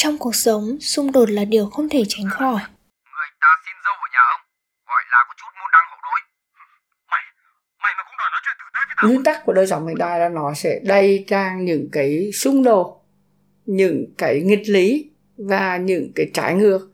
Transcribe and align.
Trong 0.00 0.18
cuộc 0.18 0.34
sống, 0.34 0.80
xung 0.80 1.12
đột 1.12 1.30
là 1.30 1.44
điều 1.44 1.66
không 1.66 1.88
thể 1.88 2.02
tránh 2.08 2.30
khỏi. 2.30 2.60
Người 3.14 3.30
ta 3.40 3.48
xin 3.64 3.74
dâu 3.84 3.94
ở 3.94 4.08
nhà 4.12 4.22
ông, 4.34 4.40
gọi 4.86 5.02
là 5.12 5.24
có 5.28 5.34
chút 5.38 5.50
môn 5.60 5.70
đăng 5.72 5.86
hậu 5.90 5.98
đối. 6.02 6.20
Mày, 7.10 7.22
mày 7.82 7.92
mà 7.96 8.02
cũng 8.06 8.16
đòi 8.18 8.28
nói 8.32 8.40
chuyện 8.44 8.56
tử 8.58 8.64
tế 8.74 8.80
với 8.86 8.94
tao. 8.96 9.08
nguyên 9.08 9.24
tắc 9.24 9.46
của 9.46 9.52
đời 9.52 9.66
sống 9.66 9.86
hiện 9.86 9.98
đại 9.98 10.20
là 10.20 10.28
nó 10.28 10.54
sẽ 10.54 10.80
đầy 10.84 11.24
trang 11.28 11.64
những 11.64 11.88
cái 11.92 12.30
xung 12.32 12.62
đột 12.62 13.04
những 13.66 14.14
cái 14.18 14.40
nghịch 14.40 14.68
lý 14.68 15.10
và 15.36 15.76
những 15.76 16.12
cái 16.14 16.30
trái 16.34 16.54
ngược 16.54 16.90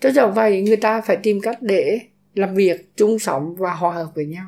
cho 0.00 0.10
do 0.10 0.26
vậy 0.26 0.62
người 0.62 0.76
ta 0.76 1.00
phải 1.00 1.16
tìm 1.16 1.40
cách 1.42 1.56
để 1.60 2.00
làm 2.34 2.54
việc 2.54 2.96
chung 2.96 3.18
sống 3.18 3.56
và 3.58 3.74
hòa 3.74 3.94
hợp 3.94 4.06
với 4.14 4.26
nhau 4.26 4.46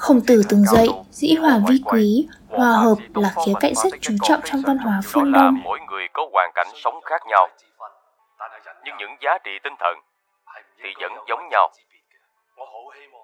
Khổng 0.00 0.20
tử 0.26 0.42
từng 0.48 0.64
dạy, 0.64 0.86
dĩ 1.10 1.34
hòa 1.34 1.60
vi 1.68 1.76
quý, 1.84 2.28
hòa 2.48 2.72
hợp 2.72 2.94
là 3.14 3.34
khía 3.46 3.52
cạnh 3.60 3.72
rất 3.84 3.90
chú 4.00 4.14
trọng 4.22 4.40
trong 4.44 4.62
văn 4.66 4.78
hóa 4.78 5.00
phương 5.04 5.32
Đông. 5.32 5.60
mỗi 5.64 5.78
người 5.90 6.08
có 6.12 6.28
hoàn 6.32 6.50
cảnh 6.54 6.66
sống 6.84 6.94
khác 7.04 7.22
nhau. 7.30 7.48
Nhưng 8.84 8.94
những 8.98 9.10
giá 9.22 9.38
trị 9.44 9.50
tinh 9.64 9.72
thần 9.80 9.94
thì 10.82 10.88
vẫn 11.00 11.12
giống 11.28 11.48
nhau. 11.50 11.70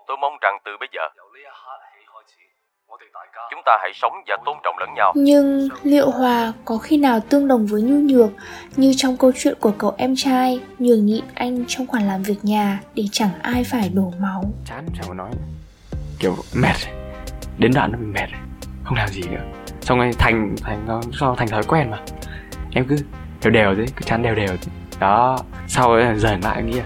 Tôi 0.06 0.16
mong 0.16 0.36
rằng 0.40 0.58
từ 0.64 0.70
bây 0.80 0.88
giờ 0.92 1.02
chúng 3.50 3.60
ta 3.66 3.78
hãy 3.80 3.92
sống 3.94 4.12
và 4.26 4.36
tôn 4.44 4.56
trọng 4.64 4.78
lẫn 4.78 4.88
nhau. 4.96 5.12
Nhưng 5.16 5.68
liệu 5.82 6.10
hòa 6.10 6.52
có 6.64 6.78
khi 6.78 6.96
nào 6.96 7.20
tương 7.20 7.48
đồng 7.48 7.66
với 7.66 7.82
nhu 7.82 7.96
nhược 7.96 8.30
như 8.76 8.92
trong 8.96 9.16
câu 9.16 9.32
chuyện 9.38 9.54
của 9.60 9.72
cậu 9.78 9.94
em 9.98 10.14
trai 10.16 10.60
nhường 10.78 11.06
nhịn 11.06 11.24
anh 11.34 11.64
trong 11.68 11.86
khoản 11.86 12.08
làm 12.08 12.22
việc 12.22 12.38
nhà 12.42 12.80
để 12.94 13.04
chẳng 13.12 13.32
ai 13.42 13.64
phải 13.64 13.90
đổ 13.94 14.12
máu. 14.20 14.42
chán 14.66 14.86
có 15.08 15.14
nói 15.14 15.30
kiểu 16.18 16.36
mệt 16.54 16.76
rồi. 16.84 16.94
đến 17.58 17.72
đoạn 17.74 17.92
nó 17.92 17.98
mệt 17.98 18.30
rồi. 18.32 18.40
không 18.84 18.96
làm 18.96 19.08
gì 19.08 19.22
nữa 19.22 19.42
xong 19.80 19.98
rồi 19.98 20.12
thành 20.18 20.56
thành 20.62 20.84
nó 20.86 21.00
sau 21.20 21.36
thành 21.36 21.48
thói 21.48 21.62
quen 21.62 21.90
mà 21.90 21.98
em 22.72 22.84
cứ 22.88 22.96
đều 23.42 23.50
đều 23.50 23.74
thế 23.74 23.92
cứ 23.96 24.02
chán 24.04 24.22
đều 24.22 24.34
đều 24.34 24.48
thế. 24.48 24.72
đó 25.00 25.38
sau 25.68 25.88
rồi 25.88 26.18
dần 26.18 26.40
lại 26.44 26.62
nghĩ 26.62 26.72
là 26.72 26.84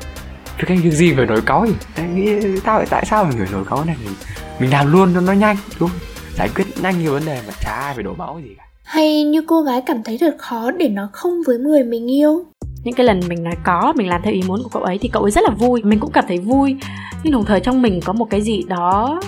việc 0.58 0.68
anh 0.68 0.78
việc 0.78 0.90
gì 0.90 1.14
phải 1.14 1.26
nổi 1.26 1.40
cáu 1.46 1.66
gì 1.66 1.74
em 1.96 2.14
nghĩ 2.14 2.60
tao 2.64 2.84
tại 2.90 3.04
sao 3.06 3.24
mình 3.24 3.38
phải 3.38 3.48
nổi 3.52 3.64
cáu 3.70 3.84
này 3.84 3.96
mình, 4.04 4.14
mình 4.60 4.70
làm 4.70 4.92
luôn 4.92 5.14
cho 5.14 5.20
nó 5.20 5.32
nhanh 5.32 5.56
đúng 5.80 5.90
giải 6.34 6.48
quyết 6.54 6.64
nhanh 6.82 6.98
nhiều 6.98 7.12
vấn 7.12 7.24
đề 7.26 7.40
mà 7.46 7.52
chả 7.60 7.70
ai 7.70 7.94
phải 7.94 8.02
đổ 8.02 8.14
máu 8.14 8.40
gì 8.44 8.54
cả 8.58 8.64
Hay 8.84 9.24
như 9.24 9.42
cô 9.46 9.62
gái 9.62 9.82
cảm 9.86 10.02
thấy 10.02 10.18
thật 10.18 10.34
khó 10.38 10.70
để 10.70 10.88
nói 10.88 11.06
không 11.12 11.32
với 11.46 11.58
người 11.58 11.84
mình 11.84 12.10
yêu 12.10 12.44
những 12.84 12.94
cái 12.94 13.06
lần 13.06 13.20
mình 13.28 13.42
nói 13.42 13.54
có, 13.64 13.92
mình 13.96 14.08
làm 14.08 14.22
theo 14.22 14.32
ý 14.32 14.42
muốn 14.46 14.62
của 14.62 14.68
cậu 14.68 14.82
ấy 14.82 14.98
thì 14.98 15.08
cậu 15.08 15.22
ấy 15.22 15.30
rất 15.30 15.44
là 15.44 15.50
vui 15.50 15.82
mình 15.82 16.00
cũng 16.00 16.12
cảm 16.12 16.24
thấy 16.28 16.38
vui 16.38 16.76
nhưng 17.22 17.32
đồng 17.32 17.44
thời 17.44 17.60
trong 17.60 17.82
mình 17.82 18.00
có 18.04 18.12
một 18.12 18.26
cái 18.30 18.40
gì 18.40 18.62
đó, 18.62 19.20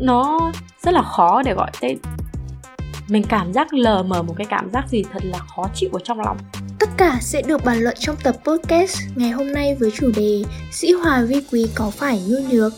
nó 0.00 0.52
rất 0.82 0.94
là 0.94 1.02
khó 1.02 1.42
để 1.42 1.54
gọi 1.54 1.70
tên 1.80 1.98
mình 3.08 3.22
cảm 3.28 3.52
giác 3.52 3.74
lờ 3.74 4.02
mờ 4.02 4.22
một 4.22 4.34
cái 4.36 4.46
cảm 4.50 4.70
giác 4.70 4.88
gì 4.88 5.04
thật 5.12 5.24
là 5.24 5.38
khó 5.38 5.64
chịu 5.74 5.90
ở 5.92 6.00
trong 6.04 6.20
lòng 6.20 6.36
Tất 6.78 6.88
cả 6.96 7.18
sẽ 7.20 7.42
được 7.42 7.64
bàn 7.64 7.78
luận 7.78 7.96
trong 7.98 8.16
tập 8.24 8.36
podcast 8.44 8.96
ngày 9.16 9.30
hôm 9.30 9.52
nay 9.52 9.76
với 9.80 9.90
chủ 9.90 10.10
đề 10.16 10.42
Sĩ 10.72 10.92
hòa 10.92 11.22
vi 11.28 11.42
quý 11.52 11.66
có 11.74 11.90
phải 11.90 12.20
nhu 12.28 12.36
nhược? 12.50 12.72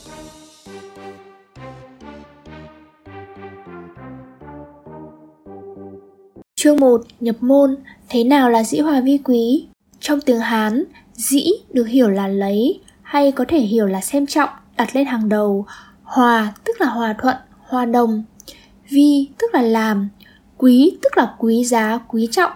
Chương 6.54 6.80
1. 6.80 7.00
Nhập 7.20 7.36
môn 7.40 7.76
Thế 8.08 8.24
nào 8.24 8.50
là 8.50 8.64
sĩ 8.64 8.80
hòa 8.80 9.00
vi 9.00 9.18
quý? 9.24 9.66
Trong 10.06 10.20
tiếng 10.20 10.40
Hán, 10.40 10.84
dĩ 11.14 11.44
được 11.72 11.84
hiểu 11.84 12.10
là 12.10 12.28
lấy 12.28 12.80
hay 13.02 13.32
có 13.32 13.44
thể 13.48 13.58
hiểu 13.58 13.86
là 13.86 14.00
xem 14.00 14.26
trọng, 14.26 14.48
đặt 14.76 14.96
lên 14.96 15.06
hàng 15.06 15.28
đầu. 15.28 15.66
Hòa 16.02 16.52
tức 16.64 16.80
là 16.80 16.86
hòa 16.86 17.14
thuận, 17.22 17.36
hòa 17.60 17.84
đồng. 17.84 18.24
Vi 18.90 19.28
tức 19.38 19.54
là 19.54 19.62
làm. 19.62 20.08
Quý 20.56 20.98
tức 21.02 21.18
là 21.18 21.34
quý 21.38 21.64
giá, 21.64 21.98
quý 22.08 22.28
trọng. 22.30 22.52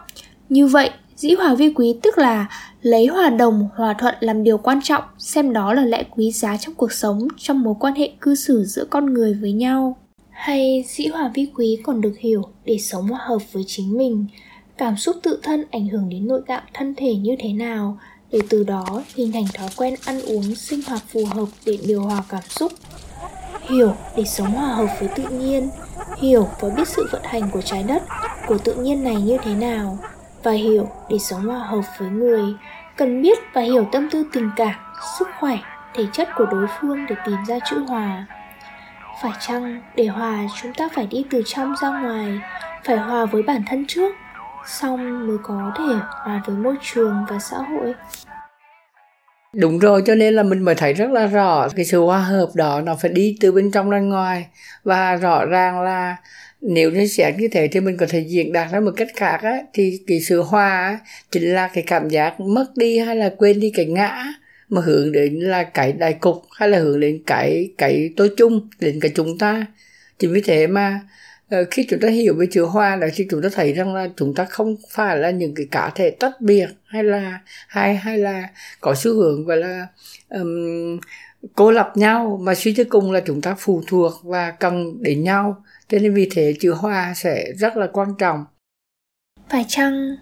Như 0.48 0.66
vậy, 0.66 0.91
dĩ 1.16 1.34
hòa 1.34 1.54
vi 1.54 1.72
quý 1.72 1.96
tức 2.02 2.19
là 2.19 2.46
lấy 2.82 3.06
hòa 3.06 3.30
đồng, 3.30 3.69
hòa 3.74 3.94
thuận 3.98 4.14
làm 4.20 4.44
điều 4.44 4.58
quan 4.58 4.80
trọng, 4.82 5.04
xem 5.19 5.52
đó 5.52 5.74
là 5.74 5.84
lẽ 5.84 6.04
quý 6.10 6.32
giá 6.32 6.56
trong 6.56 6.74
cuộc 6.74 6.92
sống, 6.92 7.28
trong 7.36 7.62
mối 7.62 7.74
quan 7.80 7.94
hệ 7.94 8.10
cư 8.20 8.34
xử 8.34 8.64
giữa 8.64 8.84
con 8.84 9.14
người 9.14 9.34
với 9.34 9.52
nhau. 9.52 9.97
Hay 10.31 10.84
dĩ 10.88 11.06
hòa 11.06 11.31
vi 11.34 11.48
quý 11.54 11.78
còn 11.82 12.00
được 12.00 12.19
hiểu 12.19 12.42
để 12.64 12.78
sống 12.78 13.08
hòa 13.08 13.20
hợp 13.22 13.53
với 13.53 13.62
chính 13.66 13.98
mình, 13.98 14.26
cảm 14.78 14.97
xúc 14.97 15.16
tự 15.22 15.41
thân 15.43 15.65
ảnh 15.71 15.89
hưởng 15.89 16.09
đến 16.09 16.28
nội 16.28 16.43
tạng 16.47 16.65
thân 16.75 16.94
thể 16.94 17.15
như 17.15 17.37
thế 17.39 17.53
nào, 17.53 17.99
để 18.33 18.39
từ 18.49 18.65
đó 18.65 19.03
hình 19.15 19.33
thành 19.33 19.47
thói 19.55 19.69
quen 19.77 19.94
ăn 20.06 20.21
uống 20.21 20.55
sinh 20.55 20.81
hoạt 20.87 21.03
phù 21.09 21.25
hợp 21.25 21.47
để 21.66 21.78
điều 21.87 22.03
hòa 22.03 22.22
cảm 22.28 22.43
xúc. 22.49 22.72
Hiểu 23.61 23.93
để 24.17 24.25
sống 24.25 24.53
hòa 24.53 24.69
hợp 24.69 24.88
với 25.00 25.09
tự 25.09 25.22
nhiên, 25.22 25.71
hiểu 26.19 26.49
và 26.61 26.69
biết 26.69 26.88
sự 26.88 27.09
vận 27.12 27.22
hành 27.25 27.50
của 27.53 27.62
trái 27.62 27.83
đất, 27.83 28.03
của 28.47 28.59
tự 28.59 28.75
nhiên 28.75 29.05
này 29.05 29.17
như 29.17 29.37
thế 29.43 29.55
nào, 29.55 29.99
và 30.43 30.53
hiểu 30.53 30.88
để 31.11 31.19
sống 31.19 31.47
hòa 31.47 31.59
hợp 31.59 31.83
với 31.99 32.09
người 32.09 32.55
cần 32.97 33.22
biết 33.22 33.38
và 33.53 33.61
hiểu 33.61 33.87
tâm 33.93 34.11
tư 34.11 34.25
tình 34.33 34.50
cảm 34.56 34.75
sức 35.19 35.28
khỏe 35.41 35.59
thể 35.94 36.05
chất 36.12 36.28
của 36.37 36.47
đối 36.47 36.67
phương 36.81 37.06
để 37.09 37.17
tìm 37.27 37.37
ra 37.49 37.59
chữ 37.71 37.78
hòa 37.88 38.27
phải 39.22 39.33
chăng 39.41 39.83
để 39.97 40.06
hòa 40.06 40.38
chúng 40.62 40.75
ta 40.75 40.88
phải 40.94 41.06
đi 41.06 41.25
từ 41.31 41.43
trong 41.47 41.75
ra 41.83 41.88
ngoài 41.88 42.41
phải 42.84 42.97
hòa 42.97 43.25
với 43.25 43.43
bản 43.43 43.62
thân 43.67 43.84
trước 43.88 44.15
xong 44.69 45.27
mới 45.29 45.37
có 45.43 45.73
thể 45.79 45.95
hòa 46.25 46.43
với 46.47 46.56
môi 46.56 46.75
trường 46.83 47.25
và 47.29 47.39
xã 47.39 47.56
hội. 47.56 47.95
Đúng 49.55 49.79
rồi 49.79 50.03
cho 50.06 50.15
nên 50.15 50.34
là 50.34 50.43
mình 50.43 50.62
mới 50.62 50.75
thấy 50.75 50.93
rất 50.93 51.11
là 51.11 51.27
rõ 51.27 51.69
cái 51.77 51.84
sự 51.84 52.01
hòa 52.01 52.19
hợp 52.19 52.49
đó 52.55 52.81
nó 52.81 52.97
phải 53.01 53.11
đi 53.11 53.37
từ 53.41 53.53
bên 53.53 53.71
trong 53.71 53.91
ra 53.91 53.99
ngoài. 53.99 54.47
Và 54.84 55.17
rõ 55.17 55.45
ràng 55.45 55.83
là 55.83 56.17
nếu 56.61 56.91
như 56.91 57.06
xét 57.06 57.34
như 57.39 57.49
thế 57.53 57.69
thì 57.69 57.81
mình 57.81 57.97
có 57.97 58.06
thể 58.09 58.21
diễn 58.21 58.53
đạt 58.53 58.73
ra 58.73 58.81
một 58.81 58.91
cách 58.97 59.09
khác 59.17 59.41
á, 59.43 59.59
thì 59.73 60.01
cái 60.06 60.21
sự 60.21 60.43
hòa 60.43 60.69
á, 60.69 60.99
chính 61.31 61.55
là 61.55 61.69
cái 61.69 61.85
cảm 61.87 62.09
giác 62.09 62.41
mất 62.41 62.67
đi 62.77 62.99
hay 62.99 63.17
là 63.17 63.31
quên 63.39 63.61
đi 63.61 63.73
cái 63.75 63.87
ngã 63.87 64.25
mà 64.69 64.81
hướng 64.85 65.12
đến 65.12 65.35
là 65.35 65.65
cái 65.65 65.93
đại 65.93 66.12
cục 66.12 66.43
hay 66.59 66.69
là 66.69 66.79
hướng 66.79 67.00
đến 67.00 67.23
cái 67.27 67.71
cái 67.79 68.11
tối 68.17 68.31
chung 68.37 68.69
đến 68.81 68.99
cái 69.00 69.11
chúng 69.15 69.39
ta. 69.39 69.67
Chính 70.19 70.33
vì 70.33 70.41
thế 70.41 70.67
mà 70.67 71.00
Ờ, 71.50 71.64
khi 71.70 71.86
chúng 71.91 72.00
ta 72.00 72.09
hiểu 72.09 72.34
về 72.34 72.47
chữ 72.50 72.64
hoa 72.64 72.97
là 72.97 73.06
thì 73.14 73.26
chúng 73.31 73.42
ta 73.42 73.48
thấy 73.53 73.72
rằng 73.72 73.94
là 73.94 74.09
chúng 74.16 74.34
ta 74.34 74.44
không 74.44 74.76
phải 74.91 75.19
là 75.19 75.31
những 75.31 75.54
cái 75.54 75.66
cá 75.70 75.91
thể 75.94 76.10
tách 76.10 76.41
biệt 76.41 76.69
hay 76.84 77.04
là 77.04 77.41
hay 77.69 77.97
hay 77.97 78.19
là 78.19 78.48
có 78.81 78.94
xu 78.94 79.14
hướng 79.14 79.44
gọi 79.44 79.56
là 79.56 79.87
um, 80.28 81.00
cô 81.54 81.70
lập 81.70 81.92
nhau 81.94 82.41
mà 82.42 82.54
suy 82.54 82.75
cho 82.75 82.84
cùng 82.88 83.12
là 83.12 83.20
chúng 83.20 83.41
ta 83.41 83.54
phụ 83.58 83.82
thuộc 83.87 84.12
và 84.22 84.50
cần 84.50 85.03
đến 85.03 85.25
nhau. 85.25 85.64
Cho 85.88 85.98
nên 85.98 86.14
vì 86.14 86.28
thế 86.31 86.54
chữ 86.60 86.72
hoa 86.72 87.12
sẽ 87.16 87.53
rất 87.56 87.76
là 87.76 87.87
quan 87.92 88.08
trọng. 88.19 88.44
Phải 89.50 89.64
chăng 89.69 90.16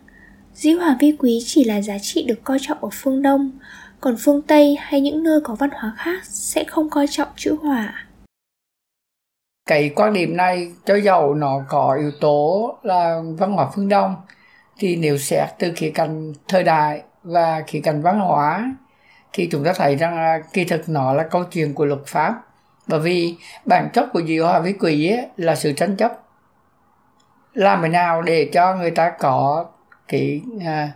dĩ 0.54 0.72
hòa 0.72 0.96
vi 1.00 1.16
quý 1.18 1.42
chỉ 1.46 1.64
là 1.64 1.82
giá 1.82 1.98
trị 2.02 2.24
được 2.28 2.44
coi 2.44 2.58
trọng 2.60 2.78
ở 2.84 2.88
phương 2.92 3.22
đông 3.22 3.50
còn 4.00 4.16
phương 4.18 4.42
tây 4.42 4.76
hay 4.80 5.00
những 5.00 5.22
nơi 5.22 5.40
có 5.44 5.54
văn 5.54 5.70
hóa 5.72 5.94
khác 5.98 6.24
sẽ 6.24 6.64
không 6.64 6.90
coi 6.90 7.06
trọng 7.06 7.28
chữ 7.36 7.56
hòa 7.62 8.05
cái 9.66 9.90
quan 9.96 10.12
điểm 10.12 10.36
này 10.36 10.72
cho 10.84 10.96
dầu 10.96 11.34
nó 11.34 11.64
có 11.68 11.96
yếu 12.00 12.10
tố 12.20 12.74
là 12.82 13.20
văn 13.38 13.52
hóa 13.52 13.68
phương 13.74 13.88
đông. 13.88 14.16
Thì 14.78 14.96
nếu 14.96 15.18
xét 15.18 15.48
từ 15.58 15.72
khía 15.76 15.90
cạnh 15.90 16.32
thời 16.48 16.62
đại 16.62 17.02
và 17.22 17.62
khía 17.66 17.80
cạnh 17.80 18.02
văn 18.02 18.20
hóa 18.20 18.74
thì 19.32 19.48
chúng 19.52 19.64
ta 19.64 19.72
thấy 19.76 19.96
rằng 19.96 20.16
là 20.16 20.38
kỳ 20.52 20.64
thực 20.64 20.88
nó 20.88 21.12
là 21.12 21.22
câu 21.22 21.44
chuyện 21.44 21.74
của 21.74 21.84
luật 21.84 22.00
pháp. 22.06 22.34
Bởi 22.86 23.00
vì 23.00 23.36
bản 23.64 23.88
chất 23.92 24.08
của 24.12 24.22
Diệu 24.22 24.46
hòa 24.46 24.58
với 24.58 24.74
quý 24.80 25.10
ấy 25.10 25.26
là 25.36 25.54
sự 25.54 25.72
tranh 25.72 25.96
chấp. 25.96 26.12
Làm 27.54 27.82
thế 27.82 27.88
nào 27.88 28.22
để 28.22 28.50
cho 28.52 28.74
người 28.74 28.90
ta 28.90 29.12
có 29.18 29.66
cái 30.08 30.42
à, 30.64 30.92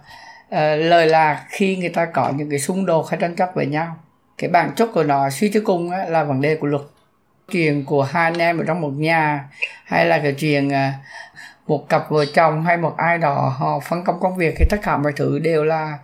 à, 0.51 0.77
lời 0.77 1.07
là 1.07 1.47
khi 1.49 1.77
người 1.77 1.89
ta 1.89 2.05
có 2.05 2.33
những 2.37 2.51
cái 2.51 2.59
xung 2.59 2.87
đột 2.87 3.09
hay 3.09 3.21
tranh 3.21 3.37
chấp 3.37 3.51
với 3.55 3.67
nhau? 3.67 3.97
Cái 4.39 4.51
bản 4.51 4.73
chất 4.77 4.91
của 4.95 5.03
nó 5.03 5.31
suy 5.31 5.51
cho 5.55 5.61
cùng 5.65 5.91
á, 5.91 6.05
là 6.09 6.25
vấn 6.25 6.41
đề 6.41 6.57
của 6.57 6.67
luật 6.67 6.83
chuyện 7.51 7.85
của 7.85 8.03
hai 8.03 8.25
anh 8.25 8.39
em 8.39 8.59
ở 8.59 8.65
trong 8.67 8.81
một 8.81 8.93
nhà 8.97 9.45
hay 9.85 10.07
là 10.07 10.19
cái 10.19 10.33
chuyện 10.33 10.73
à, 10.73 10.95
một 11.67 11.89
cặp 11.89 12.11
vợ 12.11 12.25
chồng 12.35 12.65
hay 12.65 12.77
một 12.77 12.95
ai 12.97 13.19
đó 13.19 13.55
họ 13.59 13.81
phân 13.81 14.05
công 14.05 14.21
công 14.21 14.37
việc 14.37 14.55
thì 14.59 14.65
tất 14.71 14.77
cả 14.83 14.97
mọi 14.97 15.13
thứ 15.17 15.39
đều 15.39 15.65
là 15.65 15.99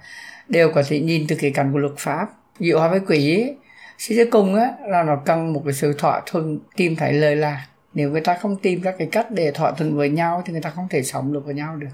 đều 0.49 0.73
có 0.73 0.83
thể 0.89 1.01
nhìn 1.01 1.27
từ 1.29 1.37
cái 1.41 1.51
cạnh 1.51 1.73
của 1.73 1.79
luật 1.79 1.95
pháp. 1.99 2.27
Dị 2.59 2.73
hóa 2.73 2.89
với 2.89 3.01
quỷ 3.01 3.35
ấy, 3.35 3.57
suy 3.99 4.17
cho 4.17 4.23
cùng 4.31 4.55
á 4.55 4.71
là 4.87 5.03
nó 5.03 5.17
cần 5.25 5.53
một 5.53 5.63
cái 5.65 5.75
sự 5.75 5.95
thỏa 5.99 6.23
thuận 6.27 6.59
tìm 6.77 6.97
thấy 6.97 7.13
lời 7.13 7.37
lạc. 7.37 7.67
Nếu 7.95 8.11
người 8.11 8.21
ta 8.21 8.37
không 8.41 8.57
tìm 8.57 8.81
ra 8.83 8.93
cái 8.99 9.09
cách 9.13 9.31
để 9.31 9.51
thỏa 9.51 9.73
thuận 9.73 9.97
với 9.97 10.09
nhau 10.09 10.43
thì 10.47 10.53
người 10.53 10.63
ta 10.63 10.71
không 10.71 10.89
thể 10.91 11.03
sống 11.03 11.33
được 11.33 11.45
với 11.45 11.55
nhau 11.55 11.77
được. 11.77 11.89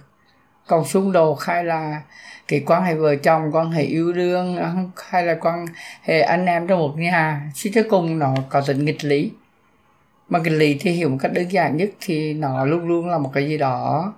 Còn 0.66 0.84
xung 0.84 1.12
đột 1.12 1.40
hay 1.40 1.64
là 1.64 2.02
cái 2.48 2.62
quan 2.66 2.84
hệ 2.84 2.94
vợ 2.94 3.16
chồng 3.16 3.50
quan 3.52 3.70
hệ 3.70 3.82
yêu 3.82 4.12
đương 4.12 4.58
hay 5.10 5.26
là 5.26 5.34
quan 5.40 5.66
hệ 6.02 6.20
anh 6.20 6.46
em 6.46 6.66
trong 6.66 6.78
một 6.78 6.94
nhà 6.96 7.50
suy 7.54 7.70
cho 7.74 7.82
cùng 7.90 8.18
nó 8.18 8.34
có 8.48 8.60
tính 8.60 8.84
nghịch 8.84 9.04
lý 9.04 9.32
mà 10.32 10.38
nghịch 10.38 10.52
lý 10.52 10.76
thì 10.80 10.90
hiểu 10.90 11.08
một 11.08 11.16
cách 11.20 11.32
đơn 11.34 11.52
giản 11.52 11.76
nhất 11.76 11.90
thì 12.00 12.34
nó 12.34 12.64
luôn 12.64 12.88
luôn 12.88 13.08
là 13.08 13.18
một 13.18 13.30
cái 13.34 13.48
gì 13.48 13.58
đó 13.58 14.12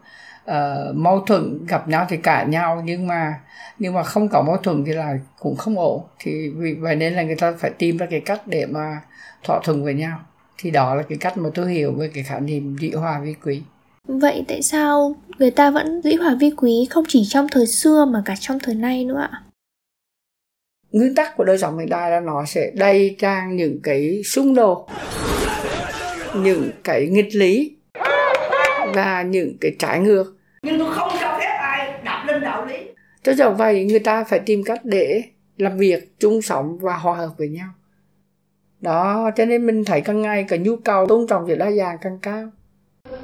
uh, 0.50 0.94
mâu 0.94 1.20
thuẫn 1.20 1.66
gặp 1.66 1.88
nhau 1.88 2.06
thì 2.08 2.16
cãi 2.16 2.46
nhau 2.46 2.82
nhưng 2.84 3.06
mà 3.06 3.40
nhưng 3.78 3.94
mà 3.94 4.02
không 4.02 4.28
có 4.28 4.42
mâu 4.42 4.56
thuẫn 4.56 4.84
thì 4.86 4.92
là 4.92 5.18
cũng 5.38 5.56
không 5.56 5.78
ổn. 5.78 6.02
Thì 6.18 6.48
vì 6.56 6.74
vậy 6.74 6.96
nên 6.96 7.14
là 7.14 7.22
người 7.22 7.36
ta 7.36 7.52
phải 7.58 7.70
tìm 7.70 7.96
ra 7.96 8.06
cái 8.10 8.20
cách 8.20 8.46
để 8.46 8.66
mà 8.66 9.00
thỏa 9.44 9.60
thuận 9.64 9.84
với 9.84 9.94
nhau. 9.94 10.18
Thì 10.58 10.70
đó 10.70 10.94
là 10.94 11.02
cái 11.02 11.18
cách 11.18 11.38
mà 11.38 11.50
tôi 11.54 11.72
hiểu 11.72 11.92
về 11.92 12.10
cái 12.14 12.24
khái 12.24 12.40
niệm 12.40 12.76
dĩ 12.80 12.90
hòa 12.90 13.20
vi 13.20 13.34
quý. 13.44 13.62
Vậy 14.08 14.44
tại 14.48 14.62
sao 14.62 15.16
người 15.38 15.50
ta 15.50 15.70
vẫn 15.70 16.00
dĩ 16.04 16.14
hòa 16.14 16.36
vi 16.40 16.50
quý 16.56 16.86
không 16.90 17.04
chỉ 17.08 17.24
trong 17.28 17.46
thời 17.50 17.66
xưa 17.66 18.04
mà 18.04 18.22
cả 18.24 18.34
trong 18.40 18.58
thời 18.62 18.74
nay 18.74 19.04
nữa 19.04 19.28
ạ? 19.30 19.42
Nguyên 20.92 21.14
tắc 21.14 21.36
của 21.36 21.44
đời 21.44 21.58
sống 21.58 21.78
hiện 21.78 21.88
đại 21.88 22.10
là 22.10 22.20
nó 22.20 22.44
sẽ 22.44 22.70
đầy 22.74 23.16
trang 23.18 23.56
những 23.56 23.80
cái 23.82 24.22
xung 24.24 24.54
đột, 24.54 24.86
những 26.36 26.70
cái 26.84 27.06
nghịch 27.06 27.34
lý 27.34 27.76
và 28.94 29.22
những 29.22 29.56
cái 29.60 29.76
trái 29.78 30.00
ngược. 30.00 30.36
Nhưng 30.62 30.78
tôi 30.78 30.92
không 30.94 31.08
cho 31.20 31.38
phép 31.38 31.56
ai 31.60 32.00
đạp 32.04 32.24
lên 32.26 32.40
đạo 32.40 32.66
lý. 32.66 32.76
Cho 33.22 33.32
do 33.32 33.50
vậy 33.50 33.84
người 33.84 33.98
ta 33.98 34.24
phải 34.24 34.38
tìm 34.38 34.62
cách 34.64 34.80
để 34.84 35.22
làm 35.56 35.78
việc 35.78 36.18
chung 36.18 36.42
sống 36.42 36.78
và 36.78 36.96
hòa 36.96 37.16
hợp 37.16 37.30
với 37.38 37.48
nhau. 37.48 37.68
Đó, 38.80 39.30
cho 39.36 39.44
nên 39.44 39.66
mình 39.66 39.84
thấy 39.84 40.00
càng 40.00 40.22
ngày 40.22 40.44
cái 40.48 40.58
nhu 40.58 40.76
cầu 40.76 41.06
tôn 41.06 41.26
trọng 41.26 41.44
sự 41.48 41.54
đa 41.54 41.70
dạng 41.70 41.98
càng 42.00 42.18
cao 42.22 42.50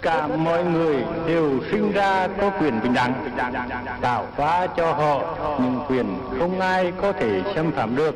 cả 0.03 0.27
mọi 0.27 0.65
người 0.65 1.05
đều 1.27 1.61
sinh 1.71 1.93
ra 1.93 2.29
có 2.41 2.53
quyền 2.61 2.81
bình 2.83 2.95
đẳng 2.95 3.31
tạo 4.01 4.27
hóa 4.37 4.67
cho 4.77 4.93
họ 4.93 5.37
những 5.63 5.81
quyền 5.89 6.07
không 6.39 6.61
ai 6.61 6.93
có 7.01 7.13
thể 7.13 7.43
xâm 7.55 7.73
phạm 7.73 7.97
được 7.97 8.15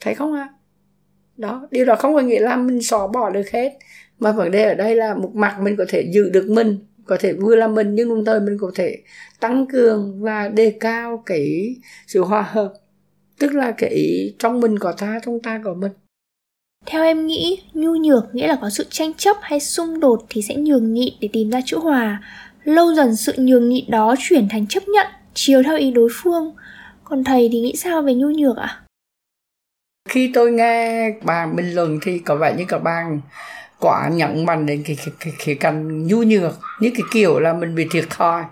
thấy 0.00 0.14
không 0.14 0.34
ạ 0.34 0.48
à? 0.50 0.54
Đó 1.38 1.68
điều 1.70 1.84
đó 1.84 1.94
không 1.94 2.14
có 2.14 2.20
nghĩa 2.20 2.40
là 2.40 2.56
mình 2.56 2.82
xóa 2.82 3.06
bỏ 3.06 3.30
được 3.30 3.50
hết 3.50 3.78
mà 4.18 4.32
vấn 4.32 4.50
đề 4.50 4.64
ở 4.64 4.74
đây 4.74 4.96
là 4.96 5.14
một 5.14 5.30
mặt 5.34 5.56
mình 5.60 5.76
có 5.76 5.84
thể 5.88 6.10
giữ 6.12 6.30
được 6.30 6.46
mình 6.48 6.78
có 7.06 7.16
thể 7.20 7.32
vừa 7.32 7.56
là 7.56 7.68
mình 7.68 7.94
nhưng 7.94 8.08
đồng 8.08 8.24
thời 8.24 8.40
mình 8.40 8.58
có 8.60 8.70
thể 8.74 8.98
tăng 9.40 9.66
cường 9.66 10.22
và 10.22 10.48
đề 10.48 10.76
cao 10.80 11.22
cái 11.26 11.76
sự 12.06 12.20
hòa 12.20 12.42
hợp 12.42 12.72
tức 13.38 13.52
là 13.52 13.70
cái 13.78 14.34
trong 14.38 14.60
mình 14.60 14.78
có 14.78 14.92
ta 14.92 15.20
trong 15.24 15.40
ta 15.40 15.60
có 15.64 15.74
mình 15.74 15.92
theo 16.86 17.04
em 17.04 17.26
nghĩ, 17.26 17.58
nhu 17.74 17.96
nhược 17.96 18.34
nghĩa 18.34 18.46
là 18.46 18.58
có 18.60 18.70
sự 18.70 18.86
tranh 18.90 19.14
chấp 19.14 19.36
hay 19.40 19.60
xung 19.60 20.00
đột 20.00 20.26
thì 20.28 20.42
sẽ 20.42 20.54
nhường 20.54 20.94
nhịn 20.94 21.14
để 21.20 21.28
tìm 21.32 21.50
ra 21.50 21.60
chữ 21.64 21.78
hòa. 21.78 22.22
Lâu 22.64 22.94
dần 22.94 23.16
sự 23.16 23.32
nhường 23.36 23.68
nhịn 23.68 23.90
đó 23.90 24.14
chuyển 24.18 24.48
thành 24.50 24.66
chấp 24.66 24.88
nhận, 24.88 25.06
chiều 25.34 25.62
theo 25.62 25.76
ý 25.76 25.90
đối 25.90 26.08
phương. 26.12 26.54
Còn 27.04 27.24
thầy 27.24 27.48
thì 27.52 27.60
nghĩ 27.60 27.76
sao 27.76 28.02
về 28.02 28.14
nhu 28.14 28.30
nhược 28.30 28.56
ạ? 28.56 28.66
À? 28.66 28.87
Khi 30.08 30.30
tôi 30.34 30.52
nghe 30.52 31.10
bạn 31.22 31.56
bình 31.56 31.74
luận 31.74 31.98
thì 32.02 32.18
có 32.18 32.36
vẻ 32.36 32.54
như 32.54 32.64
các 32.68 32.82
bạn 32.82 33.20
quả 33.80 34.08
nhận 34.08 34.46
mạnh 34.46 34.66
đến 34.66 34.82
cái 34.86 34.96
cái 34.96 35.14
cái, 35.20 35.32
cái 35.46 35.54
cần 35.54 36.06
nhu 36.06 36.22
nhược 36.22 36.58
như 36.80 36.90
cái 36.90 37.02
kiểu 37.12 37.38
là 37.38 37.52
mình 37.52 37.74
bị 37.74 37.86
thiệt 37.90 38.04
thòi. 38.10 38.42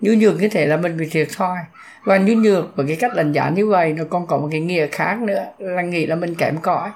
Nhu 0.00 0.12
nhược 0.12 0.40
như 0.40 0.48
thế 0.48 0.66
là 0.66 0.76
mình 0.76 0.96
bị 0.96 1.08
thiệt 1.10 1.28
thòi. 1.36 1.58
Và 2.04 2.18
nhu 2.18 2.34
nhược 2.34 2.76
với 2.76 2.86
cái 2.86 2.96
cách 2.96 3.16
đánh 3.16 3.32
giá 3.32 3.48
như 3.48 3.66
vậy 3.66 3.92
nó 3.92 4.04
còn 4.10 4.26
có 4.26 4.38
một 4.38 4.48
cái 4.50 4.60
nghĩa 4.60 4.86
khác 4.86 5.18
nữa 5.18 5.44
là 5.58 5.82
nghĩ 5.82 6.06
là 6.06 6.16
mình 6.16 6.34
kém 6.34 6.58
cỏi 6.58 6.90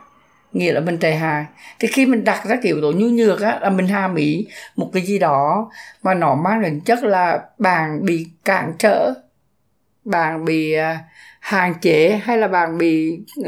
nghĩa 0.53 0.73
là 0.73 0.81
mình 0.81 0.99
tệ 0.99 1.15
hại. 1.15 1.45
Thì 1.79 1.89
khi 1.89 2.07
mình 2.07 2.25
đặt 2.25 2.47
ra 2.47 2.57
kiểu 2.63 2.81
tố 2.81 2.93
nhu 2.93 3.07
nhược 3.07 3.41
á 3.41 3.59
là 3.63 3.71
mình 3.71 3.89
hàm 3.89 4.15
ý 4.15 4.47
một 4.77 4.91
cái 4.93 5.03
gì 5.03 5.19
đó 5.19 5.71
mà 6.03 6.15
nó 6.15 6.35
mang 6.35 6.63
đến 6.63 6.81
chất 6.81 7.05
là 7.05 7.43
bạn 7.59 8.05
bị 8.05 8.27
cản 8.45 8.73
trở 8.79 9.15
bạn 10.05 10.45
bị 10.45 10.77
uh, 10.79 10.97
hạn 11.43 11.75
chế 11.81 12.21
hay 12.23 12.39
là 12.39 12.49
bạn 12.49 12.79
bị 12.79 13.19
uh, 13.41 13.47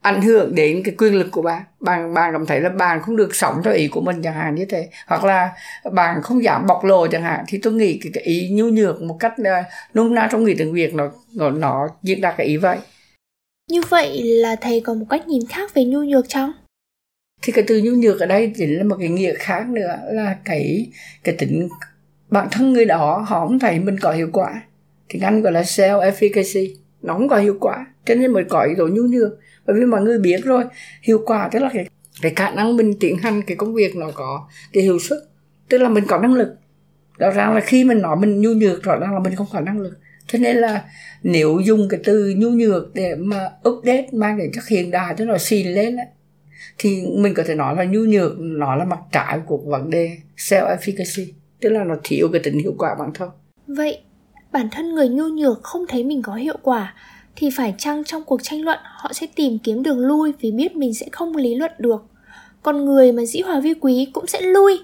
ảnh 0.00 0.22
hưởng 0.22 0.54
đến 0.54 0.82
cái 0.84 0.94
quyền 0.98 1.14
lực 1.14 1.28
của 1.30 1.42
bạn? 1.42 1.62
Bạn 1.80 2.14
bạn 2.14 2.32
cảm 2.32 2.46
thấy 2.46 2.60
là 2.60 2.68
bạn 2.68 3.02
không 3.02 3.16
được 3.16 3.34
sống 3.34 3.60
theo 3.64 3.74
ý 3.74 3.88
của 3.88 4.00
mình 4.00 4.22
chẳng 4.22 4.34
hạn 4.34 4.54
như 4.54 4.64
thế. 4.64 4.88
Hoặc 5.06 5.24
là 5.24 5.50
bạn 5.92 6.22
không 6.22 6.44
dám 6.44 6.66
bộc 6.66 6.84
lộ 6.84 7.06
chẳng 7.06 7.22
hạn. 7.22 7.44
Thì 7.48 7.58
tôi 7.62 7.72
nghĩ 7.72 7.98
cái, 8.02 8.12
cái 8.14 8.24
ý 8.24 8.48
nhu 8.52 8.68
nhược 8.68 9.02
một 9.02 9.16
cách 9.20 9.34
uh, 9.40 9.66
nôm 9.94 10.14
na 10.14 10.28
trong 10.32 10.44
nghĩa 10.44 10.54
tiếng 10.58 10.72
việt 10.72 10.94
nó 10.94 11.10
nó, 11.34 11.50
nó 11.50 11.88
diễn 12.02 12.20
đạt 12.20 12.34
cái 12.36 12.46
ý 12.46 12.56
vậy. 12.56 12.78
Như 13.70 13.80
vậy 13.88 14.22
là 14.22 14.56
thầy 14.56 14.80
có 14.80 14.94
một 14.94 15.06
cách 15.10 15.28
nhìn 15.28 15.42
khác 15.48 15.74
về 15.74 15.84
nhu 15.84 16.02
nhược 16.02 16.28
chăng? 16.28 16.52
Thì 17.42 17.52
cái 17.52 17.64
từ 17.66 17.80
nhu 17.84 17.92
nhược 17.92 18.20
ở 18.20 18.26
đây 18.26 18.52
chính 18.56 18.76
là 18.76 18.84
một 18.84 18.96
cái 19.00 19.08
nghĩa 19.08 19.34
khác 19.34 19.68
nữa 19.68 19.98
là 20.06 20.36
cái 20.44 20.86
cái 21.24 21.34
tính 21.38 21.68
bản 22.28 22.48
thân 22.50 22.72
người 22.72 22.84
đó 22.84 23.24
họ 23.28 23.46
không 23.46 23.58
thấy 23.58 23.78
mình 23.78 23.98
có 24.00 24.12
hiệu 24.12 24.28
quả. 24.32 24.62
Thì 25.08 25.20
anh 25.22 25.42
gọi 25.42 25.52
là 25.52 25.62
self 25.62 26.10
efficacy 26.10 26.74
nó 27.06 27.14
không 27.14 27.28
có 27.28 27.36
hiệu 27.36 27.56
quả. 27.60 27.86
Cho 28.04 28.14
nên 28.14 28.32
mới 28.32 28.44
có 28.44 28.62
ý 28.62 28.74
đồ 28.74 28.88
nhu 28.88 29.02
nhược. 29.02 29.32
Bởi 29.66 29.76
vì 29.80 29.86
mọi 29.86 30.02
người 30.02 30.18
biết 30.18 30.44
rồi 30.44 30.64
hiệu 31.02 31.22
quả 31.26 31.48
tức 31.52 31.58
là 31.58 31.70
cái 31.74 31.88
cái 32.22 32.32
khả 32.36 32.50
năng 32.50 32.76
mình 32.76 32.94
tiến 33.00 33.16
hành 33.18 33.42
cái 33.42 33.56
công 33.56 33.74
việc 33.74 33.96
nó 33.96 34.10
có 34.14 34.48
cái 34.72 34.82
hiệu 34.82 34.98
suất 34.98 35.18
tức 35.68 35.78
là 35.78 35.88
mình 35.88 36.04
có 36.08 36.18
năng 36.18 36.34
lực. 36.34 36.48
Rõ 37.18 37.30
ràng 37.30 37.54
là 37.54 37.60
khi 37.60 37.84
mình 37.84 38.02
nói 38.02 38.16
mình 38.16 38.40
nhu 38.40 38.50
nhược 38.50 38.82
rõ 38.82 38.96
ràng 38.96 39.14
là 39.14 39.20
mình 39.20 39.34
không 39.34 39.46
có 39.52 39.60
năng 39.60 39.80
lực. 39.80 39.98
Cho 40.26 40.38
nên 40.38 40.56
là 40.56 40.84
nếu 41.22 41.60
dùng 41.64 41.88
cái 41.88 42.00
từ 42.04 42.34
nhu 42.36 42.50
nhược 42.50 42.94
để 42.94 43.14
mà 43.14 43.50
update 43.68 44.06
mang 44.12 44.38
đến 44.38 44.50
chất 44.52 44.68
hiện 44.68 44.90
đại 44.90 45.14
cho 45.18 45.24
nó 45.24 45.38
xin 45.38 45.66
lên 45.66 45.96
ấy, 45.96 46.06
thì 46.78 47.02
mình 47.16 47.34
có 47.34 47.42
thể 47.46 47.54
nói 47.54 47.76
là 47.76 47.84
nhu 47.84 48.00
nhược 48.00 48.32
nó 48.38 48.76
là 48.76 48.84
mặt 48.84 48.98
trái 49.12 49.40
của 49.46 49.56
vấn 49.56 49.90
đề 49.90 50.16
self 50.36 50.76
efficacy 50.76 51.26
tức 51.60 51.68
là 51.68 51.84
nó 51.84 51.96
thiếu 52.04 52.28
cái 52.32 52.40
tính 52.44 52.58
hiệu 52.58 52.74
quả 52.78 52.94
bản 52.98 53.10
thân. 53.14 53.30
Vậy 53.66 53.98
bản 54.56 54.68
thân 54.70 54.94
người 54.94 55.08
nhu 55.08 55.28
nhược 55.28 55.62
không 55.62 55.86
thấy 55.88 56.04
mình 56.04 56.22
có 56.22 56.34
hiệu 56.34 56.56
quả 56.62 56.94
thì 57.36 57.50
phải 57.56 57.74
chăng 57.78 58.04
trong 58.04 58.24
cuộc 58.24 58.42
tranh 58.42 58.62
luận 58.62 58.78
họ 58.82 59.12
sẽ 59.12 59.26
tìm 59.34 59.58
kiếm 59.58 59.82
đường 59.82 59.98
lui 59.98 60.32
vì 60.40 60.50
biết 60.50 60.76
mình 60.76 60.94
sẽ 60.94 61.06
không 61.12 61.36
lý 61.36 61.54
luận 61.54 61.72
được. 61.78 62.04
Còn 62.62 62.84
người 62.84 63.12
mà 63.12 63.24
dĩ 63.24 63.40
hòa 63.40 63.60
vi 63.60 63.74
quý 63.80 64.08
cũng 64.12 64.26
sẽ 64.26 64.40
lui. 64.40 64.78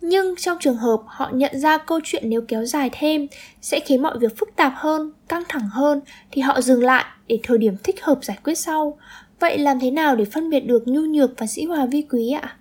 Nhưng 0.00 0.34
trong 0.36 0.58
trường 0.60 0.76
hợp 0.76 1.02
họ 1.06 1.30
nhận 1.34 1.60
ra 1.60 1.78
câu 1.78 2.00
chuyện 2.04 2.22
nếu 2.26 2.40
kéo 2.48 2.64
dài 2.64 2.90
thêm 2.92 3.26
sẽ 3.60 3.80
khiến 3.80 4.02
mọi 4.02 4.18
việc 4.18 4.36
phức 4.38 4.56
tạp 4.56 4.72
hơn 4.76 5.12
căng 5.28 5.42
thẳng 5.48 5.68
hơn 5.72 6.00
thì 6.30 6.42
họ 6.42 6.60
dừng 6.60 6.82
lại 6.82 7.04
để 7.26 7.38
thời 7.42 7.58
điểm 7.58 7.76
thích 7.84 8.02
hợp 8.02 8.18
giải 8.22 8.38
quyết 8.44 8.54
sau. 8.54 8.98
Vậy 9.40 9.58
làm 9.58 9.80
thế 9.80 9.90
nào 9.90 10.16
để 10.16 10.24
phân 10.24 10.50
biệt 10.50 10.60
được 10.60 10.88
nhu 10.88 11.00
nhược 11.00 11.30
và 11.38 11.46
dĩ 11.46 11.64
hòa 11.64 11.86
vi 11.86 12.02
quý 12.10 12.30
ạ? 12.30 12.56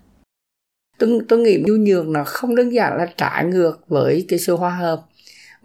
Tôi, 1.00 1.20
tôi 1.28 1.40
nghĩ 1.40 1.58
nhu 1.68 1.74
nhược 1.76 2.08
nó 2.08 2.24
không 2.26 2.56
đơn 2.56 2.74
giản 2.74 2.98
là 2.98 3.08
trả 3.18 3.42
ngược 3.42 3.80
với 3.88 4.26
cái 4.28 4.40
sự 4.40 4.56
hòa 4.56 4.70
hợp 4.70 5.02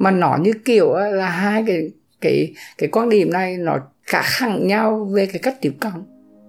mà 0.00 0.10
nó 0.10 0.36
như 0.40 0.52
kiểu 0.64 0.94
là 0.94 1.28
hai 1.28 1.64
cái 1.66 1.90
cái 2.20 2.54
cái 2.78 2.88
quan 2.92 3.08
điểm 3.08 3.32
này 3.32 3.56
nó 3.56 3.78
khác 4.02 4.22
hẳn 4.24 4.66
nhau 4.66 5.08
về 5.12 5.26
cái 5.26 5.40
cách 5.42 5.56
tiếp 5.60 5.72
cận. 5.80 5.92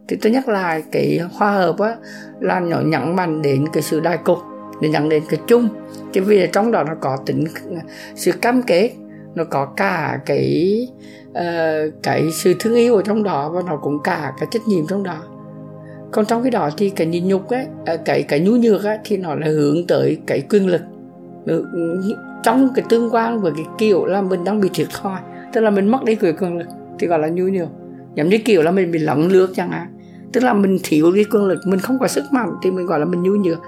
Thì 0.08 0.18
tôi 0.22 0.32
nhắc 0.32 0.50
lại 0.50 0.84
cái 0.92 1.20
hòa 1.32 1.52
hợp 1.52 1.80
á 1.80 1.96
là 2.40 2.60
nó 2.60 2.82
nhấn 2.82 3.16
mạnh 3.16 3.42
đến 3.42 3.66
cái 3.74 3.84
sự 3.84 4.00
đại 4.00 4.18
cục 4.18 4.38
để 4.82 4.90
nhận 4.90 5.10
đến 5.10 5.24
cái 5.30 5.40
chung. 5.48 5.70
Chứ 6.14 6.24
vì 6.24 6.48
trong 6.54 6.72
đó 6.72 6.84
nó 6.84 6.96
có 7.02 7.18
tính 7.26 7.44
sự 8.16 8.32
cam 8.32 8.62
kết 8.62 8.92
nó 9.36 9.44
có 9.44 9.66
cả 9.66 10.20
cái 10.26 10.88
uh, 11.30 11.94
cái 12.04 12.32
sự 12.32 12.54
thương 12.60 12.76
yêu 12.76 12.96
ở 12.96 13.02
trong 13.06 13.24
đó 13.24 13.50
và 13.50 13.62
nó 13.68 13.78
cũng 13.78 14.04
cả 14.04 14.34
cái 14.40 14.48
trách 14.52 14.68
nhiệm 14.68 14.88
trong 14.88 15.04
đó. 15.04 15.24
Còn 16.12 16.26
trong 16.26 16.44
cái 16.44 16.52
đó 16.52 16.70
thì 16.78 16.90
cái 16.90 17.08
nhịn 17.08 17.28
nhục 17.28 17.50
ấy 17.50 17.66
ờ, 17.86 17.98
cái 18.06 18.24
cái 18.24 18.40
nhu 18.40 18.52
nhược 18.52 18.84
ấy, 18.84 18.98
thì 19.04 19.18
nó 19.18 19.36
là 19.36 19.48
hướng 19.48 19.88
tới 19.88 20.18
cái 20.28 20.42
quyền 20.50 20.68
lực 20.68 20.82
trong 22.44 22.70
cái 22.76 22.86
tương 22.90 23.14
quan 23.14 23.42
với 23.42 23.52
cái 23.56 23.66
kiểu 23.78 24.06
là 24.06 24.22
mình 24.22 24.44
đang 24.44 24.62
bị 24.62 24.70
thiệt 24.74 24.88
thòi 25.02 25.20
tức 25.54 25.62
là 25.62 25.70
mình 25.70 25.88
mất 25.88 26.04
đi 26.04 26.16
cái 26.16 26.34
quyền 26.34 26.58
lực 26.58 26.68
thì 27.00 27.08
gọi 27.08 27.20
là 27.20 27.28
nhu 27.28 27.44
nhược. 27.44 27.70
Giống 28.16 28.30
như 28.30 28.38
kiểu 28.46 28.62
là 28.62 28.72
mình 28.72 28.92
bị 28.92 29.00
lỏng 29.00 29.28
lướt 29.28 29.54
chẳng 29.56 29.72
hạn. 29.72 29.88
Tức 30.34 30.44
là 30.44 30.54
mình 30.54 30.78
thiếu 30.84 31.12
cái 31.16 31.26
quyền 31.32 31.44
lực 31.44 31.60
mình 31.66 31.80
không 31.80 32.00
có 32.00 32.08
sức 32.08 32.24
mạnh 32.32 32.50
thì 32.62 32.72
mình 32.72 32.86
gọi 32.86 33.00
là 33.00 33.06
mình 33.06 33.24
nhu 33.24 33.36
nhược. 33.36 33.60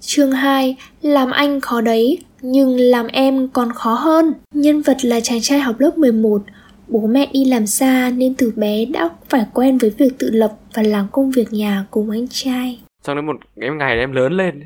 Chương 0.00 0.32
2, 0.32 0.76
làm 1.02 1.30
anh 1.30 1.60
khó 1.60 1.80
đấy, 1.80 2.18
nhưng 2.42 2.76
làm 2.80 3.06
em 3.06 3.48
còn 3.48 3.72
khó 3.72 3.94
hơn. 3.94 4.34
Nhân 4.54 4.82
vật 4.82 4.96
là 5.02 5.20
chàng 5.20 5.40
trai 5.42 5.58
học 5.58 5.76
lớp 5.78 5.98
11, 5.98 6.42
bố 6.88 7.06
mẹ 7.06 7.30
đi 7.32 7.44
làm 7.44 7.66
xa 7.66 8.10
nên 8.16 8.34
từ 8.34 8.52
bé 8.56 8.84
đã 8.84 9.10
phải 9.28 9.46
quen 9.54 9.78
với 9.78 9.90
việc 9.90 10.12
tự 10.18 10.30
lập 10.30 10.56
và 10.74 10.82
làm 10.82 11.06
công 11.12 11.30
việc 11.30 11.52
nhà 11.52 11.86
cùng 11.90 12.10
anh 12.10 12.26
trai. 12.30 12.80
Sau 13.02 13.14
đó 13.14 13.22
một 13.22 13.36
cái 13.60 13.70
ngày 13.70 13.98
em 13.98 14.12
lớn 14.12 14.32
lên, 14.32 14.62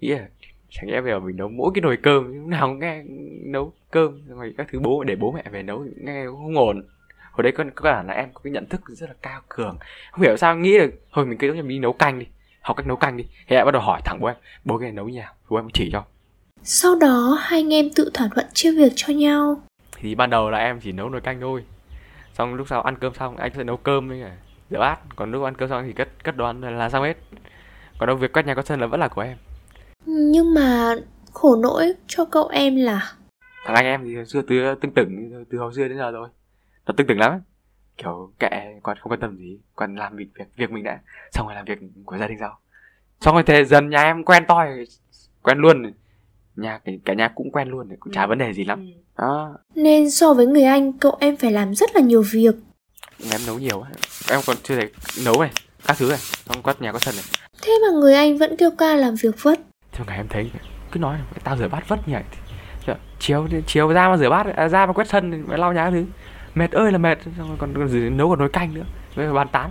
nghĩ 0.00 0.08
là 0.08 0.28
chẳng 0.70 0.90
lẽ 0.90 1.00
giờ 1.06 1.20
mình 1.20 1.36
nấu 1.36 1.48
mỗi 1.48 1.70
cái 1.74 1.82
nồi 1.82 1.98
cơm, 2.02 2.40
lúc 2.40 2.48
nào 2.48 2.68
cũng 2.68 2.78
nghe 2.78 3.02
nấu 3.44 3.72
cơm, 3.90 4.20
rồi 4.28 4.54
các 4.56 4.66
thứ 4.72 4.78
bố 4.80 5.04
để 5.04 5.16
bố 5.16 5.32
mẹ 5.32 5.44
về 5.52 5.62
nấu 5.62 5.84
nghe 5.96 6.24
không 6.26 6.58
ổn. 6.58 6.82
Hồi 7.32 7.42
đấy 7.42 7.52
có, 7.52 7.64
có 7.74 7.82
cả 7.82 8.02
là 8.02 8.14
em 8.14 8.28
có 8.34 8.40
cái 8.44 8.50
nhận 8.50 8.66
thức 8.66 8.80
rất 8.88 9.06
là 9.08 9.14
cao 9.22 9.40
cường. 9.48 9.78
Không 10.12 10.22
hiểu 10.22 10.36
sao 10.36 10.56
nghĩ 10.56 10.78
được 10.78 10.90
thôi 11.12 11.26
mình 11.26 11.38
cứ 11.38 11.52
như 11.52 11.62
đi 11.62 11.78
nấu 11.78 11.92
canh 11.92 12.18
đi 12.18 12.26
học 12.60 12.76
cách 12.76 12.86
nấu 12.86 12.96
canh 12.96 13.16
đi. 13.16 13.24
Thế 13.48 13.56
lại 13.56 13.64
bắt 13.64 13.70
đầu 13.70 13.82
hỏi 13.82 14.00
thẳng 14.04 14.18
bố 14.20 14.26
em 14.26 14.36
bố 14.64 14.78
cái 14.78 14.86
này 14.86 14.92
nấu 14.92 15.08
như 15.08 15.18
nào? 15.18 15.32
Bố 15.48 15.56
em 15.56 15.68
chỉ 15.74 15.90
cho. 15.92 16.04
Sau 16.62 16.94
đó 16.94 17.38
hai 17.40 17.60
anh 17.60 17.72
em 17.74 17.90
tự 17.94 18.10
thỏa 18.14 18.28
thuận 18.34 18.46
chia 18.54 18.72
việc 18.72 18.92
cho 18.96 19.14
nhau 19.14 19.62
thì 20.00 20.14
ban 20.14 20.30
đầu 20.30 20.50
là 20.50 20.58
em 20.58 20.80
chỉ 20.80 20.92
nấu 20.92 21.08
nồi 21.08 21.20
canh 21.20 21.40
thôi. 21.40 21.64
Xong 22.32 22.54
lúc 22.54 22.68
sau 22.68 22.82
ăn 22.82 22.96
cơm 23.00 23.14
xong 23.14 23.36
anh 23.36 23.52
sẽ 23.54 23.64
nấu 23.64 23.76
cơm 23.76 24.08
với 24.08 24.20
cả 24.20 24.36
rửa 24.70 24.78
bát. 24.78 25.00
Còn 25.16 25.32
lúc 25.32 25.44
ăn 25.44 25.54
cơm 25.54 25.68
xong 25.68 25.84
thì 25.86 25.92
cất 25.92 26.08
cất 26.24 26.36
đồ 26.36 26.46
ăn 26.46 26.60
là 26.60 26.90
xong 26.90 27.04
hết. 27.04 27.16
Còn 27.98 28.06
đâu 28.06 28.16
việc 28.16 28.32
quét 28.32 28.46
nhà 28.46 28.54
quét 28.54 28.66
sân 28.66 28.80
là 28.80 28.86
vẫn 28.86 29.00
là 29.00 29.08
của 29.08 29.20
em. 29.22 29.36
Nhưng 30.06 30.54
mà 30.54 30.94
khổ 31.32 31.56
nỗi 31.56 31.92
cho 32.06 32.24
cậu 32.24 32.48
em 32.48 32.76
là? 32.76 33.12
Thằng 33.64 33.74
anh 33.74 33.84
em 33.84 34.04
thì 34.04 34.16
hồi 34.16 34.26
xưa 34.26 34.42
từ 34.42 34.74
tưng 34.74 34.94
tửng 34.94 35.44
từ 35.50 35.58
hồi 35.58 35.72
xưa 35.74 35.88
đến 35.88 35.98
giờ 35.98 36.10
rồi. 36.10 36.28
Nó 36.86 36.94
tưng 36.96 37.06
tửng 37.06 37.18
lắm 37.18 37.40
kiểu 37.96 38.32
kệ 38.38 38.50
quan 38.82 38.96
không 39.00 39.12
quan 39.12 39.20
tâm 39.20 39.36
gì. 39.36 39.60
Quan 39.74 39.96
làm 39.96 40.16
việc 40.16 40.28
việc 40.34 40.44
việc 40.56 40.70
mình 40.70 40.84
đã 40.84 41.00
xong 41.32 41.46
rồi 41.46 41.54
làm 41.54 41.64
việc 41.64 41.78
của 42.04 42.18
gia 42.18 42.28
đình 42.28 42.38
sau. 42.40 42.58
Xong 43.20 43.34
rồi 43.34 43.42
thế 43.42 43.64
dần 43.64 43.90
nhà 43.90 44.02
em 44.02 44.24
quen 44.24 44.44
toi 44.48 44.84
quen 45.42 45.58
luôn 45.58 45.92
nhà 46.62 46.78
cả, 46.84 46.92
cả 47.04 47.14
nhà 47.14 47.28
cũng 47.34 47.50
quen 47.52 47.68
luôn 47.68 47.88
cũng 48.00 48.12
chả 48.12 48.26
vấn 48.26 48.38
đề 48.38 48.52
gì 48.52 48.64
lắm. 48.64 48.86
Đó. 49.18 49.54
Nên 49.74 50.10
so 50.10 50.34
với 50.34 50.46
người 50.46 50.64
anh, 50.64 50.92
cậu 50.92 51.16
em 51.20 51.36
phải 51.36 51.52
làm 51.52 51.74
rất 51.74 51.90
là 51.94 52.00
nhiều 52.00 52.24
việc. 52.32 52.54
em 53.32 53.40
nấu 53.46 53.58
nhiều 53.58 53.80
á. 53.80 53.90
em 54.30 54.40
còn 54.46 54.56
chưa 54.62 54.76
thể 54.76 54.88
nấu 55.24 55.40
này 55.40 55.50
các 55.86 55.96
thứ 55.98 56.08
này. 56.08 56.18
Xong 56.18 56.62
quét 56.62 56.82
nhà 56.82 56.92
quét 56.92 57.02
sân 57.02 57.14
này. 57.14 57.24
Thế 57.62 57.72
mà 57.82 57.98
người 58.00 58.14
anh 58.14 58.38
vẫn 58.38 58.56
kêu 58.56 58.70
ca 58.78 58.94
làm 58.94 59.14
việc 59.14 59.42
vất. 59.42 59.60
Thế 59.92 60.04
ngày 60.06 60.16
em 60.16 60.28
thấy 60.28 60.50
cứ 60.92 60.98
nói 60.98 61.18
tao 61.44 61.56
rửa 61.56 61.68
bát 61.68 61.88
vất 61.88 62.08
nhỉ 62.08 62.14
Thì- 62.86 62.92
chiều 63.20 63.48
chiều 63.66 63.88
ra 63.88 64.08
mà 64.08 64.16
rửa 64.16 64.30
bát 64.30 64.46
à, 64.56 64.68
ra 64.68 64.86
mà 64.86 64.92
quét 64.92 65.08
sân 65.08 65.44
phải 65.48 65.58
lau 65.58 65.72
nhà 65.72 65.84
các 65.84 65.90
thứ. 65.90 66.04
Mệt 66.54 66.72
ơi 66.72 66.92
là 66.92 66.98
mệt 66.98 67.18
xong 67.36 67.48
rồi 67.48 67.56
còn, 67.60 67.74
còn 67.74 67.88
gì, 67.88 68.10
nấu 68.10 68.28
còn 68.28 68.38
nồi 68.38 68.48
canh 68.48 68.74
nữa. 68.74 68.84
Với 69.14 69.32
bàn 69.32 69.48
tán. 69.52 69.70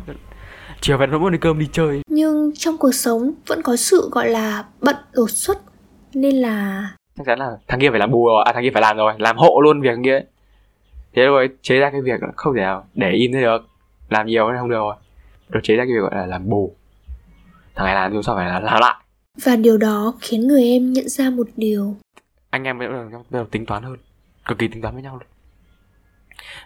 Chiều 0.82 0.98
về 0.98 1.08
muốn 1.08 1.32
đi 1.32 1.38
cơm 1.38 1.60
đi 1.60 1.70
chơi. 1.72 2.02
Nhưng 2.10 2.52
trong 2.56 2.78
cuộc 2.78 2.92
sống 2.92 3.34
vẫn 3.48 3.62
có 3.62 3.76
sự 3.76 4.10
gọi 4.12 4.30
là 4.30 4.64
bận 4.82 4.96
đột 5.14 5.30
xuất. 5.30 5.58
Nên 6.14 6.36
là 6.36 6.90
chắc 7.18 7.26
chắn 7.26 7.40
là 7.40 7.58
thằng 7.68 7.80
kia 7.80 7.90
phải 7.90 8.00
làm 8.00 8.12
bù 8.12 8.28
rồi 8.28 8.44
à 8.46 8.54
thằng 8.54 8.64
kia 8.64 8.72
phải 8.74 8.82
làm 8.82 8.98
rồi. 8.98 9.14
Làm 9.18 9.38
hộ 9.38 9.62
luôn 9.64 9.82
việc 9.82 9.98
kia 10.04 10.22
thế 11.14 11.26
rồi 11.26 11.50
chế 11.62 11.80
ra 11.80 11.90
cái 11.90 12.02
việc 12.02 12.20
không 12.36 12.56
thể 12.56 12.62
nào 12.62 12.88
để 12.94 13.12
im 13.12 13.32
thế 13.34 13.42
được. 13.42 13.68
Làm 14.10 14.28
nhiều 14.28 14.52
nên 14.52 14.58
không 14.60 14.70
được 14.70 14.76
rồi. 14.76 14.96
Rồi 15.50 15.62
chế 15.64 15.76
ra 15.76 15.84
cái 15.84 15.94
việc 15.94 16.02
gọi 16.02 16.16
là 16.16 16.26
làm 16.26 16.50
bù. 16.50 16.76
Thằng 17.76 17.86
này 17.86 17.96
làm 17.96 18.12
thì 18.12 18.18
sao 18.24 18.36
phải 18.36 18.50
là 18.50 18.60
làm 18.60 18.82
lại. 18.82 18.96
Và 19.44 19.56
điều 19.56 19.78
đó 19.78 20.14
khiến 20.20 20.48
người 20.48 20.64
em 20.64 20.94
nhận 20.94 21.10
ra 21.10 21.30
một 21.30 21.48
điều. 21.56 21.96
anh 22.50 22.64
em 22.64 22.80
bắt 22.80 22.86
đầu, 22.92 23.10
bắt 23.12 23.24
đầu 23.32 23.46
tính 23.46 23.66
toán 23.66 23.84
hơn. 23.84 23.98
Cực 24.46 24.58
kỳ 24.58 24.68
tính 24.68 24.82
toán 24.82 24.94
với 24.94 25.04
nhau 25.04 25.14
luôn. 25.14 25.28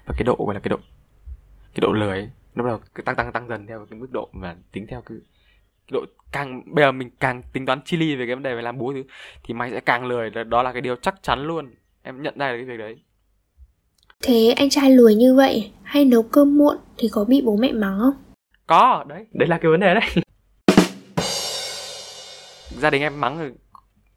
Và 0.05 0.13
cái 0.17 0.23
độ 0.23 0.35
gọi 0.39 0.53
là 0.53 0.59
cái 0.59 0.69
độ 0.69 0.77
cái 1.73 1.81
độ 1.81 1.91
lười 1.91 2.09
ấy, 2.09 2.29
nó 2.55 2.63
bắt 2.63 2.69
đầu 2.69 2.79
tăng 3.05 3.15
tăng 3.15 3.31
tăng 3.31 3.47
dần 3.47 3.67
theo 3.67 3.85
cái 3.89 3.99
mức 3.99 4.07
độ 4.11 4.29
mà 4.33 4.55
tính 4.71 4.87
theo 4.89 5.01
cái, 5.01 5.17
cái 5.87 5.91
độ 5.91 6.05
càng 6.31 6.61
bây 6.75 6.85
giờ 6.85 6.91
mình 6.91 7.09
càng 7.19 7.41
tính 7.53 7.65
toán 7.65 7.81
chi 7.85 7.97
ly 7.97 8.15
về 8.15 8.25
cái 8.25 8.35
vấn 8.35 8.43
đề 8.43 8.55
về 8.55 8.61
làm 8.61 8.77
bố 8.77 8.93
thứ 8.93 9.03
thì 9.43 9.53
mày 9.53 9.71
sẽ 9.71 9.79
càng 9.79 10.05
lười 10.05 10.29
đó- 10.29 10.63
là 10.63 10.71
cái 10.71 10.81
điều 10.81 10.95
chắc 10.95 11.15
chắn 11.23 11.47
luôn. 11.47 11.71
Em 12.03 12.21
nhận 12.21 12.37
ra 12.37 12.51
được 12.51 12.57
cái 12.57 12.65
việc 12.65 12.77
đấy. 12.77 12.95
Thế 14.23 14.53
anh 14.57 14.69
trai 14.69 14.89
lười 14.89 15.15
như 15.15 15.35
vậy 15.35 15.71
hay 15.83 16.05
nấu 16.05 16.23
cơm 16.23 16.57
muộn 16.57 16.77
thì 16.97 17.09
có 17.11 17.25
bị 17.25 17.41
bố 17.45 17.55
mẹ 17.55 17.71
mắng 17.71 17.99
không? 17.99 18.13
có 18.67 19.05
đấy. 19.07 19.25
Đấy 19.31 19.47
là 19.47 19.57
cái 19.57 19.71
vấn 19.71 19.79
đề 19.79 19.93
đấy. 19.93 20.23
Gia 22.77 22.89
đình 22.89 23.01
em 23.01 23.21
mắng 23.21 23.39
rồi 23.39 23.51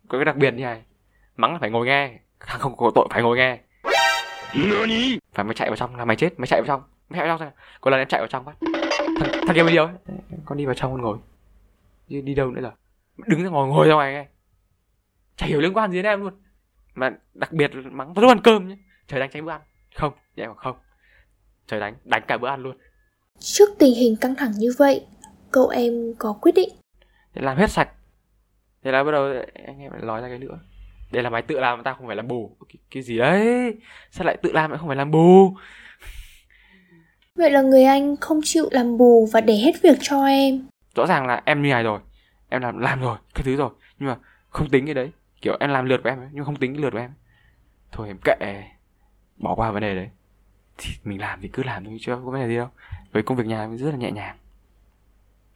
có 0.09 0.19
cái 0.19 0.25
đặc 0.25 0.37
biệt 0.37 0.55
như 0.55 0.63
này 0.63 0.83
mắng 1.37 1.53
là 1.53 1.59
phải 1.59 1.71
ngồi 1.71 1.87
nghe 1.87 2.19
thằng 2.41 2.61
không 2.61 2.77
có 2.77 2.91
tội 2.95 3.07
phải 3.11 3.23
ngồi 3.23 3.37
nghe. 3.37 3.59
Phải 5.35 5.45
mày 5.45 5.55
chạy 5.55 5.71
vào 5.71 5.77
trong 5.77 5.97
là 5.97 6.05
mày 6.05 6.17
chết 6.17 6.41
mày 6.41 6.47
chạy 6.47 6.63
vào 6.63 6.67
trong 6.67 6.83
mày 7.09 7.19
chạy 7.19 7.29
vào 7.29 7.39
trong 7.39 7.47
xem 7.49 7.53
có 7.81 7.91
lần 7.91 8.01
em 8.01 8.09
chạy 8.09 8.21
vào 8.21 8.29
trong 8.29 8.45
bắt 8.45 8.57
thằng, 9.21 9.31
thằng 9.47 9.57
kia 9.57 9.63
bây 9.63 9.75
giờ 9.75 9.89
con 10.45 10.59
đi 10.59 10.67
vào 10.67 10.75
trong 10.75 10.93
con 10.93 11.03
ngồi 11.03 11.19
đi, 12.09 12.21
đi 12.21 12.35
đâu 12.35 12.51
nữa 12.51 12.61
là 12.61 12.73
đứng 13.27 13.43
ra 13.43 13.49
ngồi 13.49 13.69
ngồi 13.69 13.89
ra 13.89 13.95
ngoài 13.95 14.13
nghe. 14.13 14.27
Chả 15.37 15.47
hiểu 15.47 15.61
liên 15.61 15.73
quan 15.73 15.91
gì 15.91 15.99
đến 15.99 16.05
em 16.05 16.21
luôn. 16.21 16.33
Mà 16.95 17.11
đặc 17.35 17.53
biệt 17.53 17.75
là 17.75 17.91
mắng 17.91 18.15
vào 18.15 18.23
lúc 18.23 18.31
ăn 18.31 18.41
cơm 18.41 18.69
nhé. 18.69 18.77
Trời 19.09 19.21
đánh 19.21 19.31
tránh 19.33 19.45
bữa 19.45 19.53
ăn. 19.53 19.61
Không 19.95 20.13
vậy 20.37 20.47
mà 20.47 20.55
không. 20.55 20.77
Trời 21.67 21.81
đánh 21.81 21.95
đánh 22.05 22.23
cả 22.29 22.39
bữa 22.39 22.49
ăn 22.49 22.63
luôn. 22.63 22.77
Trước 23.39 23.69
tình 23.79 23.95
hình 23.95 24.17
căng 24.21 24.35
thẳng 24.35 24.53
như 24.53 24.75
vậy, 24.79 25.07
cậu 25.51 25.69
em 25.69 26.15
có 26.19 26.33
quyết 26.33 26.53
định? 26.55 26.69
Thế 27.35 27.43
làm 27.43 27.57
hết 27.57 27.71
sạch. 27.71 27.89
Thế 28.83 28.93
là 28.93 29.05
bắt 29.05 29.11
đầu 29.11 29.35
anh 29.67 29.79
em 29.79 29.93
lại 29.93 30.03
nói 30.03 30.21
ra 30.21 30.29
cái 30.29 30.39
nữa. 30.39 30.61
Đây 31.13 31.23
là 31.23 31.31
mày 31.31 31.43
tự 31.43 31.61
làm 31.61 31.79
mà 31.79 31.83
tao 31.83 31.95
không 31.95 32.07
phải 32.07 32.17
làm 32.17 32.29
bù. 32.29 32.57
Cái, 32.69 32.77
cái 32.91 33.03
gì 33.03 33.19
đấy? 33.19 33.75
Sao 34.11 34.27
lại 34.27 34.37
tự 34.43 34.53
làm 34.53 34.71
lại 34.71 34.79
không 34.79 34.89
phải 34.89 34.97
làm 34.97 35.11
bù? 35.11 35.57
Vậy 37.35 37.51
là 37.51 37.63
người 37.63 37.85
anh 37.85 38.17
không 38.17 38.41
chịu 38.45 38.69
làm 38.71 38.97
bù 38.97 39.29
và 39.33 39.41
để 39.41 39.55
hết 39.57 39.73
việc 39.83 39.99
cho 40.01 40.25
em 40.25 40.67
Rõ 40.95 41.07
ràng 41.07 41.27
là 41.27 41.43
em 41.45 41.63
như 41.63 41.71
này 41.71 41.83
rồi 41.83 42.01
Em 42.49 42.63
làm 42.63 42.79
làm 42.79 43.01
rồi, 43.01 43.19
cái 43.35 43.45
thứ 43.45 43.57
rồi 43.57 43.71
Nhưng 43.99 44.09
mà 44.09 44.17
không 44.51 44.71
tính 44.71 44.85
cái 44.85 44.95
đấy. 44.95 45.13
Kiểu 45.41 45.57
em 45.61 45.71
làm 45.71 45.85
lượt 45.85 46.01
của 46.03 46.09
em 46.09 46.19
ấy, 46.19 46.29
nhưng 46.33 46.45
không 46.45 46.57
tính 46.57 46.73
cái 46.73 46.83
lượt 46.83 46.91
của 46.91 46.99
em. 46.99 47.11
Thôi 47.93 48.09
em 48.09 48.19
kệ 48.25 48.65
Bỏ 49.37 49.55
qua 49.55 49.71
vấn 49.71 49.83
đề 49.83 49.95
đấy. 49.95 50.09
Thì 50.79 50.95
mình 51.05 51.21
làm 51.21 51.41
thì 51.41 51.49
cứ 51.49 51.63
làm 51.63 51.85
thôi 51.85 51.97
chứ 52.01 52.13
có 52.15 52.31
vấn 52.31 52.41
đề 52.41 52.49
gì 52.49 52.57
đâu. 52.57 52.69
Với 53.13 53.23
công 53.23 53.37
việc 53.37 53.47
nhà 53.47 53.61
em 53.61 53.79
rất 53.79 53.91
là 53.91 53.97
nhẹ 53.97 54.11
nhàng. 54.11 54.37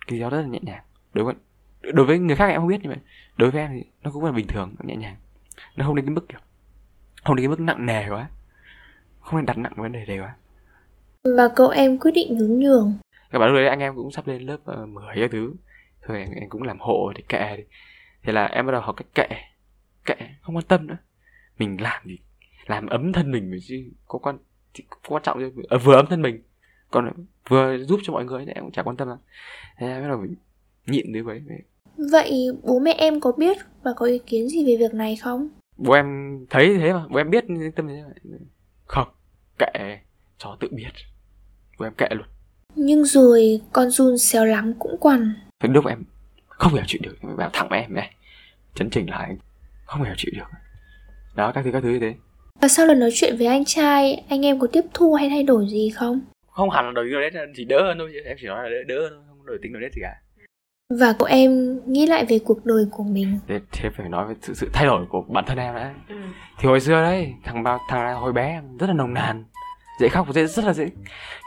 Cái 0.07 0.18
gì 0.18 0.23
đó 0.23 0.30
rất 0.30 0.40
là 0.40 0.49
nhẹ 0.49 0.59
nhàng. 0.62 0.83
Đối 1.14 1.25
với 1.25 1.35
đối 1.83 2.07
với 2.07 2.18
người 2.18 2.37
khác 2.37 2.47
em 2.47 2.61
không 2.61 2.68
biết 2.68 2.78
nhưng 2.83 2.92
mà 2.92 2.99
đối 3.37 3.50
với 3.50 3.61
em 3.61 3.71
thì 3.73 3.85
nó 4.02 4.11
cũng 4.11 4.25
là 4.25 4.33
bình 4.33 4.47
thường 4.47 4.75
nó 4.78 4.85
nhẹ 4.88 4.97
nhàng. 4.97 5.16
Nó 5.76 5.87
không 5.87 5.97
đến 5.97 6.04
cái 6.07 6.14
mức 6.14 6.28
kiểu 6.28 6.40
không 7.25 7.37
đến 7.37 7.45
cái 7.45 7.49
mức 7.49 7.61
nặng 7.61 7.87
nề 7.87 8.09
quá. 8.11 8.28
Không 9.21 9.37
nên 9.37 9.47
đặt 9.47 9.59
nặng 9.59 9.73
vấn 9.76 9.92
đề 9.92 10.04
đấy 10.04 10.18
quá. 10.18 10.35
Và 11.37 11.49
cậu 11.57 11.68
em 11.68 11.99
quyết 11.99 12.11
định 12.14 12.38
nhún 12.38 12.61
nhường 12.61 12.95
các 13.30 13.38
bạn 13.38 13.49
lúc 13.49 13.56
đấy 13.56 13.68
anh 13.68 13.80
em 13.80 13.94
cũng 13.97 14.11
sắp 14.11 14.26
lên 14.26 14.42
lớp 14.42 14.58
uh, 14.82 14.88
10 14.88 15.04
cái 15.14 15.28
thứ. 15.28 15.54
Thôi 16.06 16.20
anh, 16.20 16.35
anh 16.40 16.49
cũng 16.49 16.62
làm 16.62 16.78
hộ 16.80 17.12
thì 17.16 17.23
kệ 17.28 17.56
đi. 17.56 17.62
Thế 18.23 18.32
là 18.32 18.47
em 18.47 18.66
bắt 18.66 18.73
đầu 18.73 18.80
học 18.80 18.97
cách 18.97 19.06
kệ. 19.14 19.37
Kệ 20.04 20.14
không 20.40 20.56
quan 20.56 20.64
tâm 20.68 20.87
nữa. 20.87 20.97
Mình 21.58 21.80
làm 21.80 22.02
thì 22.04 22.18
làm 22.66 22.87
ấm 22.87 23.12
thân 23.12 23.30
mình 23.30 23.58
chứ 23.68 23.85
có 24.06 24.18
quan 24.18 24.38
thì 24.75 24.85
có 24.90 24.97
quan 25.08 25.23
trọng 25.23 25.38
chứ 25.38 25.62
ờ, 25.68 25.78
vừa 25.78 25.94
ấm 25.94 26.06
thân 26.06 26.23
mình 26.23 26.42
còn 26.90 27.11
vừa 27.49 27.78
giúp 27.78 28.00
cho 28.02 28.12
mọi 28.12 28.25
người 28.25 28.47
thì 28.47 28.52
em 28.52 28.64
cũng 28.64 28.73
chả 28.73 28.82
quan 28.82 28.97
tâm 28.97 29.08
lắm. 29.08 29.18
Thế 29.78 29.87
em 29.87 30.02
bắt 30.02 30.08
đầu 30.08 30.18
phải 30.20 30.28
nhịn 30.87 31.12
thứ 31.12 31.23
đấy 31.23 31.62
Vậy 32.12 32.47
bố 32.62 32.78
mẹ 32.78 32.92
em 32.92 33.20
có 33.20 33.32
biết 33.32 33.56
và 33.82 33.90
có 33.97 34.06
ý 34.06 34.18
kiến 34.18 34.49
gì 34.49 34.66
về 34.66 34.76
việc 34.76 34.94
này 34.94 35.16
không? 35.16 35.49
bố 35.76 35.92
em 35.92 36.38
thấy 36.50 36.78
thế 36.78 36.92
mà 36.92 37.06
bố 37.08 37.16
em 37.18 37.30
biết 37.30 37.44
tâm 37.76 37.88
thế 37.88 38.02
mà. 38.06 38.37
Không 38.85 39.08
kệ 39.58 39.99
cho 40.38 40.56
tự 40.61 40.68
biết. 40.70 40.90
Bố 41.78 41.87
em 41.87 41.94
kệ 41.94 42.08
luôn 42.11 42.26
Nhưng 42.80 43.04
rồi 43.04 43.61
con 43.73 43.90
run 43.90 44.18
xéo 44.18 44.44
lắm 44.44 44.75
cũng 44.78 44.97
quằn. 45.00 45.35
Thế 45.61 45.68
lúc 45.68 45.87
em. 45.87 46.04
Không 46.49 46.75
hiểu 46.75 46.82
chịu 46.87 47.00
được. 47.02 47.16
Em 47.23 47.37
bảo 47.37 47.50
thẳng 47.52 47.68
với 47.70 47.80
em 47.80 47.94
này 47.94 48.14
chấn 48.75 48.90
chỉnh 48.90 49.11
lại. 49.11 49.37
Không 49.85 50.02
hiểu 50.02 50.14
chịu 50.16 50.32
được. 50.37 50.58
Đó 51.37 51.52
các 51.54 51.64
thứ 51.64 51.70
các 51.73 51.82
thứ 51.82 51.88
như 51.88 51.99
thế. 51.99 52.14
Và 52.61 52.68
sau 52.68 52.87
lần 52.87 53.00
nói 53.00 53.11
chuyện 53.14 53.37
với 53.37 53.47
anh 53.47 53.64
trai 53.64 54.25
Anh 54.28 54.47
em 54.47 54.58
có 54.58 54.66
tiếp 54.73 54.85
thu 54.94 55.14
hay 55.14 55.28
thay 55.28 55.42
đổi 55.42 55.66
gì 55.68 55.90
không? 55.90 56.20
không 56.50 56.70
hẳn 56.70 56.85
là 56.87 56.92
đổi 56.92 57.04
tính 57.04 57.32
đấy 57.35 57.47
chỉ 57.56 57.64
đỡ 57.64 57.82
hơn 57.82 57.99
thôi. 57.99 58.11
Chứ 58.12 58.20
em 58.25 58.37
chỉ 58.40 58.47
nói 58.47 58.62
là 58.62 58.70
đỡ, 58.70 58.94
đỡ 58.94 59.00
hơn 59.02 59.12
thôi 59.14 59.25
không 59.28 59.47
đổi 59.47 59.58
tính 59.62 59.73
đổi 59.73 59.80
đấy 59.80 59.90
gì 59.94 60.02
cả. 60.02 60.14
Và 60.99 61.12
cậu 61.18 61.28
em 61.28 61.80
nghĩ 61.92 62.06
lại 62.06 62.25
về 62.28 62.38
cuộc 62.38 62.64
đời 62.64 62.85
của 62.90 63.04
mình. 63.04 63.38
Thế, 63.49 63.61
thế 63.73 63.90
phải 63.97 64.08
nói 64.08 64.28
về 64.28 64.35
sự, 64.42 64.54
sự 64.54 64.68
thay 64.73 64.87
đổi 64.87 65.06
của 65.08 65.25
bản 65.28 65.44
thân 65.47 65.58
em 65.58 65.75
đấy 65.75 65.92
thì 66.58 66.68
hồi 66.68 66.80
xưa 66.80 67.02
đấy 67.02 67.32
thằng 67.44 67.62
bao 67.62 67.78
thằng 67.90 68.16
hồi 68.20 68.32
bé 68.32 68.47
em 68.47 68.76
rất 68.76 68.87
là 68.87 68.92
nồng 68.92 69.14
nàn 69.14 69.44
dễ 69.99 70.09
khóc 70.09 70.26
dễ 70.35 70.47
rất 70.47 70.64
là 70.64 70.73
dễ. 70.73 70.90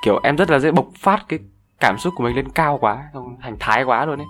Kiểu 0.06 0.20
em 0.24 0.38
rất 0.38 0.50
là 0.50 0.60
dễ 0.60 0.72
bộc 0.72 0.88
phát 1.00 1.26
cái 1.30 1.40
cảm 1.80 1.98
xúc 1.98 2.14
của 2.18 2.24
mình 2.24 2.36
lên 2.36 2.50
cao 2.50 2.78
quá 2.82 3.10
xong 3.14 3.38
thành 3.42 3.56
thái 3.60 3.84
quá 3.84 4.06
luôn 4.06 4.20
ấy. 4.20 4.28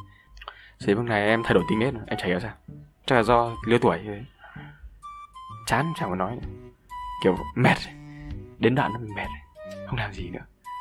Thế 0.86 0.96
bước 0.96 1.04
này 1.04 1.28
em 1.28 1.44
thay 1.44 1.54
đổi 1.54 1.64
tính 1.70 1.80
nết 1.80 1.94
rồi, 1.94 2.04
em 2.08 2.20
chả 2.20 2.26
hiểu 2.26 2.40
sao. 2.40 2.52
Chắc 3.06 3.16
là 3.16 3.24
do 3.24 3.52
lứa 3.66 3.78
tuổi 3.82 4.00
như 4.04 4.22
chán 5.68 5.94
chẳng 6.00 6.10
có 6.10 6.16
nói 6.16 6.36
nữa. 6.36 6.48
kiểu 7.24 7.38
mệt 7.56 7.78
đến 8.60 8.76
đoạn 8.76 8.94
nó 8.94 9.00
mình 9.00 9.16
mệt 9.16 9.28
không 9.88 10.00
làm 10.00 10.14
gì 10.14 10.30
nữa. 10.30 10.40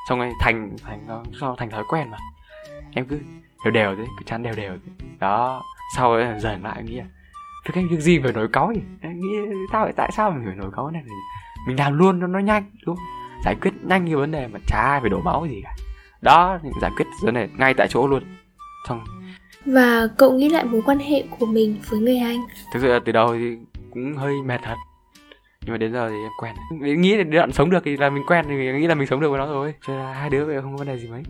Xong 0.08 0.18
rồi 0.18 0.32
thành 0.40 0.76
thành 0.84 1.04
nó 1.06 1.22
sau 1.40 1.56
thành 1.56 1.70
thói 1.70 1.84
quen 1.88 2.10
mà. 2.10 2.18
Em 2.94 3.06
cứ 3.06 3.20
đều 3.64 3.72
đều 3.72 3.96
thế 3.96 4.04
cứ 4.18 4.24
chán 4.26 4.42
đều 4.42 4.54
đều 4.54 4.76
thế. 4.86 5.06
Đó 5.18 5.62
sau 5.96 6.16
rồi 6.16 6.40
dần 6.40 6.62
lại 6.62 6.74
em 6.76 6.86
nghĩ 6.86 6.96
là 6.96 7.06
cái 7.64 7.72
cái 7.74 7.84
việc 7.84 8.00
gì 8.00 8.18
phải 8.22 8.32
nổi 8.32 8.48
cáu 8.52 8.72
nhỉ? 8.72 8.80
Em 9.00 9.20
nghĩ 9.20 9.36
tao 9.72 9.84
lại 9.84 9.92
tại 9.96 10.10
sao 10.12 10.30
mình 10.30 10.42
phải 10.44 10.54
nổi 10.54 10.70
cáu 10.76 10.90
này 10.90 11.02
mình 11.66 11.78
làm 11.78 11.98
luôn 11.98 12.20
cho 12.20 12.26
nó 12.26 12.38
nhanh 12.38 12.70
đúng 12.86 12.96
không? 12.96 13.04
Giải 13.44 13.54
quyết 13.60 13.70
nhanh 13.82 14.06
cái 14.06 14.14
vấn 14.14 14.30
đề 14.30 14.46
mà 14.46 14.58
chả 14.66 14.80
ai 14.80 15.00
phải 15.00 15.10
đổ 15.10 15.20
máu 15.20 15.46
gì 15.50 15.60
cả. 15.64 15.74
Đó 16.20 16.58
giải 16.82 16.90
quyết 16.96 17.04
vấn 17.22 17.34
đề 17.34 17.48
ngay 17.58 17.74
tại 17.74 17.88
chỗ 17.90 18.06
luôn. 18.06 18.22
Xong. 18.88 19.04
Và 19.64 20.08
cậu 20.18 20.32
nghĩ 20.32 20.48
lại 20.48 20.64
mối 20.64 20.82
quan 20.86 20.98
hệ 20.98 21.24
của 21.38 21.46
mình 21.46 21.78
với 21.88 22.00
người 22.00 22.18
anh. 22.18 22.40
Thực 22.72 22.80
sự 22.80 22.88
là 22.88 23.00
từ 23.04 23.12
đầu 23.12 23.34
thì 23.34 23.56
cũng 23.90 24.14
hơi 24.16 24.34
mệt 24.42 24.60
thật. 24.62 24.76
Nhưng 25.62 25.72
mà 25.72 25.78
đến 25.78 25.92
giờ 25.92 26.08
thì 26.08 26.16
em 26.16 26.30
quen. 26.40 26.54
Rồi. 26.80 26.96
nghĩ 26.96 27.16
là 27.16 27.24
đoạn 27.24 27.52
sống 27.52 27.70
được 27.70 27.82
thì 27.84 27.96
là 27.96 28.10
mình 28.10 28.22
quen 28.26 28.44
thì 28.48 28.72
nghĩ 28.72 28.86
là 28.86 28.94
mình 28.94 29.06
sống 29.06 29.20
được 29.20 29.30
với 29.30 29.38
nó 29.38 29.46
rồi. 29.46 29.74
Cho 29.86 29.92
nên 29.92 30.02
là 30.02 30.12
hai 30.12 30.30
đứa 30.30 30.44
vậy 30.44 30.56
không 30.62 30.72
có 30.72 30.76
vấn 30.76 30.86
đề 30.86 30.98
gì 30.98 31.08
mấy. 31.08 31.22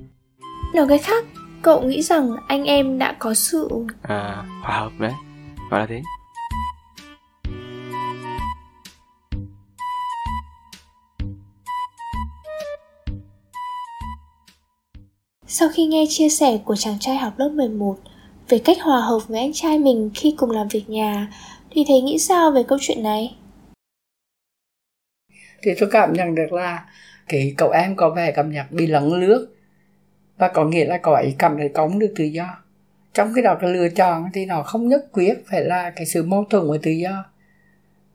Nói 0.75 0.87
cách 0.89 1.01
khác, 1.05 1.25
cậu 1.63 1.83
nghĩ 1.83 2.03
rằng 2.03 2.37
anh 2.49 2.65
em 2.65 2.99
đã 2.99 3.17
có 3.19 3.35
sự 3.35 3.69
à, 4.03 4.45
hòa 4.63 4.79
hợp 4.79 4.93
đấy. 4.99 5.13
Gọi 5.71 5.81
là 5.81 5.87
thế 5.87 6.03
Sau 15.53 15.69
khi 15.69 15.87
nghe 15.87 16.05
chia 16.09 16.29
sẻ 16.29 16.59
của 16.65 16.77
chàng 16.77 16.99
trai 17.01 17.17
học 17.17 17.33
lớp 17.37 17.49
11 17.49 17.97
về 18.49 18.59
cách 18.59 18.77
hòa 18.81 19.01
hợp 19.01 19.19
với 19.29 19.41
anh 19.41 19.53
trai 19.55 19.79
mình 19.79 20.11
khi 20.15 20.35
cùng 20.37 20.51
làm 20.51 20.69
việc 20.69 20.89
nhà, 20.89 21.33
thì 21.71 21.85
thấy 21.89 22.01
nghĩ 22.01 22.19
sao 22.19 22.51
về 22.51 22.63
câu 22.63 22.79
chuyện 22.81 23.03
này? 23.03 23.37
thì 25.63 25.75
tôi 25.81 25.89
cảm 25.93 26.13
nhận 26.13 26.35
được 26.35 26.53
là 26.53 26.85
cái 27.29 27.55
cậu 27.57 27.71
em 27.71 27.97
có 27.97 28.11
vẻ 28.11 28.33
cảm 28.33 28.53
nhận 28.53 28.67
bị 28.71 28.87
lấn 28.87 29.21
lướt 29.21 29.49
và 30.39 30.49
có 30.49 30.65
nghĩa 30.65 30.85
là 30.85 30.99
cậu 30.99 31.15
ấy 31.15 31.35
cảm 31.39 31.57
thấy 31.59 31.69
cống 31.69 31.99
được 31.99 32.13
tự 32.17 32.25
do. 32.25 32.63
Trong 33.15 33.33
cái 33.35 33.45
đó 33.45 33.57
cái 33.61 33.71
lựa 33.71 33.89
chọn 33.89 34.25
thì 34.35 34.47
nó 34.47 34.63
không 34.63 34.89
nhất 34.89 35.05
quyết 35.13 35.35
phải 35.51 35.65
là 35.65 35.91
cái 35.97 36.07
sự 36.07 36.23
mâu 36.23 36.45
thuẫn 36.51 36.69
với 36.69 36.79
tự 36.83 36.91
do. 36.91 37.25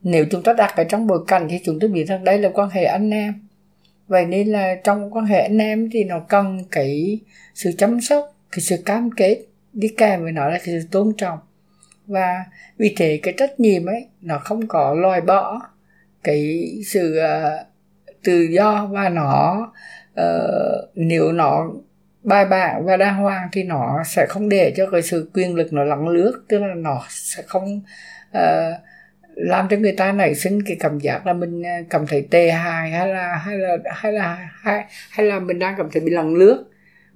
Nếu 0.01 0.25
chúng 0.31 0.43
ta 0.43 0.53
đặt 0.53 0.75
ở 0.75 0.83
trong 0.83 1.07
bối 1.07 1.19
cảnh 1.27 1.47
thì 1.49 1.59
chúng 1.65 1.79
ta 1.79 1.87
biết 1.87 2.05
rằng 2.05 2.23
đây 2.23 2.39
là 2.39 2.49
quan 2.53 2.69
hệ 2.69 2.83
anh 2.83 3.11
em 3.11 3.44
vậy 4.07 4.25
nên 4.25 4.47
là 4.47 4.75
trong 4.83 5.11
quan 5.11 5.25
hệ 5.25 5.41
anh 5.41 5.57
em 5.57 5.89
thì 5.91 6.03
nó 6.03 6.19
cần 6.19 6.59
cái 6.71 7.19
sự 7.53 7.71
chăm 7.77 8.01
sóc 8.01 8.35
cái 8.51 8.59
sự 8.59 8.75
cam 8.85 9.11
kết 9.11 9.45
đi 9.73 9.87
kèm 9.97 10.23
với 10.23 10.31
nó 10.31 10.47
là 10.47 10.57
cái 10.57 10.81
sự 10.81 10.87
tôn 10.91 11.13
trọng. 11.17 11.39
Và 12.07 12.45
vì 12.77 12.93
thế 12.97 13.19
cái 13.23 13.33
trách 13.37 13.59
nhiệm 13.59 13.85
ấy 13.85 14.07
nó 14.21 14.37
không 14.37 14.67
có 14.67 14.93
loại 14.93 15.21
bỏ 15.21 15.61
cái 16.23 16.71
sự 16.85 17.19
uh, 17.19 17.67
tự 18.23 18.41
do 18.41 18.85
và 18.91 19.09
nó 19.09 19.67
uh, 20.21 20.89
nếu 20.95 21.31
nó 21.31 21.69
bài 22.23 22.45
bản 22.45 22.85
và 22.85 22.97
đa 22.97 23.11
hoàng 23.11 23.49
thì 23.51 23.63
nó 23.63 24.03
sẽ 24.05 24.25
không 24.29 24.49
để 24.49 24.73
cho 24.77 24.89
cái 24.91 25.01
sự 25.01 25.29
quyền 25.33 25.55
lực 25.55 25.73
nó 25.73 25.83
lắng 25.83 26.07
lướt 26.07 26.45
tức 26.49 26.59
là 26.59 26.73
nó 26.75 27.03
sẽ 27.09 27.43
không 27.47 27.81
uh, 28.37 28.79
làm 29.35 29.67
cho 29.69 29.77
người 29.77 29.91
ta 29.91 30.11
nảy 30.11 30.35
sinh 30.35 30.63
cái 30.65 30.77
cảm 30.79 30.99
giác 30.99 31.27
là 31.27 31.33
mình 31.33 31.65
à, 31.65 31.79
cảm 31.89 32.07
thấy 32.07 32.27
tê 32.31 32.51
hài 32.51 32.91
hay 32.91 33.07
là 33.07 33.35
hay 33.35 33.57
là 33.57 33.77
hay 33.95 34.11
là 34.11 34.49
hay, 34.61 34.85
hay 35.09 35.25
là 35.25 35.39
mình 35.39 35.59
đang 35.59 35.75
cảm 35.77 35.89
thấy 35.91 36.01
bị 36.01 36.11
lằng 36.11 36.35
lướt 36.35 36.65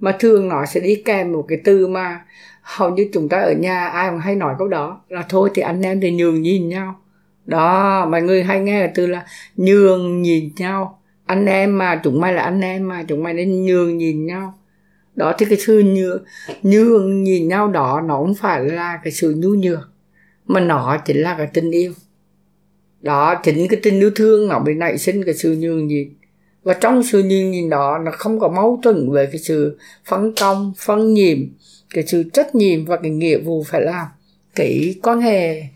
mà 0.00 0.16
thường 0.18 0.48
nó 0.48 0.66
sẽ 0.66 0.80
đi 0.80 1.02
kèm 1.04 1.32
một 1.32 1.44
cái 1.48 1.60
từ 1.64 1.86
mà 1.86 2.24
hầu 2.62 2.90
như 2.90 3.08
chúng 3.12 3.28
ta 3.28 3.40
ở 3.40 3.52
nhà 3.52 3.86
ai 3.86 4.10
cũng 4.10 4.18
hay 4.18 4.36
nói 4.36 4.54
câu 4.58 4.68
đó 4.68 5.00
là 5.08 5.24
thôi 5.28 5.50
thì 5.54 5.62
anh 5.62 5.82
em 5.82 6.00
thì 6.00 6.10
nhường 6.10 6.42
nhìn 6.42 6.68
nhau. 6.68 7.00
Đó 7.46 8.06
mọi 8.06 8.22
người 8.22 8.42
hay 8.42 8.60
nghe 8.60 8.86
từ 8.94 9.06
là 9.06 9.26
nhường 9.56 10.22
nhìn 10.22 10.50
nhau. 10.56 11.00
Anh 11.26 11.46
em 11.46 11.78
mà 11.78 12.00
chúng 12.04 12.20
mày 12.20 12.32
là 12.32 12.42
anh 12.42 12.60
em 12.60 12.88
mà 12.88 13.02
chúng 13.08 13.22
mày 13.22 13.34
nên 13.34 13.64
nhường 13.64 13.98
nhìn 13.98 14.26
nhau. 14.26 14.58
Đó 15.16 15.34
thì 15.38 15.46
cái 15.46 15.58
sự 15.58 15.82
nhường, 15.82 16.24
nhường 16.62 17.22
nhìn 17.22 17.48
nhau 17.48 17.68
đó 17.68 18.02
nó 18.06 18.16
không 18.16 18.34
phải 18.34 18.64
là 18.64 19.00
cái 19.04 19.12
sự 19.12 19.34
nhu 19.38 19.48
nhược 19.48 19.90
mà 20.46 20.60
nó 20.60 20.96
chính 21.04 21.16
là 21.16 21.34
cái 21.38 21.46
tình 21.46 21.70
yêu 21.70 21.92
đó 23.02 23.34
chính 23.44 23.68
cái 23.68 23.80
tình 23.82 24.00
yêu 24.00 24.10
thương 24.16 24.48
nó 24.48 24.58
mới 24.58 24.74
nảy 24.74 24.98
sinh 24.98 25.24
cái 25.24 25.34
sự 25.34 25.56
nhường 25.56 25.86
nhịn. 25.86 26.08
Và 26.62 26.74
trong 26.74 27.02
sự 27.02 27.22
nhường 27.22 27.50
nhịn 27.50 27.70
đó 27.70 27.98
nó 28.04 28.10
không 28.10 28.40
có 28.40 28.48
mâu 28.48 28.80
thuẫn 28.82 29.12
về 29.12 29.26
cái 29.26 29.38
sự 29.38 29.78
phân 30.04 30.32
công 30.40 30.72
phân 30.78 31.14
nhiệm 31.14 31.38
cái 31.94 32.04
sự 32.06 32.22
trách 32.22 32.54
nhiệm 32.54 32.84
và 32.84 32.96
cái 32.96 33.10
nghĩa 33.10 33.38
vụ 33.38 33.64
phải 33.66 33.80
làm. 33.80 34.06
Cái 34.54 34.94
quan 35.02 35.20
hệ 35.20 35.60
à, 35.60 35.66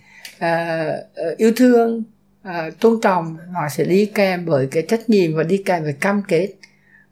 à 1.14 1.24
yêu 1.36 1.52
thương 1.56 2.02
à, 2.42 2.70
tôn 2.80 3.00
trọng 3.00 3.36
họ 3.54 3.68
sẽ 3.76 3.84
đi 3.84 4.06
kèm 4.06 4.46
bởi 4.46 4.66
cái 4.66 4.82
trách 4.82 5.10
nhiệm 5.10 5.34
và 5.34 5.42
đi 5.42 5.62
kèm 5.64 5.82
với 5.82 5.92
cam 5.92 6.22
kết. 6.28 6.48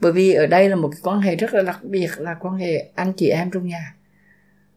Bởi 0.01 0.13
vì 0.13 0.33
ở 0.33 0.47
đây 0.47 0.69
là 0.69 0.77
một 0.77 0.89
cái 0.89 1.01
quan 1.03 1.21
hệ 1.21 1.37
rất 1.37 1.55
là 1.55 1.63
đặc 1.63 1.79
biệt 1.83 2.09
là 2.19 2.35
quan 2.41 2.57
hệ 2.57 2.85
anh 2.95 3.13
chị 3.13 3.29
em 3.29 3.51
trong 3.51 3.69
nhà. 3.69 3.95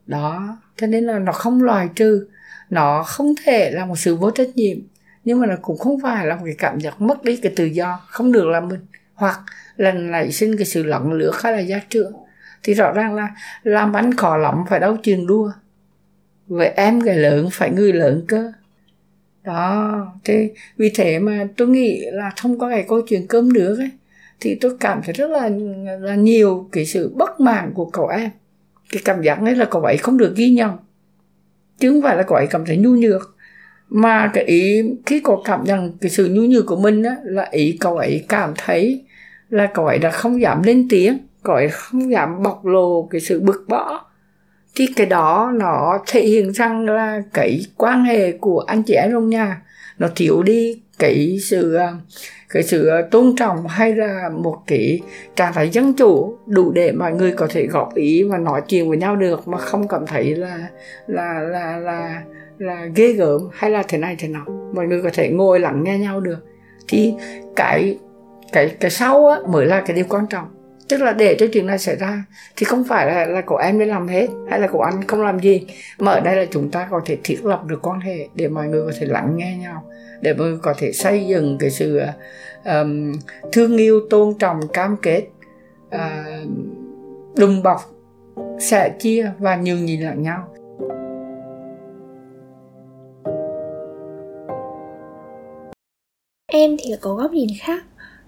Đó 0.06 0.58
cho 0.78 0.88
nên 0.88 1.04
là 1.04 1.20
nó 1.20 1.32
không 1.32 1.64
loại 1.64 1.90
trừ. 1.96 2.28
Nó 2.70 3.04
không 3.04 3.34
thể 3.46 3.72
là 3.72 3.86
một 3.86 4.00
sự 4.00 4.16
vô 4.16 4.32
trách 4.32 4.50
nhiệm 4.56 4.78
nhưng 5.26 5.40
mà 5.40 5.48
nó 5.48 5.56
cũng 5.62 5.78
không 5.78 6.00
phải 6.00 6.28
là 6.28 6.36
một 6.36 6.42
cái 6.46 6.56
cảm 6.58 6.80
giác 6.80 7.02
mất 7.02 7.24
đi 7.24 7.38
cái 7.38 7.54
tự 7.56 7.66
do, 7.66 8.02
không 8.08 8.32
được 8.32 8.48
là 8.48 8.60
mình. 8.60 8.80
Hoặc 9.14 9.40
là 9.78 9.92
nảy 9.92 10.32
sinh 10.32 10.58
cái 10.58 10.66
sự 10.66 10.84
lẫn 10.84 11.14
lửa 11.14 11.32
khá 11.32 11.52
là 11.52 11.60
giá 11.60 11.80
trưởng. 11.90 12.14
Thì 12.64 12.74
rõ 12.74 12.92
ràng 12.92 13.16
là 13.16 13.30
làm 13.64 13.92
bánh 13.92 14.16
khó 14.16 14.38
lắm 14.38 14.64
phải 14.70 14.80
đấu 14.80 14.98
trường 15.04 15.28
đua 15.28 15.52
vậy 16.48 16.68
em 16.68 17.00
người 17.00 17.16
lớn 17.16 17.50
phải 17.52 17.70
người 17.70 17.94
lớn 17.94 18.26
cơ. 18.28 18.52
Đó, 19.44 20.08
thế 20.24 20.54
vì 20.78 20.92
thế 20.96 21.20
mà 21.20 21.48
tôi 21.58 21.68
nghĩ 21.68 22.06
là 22.12 22.32
thông 22.36 22.60
qua 22.60 22.70
cái 22.70 22.86
câu 22.88 23.02
chuyện 23.08 23.28
cơm 23.28 23.54
nước 23.54 23.78
ấy, 23.80 23.90
thì 24.40 24.58
tôi 24.62 24.78
cảm 24.80 25.02
thấy 25.04 25.14
rất 25.14 25.30
là 25.30 25.50
là 26.00 26.16
nhiều 26.16 26.70
cái 26.72 26.86
sự 26.86 27.14
bất 27.16 27.40
mãn 27.40 27.72
của 27.74 27.86
cậu 27.86 28.08
em. 28.08 28.30
Cái 28.92 29.02
cảm 29.06 29.22
giác 29.22 29.40
ấy 29.40 29.56
là 29.56 29.66
cậu 29.66 29.82
ấy 29.82 29.98
không 29.98 30.18
được 30.18 30.34
ghi 30.36 30.52
nhận. 30.52 30.78
Chứ 31.80 31.92
không 31.92 32.02
phải 32.02 32.18
là 32.18 32.24
cậu 32.24 32.38
ấy 32.38 32.48
cảm 32.48 32.66
thấy 32.66 32.78
nhu 32.78 32.90
nhược 32.90 33.35
mà 33.96 34.32
cái 34.34 34.44
ý, 34.44 34.82
khi 35.06 35.20
có 35.20 35.42
cảm 35.46 35.64
nhận 35.64 35.98
cái 36.02 36.10
sự 36.10 36.30
nhu 36.32 36.42
nhược 36.42 36.66
của 36.66 36.76
mình 36.76 37.04
á, 37.04 37.16
là 37.24 37.48
ý 37.52 37.78
cậu 37.80 37.98
ấy 37.98 38.26
cảm 38.30 38.54
thấy 38.58 39.04
là 39.50 39.66
cậu 39.74 39.86
ấy 39.86 39.98
đã 39.98 40.12
không 40.12 40.42
dám 40.42 40.64
lên 40.64 40.88
tiếng, 40.90 41.18
cậu 41.44 41.56
ấy 41.56 41.70
không 41.70 42.12
dám 42.12 42.44
bộc 42.44 42.66
lộ 42.66 43.08
cái 43.12 43.22
sự 43.22 43.40
bực 43.40 43.66
bõ 43.68 44.06
thì 44.76 44.88
cái 44.96 45.06
đó 45.06 45.52
nó 45.56 46.00
thể 46.08 46.22
hiện 46.22 46.52
rằng 46.52 46.86
là 46.86 47.22
cái 47.34 47.66
quan 47.78 48.04
hệ 48.04 48.32
của 48.32 48.60
anh 48.60 48.84
chị 48.84 48.94
em 48.94 49.12
trong 49.12 49.30
nhà 49.30 49.62
nó 49.98 50.08
thiếu 50.16 50.44
đi 50.44 50.82
cái 51.00 51.38
sự 51.42 51.76
à, 51.76 51.94
cái 52.50 52.64
sự 52.64 52.88
à, 52.88 53.02
tôn 53.12 53.36
trọng 53.36 53.68
hay 53.68 53.96
là 53.96 54.30
một 54.30 54.58
cái 54.68 55.02
trạng 55.36 55.54
thái 55.54 55.70
dân 55.70 55.94
chủ 55.94 56.38
đủ 56.46 56.72
để 56.72 56.92
mọi 56.92 57.14
người 57.14 57.32
có 57.32 57.48
thể 57.50 57.68
góp 57.68 57.96
ý 57.96 58.24
và 58.24 58.38
nói 58.38 58.62
chuyện 58.68 58.90
với 58.90 58.98
nhau 58.98 59.16
được 59.16 59.48
mà 59.48 59.58
không 59.58 59.88
cảm 59.88 60.06
thấy 60.08 60.36
là 60.36 60.68
là 61.08 61.40
là 61.40 61.78
là 61.78 62.22
là 62.58 62.86
ghê 62.96 63.14
gớm 63.14 63.42
hay 63.54 63.72
là 63.72 63.84
thế 63.88 63.98
này 63.98 64.16
thế 64.20 64.28
nào 64.28 64.46
mọi 64.76 64.88
người 64.88 65.02
có 65.02 65.10
thể 65.14 65.30
ngồi 65.30 65.60
lắng 65.60 65.84
nghe 65.84 65.98
nhau 65.98 66.20
được. 66.20 66.46
Thì 66.88 67.14
cái 67.56 67.98
cái 68.52 68.76
cái 68.80 68.92
sau 68.92 69.28
á 69.28 69.40
mới 69.48 69.66
là 69.66 69.84
cái 69.86 69.96
điều 69.96 70.06
quan 70.10 70.28
trọng. 70.28 70.48
Tức 70.90 71.02
là 71.02 71.14
để 71.14 71.36
cho 71.40 71.46
chuyện 71.54 71.68
này 71.68 71.80
xảy 71.80 71.96
ra 71.96 72.24
thì 72.56 72.66
không 72.66 72.84
phải 72.84 73.08
là 73.08 73.26
là 73.26 73.42
cậu 73.42 73.58
em 73.58 73.80
đi 73.80 73.86
làm 73.86 74.08
hết 74.08 74.28
hay 74.50 74.60
là 74.60 74.68
cậu 74.68 74.82
anh 74.82 75.04
không 75.08 75.22
làm 75.22 75.40
gì. 75.40 75.68
Mà 76.00 76.12
ở 76.12 76.20
đây 76.20 76.36
là 76.36 76.46
chúng 76.52 76.72
ta 76.72 76.88
có 76.92 77.02
thể 77.06 77.18
thiết 77.24 77.46
lập 77.46 77.66
được 77.66 77.88
quan 77.88 78.00
hệ 78.00 78.28
để 78.36 78.48
mọi 78.48 78.68
người 78.68 78.82
có 78.86 78.92
thể 79.00 79.06
lắng 79.06 79.34
nghe 79.36 79.58
nhau 79.58 79.84
để 80.22 80.34
mọi 80.34 80.48
người 80.48 80.60
có 80.62 80.74
thể 80.78 80.92
xây 80.92 81.26
dựng 81.26 81.58
cái 81.60 81.70
sự 81.70 82.02
um, 82.66 83.14
thương 83.52 83.78
yêu 83.78 84.00
tôn 84.10 84.34
trọng 84.40 84.60
cam 84.74 84.98
kết 85.02 85.24
uh, 85.96 86.50
đùm 87.36 87.64
bọc 87.64 87.82
sẻ 88.60 88.90
chia 89.00 89.32
và 89.40 89.56
nhường 89.56 89.86
nhìn 89.86 90.02
lẫn 90.02 90.22
nhau. 90.22 90.48
Em 96.56 96.78
thì 96.80 96.92
có 97.02 97.14
góc 97.14 97.32
nhìn 97.32 97.50
khác 97.60 97.84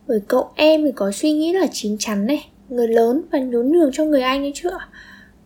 bởi 0.08 0.20
cậu 0.28 0.50
em 0.56 0.86
thì 0.86 0.92
có 0.96 1.12
suy 1.12 1.32
nghĩ 1.32 1.54
là 1.54 1.68
chín 1.72 1.98
chắn 2.00 2.26
này 2.26 2.50
người 2.70 2.88
lớn 2.88 3.22
và 3.32 3.40
nhún 3.40 3.72
nhường 3.72 3.92
cho 3.94 4.04
người 4.04 4.22
anh 4.22 4.42
ấy 4.42 4.52
chứ 4.56 4.70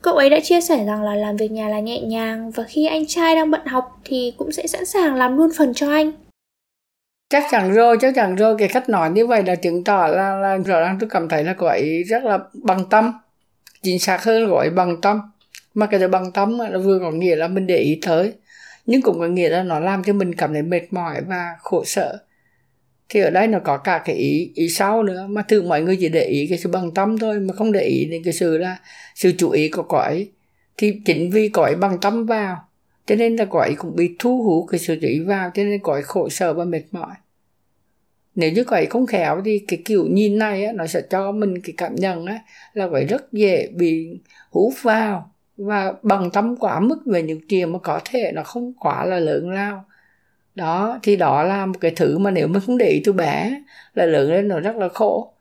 Cậu 0.02 0.16
ấy 0.16 0.30
đã 0.30 0.40
chia 0.44 0.62
sẻ 0.62 0.86
rằng 0.86 1.04
là 1.04 1.16
làm 1.16 1.38
việc 1.38 1.52
nhà 1.52 1.70
là 1.70 1.80
nhẹ 1.80 2.02
nhàng 2.02 2.52
và 2.52 2.64
khi 2.64 2.86
anh 2.86 3.08
trai 3.08 3.36
đang 3.36 3.52
bận 3.52 3.66
học 3.66 4.02
thì 4.06 4.34
cũng 4.38 4.52
sẽ 4.52 4.68
sẵn 4.68 4.86
sàng 4.86 5.16
làm 5.16 5.38
luôn 5.38 5.50
phần 5.58 5.74
cho 5.74 5.92
anh. 5.92 6.12
Chắc 7.30 7.44
chắn 7.52 7.74
rồi, 7.74 7.98
chắc 8.02 8.16
chắn 8.16 8.36
rồi. 8.36 8.56
Cái 8.58 8.68
cách 8.68 8.90
nói 8.90 9.10
như 9.10 9.28
vậy 9.28 9.44
là 9.46 9.56
chứng 9.56 9.84
tỏ 9.84 10.08
là, 10.08 10.36
là 10.36 10.58
rõ 10.58 10.80
ràng 10.80 10.98
tôi 11.00 11.10
cảm 11.10 11.30
thấy 11.30 11.44
là 11.44 11.54
cậu 11.54 11.70
ấy 11.70 12.04
rất 12.04 12.24
là 12.24 12.40
bằng 12.54 12.86
tâm. 12.90 13.14
Chính 13.82 14.00
xác 14.00 14.24
hơn 14.24 14.50
gọi 14.50 14.70
bằng 14.70 15.02
tâm. 15.02 15.22
Mà 15.74 15.86
cái 15.86 16.00
từ 16.00 16.08
bằng 16.08 16.32
tâm 16.32 16.60
là 16.60 16.78
vừa 16.78 17.00
có 17.00 17.12
nghĩa 17.12 17.36
là 17.36 17.48
mình 17.48 17.68
để 17.68 17.78
ý 17.78 18.00
tới. 18.06 18.34
Nhưng 18.86 19.02
cũng 19.02 19.20
có 19.20 19.28
nghĩa 19.28 19.50
là 19.50 19.64
nó 19.64 19.80
làm 19.80 20.04
cho 20.04 20.14
mình 20.14 20.36
cảm 20.36 20.54
thấy 20.54 20.62
mệt 20.62 20.94
mỏi 20.94 21.22
và 21.28 21.56
khổ 21.60 21.84
sở 21.86 22.18
thì 23.14 23.20
ở 23.20 23.30
đây 23.30 23.48
nó 23.48 23.60
có 23.60 23.78
cả 23.78 24.02
cái 24.06 24.16
ý 24.16 24.52
ý 24.56 24.70
sau 24.70 25.04
nữa. 25.04 25.28
Mà 25.30 25.42
thường 25.42 25.70
mọi 25.70 25.82
người 25.82 25.98
chỉ 26.00 26.10
để 26.10 26.24
ý 26.24 26.48
cái 26.48 26.58
sự 26.58 26.70
bằng 26.70 26.92
tâm 26.92 27.18
thôi 27.18 27.40
mà 27.40 27.54
không 27.54 27.72
để 27.72 27.82
ý 27.82 28.06
đến 28.06 28.22
cái 28.24 28.34
sự 28.34 28.58
là 28.58 28.78
sự 29.16 29.32
chú 29.38 29.50
ý 29.50 29.70
của 29.70 29.84
cõi 29.84 30.28
thì 30.78 30.94
chính 31.06 31.30
vì 31.30 31.50
cõi 31.50 31.76
bằng 31.76 31.98
tâm 32.02 32.26
vào 32.26 32.58
cho 33.06 33.16
nên 33.16 33.36
là 33.36 33.46
cõi 33.46 33.76
cũng 33.78 33.96
bị 33.96 34.16
thu 34.20 34.44
hút 34.44 34.66
cái 34.72 34.80
sự 34.80 34.98
chú 35.02 35.08
ý 35.08 35.20
vào 35.20 35.52
cho 35.54 35.64
nên 35.64 35.80
cõi 35.84 36.02
khổ 36.02 36.30
sở 36.30 36.54
và 36.54 36.66
mệt 36.66 36.84
mỏi. 36.92 37.16
Nếu 38.36 38.52
như 38.52 38.64
cõi 38.64 38.86
không 38.86 39.06
khéo 39.06 39.42
thì 39.46 39.60
cái 39.68 39.82
kiểu 39.86 40.06
nhìn 40.06 40.38
này 40.38 40.66
á, 40.66 40.74
nó 40.74 40.88
sẽ 40.88 41.02
cho 41.10 41.32
mình 41.32 41.62
cái 41.62 41.74
cảm 41.78 41.96
nhận 41.96 42.26
á, 42.26 42.40
là 42.74 42.88
cõi 42.90 43.06
rất 43.06 43.34
dễ 43.34 43.68
bị 43.76 44.20
hút 44.50 44.74
vào 44.82 45.32
và 45.58 45.94
bằng 46.04 46.32
tâm 46.32 46.56
quá 46.56 46.80
mức 46.80 46.98
về 47.06 47.24
những 47.24 47.48
chuyện 47.48 47.72
mà 47.72 47.80
có 47.80 48.00
thể 48.06 48.32
nó 48.36 48.44
không 48.44 48.74
quá 48.74 49.06
là 49.06 49.20
lớn 49.20 49.50
lao 49.50 49.86
đó 50.56 51.00
thì 51.04 51.16
đó 51.16 51.44
là 51.44 51.66
một 51.66 51.78
cái 51.82 51.92
thứ 51.92 52.18
mà 52.18 52.32
nếu 52.32 52.48
mình 52.48 52.62
không 52.66 52.78
để 52.78 52.90
ý 52.90 53.02
từ 53.04 53.14
bé 53.14 53.62
là 53.94 54.06
lớn 54.06 54.32
lên 54.32 54.48
nó 54.48 54.60
rất 54.60 54.76
là 54.76 54.90
khổ. 54.90 55.34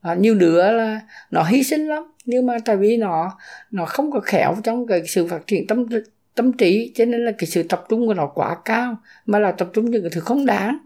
À, 0.00 0.14
nhiều 0.14 0.34
đứa 0.34 0.72
là 0.72 1.00
nó 1.30 1.42
hy 1.42 1.62
sinh 1.62 1.88
lắm 1.88 2.12
nhưng 2.24 2.46
mà 2.46 2.56
tại 2.64 2.76
vì 2.76 2.96
nó 2.96 3.38
nó 3.70 3.86
không 3.86 4.10
có 4.12 4.20
khéo 4.20 4.56
trong 4.62 4.86
cái 4.86 5.02
sự 5.06 5.26
phát 5.26 5.46
triển 5.46 5.66
tâm 5.66 5.86
tâm 6.34 6.52
trí 6.52 6.92
cho 6.94 7.04
nên 7.04 7.24
là 7.24 7.32
cái 7.38 7.46
sự 7.46 7.62
tập 7.62 7.84
trung 7.88 8.06
của 8.06 8.14
nó 8.14 8.26
quá 8.26 8.56
cao 8.64 8.96
mà 9.26 9.38
là 9.38 9.52
tập 9.52 9.68
trung 9.72 9.90
những 9.90 10.02
cái 10.02 10.10
thứ 10.14 10.20
không 10.20 10.46
đáng. 10.46 10.78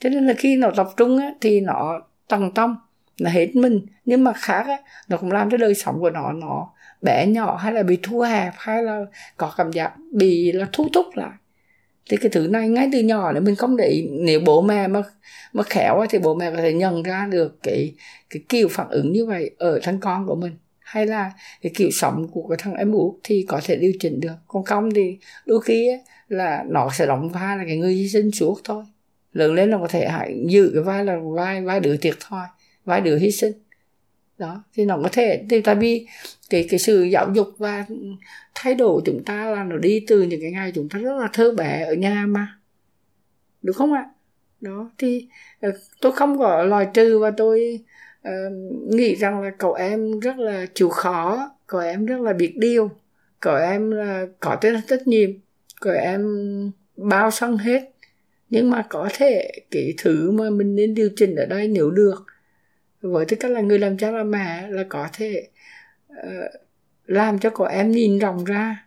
Cho 0.00 0.08
nên 0.08 0.26
là 0.26 0.34
khi 0.38 0.56
nó 0.56 0.70
tập 0.76 0.88
trung 0.96 1.18
á, 1.18 1.32
thì 1.40 1.60
nó 1.60 2.00
tầng 2.28 2.54
tâm 2.54 2.76
nó 3.20 3.30
hết 3.30 3.56
mình. 3.56 3.86
Nhưng 4.04 4.24
mà 4.24 4.32
khác 4.32 4.66
á, 4.66 4.78
nó 5.08 5.16
cũng 5.16 5.32
làm 5.32 5.50
cho 5.50 5.56
đời 5.56 5.74
sống 5.74 6.00
của 6.00 6.10
nó 6.10 6.32
nó 6.32 6.72
bé 7.02 7.26
nhỏ 7.26 7.56
hay 7.56 7.72
là 7.72 7.82
bị 7.82 7.98
thu 8.02 8.20
hẹp 8.20 8.52
hay 8.56 8.82
là 8.82 9.00
có 9.36 9.54
cảm 9.56 9.72
giác 9.72 9.92
bị 10.12 10.52
là 10.52 10.66
thu 10.72 10.88
thúc 10.92 11.06
lại 11.14 11.30
thì 12.08 12.16
cái 12.16 12.30
thứ 12.30 12.48
này 12.48 12.68
ngay 12.68 12.88
từ 12.92 13.00
nhỏ 13.00 13.32
là 13.32 13.40
mình 13.40 13.56
không 13.56 13.76
để 13.76 13.88
ý. 13.88 14.08
Nếu 14.10 14.40
bố 14.40 14.62
mẹ 14.62 14.88
mà 14.88 15.02
mà 15.52 15.62
khéo 15.62 16.06
thì 16.10 16.18
bố 16.18 16.34
mẹ 16.34 16.50
có 16.50 16.56
thể 16.56 16.72
nhận 16.72 17.02
ra 17.02 17.26
được 17.30 17.62
cái 17.62 17.94
cái 18.30 18.42
kiểu 18.48 18.68
phản 18.68 18.88
ứng 18.88 19.12
như 19.12 19.26
vậy 19.26 19.50
ở 19.58 19.80
thằng 19.82 19.98
con 20.00 20.26
của 20.26 20.34
mình. 20.34 20.52
Hay 20.78 21.06
là 21.06 21.32
cái 21.62 21.72
kiểu 21.76 21.90
sống 21.92 22.28
của 22.32 22.48
cái 22.48 22.58
thằng 22.62 22.74
em 22.74 22.92
út 22.92 23.14
thì 23.24 23.44
có 23.48 23.60
thể 23.64 23.76
điều 23.76 23.92
chỉnh 24.00 24.20
được. 24.20 24.34
Còn 24.48 24.64
không 24.64 24.94
thì 24.94 25.18
đôi 25.46 25.60
khi 25.60 25.88
ấy, 25.88 26.00
là 26.28 26.64
nó 26.68 26.90
sẽ 26.92 27.06
đóng 27.06 27.28
vai 27.28 27.58
là 27.58 27.64
cái 27.66 27.76
người 27.76 27.94
hy 27.94 28.08
sinh 28.08 28.30
suốt 28.30 28.60
thôi. 28.64 28.84
Lớn 29.32 29.54
lên 29.54 29.70
là 29.70 29.78
có 29.78 29.88
thể 29.88 30.08
hãy 30.08 30.44
giữ 30.48 30.70
cái 30.74 30.82
vai 30.82 31.04
là 31.04 31.16
vai 31.34 31.62
vai 31.62 31.80
đứa 31.80 31.96
thiệt 31.96 32.14
thôi 32.28 32.40
vai 32.84 33.00
đứa 33.00 33.18
hy 33.18 33.30
sinh 33.30 33.52
đó 34.38 34.64
thì 34.74 34.84
nó 34.84 34.98
có 35.02 35.08
thể 35.12 35.44
thì 35.50 35.60
tại 35.60 35.74
vì 35.74 36.06
cái 36.50 36.66
cái 36.70 36.78
sự 36.78 37.02
giáo 37.02 37.30
dục 37.34 37.48
và 37.58 37.86
thay 38.54 38.74
đổi 38.74 39.02
chúng 39.04 39.24
ta 39.24 39.50
là 39.50 39.64
nó 39.64 39.76
đi 39.76 40.04
từ 40.06 40.22
những 40.22 40.40
cái 40.40 40.50
ngày 40.50 40.72
chúng 40.74 40.88
ta 40.88 40.98
rất 40.98 41.16
là 41.16 41.28
thơ 41.32 41.52
bé 41.52 41.84
ở 41.84 41.94
nhà 41.94 42.24
mà. 42.28 42.58
Đúng 43.62 43.74
không 43.74 43.92
ạ? 43.92 44.04
Đó 44.60 44.90
thì 44.98 45.28
ờ, 45.60 45.70
tôi 46.00 46.12
không 46.12 46.38
có 46.38 46.62
loại 46.62 46.86
trừ 46.94 47.18
và 47.18 47.30
tôi 47.30 47.80
uh, 48.28 48.52
nghĩ 48.94 49.14
rằng 49.14 49.40
là 49.42 49.50
cậu 49.58 49.74
em 49.74 50.20
rất 50.20 50.38
là 50.38 50.66
chịu 50.74 50.88
khó 50.88 51.50
cậu 51.66 51.80
em 51.80 52.06
rất 52.06 52.20
là 52.20 52.32
biết 52.32 52.52
điều 52.56 52.90
cậu 53.40 53.56
em 53.56 53.90
là 53.90 54.26
có 54.40 54.56
tên 54.60 54.76
trách 54.88 55.08
nhiệm 55.08 55.30
cậu 55.80 55.94
em 55.94 56.22
bao 56.96 57.30
xong 57.30 57.56
hết. 57.56 57.90
Nhưng 58.50 58.70
mà 58.70 58.86
có 58.88 59.08
thể 59.14 59.50
cái 59.70 59.94
thứ 59.98 60.30
mà 60.30 60.50
mình 60.50 60.74
nên 60.74 60.94
điều 60.94 61.10
chỉnh 61.16 61.36
ở 61.36 61.46
đây 61.46 61.68
nếu 61.68 61.90
được 61.90 62.26
với 63.00 63.24
tư 63.24 63.36
cách 63.40 63.50
là 63.50 63.60
người 63.60 63.78
làm 63.78 63.96
cha 63.98 64.10
làm 64.10 64.30
mẹ 64.30 64.68
là 64.70 64.84
có 64.88 65.08
thể 65.12 65.48
uh, 66.12 66.16
làm 67.06 67.38
cho 67.38 67.50
cậu 67.50 67.66
em 67.66 67.90
nhìn 67.90 68.18
rộng 68.18 68.44
ra. 68.44 68.84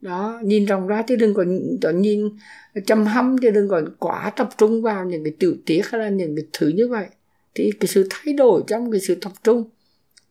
Đó 0.00 0.40
nhìn 0.44 0.64
rộng 0.64 0.86
ra 0.86 1.02
chứ 1.02 1.16
đừng 1.16 1.34
có, 1.34 1.44
có 1.82 1.90
nhìn 1.90 2.36
chăm 2.86 3.06
hâm 3.06 3.36
chứ 3.42 3.50
đừng 3.50 3.68
có 3.68 3.82
quá 3.98 4.32
tập 4.36 4.48
trung 4.58 4.82
vào 4.82 5.04
những 5.04 5.24
cái 5.24 5.32
tiểu 5.38 5.54
tiết 5.66 5.82
hay 5.84 6.00
là 6.00 6.08
những 6.08 6.36
cái 6.36 6.44
thứ 6.52 6.68
như 6.68 6.88
vậy. 6.88 7.06
Thì 7.54 7.70
cái 7.80 7.88
sự 7.88 8.08
thay 8.10 8.34
đổi 8.34 8.62
trong 8.66 8.90
cái 8.90 9.00
sự 9.00 9.14
tập 9.14 9.32
trung 9.44 9.70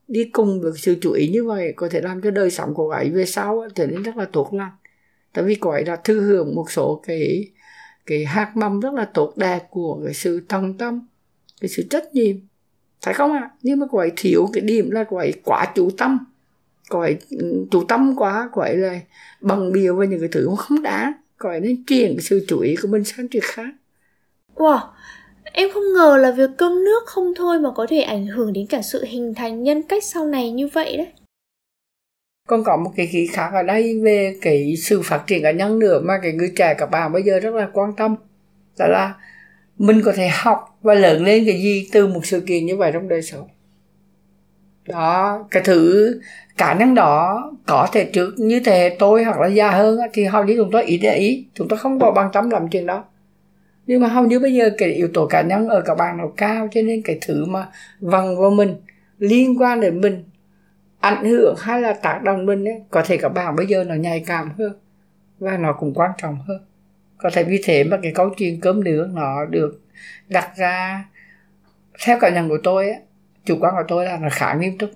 đi 0.07 0.23
cùng 0.23 0.61
với 0.61 0.71
sự 0.75 0.95
chú 1.01 1.11
ý 1.11 1.27
như 1.27 1.43
vậy 1.43 1.73
có 1.75 1.89
thể 1.89 2.01
làm 2.01 2.21
cho 2.21 2.31
đời 2.31 2.51
sống 2.51 2.73
của 2.73 2.89
ấy 2.89 3.09
về 3.09 3.25
sau 3.25 3.67
trở 3.75 3.87
nên 3.87 4.03
rất 4.03 4.17
là 4.17 4.25
tốt 4.25 4.53
lành. 4.53 4.71
Tại 5.33 5.43
vì 5.43 5.55
cô 5.55 5.69
ấy 5.69 5.83
đã 5.83 5.95
thư 5.95 6.19
hưởng 6.19 6.55
một 6.55 6.71
số 6.71 7.03
cái 7.07 7.51
cái 8.05 8.25
hạt 8.25 8.51
mầm 8.55 8.79
rất 8.79 8.93
là 8.93 9.05
tốt 9.05 9.33
đẹp 9.37 9.67
của 9.69 10.01
cái 10.05 10.13
sự 10.13 10.41
tận 10.47 10.77
tâm 10.77 11.07
cái 11.61 11.69
sự 11.69 11.83
trách 11.89 12.13
nhiệm 12.13 12.35
phải 13.03 13.13
không 13.13 13.33
ạ? 13.33 13.39
À? 13.39 13.49
nhưng 13.61 13.79
mà 13.79 13.85
cô 13.91 13.97
ấy 13.97 14.11
thiếu 14.17 14.49
cái 14.53 14.61
điểm 14.61 14.91
là 14.91 15.03
cô 15.09 15.17
ấy 15.17 15.33
quá 15.43 15.71
chủ 15.75 15.89
tâm. 15.97 16.19
Cô 16.89 16.99
ấy 16.99 17.17
ừ, 17.29 17.65
chủ 17.71 17.83
tâm 17.83 18.15
quá 18.17 18.49
cô 18.53 18.61
ấy 18.61 18.77
là 18.77 18.99
bằng 19.41 19.73
điều 19.73 19.95
với 19.95 20.07
những 20.07 20.19
cái 20.19 20.29
thứ 20.31 20.49
không 20.57 20.81
đáng. 20.81 21.13
Cô 21.37 21.49
ấy 21.49 21.59
nên 21.59 21.83
chuyển 21.87 22.15
cái 22.15 22.21
sự 22.21 22.45
chú 22.47 22.59
ý 22.59 22.75
của 22.81 22.87
mình 22.87 23.03
sang 23.03 23.27
chuyện 23.27 23.43
khác. 23.45 23.69
Wow 24.55 24.79
em 25.53 25.69
không 25.73 25.93
ngờ 25.93 26.17
là 26.17 26.31
việc 26.31 26.49
cơm 26.57 26.83
nước 26.83 27.03
không 27.05 27.33
thôi 27.35 27.59
mà 27.59 27.71
có 27.75 27.87
thể 27.89 28.01
ảnh 28.01 28.27
hưởng 28.27 28.53
đến 28.53 28.67
cả 28.67 28.81
sự 28.81 29.03
hình 29.05 29.33
thành 29.33 29.63
nhân 29.63 29.81
cách 29.81 30.03
sau 30.03 30.25
này 30.25 30.51
như 30.51 30.67
vậy 30.67 30.97
đấy. 30.97 31.07
Còn 32.47 32.63
có 32.63 32.77
một 32.77 32.91
cái 32.95 33.07
khí 33.07 33.27
khác 33.27 33.49
ở 33.53 33.63
đây 33.63 33.99
về 34.03 34.37
cái 34.41 34.75
sự 34.77 35.01
phát 35.03 35.23
triển 35.27 35.43
cá 35.43 35.51
nhân 35.51 35.79
nữa 35.79 36.01
mà 36.03 36.13
cái 36.23 36.31
người 36.31 36.53
trẻ 36.55 36.73
các 36.77 36.85
bạn 36.85 37.11
bây 37.11 37.23
giờ 37.23 37.39
rất 37.39 37.53
là 37.53 37.69
quan 37.73 37.93
tâm. 37.95 38.15
Đó 38.77 38.87
là 38.87 39.15
mình 39.77 40.01
có 40.05 40.13
thể 40.15 40.27
học 40.33 40.72
và 40.83 40.93
lớn 40.93 41.25
lên 41.25 41.45
cái 41.45 41.61
gì 41.61 41.89
từ 41.91 42.07
một 42.07 42.25
sự 42.25 42.39
kiện 42.39 42.65
như 42.65 42.77
vậy 42.77 42.91
trong 42.91 43.07
đời 43.07 43.21
sống. 43.21 43.47
Đó 44.87 45.45
cái 45.51 45.63
thứ 45.65 46.19
khả 46.57 46.73
năng 46.73 46.95
đó 46.95 47.51
có 47.65 47.87
thể 47.91 48.05
trước 48.05 48.33
như 48.37 48.59
thế 48.59 48.95
tôi 48.99 49.23
hoặc 49.23 49.39
là 49.39 49.47
già 49.47 49.71
hơn 49.71 49.99
thì 50.13 50.23
hầu 50.23 50.43
như 50.43 50.53
chúng 50.57 50.71
tôi 50.71 50.83
ít 50.83 50.97
để 50.97 51.15
ý. 51.15 51.45
Chúng 51.53 51.67
tôi 51.67 51.79
không 51.79 51.99
có 51.99 52.11
bằng 52.11 52.29
tâm 52.33 52.49
làm 52.49 52.67
chuyện 52.67 52.85
đó. 52.85 53.03
Nhưng 53.87 54.01
mà 54.01 54.07
hầu 54.07 54.25
như 54.25 54.39
bây 54.39 54.53
giờ 54.53 54.69
cái 54.77 54.93
yếu 54.93 55.07
tố 55.13 55.27
cá 55.27 55.41
nhân 55.41 55.69
ở 55.69 55.81
các 55.81 55.95
bạn 55.95 56.17
nó 56.17 56.23
cao 56.37 56.67
cho 56.71 56.81
nên 56.81 57.01
cái 57.01 57.17
thứ 57.21 57.45
mà 57.45 57.67
vâng 57.99 58.25
vần 58.25 58.41
vào 58.41 58.49
mình 58.49 58.75
liên 59.19 59.61
quan 59.61 59.79
đến 59.79 60.01
mình 60.01 60.23
ảnh 60.99 61.25
hưởng 61.25 61.55
hay 61.59 61.81
là 61.81 61.93
tác 61.93 62.19
động 62.23 62.45
mình 62.45 62.67
ấy, 62.67 62.81
có 62.89 63.03
thể 63.05 63.17
các 63.17 63.29
bạn 63.29 63.55
bây 63.55 63.65
giờ 63.65 63.83
nó 63.83 63.95
nhạy 63.95 64.23
cảm 64.25 64.49
hơn 64.57 64.73
và 65.39 65.57
nó 65.57 65.73
cũng 65.73 65.93
quan 65.93 66.11
trọng 66.17 66.37
hơn. 66.47 66.57
Có 67.17 67.29
thể 67.33 67.43
vì 67.43 67.61
thế 67.63 67.83
mà 67.83 67.99
cái 68.03 68.11
câu 68.15 68.29
chuyện 68.37 68.59
cơm 68.61 68.83
nước 68.83 69.09
nó 69.13 69.45
được 69.45 69.82
đặt 70.27 70.57
ra, 70.57 71.05
theo 72.05 72.17
cảm 72.21 72.33
nhận 72.33 72.49
của 72.49 72.57
tôi 72.63 72.89
á, 72.89 72.95
chủ 73.45 73.57
quan 73.59 73.73
của 73.75 73.83
tôi 73.87 74.05
là 74.05 74.17
nó 74.17 74.29
khá 74.31 74.53
nghiêm 74.53 74.77
túc. 74.77 74.89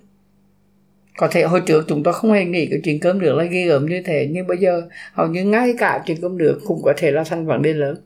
Có 1.16 1.28
thể 1.30 1.42
hồi 1.42 1.62
trước 1.66 1.84
chúng 1.88 2.02
tôi 2.02 2.14
không 2.14 2.32
hề 2.32 2.44
nghĩ 2.44 2.66
cái 2.70 2.80
chuyện 2.84 3.00
cơm 3.00 3.18
nước 3.18 3.34
là 3.34 3.44
ghê 3.44 3.64
gớm 3.64 3.86
như 3.86 4.02
thế, 4.04 4.28
nhưng 4.30 4.46
bây 4.46 4.58
giờ 4.58 4.82
hầu 5.12 5.26
như 5.26 5.44
ngay 5.44 5.74
cả 5.78 6.02
chuyện 6.06 6.18
cơm 6.22 6.38
nước 6.38 6.60
cũng 6.66 6.82
có 6.84 6.92
thể 6.96 7.10
là 7.10 7.24
thành 7.24 7.46
vấn 7.46 7.62
đề 7.62 7.72
lớn. 7.72 7.96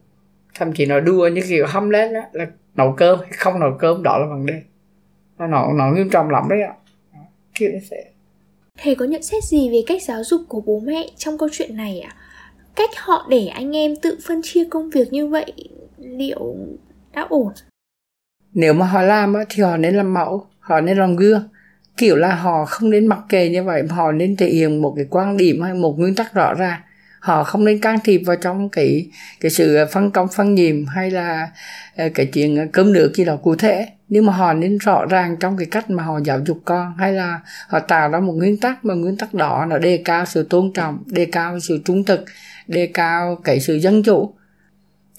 Thậm 0.55 0.73
chí 0.73 0.87
nó 0.87 1.01
đua 1.01 1.29
như 1.29 1.43
kiểu 1.49 1.67
hâm 1.67 1.91
lên 1.91 2.15
á, 2.15 2.23
là 2.33 2.47
nấu 2.75 2.93
cơm 2.93 3.19
hay 3.21 3.33
không 3.33 3.61
nấu 3.61 3.77
cơm, 3.79 4.03
đó 4.03 4.19
là 4.19 4.27
vấn 4.27 4.47
đề. 4.47 4.63
Nó 5.39 5.73
nó 5.73 5.93
nghiêm 5.93 6.11
trọng 6.11 6.31
lắm 6.31 6.49
đấy 6.51 6.63
ạ. 6.63 6.75
Kiểu 7.55 7.71
như 7.73 7.79
thế. 7.91 8.05
Thầy 8.83 8.95
có 8.95 9.05
nhận 9.05 9.23
xét 9.23 9.45
gì 9.45 9.71
về 9.71 9.83
cách 9.87 10.03
giáo 10.03 10.25
dục 10.25 10.41
của 10.49 10.61
bố 10.61 10.81
mẹ 10.81 11.07
trong 11.17 11.39
câu 11.39 11.49
chuyện 11.53 11.77
này 11.77 12.01
ạ? 12.01 12.15
À? 12.17 12.23
cách 12.75 12.91
họ 12.97 13.27
để 13.31 13.47
anh 13.47 13.77
em 13.77 13.97
tự 13.97 14.19
phân 14.27 14.41
chia 14.45 14.65
công 14.65 14.91
việc 14.91 15.13
như 15.13 15.27
vậy, 15.27 15.53
liệu 15.99 16.57
đã 17.15 17.27
ổn. 17.29 17.53
Nếu 18.55 18.73
mà 18.73 18.87
họ 18.87 19.03
làm 19.03 19.35
thì 19.49 19.63
họ 19.63 19.77
nên 19.77 19.95
làm 19.95 20.15
mẫu, 20.15 20.47
họ 20.61 20.81
nên 20.81 20.99
làm 20.99 21.17
gương. 21.17 21.49
Kiểu 21.97 22.17
là 22.17 22.35
họ 22.35 22.65
không 22.65 22.91
nên 22.91 23.07
mặc 23.07 23.19
kệ 23.29 23.49
như 23.49 23.65
vậy, 23.65 23.83
họ 23.91 24.13
nên 24.13 24.37
thể 24.37 24.49
hiện 24.49 24.83
một 24.83 24.93
cái 24.97 25.07
quan 25.11 25.37
điểm 25.37 25.63
hay 25.63 25.75
một 25.75 25.99
nguyên 25.99 26.15
tắc 26.15 26.35
rõ 26.35 26.55
ràng. 26.55 26.81
Họ 27.21 27.45
không 27.45 27.65
nên 27.65 27.81
can 27.81 27.99
thiệp 28.05 28.19
vào 28.19 28.37
trong 28.37 28.69
cái 28.69 29.11
cái 29.41 29.51
sự 29.51 29.85
phân 29.93 30.11
công, 30.11 30.29
phân 30.29 30.55
nhiệm 30.55 30.87
hay 30.87 31.11
là 31.11 31.51
ờ, 31.97 32.09
cái 32.15 32.27
chuyện 32.27 32.69
cơm 32.73 32.93
nước 32.93 33.13
gì 33.15 33.25
đó 33.25 33.37
cụ 33.37 33.57
thể. 33.57 33.87
Nhưng 34.09 34.27
mà 34.27 34.33
họ 34.33 34.53
nên 34.53 34.79
rõ 34.79 35.07
ràng 35.11 35.37
trong 35.41 35.57
cái 35.57 35.67
cách 35.71 35.91
mà 35.91 36.03
họ 36.03 36.21
giáo 36.25 36.41
dục 36.47 36.59
con 36.65 36.95
hay 36.99 37.13
là 37.13 37.41
họ 37.69 37.79
tạo 37.79 38.09
ra 38.09 38.21
một 38.21 38.33
nguyên 38.33 38.57
tắc 38.61 38.85
mà 38.85 38.95
nguyên 38.95 39.17
tắc 39.17 39.35
đó 39.35 39.67
nó 39.69 39.79
đề 39.79 40.03
cao 40.05 40.27
sự 40.27 40.47
tôn 40.51 40.73
trọng, 40.73 41.03
đề 41.07 41.27
cao 41.27 41.61
sự 41.61 41.83
trung 41.85 42.05
thực, 42.05 42.25
đề 42.67 42.87
cao 42.95 43.41
cái 43.45 43.61
sự 43.61 43.75
dân 43.75 44.03
chủ 44.03 44.35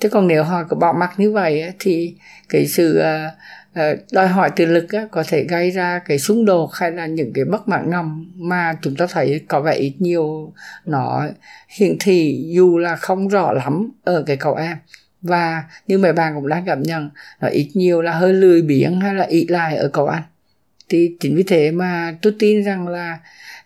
chứ 0.03 0.09
còn 0.09 0.27
nếu 0.27 0.43
họ 0.43 0.63
cứ 0.69 0.75
bỏ 0.75 0.93
mặc 0.93 1.13
như 1.17 1.31
vậy 1.31 1.73
thì 1.79 2.15
cái 2.49 2.67
sự 2.67 2.97
ờ, 2.97 3.29
ờ, 3.73 3.95
đòi 4.11 4.27
hỏi 4.27 4.51
từ 4.55 4.65
lực 4.65 4.87
có 5.11 5.23
thể 5.27 5.43
gây 5.43 5.71
ra 5.71 5.99
cái 5.99 6.19
xung 6.19 6.45
đột 6.45 6.69
hay 6.73 6.91
là 6.91 7.05
những 7.05 7.33
cái 7.33 7.45
bất 7.45 7.67
mãn 7.67 7.89
ngầm 7.89 8.31
mà 8.35 8.73
chúng 8.81 8.95
ta 8.95 9.07
thấy 9.07 9.41
có 9.47 9.61
vẻ 9.61 9.73
ít 9.73 9.93
nhiều 9.99 10.53
nó 10.85 11.27
hiển 11.69 11.97
thị 11.99 12.45
dù 12.55 12.77
là 12.77 12.95
không 12.95 13.27
rõ 13.27 13.51
lắm 13.51 13.91
ở 14.03 14.23
cái 14.25 14.37
cậu 14.37 14.55
em. 14.55 14.77
Và 15.21 15.63
như 15.87 15.97
mấy 15.97 16.13
bạn 16.13 16.35
cũng 16.35 16.47
đang 16.47 16.65
cảm 16.65 16.83
nhận, 16.83 17.09
nó 17.41 17.47
ít 17.47 17.69
nhiều 17.73 18.01
là 18.01 18.11
hơi 18.11 18.33
lười 18.33 18.61
biếng 18.61 19.01
hay 19.01 19.13
là 19.13 19.23
ít 19.23 19.45
lại 19.49 19.77
ở 19.77 19.89
cậu 19.93 20.07
anh. 20.07 20.23
Thì 20.89 21.15
chính 21.19 21.35
vì 21.35 21.43
thế 21.43 21.71
mà 21.71 22.15
tôi 22.21 22.33
tin 22.39 22.63
rằng 22.63 22.87
là 22.87 23.19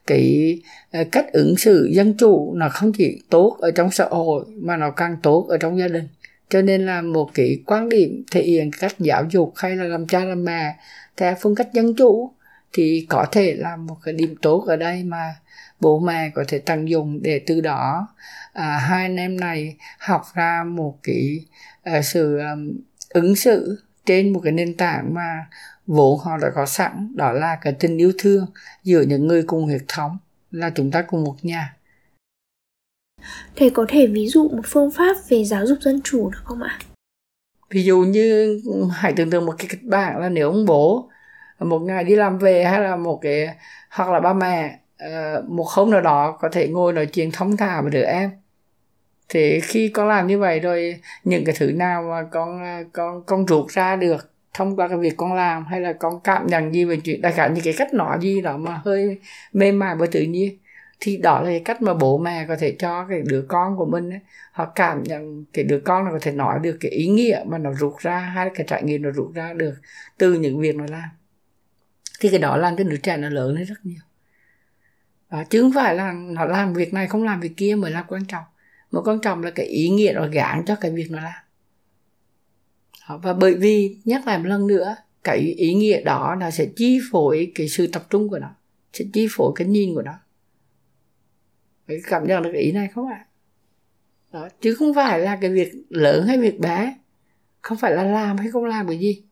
cái 0.07 0.57
ờ, 0.91 1.03
cách 1.11 1.25
ứng 1.33 1.57
xử 1.57 1.89
dân 1.91 2.13
chủ 2.17 2.53
nó 2.55 2.69
không 2.69 2.91
chỉ 2.93 3.21
tốt 3.29 3.57
ở 3.61 3.71
trong 3.71 3.91
xã 3.91 4.05
hội 4.05 4.45
mà 4.61 4.77
nó 4.77 4.91
càng 4.91 5.17
tốt 5.23 5.45
ở 5.49 5.57
trong 5.57 5.79
gia 5.79 5.87
đình 5.87 6.07
cho 6.49 6.61
nên 6.61 6.85
là 6.85 7.01
một 7.01 7.29
cái 7.33 7.59
quan 7.65 7.89
điểm 7.89 8.23
thể 8.31 8.43
hiện 8.43 8.71
cách 8.79 8.95
giáo 8.99 9.25
dục 9.29 9.53
hay 9.55 9.75
là 9.75 9.83
làm 9.83 10.07
cha 10.07 10.25
làm 10.25 10.45
mẹ 10.45 10.75
theo 11.17 11.35
phương 11.41 11.55
cách 11.55 11.73
dân 11.73 11.95
chủ 11.95 12.31
thì 12.73 13.05
có 13.09 13.25
thể 13.31 13.53
là 13.53 13.75
một 13.75 13.95
cái 14.03 14.13
điểm 14.13 14.35
tốt 14.41 14.63
ở 14.67 14.75
đây 14.75 15.03
mà 15.03 15.35
bố 15.79 15.99
mẹ 15.99 16.29
có 16.29 16.43
thể 16.47 16.59
tận 16.59 16.89
dụng 16.89 17.19
để 17.21 17.41
từ 17.47 17.61
đó 17.61 18.07
à, 18.53 18.77
hai 18.77 19.03
anh 19.03 19.15
em 19.15 19.39
này 19.39 19.75
học 19.99 20.21
ra 20.33 20.63
một 20.63 20.97
cái 21.03 21.45
à, 21.83 22.01
sự 22.01 22.39
um, 22.39 22.77
ứng 23.09 23.35
xử 23.35 23.81
trên 24.05 24.33
một 24.33 24.39
cái 24.43 24.53
nền 24.53 24.77
tảng 24.77 25.13
mà 25.13 25.45
vốn 25.87 26.19
họ 26.19 26.37
đã 26.37 26.47
có 26.55 26.65
sẵn 26.65 27.13
đó 27.15 27.31
là 27.31 27.57
cái 27.61 27.73
tình 27.73 27.97
yêu 27.97 28.11
thương 28.17 28.45
giữa 28.83 29.01
những 29.01 29.27
người 29.27 29.43
cùng 29.43 29.63
huyết 29.63 29.81
thống 29.87 30.17
là 30.51 30.69
chúng 30.69 30.91
ta 30.91 31.01
cùng 31.01 31.23
một 31.23 31.35
nhà. 31.41 31.76
Thầy 33.55 33.69
có 33.69 33.85
thể 33.89 34.07
ví 34.07 34.27
dụ 34.27 34.49
một 34.49 34.63
phương 34.65 34.91
pháp 34.91 35.17
về 35.29 35.43
giáo 35.43 35.65
dục 35.65 35.77
dân 35.81 36.01
chủ 36.03 36.29
được 36.29 36.41
không 36.43 36.61
ạ? 36.61 36.79
Ví 37.69 37.83
dụ 37.83 37.97
như 37.97 38.61
hãy 38.91 39.13
tưởng 39.13 39.29
tượng 39.29 39.45
một 39.45 39.53
cái 39.57 39.67
kịch 39.69 39.83
bản 39.83 40.21
là 40.21 40.29
nếu 40.29 40.51
ông 40.51 40.65
bố 40.65 41.09
một 41.59 41.79
ngày 41.79 42.03
đi 42.03 42.15
làm 42.15 42.37
về 42.37 42.63
hay 42.63 42.79
là 42.79 42.95
một 42.95 43.19
cái, 43.21 43.49
hoặc 43.89 44.09
là 44.09 44.19
ba 44.19 44.33
mẹ 44.33 44.79
ờ, 44.97 45.43
một 45.47 45.67
hôm 45.67 45.91
nào 45.91 46.01
đó 46.01 46.37
có 46.41 46.49
thể 46.51 46.67
ngồi 46.67 46.93
nói 46.93 47.05
chuyện 47.05 47.31
thông 47.31 47.57
thả 47.57 47.81
với 47.81 47.91
đứa 47.91 48.03
em 48.03 48.31
thì 49.29 49.59
khi 49.59 49.89
con 49.89 50.07
làm 50.07 50.27
như 50.27 50.39
vậy 50.39 50.59
rồi, 50.59 50.99
những 51.23 51.45
cái 51.45 51.55
thứ 51.59 51.71
nào 51.71 52.03
mà 52.09 52.23
con 52.31 52.63
ờ, 52.63 52.83
con 52.93 53.23
con 53.25 53.47
ruột 53.47 53.71
ra 53.71 53.95
được 53.95 54.31
thông 54.53 54.75
qua 54.75 54.87
cái 54.87 54.97
việc 54.97 55.13
con 55.17 55.33
làm 55.33 55.65
hay 55.65 55.81
là 55.81 55.93
con 55.93 56.19
cảm 56.23 56.47
nhận 56.47 56.73
gì 56.73 56.85
về 56.85 56.97
chuyện, 57.03 57.21
đại 57.21 57.31
khái 57.31 57.49
những 57.49 57.63
cái 57.63 57.73
cách 57.77 57.93
nói 57.93 58.17
gì 58.21 58.41
đó 58.41 58.57
mà 58.57 58.81
hơi 58.85 59.17
mềm 59.53 59.79
mại 59.79 59.95
và 59.95 60.07
tự 60.11 60.21
nhiên 60.21 60.57
thì 60.99 61.17
đó 61.17 61.39
là 61.41 61.49
cái 61.49 61.61
cách 61.65 61.81
mà 61.81 61.93
bố 61.93 62.17
mẹ 62.17 62.45
có 62.47 62.55
thể 62.59 62.75
cho 62.79 63.05
cái 63.09 63.21
đứa 63.25 63.45
con 63.47 63.77
của 63.77 63.85
mình 63.85 64.09
ấy, 64.09 64.19
họ 64.51 64.71
cảm 64.75 65.03
nhận 65.03 65.45
cái 65.53 65.65
đứa 65.65 65.79
con 65.79 66.05
nó 66.05 66.11
có 66.11 66.19
thể 66.21 66.31
nói 66.31 66.59
được 66.59 66.77
cái 66.79 66.91
ý 66.91 67.07
nghĩa 67.07 67.43
mà 67.47 67.57
nó 67.57 67.73
rút 67.73 67.97
ra 67.99 68.19
hay 68.19 68.49
cái 68.55 68.65
trải 68.69 68.83
nghiệm 68.83 69.01
nó 69.01 69.09
rút 69.09 69.33
ra 69.33 69.53
được 69.53 69.73
từ 70.17 70.33
những 70.33 70.59
việc 70.59 70.75
nó 70.75 70.85
làm. 70.89 71.09
Thì 72.19 72.29
cái 72.29 72.39
đó 72.39 72.57
làm 72.57 72.77
cho 72.77 72.83
đứa 72.83 72.97
trẻ 72.97 73.17
nó 73.17 73.29
lớn 73.29 73.55
lên 73.55 73.65
rất 73.65 73.75
nhiều. 73.83 74.01
Đó, 75.31 75.43
chứ 75.49 75.61
không 75.61 75.73
phải 75.75 75.95
là 75.95 76.13
nó 76.13 76.45
làm 76.45 76.73
việc 76.73 76.93
này 76.93 77.07
không 77.07 77.23
làm 77.23 77.39
việc 77.39 77.57
kia 77.57 77.75
mới 77.75 77.91
là 77.91 78.05
quan 78.07 78.25
trọng. 78.25 78.43
Mà 78.91 79.01
quan 79.01 79.19
trọng 79.19 79.43
là 79.43 79.51
cái 79.51 79.65
ý 79.65 79.89
nghĩa 79.89 80.11
nó 80.15 80.27
gán 80.27 80.65
cho 80.65 80.75
cái 80.75 80.91
việc 80.91 81.11
nó 81.11 81.21
làm. 81.21 81.43
Đó, 83.09 83.19
và 83.23 83.33
bởi 83.33 83.53
vì 83.53 83.97
nhắc 84.05 84.27
lại 84.27 84.37
một 84.37 84.45
lần 84.47 84.67
nữa 84.67 84.95
cái 85.23 85.37
ý 85.37 85.73
nghĩa 85.73 86.01
đó 86.01 86.35
nó 86.39 86.51
sẽ 86.51 86.65
chi 86.75 86.99
phối 87.11 87.51
cái 87.55 87.67
sự 87.69 87.87
tập 87.87 88.03
trung 88.09 88.29
của 88.29 88.39
nó 88.39 88.49
sẽ 88.93 89.05
chi 89.13 89.27
phối 89.31 89.51
cái 89.55 89.67
nhìn 89.67 89.95
của 89.95 90.01
nó 90.01 90.13
phải 91.87 91.97
cảm 92.09 92.27
nhận 92.27 92.43
được 92.43 92.53
ý 92.53 92.71
này 92.71 92.87
không 92.87 93.07
ạ? 93.07 93.25
Đó, 94.33 94.49
chứ 94.61 94.75
không 94.75 94.93
phải 94.93 95.19
là 95.19 95.37
cái 95.41 95.49
việc 95.49 95.73
lớn 95.89 96.27
hay 96.27 96.37
việc 96.37 96.59
bé. 96.59 96.93
Không 97.61 97.77
phải 97.77 97.91
là 97.91 98.03
làm 98.03 98.37
hay 98.37 98.47
không 98.51 98.65
làm 98.65 98.87
cái 98.87 98.97
gì. 98.97 99.23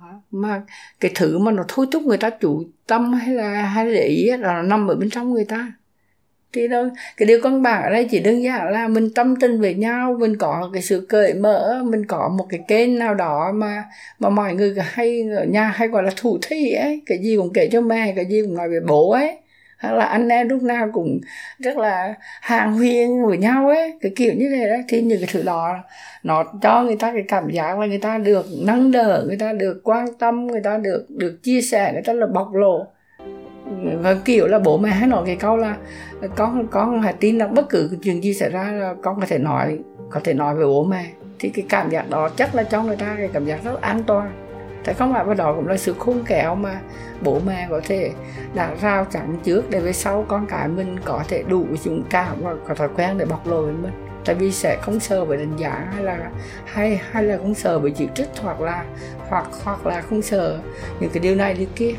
Đó, 0.00 0.22
mà 0.30 0.62
cái 1.00 1.10
thứ 1.14 1.38
mà 1.38 1.52
nó 1.52 1.64
thôi 1.68 1.86
thúc 1.92 2.02
người 2.02 2.18
ta 2.18 2.30
chủ 2.30 2.64
tâm 2.86 3.12
hay 3.12 3.34
là 3.34 3.62
hay 3.62 3.94
để 3.94 4.06
ý 4.06 4.26
là 4.26 4.36
nó 4.52 4.62
nằm 4.62 4.88
ở 4.88 4.94
bên 4.94 5.10
trong 5.10 5.32
người 5.32 5.44
ta. 5.44 5.72
Thì 6.52 6.68
đâu 6.68 6.88
cái 7.16 7.26
điều 7.26 7.40
căn 7.42 7.62
bản 7.62 7.82
ở 7.82 7.90
đây 7.90 8.08
chỉ 8.10 8.20
đơn 8.20 8.42
giản 8.42 8.72
là 8.72 8.88
mình 8.88 9.14
tâm 9.14 9.36
tình 9.36 9.60
với 9.60 9.74
nhau 9.74 10.16
mình 10.20 10.36
có 10.36 10.70
cái 10.72 10.82
sự 10.82 11.06
cởi 11.08 11.34
mở 11.34 11.82
mình 11.84 12.06
có 12.06 12.28
một 12.38 12.46
cái 12.48 12.60
kênh 12.68 12.98
nào 12.98 13.14
đó 13.14 13.52
mà 13.54 13.84
mà 14.18 14.28
mọi 14.28 14.54
người 14.54 14.74
hay 14.80 15.22
ở 15.36 15.44
nhà 15.44 15.68
hay 15.68 15.88
gọi 15.88 16.02
là 16.02 16.10
thủ 16.16 16.38
thi 16.42 16.72
ấy. 16.72 17.02
Cái 17.06 17.18
gì 17.22 17.36
cũng 17.36 17.52
kể 17.52 17.68
cho 17.72 17.80
mẹ 17.80 18.12
cái 18.16 18.24
gì 18.26 18.42
cũng 18.42 18.54
nói 18.54 18.68
về 18.68 18.80
bố 18.86 19.10
ấy 19.10 19.41
hoặc 19.82 19.92
là 19.92 20.04
anh 20.04 20.28
em 20.28 20.48
lúc 20.48 20.62
nào 20.62 20.88
cũng 20.92 21.20
rất 21.58 21.76
là 21.76 22.14
hàng 22.40 22.74
huyên 22.74 23.24
với 23.26 23.38
nhau 23.38 23.68
ấy. 23.68 23.98
Cái 24.00 24.12
kiểu 24.16 24.32
như 24.34 24.48
thế 24.50 24.68
đó. 24.68 24.76
Thì 24.88 25.02
những 25.02 25.18
cái 25.18 25.28
thứ 25.32 25.42
đó, 25.42 25.76
nó 26.22 26.44
cho 26.62 26.82
người 26.82 26.96
ta 26.96 27.12
cái 27.12 27.24
cảm 27.28 27.50
giác 27.50 27.78
là 27.78 27.86
người 27.86 27.98
ta 27.98 28.18
được 28.18 28.46
nâng 28.62 28.92
đỡ, 28.92 29.24
người 29.26 29.36
ta 29.36 29.52
được 29.52 29.80
quan 29.84 30.06
tâm, 30.18 30.46
người 30.46 30.60
ta 30.60 30.78
được 30.78 31.06
được 31.08 31.42
chia 31.42 31.60
sẻ, 31.60 31.92
người 31.92 32.02
ta 32.02 32.12
là 32.12 32.26
bộc 32.26 32.54
lộ. 32.54 32.86
Và 34.00 34.16
kiểu 34.24 34.46
là 34.46 34.58
bố 34.58 34.78
mẹ 34.78 34.90
hay 34.90 35.08
nói 35.08 35.22
cái 35.26 35.36
câu 35.36 35.56
là 35.56 35.76
con 36.36 36.66
con 36.70 37.02
hãy 37.02 37.14
tin 37.20 37.38
là 37.38 37.46
bất 37.46 37.68
cứ 37.68 37.90
chuyện 38.02 38.24
gì 38.24 38.34
xảy 38.34 38.50
ra 38.50 38.72
là 38.72 38.94
con 39.02 39.20
có 39.20 39.26
thể 39.26 39.38
nói, 39.38 39.78
có 40.10 40.20
thể 40.24 40.34
nói 40.34 40.54
với 40.54 40.66
bố 40.66 40.84
mẹ. 40.84 41.06
Thì 41.38 41.48
cái 41.48 41.64
cảm 41.68 41.90
giác 41.90 42.10
đó 42.10 42.28
chắc 42.36 42.54
là 42.54 42.62
cho 42.62 42.82
người 42.82 42.96
ta 42.96 43.14
cái 43.18 43.28
cảm 43.32 43.44
giác 43.44 43.64
rất 43.64 43.80
an 43.80 44.02
toàn 44.06 44.41
tại 44.84 44.94
không 44.94 45.12
phải 45.12 45.24
vào 45.24 45.34
đó 45.34 45.52
cũng 45.56 45.68
là 45.68 45.76
sự 45.76 45.94
khôn 45.98 46.24
khéo 46.24 46.54
mà 46.54 46.80
bố 47.20 47.40
mẹ 47.46 47.66
có 47.70 47.80
thể 47.84 48.10
đã 48.54 48.74
rào 48.80 49.04
chắn 49.04 49.36
trước 49.44 49.70
để 49.70 49.80
về 49.80 49.92
sau 49.92 50.24
con 50.28 50.46
cái 50.46 50.68
mình 50.68 50.96
có 51.04 51.22
thể 51.28 51.42
đủ 51.48 51.66
dũng 51.84 52.02
cảm 52.10 52.36
và 52.40 52.54
có 52.68 52.74
thói 52.74 52.88
quen 52.96 53.18
để 53.18 53.24
bộc 53.24 53.46
lộ 53.46 53.62
với 53.62 53.72
mình? 53.82 53.92
Tại 54.24 54.34
vì 54.34 54.52
sẽ 54.52 54.78
không 54.82 55.00
sợ 55.00 55.24
về 55.24 55.36
đánh 55.36 55.56
giá 55.56 55.88
hay 55.94 56.04
là 56.04 56.30
hay 56.64 57.00
hay 57.10 57.22
là 57.22 57.36
không 57.36 57.54
sợ 57.54 57.78
về 57.78 57.90
chỉ 57.90 58.08
trích 58.14 58.28
hoặc 58.42 58.60
là, 58.60 58.84
hoặc 59.28 59.46
hoặc 59.64 59.86
là 59.86 60.00
không 60.00 60.22
sợ 60.22 60.58
những 61.00 61.10
cái 61.10 61.20
điều 61.20 61.34
này 61.34 61.54
điều 61.54 61.68
kia. 61.76 61.94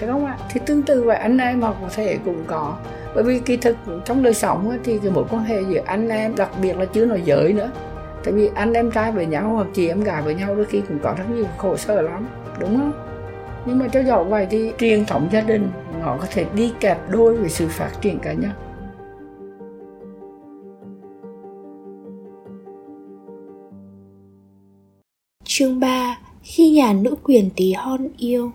Thấy 0.00 0.08
không 0.08 0.26
ạ? 0.26 0.36
Thì 0.50 0.60
tương 0.66 0.82
tự 0.82 1.02
vậy 1.02 1.16
anh 1.16 1.38
em 1.38 1.60
mà 1.60 1.72
có 1.82 1.88
thể 1.94 2.18
cũng 2.24 2.44
có. 2.46 2.76
Bởi 3.14 3.24
vì 3.24 3.38
kỳ 3.38 3.56
thực 3.56 3.76
trong 4.04 4.22
đời 4.22 4.34
sống 4.34 4.78
thì 4.84 4.98
cái 4.98 5.10
mối 5.10 5.24
quan 5.30 5.44
hệ 5.44 5.62
giữa 5.62 5.80
anh 5.84 6.08
em, 6.08 6.36
đặc 6.36 6.50
biệt 6.62 6.76
là 6.76 6.84
chưa 6.84 7.06
nói 7.06 7.22
giới 7.24 7.52
nữa 7.52 7.70
tại 8.24 8.32
vì 8.34 8.50
anh 8.54 8.72
em 8.72 8.90
trai 8.90 9.12
với 9.12 9.26
nhau 9.26 9.48
hoặc 9.48 9.66
chị 9.74 9.88
em 9.88 10.00
gái 10.00 10.22
với 10.22 10.34
nhau 10.34 10.54
đôi 10.54 10.64
khi 10.64 10.80
cũng 10.88 10.98
có 11.02 11.14
rất 11.18 11.24
nhiều 11.34 11.46
khổ 11.58 11.76
sở 11.76 12.02
lắm 12.02 12.26
đúng 12.60 12.76
không? 12.76 12.92
Nhưng 13.66 13.78
mà 13.78 13.88
cho 13.88 14.02
dẫu 14.02 14.24
vậy 14.24 14.46
thì 14.50 14.72
truyền 14.78 15.04
thống 15.04 15.28
gia 15.32 15.40
đình 15.40 15.68
nó 16.00 16.16
có 16.20 16.26
thể 16.30 16.46
đi 16.54 16.72
kẹp 16.80 17.10
đôi 17.10 17.36
với 17.36 17.50
sự 17.50 17.68
phát 17.68 17.90
triển 18.00 18.18
cá 18.18 18.32
nhân. 18.32 18.50
Chương 25.44 25.80
3 25.80 26.18
Khi 26.42 26.70
nhà 26.70 26.92
nữ 26.92 27.14
quyền 27.22 27.50
tí 27.56 27.72
hon 27.72 28.08
yêu. 28.16 28.52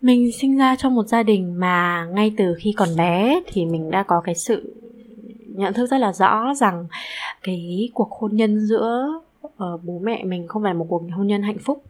Mình 0.00 0.32
sinh 0.32 0.58
ra 0.58 0.76
trong 0.78 0.94
một 0.94 1.06
gia 1.06 1.22
đình 1.22 1.60
mà 1.60 2.06
ngay 2.12 2.34
từ 2.36 2.54
khi 2.58 2.74
còn 2.76 2.88
bé 2.96 3.40
thì 3.46 3.64
mình 3.66 3.90
đã 3.90 4.02
có 4.02 4.20
cái 4.24 4.34
sự 4.34 4.81
nhận 5.56 5.72
thức 5.74 5.86
rất 5.90 5.98
là 5.98 6.12
rõ 6.12 6.54
rằng 6.54 6.86
cái 7.42 7.88
cuộc 7.94 8.10
hôn 8.10 8.36
nhân 8.36 8.66
giữa 8.66 9.20
uh, 9.46 9.52
bố 9.84 9.98
mẹ 10.02 10.24
mình 10.24 10.46
không 10.48 10.62
phải 10.62 10.74
một 10.74 10.86
cuộc 10.88 11.02
hôn 11.16 11.26
nhân 11.26 11.42
hạnh 11.42 11.58
phúc. 11.64 11.82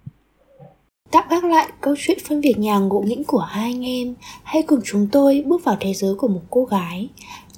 Tạm 1.10 1.24
gác 1.30 1.44
lại 1.44 1.68
câu 1.80 1.94
chuyện 1.98 2.18
phân 2.28 2.40
biệt 2.40 2.58
nhà 2.58 2.78
ngộ 2.78 3.00
nghĩnh 3.00 3.24
của 3.24 3.38
hai 3.38 3.72
anh 3.72 3.86
em 3.86 4.14
Hãy 4.42 4.62
cùng 4.62 4.80
chúng 4.84 5.08
tôi 5.12 5.44
bước 5.46 5.64
vào 5.64 5.76
thế 5.80 5.92
giới 5.94 6.14
của 6.14 6.28
một 6.28 6.40
cô 6.50 6.64
gái. 6.64 7.08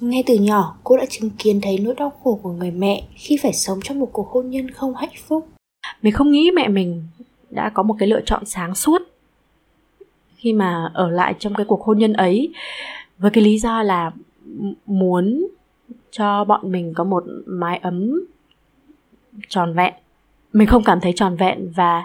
Ngay 0.01 0.23
từ 0.25 0.35
nhỏ 0.35 0.77
cô 0.83 0.97
đã 0.97 1.05
chứng 1.09 1.29
kiến 1.29 1.61
thấy 1.61 1.79
nỗi 1.79 1.95
đau 1.97 2.13
khổ 2.23 2.39
của 2.43 2.51
người 2.51 2.71
mẹ 2.71 3.03
Khi 3.15 3.37
phải 3.41 3.53
sống 3.53 3.79
trong 3.83 3.99
một 3.99 4.09
cuộc 4.13 4.29
hôn 4.29 4.49
nhân 4.49 4.71
không 4.71 4.95
hạnh 4.95 5.13
phúc. 5.27 5.47
Mình 6.01 6.13
không 6.13 6.31
nghĩ 6.31 6.51
mẹ 6.51 6.67
mình 6.67 7.03
đã 7.49 7.69
có 7.69 7.83
một 7.83 7.95
cái 7.99 8.07
lựa 8.09 8.21
chọn 8.25 8.45
sáng 8.45 8.75
suốt 8.75 9.01
Khi 10.35 10.53
mà 10.53 10.91
ở 10.93 11.09
lại 11.09 11.33
trong 11.39 11.53
cái 11.53 11.65
cuộc 11.65 11.83
hôn 11.83 11.99
nhân 11.99 12.13
ấy 12.13 12.53
Với 13.17 13.31
cái 13.31 13.43
lý 13.43 13.59
do 13.59 13.83
là 13.83 14.11
muốn 14.85 15.47
cho 16.17 16.43
bọn 16.43 16.71
mình 16.71 16.93
có 16.95 17.03
một 17.03 17.23
mái 17.45 17.77
ấm 17.77 18.25
tròn 19.49 19.73
vẹn. 19.73 19.93
Mình 20.53 20.67
không 20.67 20.83
cảm 20.83 20.99
thấy 21.01 21.13
tròn 21.15 21.35
vẹn 21.35 21.71
và 21.75 22.03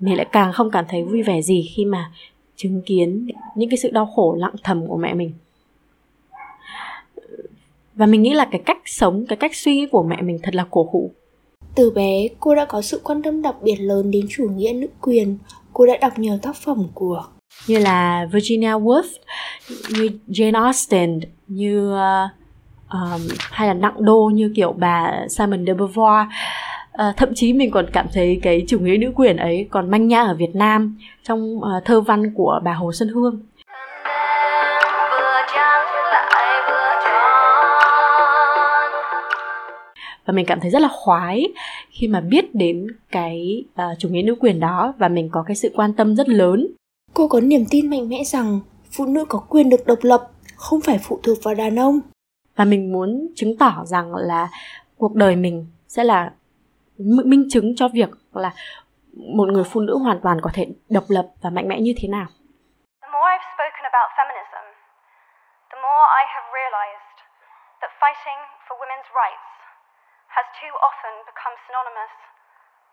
mình 0.00 0.16
lại 0.16 0.26
càng 0.32 0.52
không 0.52 0.70
cảm 0.70 0.84
thấy 0.88 1.04
vui 1.04 1.22
vẻ 1.22 1.42
gì 1.42 1.70
khi 1.76 1.84
mà 1.84 2.12
chứng 2.56 2.82
kiến 2.86 3.28
những 3.54 3.70
cái 3.70 3.76
sự 3.76 3.90
đau 3.90 4.06
khổ 4.06 4.36
lặng 4.38 4.54
thầm 4.62 4.86
của 4.86 4.96
mẹ 4.96 5.14
mình. 5.14 5.32
Và 7.94 8.06
mình 8.06 8.22
nghĩ 8.22 8.34
là 8.34 8.48
cái 8.50 8.60
cách 8.66 8.78
sống 8.84 9.24
cái 9.28 9.36
cách 9.36 9.54
suy 9.54 9.74
nghĩ 9.74 9.86
của 9.86 10.02
mẹ 10.02 10.22
mình 10.22 10.38
thật 10.42 10.54
là 10.54 10.66
cổ 10.70 10.88
hủ. 10.92 11.10
Từ 11.74 11.90
bé 11.90 12.28
cô 12.40 12.54
đã 12.54 12.64
có 12.64 12.82
sự 12.82 13.00
quan 13.04 13.22
tâm 13.22 13.42
đặc 13.42 13.54
biệt 13.62 13.76
lớn 13.76 14.10
đến 14.10 14.26
chủ 14.30 14.48
nghĩa 14.48 14.72
nữ 14.72 14.86
quyền. 15.00 15.38
Cô 15.72 15.86
đã 15.86 15.96
đọc 16.00 16.18
nhiều 16.18 16.38
tác 16.42 16.56
phẩm 16.56 16.86
của 16.94 17.24
như 17.66 17.78
là 17.78 18.28
Virginia 18.32 18.72
Woolf 18.72 19.08
như 19.90 20.08
Jane 20.28 20.62
Austen 20.62 21.20
như 21.46 21.92
uh, 21.92 22.30
um, 22.92 23.20
hay 23.50 23.68
là 23.68 23.74
nặng 23.74 23.94
đô 23.98 24.30
như 24.34 24.52
kiểu 24.56 24.72
bà 24.72 25.26
Simon 25.28 25.66
de 25.66 25.72
Beauvoir 25.72 26.26
À, 26.98 27.12
thậm 27.16 27.28
chí 27.34 27.52
mình 27.52 27.70
còn 27.70 27.86
cảm 27.92 28.06
thấy 28.12 28.40
cái 28.42 28.64
chủ 28.68 28.78
nghĩa 28.78 28.96
nữ 28.96 29.12
quyền 29.14 29.36
ấy 29.36 29.68
còn 29.70 29.90
manh 29.90 30.08
nha 30.08 30.22
ở 30.22 30.34
Việt 30.34 30.54
Nam 30.54 30.98
trong 31.22 31.56
uh, 31.56 31.84
thơ 31.84 32.00
văn 32.00 32.34
của 32.34 32.60
bà 32.64 32.72
Hồ 32.72 32.92
Xuân 32.92 33.08
Hương. 33.08 33.40
Và 40.26 40.32
mình 40.32 40.46
cảm 40.46 40.60
thấy 40.60 40.70
rất 40.70 40.82
là 40.82 40.88
khoái 40.92 41.46
khi 41.90 42.08
mà 42.08 42.20
biết 42.20 42.54
đến 42.54 42.86
cái 43.12 43.64
uh, 43.72 43.98
chủ 43.98 44.08
nghĩa 44.08 44.22
nữ 44.22 44.34
quyền 44.40 44.60
đó 44.60 44.94
và 44.98 45.08
mình 45.08 45.28
có 45.32 45.42
cái 45.46 45.56
sự 45.56 45.72
quan 45.74 45.92
tâm 45.92 46.16
rất 46.16 46.28
lớn. 46.28 46.66
Cô 47.14 47.28
có 47.28 47.40
niềm 47.40 47.64
tin 47.70 47.90
mạnh 47.90 48.08
mẽ 48.08 48.24
rằng 48.24 48.60
phụ 48.90 49.06
nữ 49.06 49.24
có 49.24 49.38
quyền 49.38 49.70
được 49.70 49.86
độc 49.86 49.98
lập, 50.02 50.30
không 50.56 50.80
phải 50.80 50.98
phụ 51.02 51.20
thuộc 51.22 51.38
vào 51.42 51.54
đàn 51.54 51.78
ông 51.78 52.00
và 52.58 52.64
mình 52.64 52.92
muốn 52.92 53.08
chứng 53.36 53.52
tỏ 53.58 53.72
rằng 53.84 54.14
là 54.14 54.48
cuộc 54.98 55.14
đời 55.14 55.36
mình 55.36 55.66
sẽ 55.88 56.04
là 56.04 56.30
minh 57.30 57.44
chứng 57.50 57.76
cho 57.76 57.88
việc 57.88 58.10
là 58.32 58.50
một 59.36 59.48
người 59.52 59.64
phụ 59.72 59.80
nữ 59.80 59.98
hoàn 60.04 60.18
toàn 60.24 60.36
có 60.42 60.50
thể 60.54 60.64
độc 60.96 61.04
lập 61.08 61.26
và 61.42 61.50
mạnh 61.50 61.68
mẽ 61.68 61.76
như 61.80 61.94
thế 61.98 62.08
nào. 62.16 62.26
The 63.02 63.10
more 63.14 63.28
I've 63.34 63.48
spoken 63.54 63.84
about 63.92 64.08
feminism, 64.18 64.64
the 65.72 65.78
more 65.86 66.04
I 66.20 66.24
have 66.34 66.46
realized 66.58 67.16
that 67.80 67.92
fighting 68.02 68.40
for 68.64 68.74
women's 68.82 69.10
rights 69.20 69.48
has 70.36 70.46
too 70.60 70.72
often 70.88 71.12
become 71.30 71.54
synonymous 71.64 72.14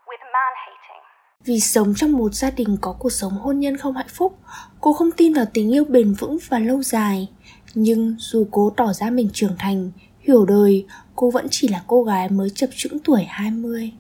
with 0.09 0.23
man 0.35 0.53
hating. 0.65 1.03
Vì 1.47 1.59
sống 1.59 1.93
trong 1.95 2.11
một 2.11 2.29
gia 2.29 2.49
đình 2.57 2.77
có 2.81 2.95
cuộc 2.99 3.09
sống 3.09 3.31
hôn 3.31 3.59
nhân 3.59 3.77
không 3.77 3.95
hạnh 3.95 4.13
phúc, 4.17 4.33
cô 4.81 4.93
không 4.93 5.11
tin 5.17 5.33
vào 5.33 5.45
tình 5.53 5.73
yêu 5.73 5.83
bền 5.89 6.13
vững 6.19 6.37
và 6.49 6.59
lâu 6.59 6.81
dài. 6.83 7.27
Nhưng 7.75 8.15
dù 8.19 8.47
cố 8.51 8.73
tỏ 8.77 8.93
ra 8.93 9.09
mình 9.09 9.29
trưởng 9.33 9.55
thành, 9.57 9.91
hiểu 10.19 10.45
đời, 10.45 10.85
cô 11.15 11.31
vẫn 11.31 11.47
chỉ 11.49 11.67
là 11.67 11.83
cô 11.87 12.03
gái 12.03 12.29
mới 12.29 12.49
chập 12.49 12.69
chững 12.75 12.99
tuổi 12.99 13.23
20. 13.27 13.91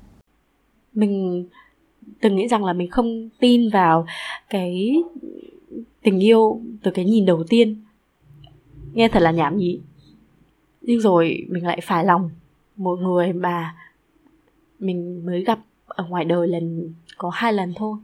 Mình 0.93 1.45
từng 2.21 2.35
nghĩ 2.35 2.47
rằng 2.47 2.65
là 2.65 2.73
mình 2.73 2.89
không 2.89 3.29
tin 3.39 3.69
vào 3.69 4.05
cái 4.49 4.95
tình 6.01 6.19
yêu 6.19 6.61
từ 6.83 6.91
cái 6.91 7.05
nhìn 7.05 7.25
đầu 7.25 7.43
tiên. 7.49 7.83
Nghe 8.93 9.07
thật 9.07 9.19
là 9.19 9.31
nhảm 9.31 9.57
nhí. 9.57 9.79
Nhưng 10.81 10.99
rồi 10.99 11.45
mình 11.49 11.65
lại 11.65 11.79
phải 11.83 12.05
lòng 12.05 12.29
một 12.75 12.99
người 12.99 13.33
mà 13.33 13.75
mình 14.79 15.25
mới 15.25 15.43
gặp 15.43 15.59
ở 15.87 16.05
ngoài 16.05 16.25
đời 16.25 16.47
lần 16.47 16.93
có 17.17 17.29
hai 17.29 17.53
lần 17.53 17.73
thôi. 17.75 17.97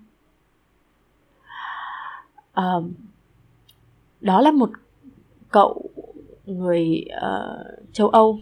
Uh, 2.59 2.85
đó 4.21 4.41
là 4.41 4.51
một 4.51 4.69
cậu 5.51 5.89
người 6.45 7.05
uh, 7.17 7.93
châu 7.93 8.09
Âu 8.09 8.39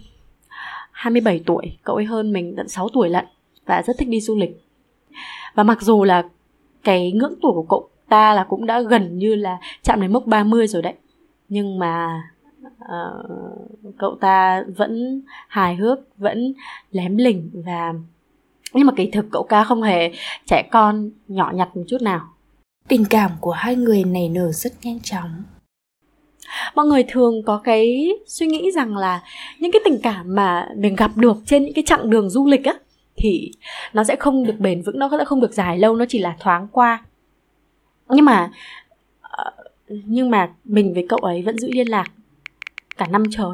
27 0.91 1.43
tuổi, 1.45 1.77
cậu 1.83 1.95
ấy 1.95 2.05
hơn 2.05 2.33
mình 2.33 2.53
tận 2.57 2.67
6 2.67 2.89
tuổi 2.89 3.09
lận 3.09 3.25
và 3.65 3.83
rất 3.83 3.97
thích 3.97 4.09
đi 4.09 4.21
du 4.21 4.35
lịch. 4.35 4.63
Và 5.55 5.63
mặc 5.63 5.81
dù 5.81 6.03
là 6.03 6.23
cái 6.83 7.11
ngưỡng 7.11 7.33
tuổi 7.41 7.51
của 7.53 7.65
cậu 7.69 7.89
ta 8.09 8.33
là 8.33 8.43
cũng 8.43 8.65
đã 8.65 8.81
gần 8.81 9.17
như 9.17 9.35
là 9.35 9.57
chạm 9.83 10.01
đến 10.01 10.13
mốc 10.13 10.25
30 10.25 10.67
rồi 10.67 10.81
đấy. 10.81 10.93
Nhưng 11.49 11.79
mà 11.79 12.23
uh, 12.83 13.95
cậu 13.97 14.17
ta 14.21 14.63
vẫn 14.77 15.21
hài 15.47 15.75
hước, 15.75 15.99
vẫn 16.17 16.53
lém 16.91 17.17
lỉnh 17.17 17.49
và 17.65 17.93
nhưng 18.73 18.87
mà 18.87 18.93
kỳ 18.95 19.09
thực 19.11 19.25
cậu 19.31 19.43
ca 19.43 19.63
không 19.63 19.81
hề 19.81 20.11
trẻ 20.45 20.69
con 20.71 21.09
nhỏ 21.27 21.51
nhặt 21.55 21.77
một 21.77 21.83
chút 21.87 22.01
nào. 22.01 22.21
Tình 22.87 23.05
cảm 23.09 23.31
của 23.39 23.51
hai 23.51 23.75
người 23.75 24.03
này 24.03 24.29
nở 24.29 24.51
rất 24.51 24.73
nhanh 24.83 24.99
chóng 24.99 25.43
mọi 26.75 26.85
người 26.85 27.03
thường 27.03 27.43
có 27.43 27.57
cái 27.63 28.11
suy 28.27 28.47
nghĩ 28.47 28.71
rằng 28.71 28.97
là 28.97 29.21
những 29.59 29.71
cái 29.71 29.81
tình 29.85 29.97
cảm 30.03 30.35
mà 30.35 30.67
mình 30.77 30.95
gặp 30.95 31.11
được 31.15 31.37
trên 31.45 31.63
những 31.63 31.73
cái 31.73 31.83
chặng 31.87 32.09
đường 32.09 32.29
du 32.29 32.45
lịch 32.45 32.65
á, 32.65 32.73
thì 33.15 33.51
nó 33.93 34.03
sẽ 34.03 34.15
không 34.15 34.43
được 34.43 34.59
bền 34.59 34.81
vững, 34.81 34.99
nó 34.99 35.09
sẽ 35.17 35.25
không 35.25 35.41
được 35.41 35.53
dài 35.53 35.79
lâu, 35.79 35.95
nó 35.95 36.05
chỉ 36.09 36.19
là 36.19 36.35
thoáng 36.39 36.67
qua. 36.71 37.03
Nhưng 38.09 38.25
mà 38.25 38.51
ờ, 39.21 39.51
nhưng 39.87 40.29
mà 40.29 40.49
mình 40.65 40.93
với 40.93 41.05
cậu 41.09 41.19
ấy 41.19 41.41
vẫn 41.41 41.57
giữ 41.59 41.71
liên 41.71 41.87
lạc 41.87 42.11
cả 42.97 43.07
năm 43.07 43.23
trời, 43.31 43.51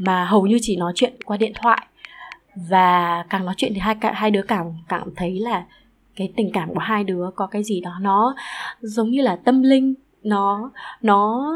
mà 0.00 0.24
hầu 0.24 0.46
như 0.46 0.58
chỉ 0.62 0.76
nói 0.76 0.92
chuyện 0.94 1.12
qua 1.24 1.36
điện 1.36 1.52
thoại. 1.62 1.86
Và 2.56 3.24
càng 3.30 3.44
nói 3.46 3.54
chuyện 3.56 3.74
thì 3.74 3.80
hai 3.80 3.96
hai 4.00 4.30
đứa 4.30 4.42
càng 4.42 4.74
cảm 4.88 5.14
thấy 5.16 5.38
là 5.38 5.64
cái 6.16 6.32
tình 6.36 6.50
cảm 6.52 6.74
của 6.74 6.80
hai 6.80 7.04
đứa 7.04 7.30
có 7.36 7.46
cái 7.46 7.64
gì 7.64 7.80
đó 7.80 7.98
nó 8.00 8.34
giống 8.80 9.10
như 9.10 9.22
là 9.22 9.36
tâm 9.36 9.62
linh, 9.62 9.94
nó 10.22 10.70
nó 11.02 11.52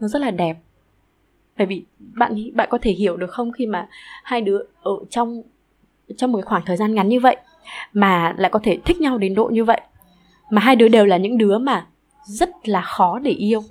nó 0.00 0.08
rất 0.08 0.18
là 0.22 0.30
đẹp. 0.30 0.56
Bởi 1.58 1.66
vì 1.66 1.84
bạn 1.98 2.34
bạn 2.54 2.68
có 2.70 2.78
thể 2.82 2.90
hiểu 2.92 3.16
được 3.16 3.30
không 3.30 3.52
khi 3.52 3.66
mà 3.66 3.88
hai 4.24 4.40
đứa 4.40 4.58
ở 4.82 4.92
trong 5.10 5.42
trong 6.16 6.32
một 6.32 6.40
khoảng 6.44 6.62
thời 6.66 6.76
gian 6.76 6.94
ngắn 6.94 7.08
như 7.08 7.20
vậy 7.20 7.36
mà 7.92 8.34
lại 8.38 8.50
có 8.50 8.60
thể 8.62 8.78
thích 8.84 9.00
nhau 9.00 9.18
đến 9.18 9.34
độ 9.34 9.44
như 9.52 9.64
vậy? 9.64 9.80
Mà 10.50 10.60
hai 10.60 10.76
đứa 10.76 10.88
đều 10.88 11.06
là 11.06 11.16
những 11.16 11.38
đứa 11.38 11.58
mà 11.58 11.86
rất 12.24 12.50
là 12.64 12.82
khó 12.82 13.18
để 13.18 13.30
yêu. 13.30 13.62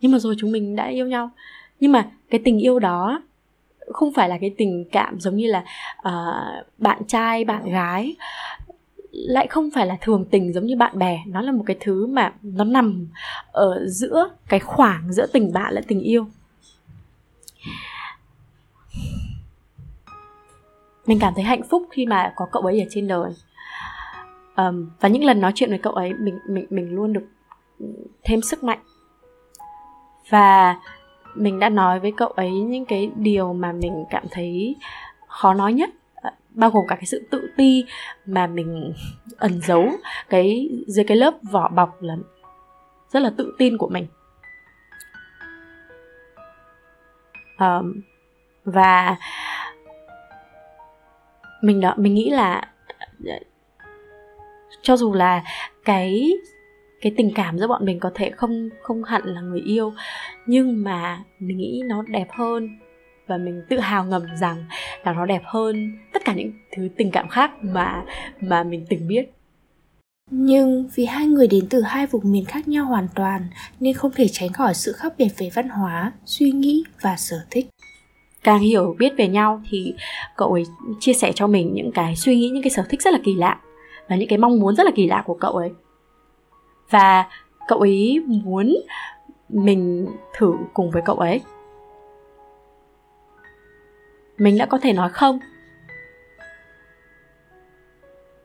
Nhưng 0.00 0.12
mà 0.12 0.18
rồi 0.18 0.34
chúng 0.38 0.52
mình 0.52 0.76
đã 0.76 0.86
yêu 0.86 1.06
nhau. 1.06 1.30
Nhưng 1.80 1.92
mà 1.92 2.10
cái 2.30 2.40
tình 2.44 2.58
yêu 2.58 2.78
đó 2.78 3.22
không 3.92 4.12
phải 4.12 4.28
là 4.28 4.38
cái 4.40 4.54
tình 4.58 4.84
cảm 4.92 5.20
giống 5.20 5.36
như 5.36 5.46
là 5.46 5.64
uh, 5.98 6.66
bạn 6.78 7.02
trai 7.06 7.44
bạn 7.44 7.70
gái 7.70 8.16
lại 9.12 9.46
không 9.46 9.70
phải 9.74 9.86
là 9.86 9.96
thường 10.00 10.24
tình 10.30 10.52
giống 10.52 10.66
như 10.66 10.76
bạn 10.76 10.98
bè. 10.98 11.22
Nó 11.26 11.40
là 11.40 11.52
một 11.52 11.62
cái 11.66 11.76
thứ 11.80 12.06
mà 12.06 12.32
nó 12.42 12.64
nằm 12.64 13.08
ở 13.52 13.86
giữa 13.86 14.30
cái 14.48 14.60
khoảng 14.60 15.12
giữa 15.12 15.26
tình 15.26 15.52
bạn 15.52 15.74
lẫn 15.74 15.84
tình 15.88 16.00
yêu. 16.00 16.26
Mình 21.06 21.18
cảm 21.20 21.34
thấy 21.34 21.44
hạnh 21.44 21.62
phúc 21.70 21.86
khi 21.90 22.06
mà 22.06 22.32
có 22.36 22.46
cậu 22.52 22.62
ấy 22.62 22.80
ở 22.80 22.86
trên 22.90 23.08
đời. 23.08 23.30
Um, 24.56 24.90
và 25.00 25.08
những 25.08 25.24
lần 25.24 25.40
nói 25.40 25.52
chuyện 25.54 25.70
với 25.70 25.78
cậu 25.78 25.92
ấy 25.92 26.14
mình 26.14 26.38
mình 26.48 26.66
mình 26.70 26.94
luôn 26.94 27.12
được 27.12 27.26
thêm 28.22 28.42
sức 28.42 28.64
mạnh. 28.64 28.78
Và 30.28 30.80
mình 31.34 31.58
đã 31.58 31.68
nói 31.68 32.00
với 32.00 32.12
cậu 32.16 32.28
ấy 32.28 32.50
những 32.50 32.84
cái 32.84 33.10
điều 33.16 33.52
mà 33.52 33.72
mình 33.72 34.04
cảm 34.10 34.24
thấy 34.30 34.76
khó 35.26 35.54
nói 35.54 35.72
nhất 35.72 35.90
bao 36.54 36.70
gồm 36.70 36.86
cả 36.88 36.94
cái 36.94 37.06
sự 37.06 37.26
tự 37.30 37.50
ti 37.56 37.84
mà 38.26 38.46
mình 38.46 38.92
ẩn 39.36 39.60
giấu 39.60 39.88
cái 40.28 40.68
dưới 40.86 41.04
cái 41.04 41.16
lớp 41.16 41.34
vỏ 41.50 41.68
bọc 41.68 42.02
là 42.02 42.16
rất 43.10 43.20
là 43.20 43.30
tự 43.36 43.54
tin 43.58 43.78
của 43.78 43.88
mình. 43.88 44.06
Um, 47.58 48.00
và 48.64 49.16
mình 51.62 51.80
đó 51.80 51.94
mình 51.96 52.14
nghĩ 52.14 52.30
là 52.30 52.62
ờ, 53.26 53.38
cho 54.82 54.96
dù 54.96 55.12
là 55.14 55.42
cái 55.84 56.32
cái 57.00 57.14
tình 57.16 57.32
cảm 57.34 57.58
giữa 57.58 57.66
bọn 57.66 57.84
mình 57.84 58.00
có 58.00 58.10
thể 58.14 58.30
không 58.30 58.68
không 58.82 59.04
hẳn 59.04 59.22
là 59.24 59.40
người 59.40 59.60
yêu 59.60 59.92
nhưng 60.46 60.84
mà 60.84 61.18
mình 61.38 61.56
nghĩ 61.56 61.82
nó 61.86 62.02
đẹp 62.02 62.26
hơn 62.30 62.78
và 63.26 63.36
mình 63.36 63.62
tự 63.68 63.78
hào 63.78 64.04
ngầm 64.04 64.22
rằng 64.36 64.64
là 65.04 65.12
nó 65.12 65.26
đẹp 65.26 65.42
hơn 65.44 65.98
tất 66.20 66.24
cả 66.24 66.34
những 66.34 66.52
thứ 66.72 66.88
tình 66.96 67.10
cảm 67.10 67.28
khác 67.28 67.50
mà 67.64 68.04
mà 68.40 68.62
mình 68.62 68.86
từng 68.90 69.08
biết. 69.08 69.32
Nhưng 70.30 70.88
vì 70.94 71.04
hai 71.04 71.26
người 71.26 71.46
đến 71.46 71.66
từ 71.70 71.80
hai 71.80 72.06
vùng 72.06 72.32
miền 72.32 72.44
khác 72.44 72.68
nhau 72.68 72.84
hoàn 72.84 73.08
toàn 73.14 73.46
nên 73.80 73.94
không 73.94 74.10
thể 74.14 74.28
tránh 74.28 74.52
khỏi 74.52 74.74
sự 74.74 74.92
khác 74.92 75.14
biệt 75.18 75.28
về 75.38 75.50
văn 75.54 75.68
hóa, 75.68 76.12
suy 76.24 76.50
nghĩ 76.50 76.84
và 77.02 77.16
sở 77.16 77.36
thích. 77.50 77.66
Càng 78.42 78.58
hiểu 78.58 78.96
biết 78.98 79.12
về 79.18 79.28
nhau 79.28 79.62
thì 79.70 79.94
cậu 80.36 80.52
ấy 80.52 80.64
chia 81.00 81.12
sẻ 81.12 81.32
cho 81.34 81.46
mình 81.46 81.74
những 81.74 81.92
cái 81.92 82.16
suy 82.16 82.36
nghĩ, 82.36 82.48
những 82.48 82.62
cái 82.62 82.70
sở 82.70 82.84
thích 82.88 83.02
rất 83.02 83.12
là 83.12 83.20
kỳ 83.24 83.34
lạ 83.34 83.60
và 84.08 84.16
những 84.16 84.28
cái 84.28 84.38
mong 84.38 84.60
muốn 84.60 84.76
rất 84.76 84.84
là 84.84 84.92
kỳ 84.94 85.06
lạ 85.06 85.22
của 85.26 85.34
cậu 85.34 85.52
ấy. 85.52 85.70
Và 86.90 87.24
cậu 87.68 87.78
ấy 87.78 88.20
muốn 88.28 88.76
mình 89.48 90.06
thử 90.36 90.54
cùng 90.74 90.90
với 90.90 91.02
cậu 91.04 91.16
ấy. 91.16 91.40
Mình 94.38 94.58
đã 94.58 94.66
có 94.66 94.78
thể 94.78 94.92
nói 94.92 95.10
không 95.10 95.38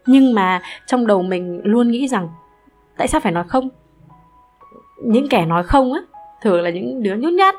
nhưng 0.06 0.34
mà 0.34 0.62
trong 0.86 1.08
đầu 1.08 1.22
mình 1.22 1.62
luôn 1.64 1.92
nghĩ 1.92 2.08
rằng 2.08 2.30
tại 2.98 3.08
sao 3.08 3.22
phải 3.22 3.32
nói 3.32 3.44
không? 3.48 3.70
Những 5.04 5.30
kẻ 5.30 5.46
nói 5.46 5.64
không 5.64 5.94
á 5.94 6.02
thường 6.42 6.62
là 6.62 6.70
những 6.70 7.04
đứa 7.04 7.16
nhút 7.16 7.34
nhát 7.34 7.56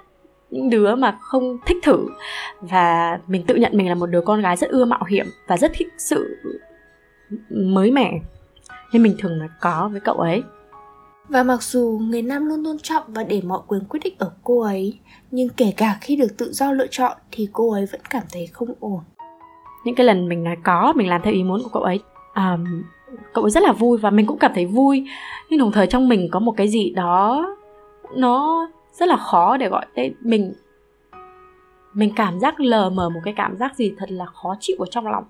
những 0.51 0.71
đứa 0.71 0.95
mà 0.95 1.19
không 1.21 1.59
thích 1.67 1.77
thử. 1.83 2.07
Và 2.61 3.19
mình 3.27 3.43
tự 3.47 3.55
nhận 3.55 3.77
mình 3.77 3.89
là 3.89 3.95
một 3.95 4.07
đứa 4.07 4.21
con 4.21 4.41
gái 4.41 4.57
rất 4.57 4.71
ưa 4.71 4.85
mạo 4.85 5.05
hiểm 5.09 5.27
và 5.47 5.57
rất 5.57 5.73
thích 5.75 5.89
sự 5.99 6.37
mới 7.51 7.91
mẻ. 7.91 8.13
Nên 8.93 9.03
mình 9.03 9.17
thường 9.19 9.39
nói 9.39 9.49
có 9.61 9.89
với 9.93 10.01
cậu 10.01 10.15
ấy. 10.15 10.43
Và 11.29 11.43
mặc 11.43 11.63
dù 11.63 12.01
người 12.03 12.23
nam 12.23 12.47
luôn 12.47 12.65
tôn 12.65 12.79
trọng 12.79 13.03
và 13.07 13.25
để 13.25 13.41
mọi 13.45 13.61
quyền 13.67 13.85
quyết 13.85 14.01
định 14.05 14.15
ở 14.19 14.33
cô 14.45 14.61
ấy 14.61 14.99
nhưng 15.31 15.49
kể 15.49 15.73
cả 15.77 15.99
khi 16.01 16.17
được 16.17 16.37
tự 16.37 16.53
do 16.53 16.73
lựa 16.73 16.87
chọn 16.91 17.17
thì 17.33 17.49
cô 17.53 17.73
ấy 17.73 17.87
vẫn 17.87 18.01
cảm 18.11 18.23
thấy 18.33 18.47
không 18.47 18.69
ổn. 18.81 19.01
Những 19.85 19.95
cái 19.95 20.07
lần 20.07 20.29
mình 20.29 20.45
nói 20.45 20.57
có 20.65 20.93
mình 20.97 21.09
làm 21.09 21.23
theo 21.23 21.33
ý 21.35 21.43
muốn 21.43 21.63
của 21.63 21.71
cậu 21.73 21.83
ấy 21.83 22.01
um, 22.37 22.83
cậu 23.33 23.44
ấy 23.44 23.51
rất 23.51 23.62
là 23.62 23.72
vui 23.72 23.99
và 23.99 24.11
mình 24.11 24.27
cũng 24.27 24.38
cảm 24.38 24.53
thấy 24.55 24.66
vui. 24.66 25.09
Nhưng 25.51 25.61
đồng 25.61 25.72
thời 25.72 25.87
trong 25.87 26.09
mình 26.09 26.29
có 26.31 26.40
một 26.40 26.55
cái 26.57 26.68
gì 26.68 26.90
đó 26.90 27.46
nó 28.14 28.68
rất 28.92 29.09
là 29.09 29.16
khó 29.16 29.57
để 29.57 29.68
gọi 29.68 29.87
tên. 29.94 30.14
Mình 30.20 30.55
mình 31.94 32.12
cảm 32.16 32.40
giác 32.40 32.61
lờ 32.61 32.90
mờ 32.90 33.09
một 33.09 33.20
cái 33.25 33.35
cảm 33.37 33.57
giác 33.57 33.77
gì 33.77 33.92
thật 33.99 34.11
là 34.11 34.27
khó 34.27 34.55
chịu 34.61 34.77
ở 34.79 34.87
trong 34.90 35.07
lòng. 35.07 35.25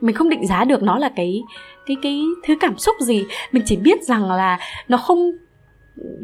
Mình 0.00 0.14
không 0.14 0.28
định 0.28 0.46
giá 0.46 0.64
được 0.64 0.82
nó 0.82 0.98
là 0.98 1.08
cái 1.16 1.42
cái 1.86 1.96
cái 2.02 2.22
thứ 2.44 2.54
cảm 2.60 2.78
xúc 2.78 2.96
gì. 3.00 3.26
Mình 3.52 3.62
chỉ 3.66 3.76
biết 3.76 4.02
rằng 4.02 4.30
là 4.30 4.58
nó 4.88 4.96
không 4.96 5.30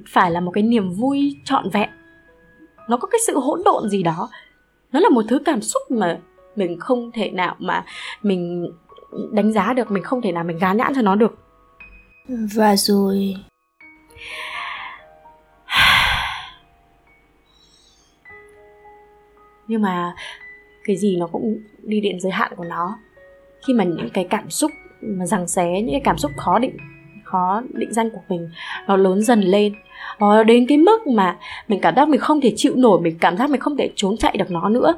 phải 0.09 0.31
là 0.31 0.41
một 0.41 0.51
cái 0.51 0.63
niềm 0.63 0.91
vui 0.91 1.37
trọn 1.45 1.71
vẹn. 1.73 1.89
Nó 2.89 2.97
có 2.97 3.09
cái 3.09 3.19
sự 3.27 3.39
hỗn 3.39 3.63
độn 3.65 3.89
gì 3.89 4.03
đó. 4.03 4.29
Nó 4.93 5.01
là 5.01 5.09
một 5.09 5.25
thứ 5.29 5.39
cảm 5.45 5.61
xúc 5.61 5.83
mà 5.91 6.19
mình 6.57 6.79
không 6.81 7.11
thể 7.13 7.31
nào 7.31 7.57
mà 7.59 7.85
mình 8.23 8.73
đánh 9.33 9.53
giá 9.53 9.73
được 9.73 9.91
mình 9.91 10.03
không 10.03 10.23
thể 10.23 10.33
nào 10.33 10.45
mình 10.45 10.59
gán 10.59 10.77
nhãn 10.77 10.93
cho 10.95 11.03
nó 11.03 11.15
được. 11.15 11.39
Và 12.55 12.77
rồi. 12.77 13.35
Nhưng 19.69 19.83
mà 19.83 20.15
cái 20.85 20.97
gì 20.97 21.17
nó 21.17 21.27
cũng 21.27 21.59
đi 21.83 22.01
đến 22.01 22.21
giới 22.21 22.33
hạn 22.33 22.53
của 22.57 22.65
nó. 22.65 22.99
Khi 23.67 23.75
mà 23.75 23.85
những 23.85 24.11
cái 24.11 24.27
cảm 24.31 24.51
xúc 24.51 24.71
mà 25.01 25.27
rằng 25.27 25.49
xé 25.49 25.71
những 25.71 25.93
cái 25.93 26.01
cảm 26.05 26.19
xúc 26.19 26.33
khó 26.37 26.59
định 26.59 26.77
khó 27.25 27.63
định 27.73 27.93
danh 27.93 28.11
của 28.11 28.21
mình 28.29 28.51
nó 28.87 28.97
lớn 28.97 29.23
dần 29.23 29.41
lên. 29.41 29.75
Nó 30.19 30.43
đến 30.43 30.67
cái 30.69 30.79
mức 30.79 31.07
mà 31.07 31.39
mình 31.69 31.81
cảm 31.81 31.95
giác 31.97 32.09
mình 32.09 32.21
không 32.21 32.41
thể 32.41 32.53
chịu 32.57 32.75
nổi 32.77 33.01
mình 33.01 33.19
cảm 33.21 33.37
giác 33.37 33.51
mình 33.51 33.61
không 33.61 33.77
thể 33.77 33.91
trốn 33.97 34.17
chạy 34.17 34.37
được 34.37 34.51
nó 34.51 34.69
nữa. 34.69 34.95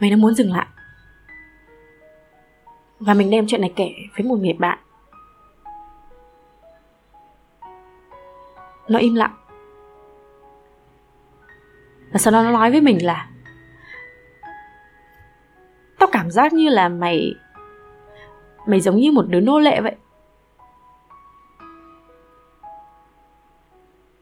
Mình 0.00 0.10
đã 0.10 0.16
muốn 0.16 0.34
dừng 0.34 0.52
lại 0.52 0.66
và 3.00 3.14
mình 3.14 3.30
đem 3.30 3.46
chuyện 3.46 3.60
này 3.60 3.72
kể 3.76 3.94
với 4.16 4.26
một 4.26 4.36
người 4.36 4.52
bạn. 4.52 4.78
Nó 8.88 8.98
im 8.98 9.14
lặng. 9.14 9.34
Và 12.12 12.18
sau 12.18 12.32
đó 12.32 12.42
nó 12.42 12.50
nói 12.50 12.70
với 12.70 12.80
mình 12.80 13.06
là, 13.06 13.28
tao 15.98 16.08
cảm 16.12 16.30
giác 16.30 16.52
như 16.52 16.68
là 16.68 16.88
mày 16.88 17.34
mày 18.66 18.80
giống 18.80 18.96
như 18.96 19.12
một 19.12 19.24
đứa 19.28 19.40
nô 19.40 19.58
lệ 19.58 19.80
vậy. 19.80 19.96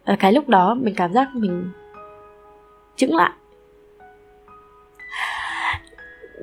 Và 0.07 0.17
cái 0.19 0.33
lúc 0.33 0.49
đó 0.49 0.75
mình 0.75 0.95
cảm 0.97 1.13
giác 1.13 1.29
mình 1.35 1.71
chững 2.97 3.15
lại. 3.15 3.31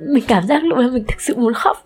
Mình 0.08 0.24
cảm 0.28 0.46
giác 0.46 0.64
lúc 0.64 0.78
đó 0.78 0.84
mình 0.92 1.04
thực 1.08 1.20
sự 1.20 1.36
muốn 1.36 1.54
khóc. 1.54 1.85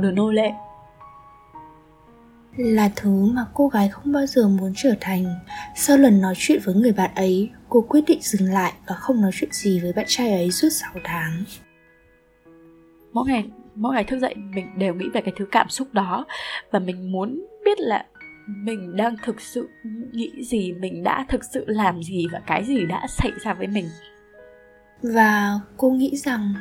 đứa 0.00 0.10
nô 0.10 0.30
lệ. 0.30 0.52
Là 2.56 2.90
thứ 2.96 3.10
mà 3.34 3.44
cô 3.54 3.68
gái 3.68 3.88
không 3.88 4.12
bao 4.12 4.26
giờ 4.26 4.48
muốn 4.48 4.72
trở 4.76 4.94
thành. 5.00 5.24
Sau 5.76 5.96
lần 5.96 6.20
nói 6.20 6.34
chuyện 6.36 6.60
với 6.64 6.74
người 6.74 6.92
bạn 6.92 7.10
ấy 7.14 7.50
cô 7.68 7.80
quyết 7.88 8.04
định 8.06 8.18
dừng 8.22 8.52
lại 8.52 8.72
và 8.86 8.94
không 8.94 9.20
nói 9.20 9.30
chuyện 9.34 9.50
gì 9.52 9.80
với 9.80 9.92
bạn 9.92 10.04
trai 10.08 10.32
ấy 10.32 10.50
suốt 10.50 10.68
6 10.70 10.90
tháng. 11.04 11.44
Mỗi 13.12 13.24
ngày 13.26 13.44
mỗi 13.74 13.94
ngày 13.94 14.04
thức 14.04 14.18
dậy 14.18 14.34
mình 14.54 14.66
đều 14.78 14.94
nghĩ 14.94 15.06
về 15.14 15.20
cái 15.20 15.34
thứ 15.36 15.46
cảm 15.50 15.68
xúc 15.68 15.88
đó 15.92 16.26
và 16.70 16.78
mình 16.78 17.12
muốn 17.12 17.46
biết 17.64 17.80
là 17.80 18.06
mình 18.46 18.96
đang 18.96 19.16
thực 19.24 19.40
sự 19.40 19.68
nghĩ 20.12 20.30
gì 20.44 20.72
mình 20.72 21.02
đã 21.02 21.26
thực 21.28 21.44
sự 21.44 21.64
làm 21.66 22.02
gì 22.02 22.26
và 22.32 22.40
cái 22.46 22.64
gì 22.64 22.86
đã 22.86 23.06
xảy 23.08 23.30
ra 23.40 23.54
với 23.54 23.66
mình. 23.66 23.86
Và 25.02 25.60
cô 25.76 25.90
nghĩ 25.90 26.16
rằng 26.16 26.54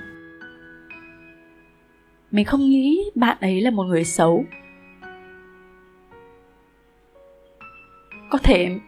mình 2.32 2.46
không 2.46 2.60
nghĩ 2.60 3.12
bạn 3.16 3.38
ấy 3.42 3.62
là 3.62 3.72
một 3.72 3.84
người 3.84 4.04
xấu. 4.04 4.46
Có 8.30 8.38
thể 8.44 8.80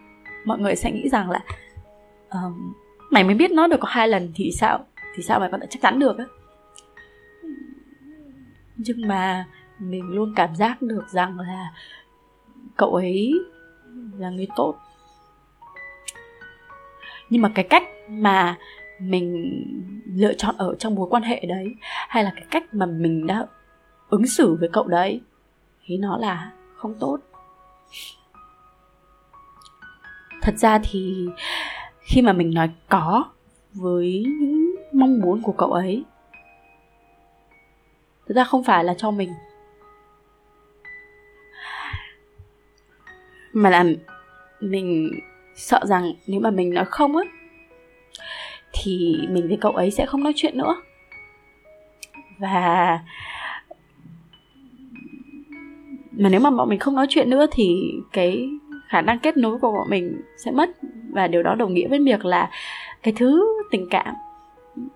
mọi 0.44 0.58
người 0.58 0.76
sẽ 0.76 0.92
nghĩ 0.92 1.08
rằng 1.08 1.30
là 1.30 1.40
uh, 2.28 2.52
mày 3.10 3.24
mới 3.24 3.34
biết 3.34 3.50
nó 3.50 3.66
được 3.66 3.80
có 3.80 3.88
hai 3.90 4.08
lần 4.08 4.32
thì 4.34 4.52
sao? 4.52 4.86
Thì 5.14 5.22
sao 5.22 5.40
mày 5.40 5.48
có 5.52 5.58
thể 5.58 5.66
chắc 5.70 5.82
chắn 5.82 5.98
được 5.98 6.18
á? 6.18 6.24
Nhưng 8.76 9.08
mà 9.08 9.46
mình 9.78 10.08
luôn 10.08 10.32
cảm 10.36 10.56
giác 10.56 10.82
được 10.82 11.08
rằng 11.08 11.40
là 11.40 11.72
cậu 12.76 12.94
ấy 12.94 13.32
là 14.18 14.30
người 14.30 14.48
tốt. 14.56 14.74
Nhưng 17.30 17.42
mà 17.42 17.50
cái 17.54 17.66
cách 17.70 17.82
mà 18.08 18.56
mình 18.98 19.52
lựa 20.14 20.34
chọn 20.34 20.54
ở 20.58 20.74
trong 20.78 20.94
mối 20.94 21.06
quan 21.10 21.22
hệ 21.22 21.44
đấy, 21.48 21.74
hay 22.08 22.24
là 22.24 22.32
cái 22.36 22.44
cách 22.50 22.74
mà 22.74 22.86
mình 22.86 23.26
đã 23.26 23.46
ứng 24.08 24.26
xử 24.26 24.56
với 24.60 24.68
cậu 24.72 24.86
đấy, 24.86 25.20
thì 25.84 25.98
nó 25.98 26.18
là 26.18 26.52
không 26.76 26.94
tốt. 27.00 27.18
Thật 30.42 30.54
ra 30.58 30.78
thì 30.82 31.28
khi 32.00 32.22
mà 32.22 32.32
mình 32.32 32.54
nói 32.54 32.70
có 32.88 33.24
với 33.72 34.24
những 34.40 34.74
mong 34.92 35.20
muốn 35.20 35.42
của 35.42 35.52
cậu 35.52 35.72
ấy 35.72 36.04
thực 38.26 38.34
ra 38.34 38.44
không 38.44 38.64
phải 38.64 38.84
là 38.84 38.94
cho 38.98 39.10
mình, 39.10 39.30
mà 43.52 43.70
là 43.70 43.84
mình 44.60 45.10
sợ 45.54 45.80
rằng 45.84 46.12
nếu 46.26 46.40
mà 46.40 46.50
mình 46.50 46.74
nói 46.74 46.84
không 46.84 47.16
á 47.16 47.24
thì 48.72 49.14
mình 49.30 49.48
với 49.48 49.58
cậu 49.60 49.72
ấy 49.72 49.90
sẽ 49.90 50.06
không 50.06 50.24
nói 50.24 50.32
chuyện 50.36 50.58
nữa. 50.58 50.76
Và 52.38 53.00
mà 56.12 56.28
nếu 56.28 56.40
mà 56.40 56.50
bọn 56.50 56.68
mình 56.68 56.78
không 56.78 56.94
nói 56.94 57.06
chuyện 57.08 57.30
nữa 57.30 57.46
thì 57.52 57.92
cái 58.12 58.48
khả 58.88 59.00
năng 59.00 59.18
kết 59.18 59.36
nối 59.36 59.58
của 59.58 59.72
bọn 59.72 59.90
mình 59.90 60.20
sẽ 60.36 60.50
mất. 60.50 60.70
Và 61.10 61.28
điều 61.28 61.42
đó 61.42 61.54
đồng 61.54 61.74
nghĩa 61.74 61.88
với 61.88 61.98
việc 62.04 62.24
là 62.24 62.50
cái 63.02 63.14
thứ 63.16 63.46
tình 63.70 63.88
cảm 63.90 64.14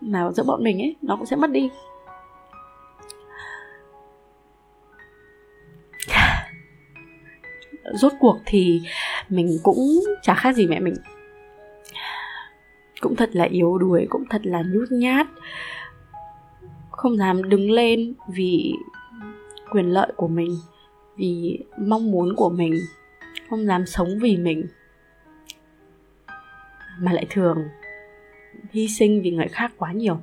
mà 0.00 0.30
giữa 0.32 0.42
bọn 0.42 0.64
mình 0.64 0.78
ấy, 0.78 0.96
nó 1.02 1.16
cũng 1.16 1.26
sẽ 1.26 1.36
mất 1.36 1.50
đi. 1.50 1.70
Rốt 7.94 8.12
cuộc 8.20 8.38
thì 8.46 8.82
mình 9.28 9.58
cũng 9.62 9.78
chả 10.22 10.34
khác 10.34 10.56
gì 10.56 10.66
mẹ 10.66 10.80
mình 10.80 10.94
cũng 13.00 13.16
thật 13.16 13.30
là 13.32 13.44
yếu 13.44 13.78
đuối 13.78 14.06
cũng 14.10 14.24
thật 14.30 14.46
là 14.46 14.62
nhút 14.72 14.88
nhát. 14.90 15.26
Không 16.90 17.16
dám 17.16 17.48
đứng 17.48 17.70
lên 17.70 18.14
vì 18.28 18.72
quyền 19.70 19.86
lợi 19.86 20.12
của 20.16 20.28
mình 20.28 20.58
vì 21.16 21.58
mong 21.78 22.10
muốn 22.10 22.36
của 22.36 22.48
mình. 22.48 22.74
Không 23.50 23.66
dám 23.66 23.86
sống 23.86 24.08
vì 24.20 24.36
mình. 24.36 24.66
Mà 26.98 27.12
lại 27.12 27.26
thường 27.30 27.58
hy 28.70 28.88
sinh 28.88 29.22
vì 29.22 29.30
người 29.30 29.48
khác 29.48 29.72
quá 29.76 29.92
nhiều. 29.92 30.18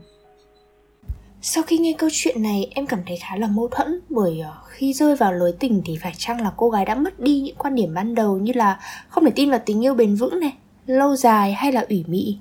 Sau 1.41 1.63
khi 1.63 1.78
nghe 1.78 1.93
câu 1.97 2.09
chuyện 2.13 2.43
này 2.43 2.71
em 2.76 2.88
cảm 2.88 2.99
thấy 3.05 3.17
khá 3.17 3.36
là 3.36 3.47
mâu 3.47 3.67
thuẫn 3.67 3.99
bởi 4.09 4.39
ờ, 4.39 4.53
khi 4.67 4.93
rơi 4.93 5.15
vào 5.15 5.34
lối 5.34 5.53
tình 5.59 5.82
thì 5.86 5.97
phải 6.01 6.13
chăng 6.17 6.41
là 6.41 6.51
cô 6.57 6.69
gái 6.69 6.86
đã 6.86 6.95
mất 6.95 7.19
đi 7.19 7.39
những 7.39 7.55
quan 7.55 7.76
điểm 7.76 7.93
ban 7.93 8.15
đầu 8.15 8.38
như 8.38 8.53
là 8.55 8.80
không 9.07 9.26
thể 9.26 9.32
tin 9.36 9.49
vào 9.49 9.59
tình 9.65 9.86
yêu 9.86 9.95
bền 9.95 10.15
vững 10.15 10.39
này, 10.39 10.53
lâu 10.86 11.15
dài 11.15 11.53
hay 11.53 11.71
là 11.71 11.86
ủy 11.89 12.05
mị. 12.07 12.38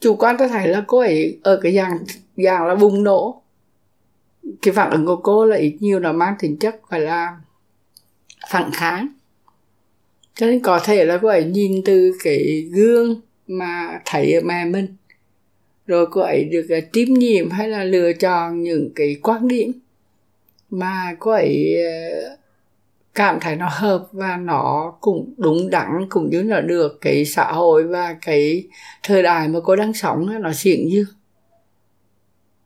Chủ 0.00 0.16
quan 0.16 0.36
tôi 0.38 0.48
thấy 0.48 0.68
là 0.68 0.84
cô 0.86 0.98
ấy 0.98 1.38
ở 1.42 1.60
cái 1.62 1.74
dạng 1.74 1.98
dạng 2.36 2.66
là 2.66 2.74
bùng 2.74 3.04
nổ. 3.04 3.42
Cái 4.62 4.74
phản 4.74 4.90
ứng 4.90 5.06
của 5.06 5.16
cô 5.16 5.44
là 5.44 5.56
ít 5.56 5.76
nhiều 5.80 6.00
là 6.00 6.12
mang 6.12 6.34
tính 6.38 6.56
chất 6.56 6.80
gọi 6.90 7.00
là 7.00 7.36
phản 8.50 8.70
kháng. 8.72 9.08
Cho 10.34 10.46
nên 10.46 10.60
có 10.60 10.80
thể 10.84 11.04
là 11.04 11.18
cô 11.22 11.28
ấy 11.28 11.44
nhìn 11.44 11.82
từ 11.84 12.12
cái 12.24 12.68
gương 12.72 13.20
mà 13.46 14.00
thấy 14.04 14.32
ở 14.32 14.40
mẹ 14.44 14.64
mình 14.64 14.96
rồi 15.86 16.06
cô 16.10 16.20
ấy 16.20 16.44
được 16.44 16.66
uh, 16.78 17.08
nhiệm 17.08 17.50
hay 17.50 17.68
là 17.68 17.84
lựa 17.84 18.12
chọn 18.12 18.62
những 18.62 18.90
cái 18.94 19.16
quan 19.22 19.48
điểm 19.48 19.72
mà 20.70 21.16
cô 21.18 21.30
ấy 21.30 21.76
uh, 22.32 22.38
cảm 23.16 23.38
thấy 23.40 23.56
nó 23.56 23.68
hợp 23.72 24.08
và 24.12 24.36
nó 24.36 24.94
cũng 25.00 25.34
đúng 25.36 25.70
đắn 25.70 26.06
cũng 26.08 26.30
như 26.30 26.42
là 26.42 26.60
được 26.60 26.98
cái 27.00 27.24
xã 27.24 27.52
hội 27.52 27.84
và 27.84 28.16
cái 28.22 28.68
thời 29.02 29.22
đại 29.22 29.48
mà 29.48 29.58
cô 29.64 29.76
đang 29.76 29.92
sống 29.92 30.42
nó 30.42 30.52
diễn 30.52 30.88
như. 30.88 31.06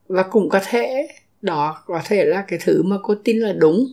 Và 0.08 0.22
cũng 0.22 0.48
có 0.48 0.60
thể 0.70 1.08
đó 1.42 1.82
có 1.86 2.00
thể 2.04 2.24
là 2.24 2.44
cái 2.48 2.58
thứ 2.64 2.82
mà 2.82 2.96
cô 3.02 3.14
tin 3.24 3.38
là 3.38 3.52
đúng. 3.52 3.86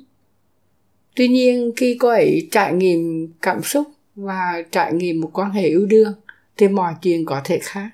Tuy 1.16 1.28
nhiên 1.28 1.72
khi 1.78 1.98
cô 2.00 2.10
ấy 2.10 2.48
trải 2.52 2.74
nghiệm 2.74 3.34
cảm 3.42 3.64
xúc 3.64 3.88
và 4.16 4.64
trải 4.72 4.94
nghiệm 4.94 5.22
một 5.22 5.30
quan 5.34 5.52
hệ 5.52 5.68
yêu 5.68 5.86
đương 5.86 6.14
thì 6.58 6.68
mọi 6.68 6.94
chuyện 7.02 7.26
có 7.26 7.42
thể 7.44 7.60
khác. 7.62 7.90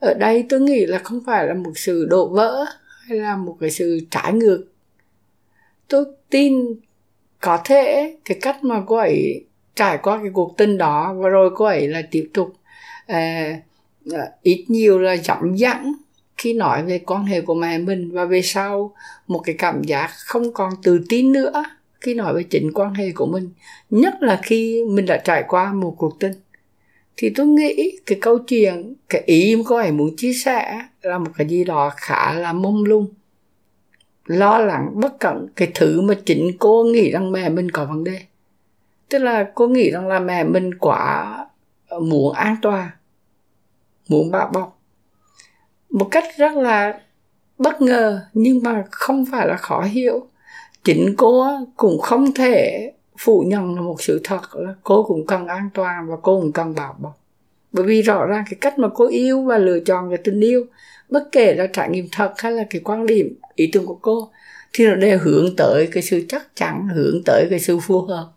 Ở 0.00 0.14
đây 0.14 0.46
tôi 0.48 0.60
nghĩ 0.60 0.86
là 0.86 0.98
không 0.98 1.20
phải 1.26 1.46
là 1.46 1.54
một 1.54 1.72
sự 1.74 2.06
đổ 2.10 2.28
vỡ 2.28 2.64
hay 3.06 3.18
là 3.18 3.36
một 3.36 3.56
cái 3.60 3.70
sự 3.70 4.00
trái 4.10 4.32
ngược. 4.32 4.64
Tôi 5.88 6.04
tin 6.30 6.74
có 7.42 7.58
thể 7.64 8.14
cái 8.24 8.38
cách 8.42 8.64
mà 8.64 8.82
cô 8.86 8.96
ấy 8.96 9.44
trải 9.74 9.98
qua 10.02 10.18
cái 10.22 10.30
cuộc 10.34 10.56
tình 10.56 10.78
đó 10.78 11.14
và 11.18 11.28
rồi 11.28 11.50
cô 11.54 11.64
ấy 11.64 11.88
là 11.88 12.02
tiếp 12.10 12.30
tục 12.34 12.56
uh, 13.12 14.16
ít 14.42 14.64
nhiều 14.68 14.98
là 14.98 15.16
dõng 15.16 15.58
dãng 15.58 15.92
khi 16.36 16.54
nói 16.54 16.82
về 16.82 16.98
quan 16.98 17.24
hệ 17.24 17.40
của 17.40 17.54
mẹ 17.54 17.78
mình 17.78 18.10
và 18.12 18.24
về 18.24 18.42
sau 18.42 18.94
một 19.26 19.38
cái 19.38 19.54
cảm 19.58 19.82
giác 19.82 20.10
không 20.12 20.52
còn 20.52 20.72
tự 20.82 21.04
tin 21.08 21.32
nữa 21.32 21.64
khi 22.00 22.14
nói 22.14 22.34
về 22.34 22.42
chính 22.42 22.72
quan 22.74 22.94
hệ 22.94 23.10
của 23.14 23.26
mình 23.26 23.50
nhất 23.90 24.14
là 24.20 24.40
khi 24.42 24.84
mình 24.88 25.06
đã 25.06 25.16
trải 25.16 25.44
qua 25.48 25.72
một 25.72 25.94
cuộc 25.98 26.20
tình. 26.20 26.32
Thì 27.16 27.30
tôi 27.34 27.46
nghĩ 27.46 27.98
cái 28.06 28.18
câu 28.20 28.38
chuyện 28.38 28.94
cái 29.08 29.22
ý 29.26 29.56
mà 29.56 29.62
cô 29.66 29.76
ấy 29.76 29.92
muốn 29.92 30.16
chia 30.16 30.32
sẻ 30.32 30.82
là 31.02 31.18
một 31.18 31.30
cái 31.36 31.48
gì 31.48 31.64
đó 31.64 31.92
khá 31.96 32.32
là 32.32 32.52
mông 32.52 32.84
lung 32.84 33.06
lo 34.26 34.58
lắng, 34.58 34.90
bất 34.94 35.20
cẩn. 35.20 35.46
Cái 35.56 35.72
thứ 35.74 36.00
mà 36.00 36.14
chính 36.26 36.50
cô 36.58 36.84
nghĩ 36.84 37.10
rằng 37.10 37.32
mẹ 37.32 37.48
mình 37.48 37.70
có 37.70 37.84
vấn 37.84 38.04
đề. 38.04 38.20
Tức 39.08 39.18
là 39.18 39.50
cô 39.54 39.68
nghĩ 39.68 39.90
rằng 39.90 40.08
là 40.08 40.18
mẹ 40.18 40.44
mình 40.44 40.74
quá 40.74 41.36
muốn 42.00 42.32
an 42.34 42.56
toàn, 42.62 42.90
muốn 44.08 44.30
bảo 44.30 44.50
bọc. 44.54 44.78
Một 45.90 46.08
cách 46.10 46.24
rất 46.36 46.52
là 46.52 47.00
bất 47.58 47.82
ngờ, 47.82 48.20
nhưng 48.32 48.62
mà 48.62 48.84
không 48.90 49.24
phải 49.32 49.46
là 49.46 49.56
khó 49.56 49.82
hiểu. 49.82 50.26
Chính 50.84 51.14
cô 51.18 51.46
cũng 51.76 52.00
không 52.00 52.32
thể 52.34 52.92
phủ 53.18 53.44
nhận 53.46 53.74
là 53.74 53.80
một 53.80 54.02
sự 54.02 54.20
thật 54.24 54.40
là 54.54 54.74
cô 54.82 55.02
cũng 55.02 55.26
cần 55.26 55.46
an 55.46 55.70
toàn 55.74 56.08
và 56.08 56.16
cô 56.22 56.40
cũng 56.40 56.52
cần 56.52 56.74
bảo 56.74 56.96
bọc. 56.98 57.18
Bởi 57.72 57.84
vì 57.84 58.02
rõ 58.02 58.26
ràng 58.26 58.44
cái 58.50 58.58
cách 58.60 58.78
mà 58.78 58.88
cô 58.94 59.08
yêu 59.08 59.42
và 59.42 59.58
lựa 59.58 59.80
chọn 59.80 60.08
cái 60.08 60.18
tình 60.24 60.40
yêu 60.40 60.64
bất 61.12 61.32
kể 61.32 61.54
là 61.54 61.66
trải 61.66 61.88
nghiệm 61.90 62.08
thật 62.12 62.32
hay 62.38 62.52
là 62.52 62.64
cái 62.70 62.80
quan 62.84 63.06
điểm, 63.06 63.34
ý 63.54 63.70
tưởng 63.72 63.86
của 63.86 63.98
cô, 64.02 64.30
thì 64.72 64.86
nó 64.86 64.94
đều 64.94 65.18
hướng 65.18 65.56
tới 65.56 65.88
cái 65.92 66.02
sự 66.02 66.24
chắc 66.28 66.56
chắn, 66.56 66.88
hướng 66.88 67.22
tới 67.26 67.46
cái 67.50 67.60
sự 67.60 67.78
phù 67.78 68.00
hợp. 68.00 68.28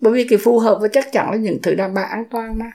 Bởi 0.00 0.12
vì 0.12 0.24
cái 0.24 0.38
phù 0.38 0.58
hợp 0.58 0.78
và 0.82 0.88
chắc 0.88 1.12
chắn 1.12 1.30
là 1.30 1.36
những 1.36 1.58
thứ 1.62 1.74
đảm 1.74 1.94
bảo 1.94 2.04
an 2.04 2.24
toàn 2.30 2.58
mà. 2.58 2.70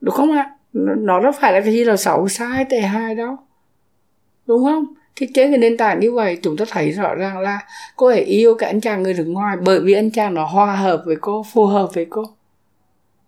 Đúng 0.00 0.14
không 0.14 0.32
ạ? 0.32 0.50
Nó 0.72 1.20
đâu 1.20 1.32
phải 1.40 1.52
là 1.52 1.60
cái 1.60 1.72
gì 1.72 1.84
là 1.84 1.96
xấu, 1.96 2.28
sai, 2.28 2.64
tệ 2.70 2.80
hại 2.80 3.14
đâu. 3.14 3.36
Đúng 4.46 4.64
không? 4.64 4.84
Thì 5.16 5.26
trên 5.34 5.50
cái 5.50 5.58
nền 5.58 5.76
tảng 5.76 6.00
như 6.00 6.12
vậy, 6.12 6.38
chúng 6.42 6.56
ta 6.56 6.64
thấy 6.68 6.90
rõ 6.90 7.14
ràng 7.14 7.38
là 7.38 7.60
cô 7.96 8.06
ấy 8.06 8.20
yêu 8.20 8.54
cái 8.54 8.70
anh 8.70 8.80
chàng 8.80 9.02
người 9.02 9.14
nước 9.14 9.24
ngoài 9.26 9.56
bởi 9.64 9.80
vì 9.80 9.92
anh 9.92 10.10
chàng 10.10 10.34
nó 10.34 10.44
hòa 10.44 10.76
hợp 10.76 11.02
với 11.06 11.16
cô, 11.20 11.44
phù 11.52 11.66
hợp 11.66 11.94
với 11.94 12.06
cô. 12.10 12.24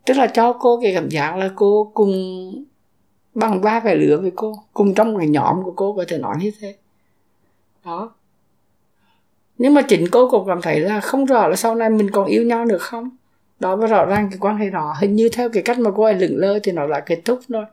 Tức 0.06 0.16
là 0.16 0.26
cho 0.26 0.52
cô 0.52 0.80
cái 0.82 0.94
cảm 0.94 1.08
giác 1.08 1.36
là 1.36 1.50
cô 1.54 1.90
cùng 1.94 2.14
bằng 3.36 3.60
ba 3.60 3.80
phải 3.80 3.96
lứa 3.96 4.18
với 4.22 4.32
cô 4.36 4.54
cùng 4.74 4.94
trong 4.94 5.18
cái 5.18 5.28
nhóm 5.28 5.62
của 5.64 5.72
cô 5.76 5.92
có 5.92 6.04
thể 6.08 6.18
nói 6.18 6.36
như 6.40 6.52
thế. 6.60 6.74
Đó. 7.84 8.14
Nhưng 9.58 9.74
mà 9.74 9.82
chính 9.82 10.04
cô 10.10 10.30
cũng 10.30 10.46
cảm 10.46 10.62
thấy 10.62 10.80
là 10.80 11.00
không 11.00 11.24
rõ 11.24 11.48
là 11.48 11.56
sau 11.56 11.74
này 11.74 11.90
mình 11.90 12.10
còn 12.10 12.26
yêu 12.26 12.42
nhau 12.42 12.64
được 12.64 12.82
không? 12.82 13.10
Đó 13.60 13.76
và 13.76 13.86
rõ 13.86 14.04
ràng 14.06 14.28
cái 14.30 14.38
quan 14.40 14.56
hệ 14.56 14.70
đó 14.70 14.94
hình 15.00 15.16
như 15.16 15.28
theo 15.28 15.48
cái 15.48 15.62
cách 15.62 15.78
mà 15.78 15.90
cô 15.96 16.02
ấy 16.02 16.14
lửng 16.14 16.36
lơ 16.36 16.58
thì 16.62 16.72
nó 16.72 16.86
đã 16.86 17.00
kết 17.00 17.20
thúc 17.24 17.40
thôi 17.48 17.64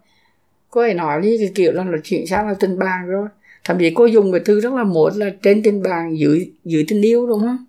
cô 0.74 0.82
ấy 0.82 0.94
nói 0.94 1.22
như 1.22 1.38
cái 1.40 1.52
kiểu 1.56 1.72
là 1.72 1.84
nó 1.84 1.98
chuyển 2.04 2.28
sang 2.28 2.48
là 2.48 2.54
tình 2.60 2.80
bạn 2.80 3.08
rồi. 3.08 3.28
Thậm 3.64 3.80
chí 3.80 3.92
cô 3.96 4.06
dùng 4.06 4.32
cái 4.32 4.42
từ 4.46 4.60
rất 4.60 4.74
là 4.74 4.84
muốn 4.84 5.14
là 5.16 5.30
trên 5.42 5.64
tình 5.64 5.84
bạn 5.84 6.20
dưới 6.20 6.52
dưới 6.66 6.86
tình 6.88 7.02
yêu 7.02 7.28
đúng 7.28 7.42
không? 7.42 7.66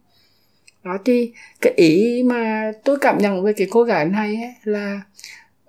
Đó 0.84 0.98
thì 1.04 1.32
cái 1.60 1.72
ý 1.76 2.22
mà 2.22 2.72
tôi 2.84 2.96
cảm 3.00 3.18
nhận 3.18 3.42
với 3.42 3.54
cái 3.54 3.66
cô 3.70 3.82
gái 3.82 4.04
này 4.04 4.36
ấy, 4.36 4.54
là 4.64 5.00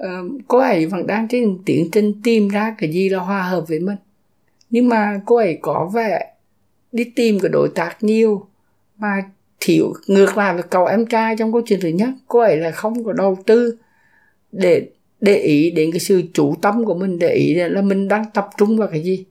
uh, 0.04 0.41
cô 0.48 0.58
ấy 0.58 0.86
vẫn 0.86 1.08
đang 1.08 1.28
trên 1.28 1.58
tiến 1.66 1.89
trình 1.91 2.22
tìm 2.24 2.50
ra 2.50 2.76
cái 2.78 2.91
gì 2.91 3.10
là 3.10 3.20
hòa 3.20 3.41
hợp 3.43 3.66
với 3.68 3.80
mình. 3.80 3.98
Nhưng 4.70 4.89
mà 4.89 5.22
cô 5.26 5.36
ấy 5.36 5.58
có 5.62 5.91
vẻ 5.93 6.34
đi 6.91 7.04
tìm 7.04 7.39
cái 7.39 7.50
đối 7.50 7.70
tác 7.76 7.98
nhiều 8.02 8.48
mà 8.98 9.24
thiếu 9.60 9.93
ngược 10.08 10.38
lại 10.38 10.54
với 10.54 10.64
cậu 10.64 10.86
em 10.86 11.06
trai 11.06 11.36
trong 11.38 11.52
câu 11.52 11.62
chuyện 11.66 11.80
thứ 11.82 11.89
nhất 11.89 12.10
cô 12.28 12.39
ấy 12.39 12.58
là 12.58 12.72
không 12.72 13.04
có 13.04 13.14
đầu 13.14 13.38
tư 13.46 13.78
để 14.52 14.89
để 15.22 15.36
ý 15.36 15.72
đến 15.72 15.91
cái 15.91 16.00
sự 16.00 16.24
chủ 16.34 16.56
tâm 16.62 16.86
của 16.86 16.93
mình 16.93 17.20
để 17.20 17.34
ý 17.34 17.54
là 17.54 17.82
mình 17.82 18.08
đang 18.08 18.26
tập 18.34 18.50
trung 18.58 18.78
vào 18.78 18.88
cái 18.91 19.04
gì. 19.04 19.26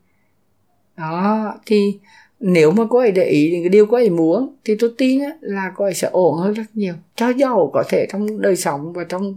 Đó 0.97 1.55
thì 1.67 1.99
nếu 2.41 2.71
mà 2.71 2.85
cô 2.91 2.99
ấy 2.99 3.13
để 3.13 3.25
ý 3.25 3.51
đến 3.51 3.63
cái 3.63 3.69
điều 3.69 3.87
cô 3.87 3.97
ấy 3.97 4.11
muốn 4.11 4.57
thì 4.65 4.75
tôi 4.79 4.91
tin 4.99 5.21
là 5.41 5.73
cô 5.77 5.85
ấy 5.85 5.95
sẽ 5.95 6.09
ổn 6.13 6.39
hơn 6.39 6.55
rất 6.55 6.65
nhiều. 6.75 6.95
Cho 7.17 7.29
giàu 7.29 7.71
có 7.73 7.85
thể 7.89 8.07
trong 8.13 8.41
đời 8.41 8.57
sống 8.57 8.93
và 8.93 9.05
trong 9.05 9.35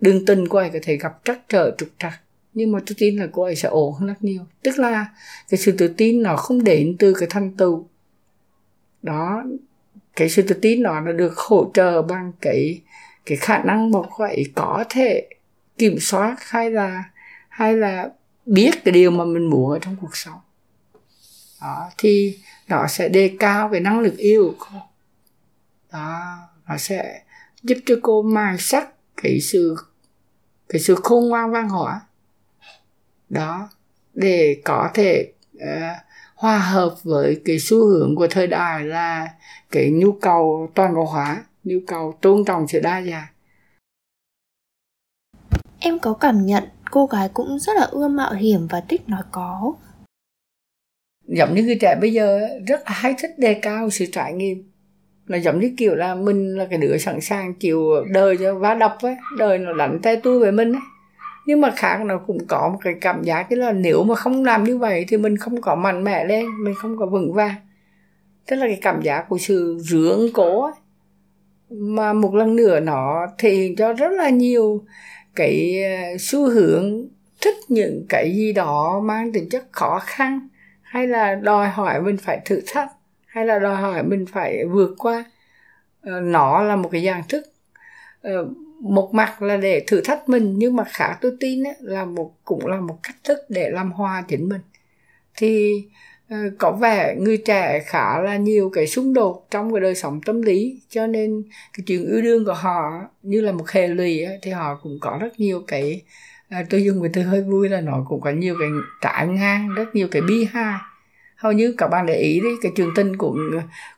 đường 0.00 0.26
tình 0.26 0.48
cô 0.48 0.58
ấy 0.58 0.70
có 0.70 0.78
thể 0.82 0.96
gặp 0.96 1.18
trắc 1.24 1.48
trở 1.48 1.74
trục 1.78 1.88
trặc. 1.98 2.20
Nhưng 2.54 2.72
mà 2.72 2.78
tôi 2.86 2.94
tin 2.98 3.16
là 3.16 3.28
cô 3.32 3.42
ấy 3.42 3.56
sẽ 3.56 3.68
ổn 3.68 3.94
hơn 3.94 4.08
rất 4.08 4.24
nhiều. 4.24 4.42
Tức 4.62 4.78
là 4.78 5.06
cái 5.48 5.58
sự 5.58 5.72
tự 5.72 5.88
tin 5.88 6.22
nó 6.22 6.36
không 6.36 6.64
đến 6.64 6.96
từ 6.98 7.14
cái 7.14 7.28
thành 7.30 7.56
tựu. 7.56 7.86
Đó, 9.02 9.44
cái 10.16 10.28
sự 10.28 10.42
tự 10.42 10.54
tin 10.62 10.82
đó 10.82 11.00
nó 11.00 11.12
được 11.12 11.36
hỗ 11.36 11.70
trợ 11.74 12.02
bằng 12.02 12.32
cái 12.40 12.80
cái 13.26 13.38
khả 13.38 13.62
năng 13.62 13.90
một 13.90 14.06
ấy 14.18 14.44
có 14.54 14.84
thể 14.88 15.28
kiểm 15.78 15.96
soát 16.00 16.36
hay 16.40 16.70
là 16.70 17.04
hay 17.48 17.76
là 17.76 18.10
biết 18.46 18.70
cái 18.84 18.92
điều 18.92 19.10
mà 19.10 19.24
mình 19.24 19.50
muốn 19.50 19.70
ở 19.70 19.78
trong 19.78 19.96
cuộc 20.00 20.16
sống. 20.16 20.40
Đó, 21.60 21.90
thì 21.98 22.38
nó 22.68 22.86
sẽ 22.86 23.08
đề 23.08 23.36
cao 23.38 23.68
cái 23.72 23.80
năng 23.80 24.00
lực 24.00 24.16
yêu 24.16 24.54
của 24.58 24.66
cô. 24.72 24.78
Đó, 25.92 26.38
nó 26.68 26.76
sẽ 26.76 27.22
giúp 27.62 27.78
cho 27.86 27.94
cô 28.02 28.22
mài 28.22 28.58
sắc 28.58 28.88
cái 29.22 29.40
sự 29.40 29.76
cái 30.68 30.80
sự 30.80 30.94
khôn 30.94 31.28
ngoan 31.28 31.50
văn 31.50 31.68
hóa. 31.68 32.00
Đó 33.28 33.68
để 34.14 34.60
có 34.64 34.90
thể 34.94 35.32
uh, 35.56 35.62
hòa 36.34 36.58
hợp 36.58 36.94
với 37.02 37.40
cái 37.44 37.58
xu 37.58 37.86
hướng 37.86 38.16
của 38.16 38.26
thời 38.30 38.46
đại 38.46 38.84
là 38.84 39.28
cái 39.70 39.90
nhu 39.90 40.12
cầu 40.12 40.70
toàn 40.74 40.94
cầu 40.94 41.04
hóa 41.04 41.44
nhu 41.64 41.78
cầu 41.86 42.18
tôn 42.20 42.44
trọng 42.44 42.68
sự 42.68 42.80
đa 42.80 43.02
dạng. 43.02 43.26
Em 45.80 45.98
có 45.98 46.14
cảm 46.14 46.46
nhận 46.46 46.64
cô 46.90 47.06
gái 47.06 47.28
cũng 47.34 47.58
rất 47.58 47.72
là 47.76 47.82
ưa 47.82 48.08
mạo 48.08 48.32
hiểm 48.32 48.66
và 48.70 48.80
thích 48.80 49.08
nói 49.08 49.22
có. 49.32 49.74
Giống 51.26 51.54
như 51.54 51.62
người 51.62 51.78
trẻ 51.80 51.98
bây 52.00 52.12
giờ 52.12 52.48
rất 52.66 52.82
hay 52.86 53.14
thích 53.18 53.38
đề 53.38 53.54
cao 53.62 53.90
sự 53.90 54.06
trải 54.12 54.32
nghiệm 54.32 54.70
nó 55.28 55.38
giống 55.38 55.60
như 55.60 55.74
kiểu 55.76 55.94
là 55.94 56.14
mình 56.14 56.56
là 56.56 56.66
cái 56.70 56.78
đứa 56.78 56.98
sẵn 56.98 57.20
sàng 57.20 57.54
chịu 57.54 57.84
đời 58.12 58.36
cho 58.36 58.54
vá 58.54 58.74
đập 58.74 58.96
ấy, 59.02 59.16
đời 59.38 59.58
nó 59.58 59.72
đánh 59.72 59.98
tay 60.02 60.16
tôi 60.22 60.38
với 60.38 60.52
mình 60.52 60.72
ấy 60.72 60.82
nhưng 61.48 61.60
mà 61.60 61.70
khác, 61.76 62.00
nó 62.04 62.18
cũng 62.26 62.46
có 62.48 62.68
một 62.72 62.78
cái 62.82 62.94
cảm 63.00 63.22
giác 63.22 63.46
cái 63.50 63.56
là 63.56 63.72
nếu 63.72 64.04
mà 64.04 64.14
không 64.14 64.44
làm 64.44 64.64
như 64.64 64.78
vậy 64.78 65.04
thì 65.08 65.16
mình 65.16 65.36
không 65.36 65.60
có 65.60 65.74
mạnh 65.74 66.04
mẽ 66.04 66.24
lên, 66.24 66.46
mình 66.64 66.74
không 66.74 66.96
có 66.98 67.06
vững 67.06 67.32
vàng 67.32 67.54
tức 68.46 68.56
là 68.56 68.66
cái 68.66 68.78
cảm 68.82 69.02
giác 69.02 69.24
của 69.28 69.38
sự 69.38 69.78
rướng 69.80 70.20
cố 70.34 70.62
ấy. 70.62 70.72
mà 71.70 72.12
một 72.12 72.34
lần 72.34 72.56
nữa 72.56 72.80
nó 72.80 73.26
thể 73.38 73.50
hiện 73.50 73.76
cho 73.76 73.92
rất 73.92 74.12
là 74.12 74.28
nhiều 74.30 74.84
cái 75.34 75.82
ờ, 75.84 76.16
xu 76.18 76.50
hướng 76.50 77.08
thích 77.42 77.56
những 77.68 78.06
cái 78.08 78.32
gì 78.36 78.52
đó 78.52 79.00
mang 79.04 79.32
tính 79.32 79.48
chất 79.48 79.64
khó 79.72 80.00
khăn 80.04 80.48
hay 80.82 81.06
là 81.06 81.34
đòi 81.34 81.68
hỏi 81.68 82.02
mình 82.02 82.16
phải 82.16 82.40
thử 82.44 82.60
thách 82.66 82.88
hay 83.28 83.46
là 83.46 83.58
đòi 83.58 83.76
hỏi 83.76 84.02
mình 84.02 84.26
phải 84.26 84.64
vượt 84.64 84.94
qua? 84.98 85.24
Ờ, 86.02 86.20
nó 86.20 86.62
là 86.62 86.76
một 86.76 86.88
cái 86.92 87.04
dạng 87.06 87.22
thức. 87.28 87.44
Ờ, 88.22 88.48
một 88.80 89.14
mặt 89.14 89.42
là 89.42 89.56
để 89.56 89.84
thử 89.86 90.00
thách 90.00 90.28
mình 90.28 90.54
nhưng 90.58 90.76
mà 90.76 90.84
khả 90.84 91.14
tôi 91.20 91.32
tin 91.40 91.64
ấy, 91.64 91.74
là 91.80 92.04
một 92.04 92.34
cũng 92.44 92.66
là 92.66 92.80
một 92.80 92.98
cách 93.02 93.16
thức 93.24 93.38
để 93.48 93.70
làm 93.70 93.92
hòa 93.92 94.24
chính 94.28 94.48
mình. 94.48 94.60
Thì 95.36 95.82
ờ, 96.30 96.36
có 96.58 96.72
vẻ 96.72 97.16
người 97.18 97.36
trẻ 97.36 97.80
khá 97.86 98.20
là 98.20 98.36
nhiều 98.36 98.70
cái 98.74 98.86
xung 98.86 99.14
đột 99.14 99.46
trong 99.50 99.72
cái 99.72 99.80
đời 99.80 99.94
sống 99.94 100.20
tâm 100.26 100.42
lý 100.42 100.80
cho 100.90 101.06
nên 101.06 101.42
cái 101.72 101.84
chuyện 101.86 102.06
yêu 102.06 102.22
đương 102.22 102.44
của 102.44 102.54
họ 102.54 103.02
như 103.22 103.40
là 103.40 103.52
một 103.52 103.68
hệ 103.70 103.88
lụy 103.88 104.22
ấy, 104.22 104.38
thì 104.42 104.50
họ 104.50 104.80
cũng 104.82 104.98
có 105.00 105.18
rất 105.20 105.40
nhiều 105.40 105.64
cái 105.66 106.02
tôi 106.70 106.84
dùng 106.84 107.02
cái 107.02 107.10
từ 107.14 107.22
hơi 107.22 107.42
vui 107.42 107.68
là 107.68 107.80
nó 107.80 108.04
cũng 108.08 108.20
có 108.20 108.30
nhiều 108.30 108.56
cái 108.60 108.68
trải 109.00 109.28
ngang 109.28 109.68
rất 109.74 109.94
nhiều 109.94 110.08
cái 110.10 110.22
bi 110.22 110.44
hài 110.52 110.78
hầu 111.38 111.52
như 111.52 111.74
các 111.78 111.88
bạn 111.88 112.06
để 112.06 112.14
ý 112.14 112.40
đi 112.40 112.48
cái 112.62 112.72
trường 112.76 112.90
tình 112.94 113.16
của 113.16 113.36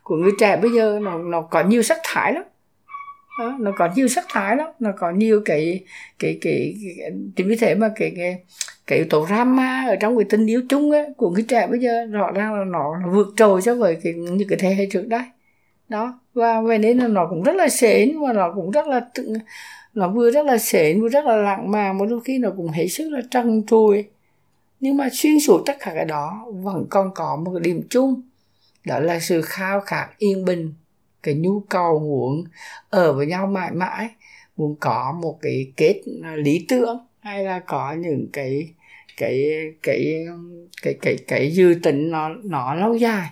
của 0.03 0.15
người 0.15 0.31
trẻ 0.39 0.57
bây 0.61 0.71
giờ 0.71 0.99
nó 1.01 1.17
nó 1.17 1.41
có 1.41 1.63
nhiều 1.63 1.81
sắc 1.81 1.99
thái 2.03 2.33
lắm. 2.33 2.43
Đó, 3.39 3.57
nó 3.59 3.71
có 3.77 3.89
nhiều 3.95 4.07
sắc 4.07 4.25
thái 4.29 4.55
lắm 4.57 4.67
nó 4.79 4.91
có 4.97 5.11
nhiều 5.11 5.41
cái 5.45 5.79
cái 6.19 6.37
cái, 6.41 6.75
cái 6.99 7.11
chính 7.35 7.47
vì 7.47 7.55
thế 7.55 7.75
mà 7.75 7.89
cái 7.95 8.13
cái 8.17 8.37
cái 8.87 8.99
yếu 8.99 9.07
tố 9.09 9.25
drama 9.27 9.85
ở 9.87 9.95
trong 9.95 10.17
cái 10.17 10.25
tình 10.29 10.45
yêu 10.45 10.61
chung 10.69 10.91
ấy, 10.91 11.05
của 11.17 11.29
người 11.29 11.45
trẻ 11.47 11.67
bây 11.67 11.79
giờ 11.79 12.05
rõ 12.11 12.31
ràng 12.31 12.53
là 12.53 12.65
nó, 12.65 12.97
nó 13.03 13.11
vượt 13.13 13.27
trội 13.37 13.61
so 13.61 13.75
với 13.75 13.97
cái 14.03 14.13
những 14.13 14.47
cái 14.49 14.59
thế 14.61 14.75
hệ 14.75 14.85
trước 14.91 15.07
đây. 15.07 15.21
Đó 15.89 16.19
và 16.33 16.61
vậy 16.61 16.77
nên 16.77 16.97
là 16.97 17.07
nó 17.07 17.27
cũng 17.29 17.43
rất 17.43 17.55
là 17.55 17.69
sến 17.69 18.19
và 18.19 18.33
nó 18.33 18.51
cũng 18.55 18.71
rất 18.71 18.87
là 18.87 19.01
nó 19.93 20.09
vừa 20.09 20.31
rất 20.31 20.45
là 20.45 20.57
sến 20.57 21.01
vừa 21.01 21.09
rất 21.09 21.25
là 21.25 21.35
lặng 21.35 21.71
mà 21.71 21.93
mà 21.93 22.05
đôi 22.09 22.19
khi 22.25 22.37
nó 22.37 22.49
cũng 22.57 22.67
hết 22.67 22.87
sức 22.87 23.09
là 23.09 23.21
trần 23.31 23.63
trùi 23.67 24.05
nhưng 24.81 24.97
mà 24.97 25.09
xuyên 25.13 25.39
suốt 25.39 25.63
tất 25.65 25.77
cả 25.79 25.91
cái 25.95 26.05
đó 26.05 26.45
vẫn 26.51 26.85
còn 26.89 27.13
có 27.13 27.35
một 27.35 27.59
điểm 27.61 27.81
chung. 27.89 28.21
Đó 28.85 28.99
là 28.99 29.19
sự 29.19 29.41
khao 29.41 29.81
khát 29.81 30.07
yên 30.17 30.45
bình 30.45 30.73
cái 31.23 31.33
nhu 31.33 31.59
cầu 31.59 31.99
muốn 31.99 32.43
ở 32.89 33.13
với 33.13 33.25
nhau 33.25 33.47
mãi 33.47 33.71
mãi 33.71 34.09
muốn 34.57 34.75
có 34.79 35.17
một 35.21 35.39
cái 35.41 35.73
kết 35.77 36.01
à, 36.23 36.35
lý 36.35 36.65
tưởng 36.69 36.97
hay 37.19 37.43
là 37.43 37.59
có 37.59 37.93
những 37.93 38.27
cái 38.33 38.69
cái 39.17 39.43
cái 39.83 40.25
cái 40.81 40.93
cái 41.01 41.15
cái 41.27 41.51
dư 41.51 41.73
tính 41.83 42.11
nó 42.11 42.29
nó 42.43 42.75
lâu 42.75 42.95
dài. 42.95 43.29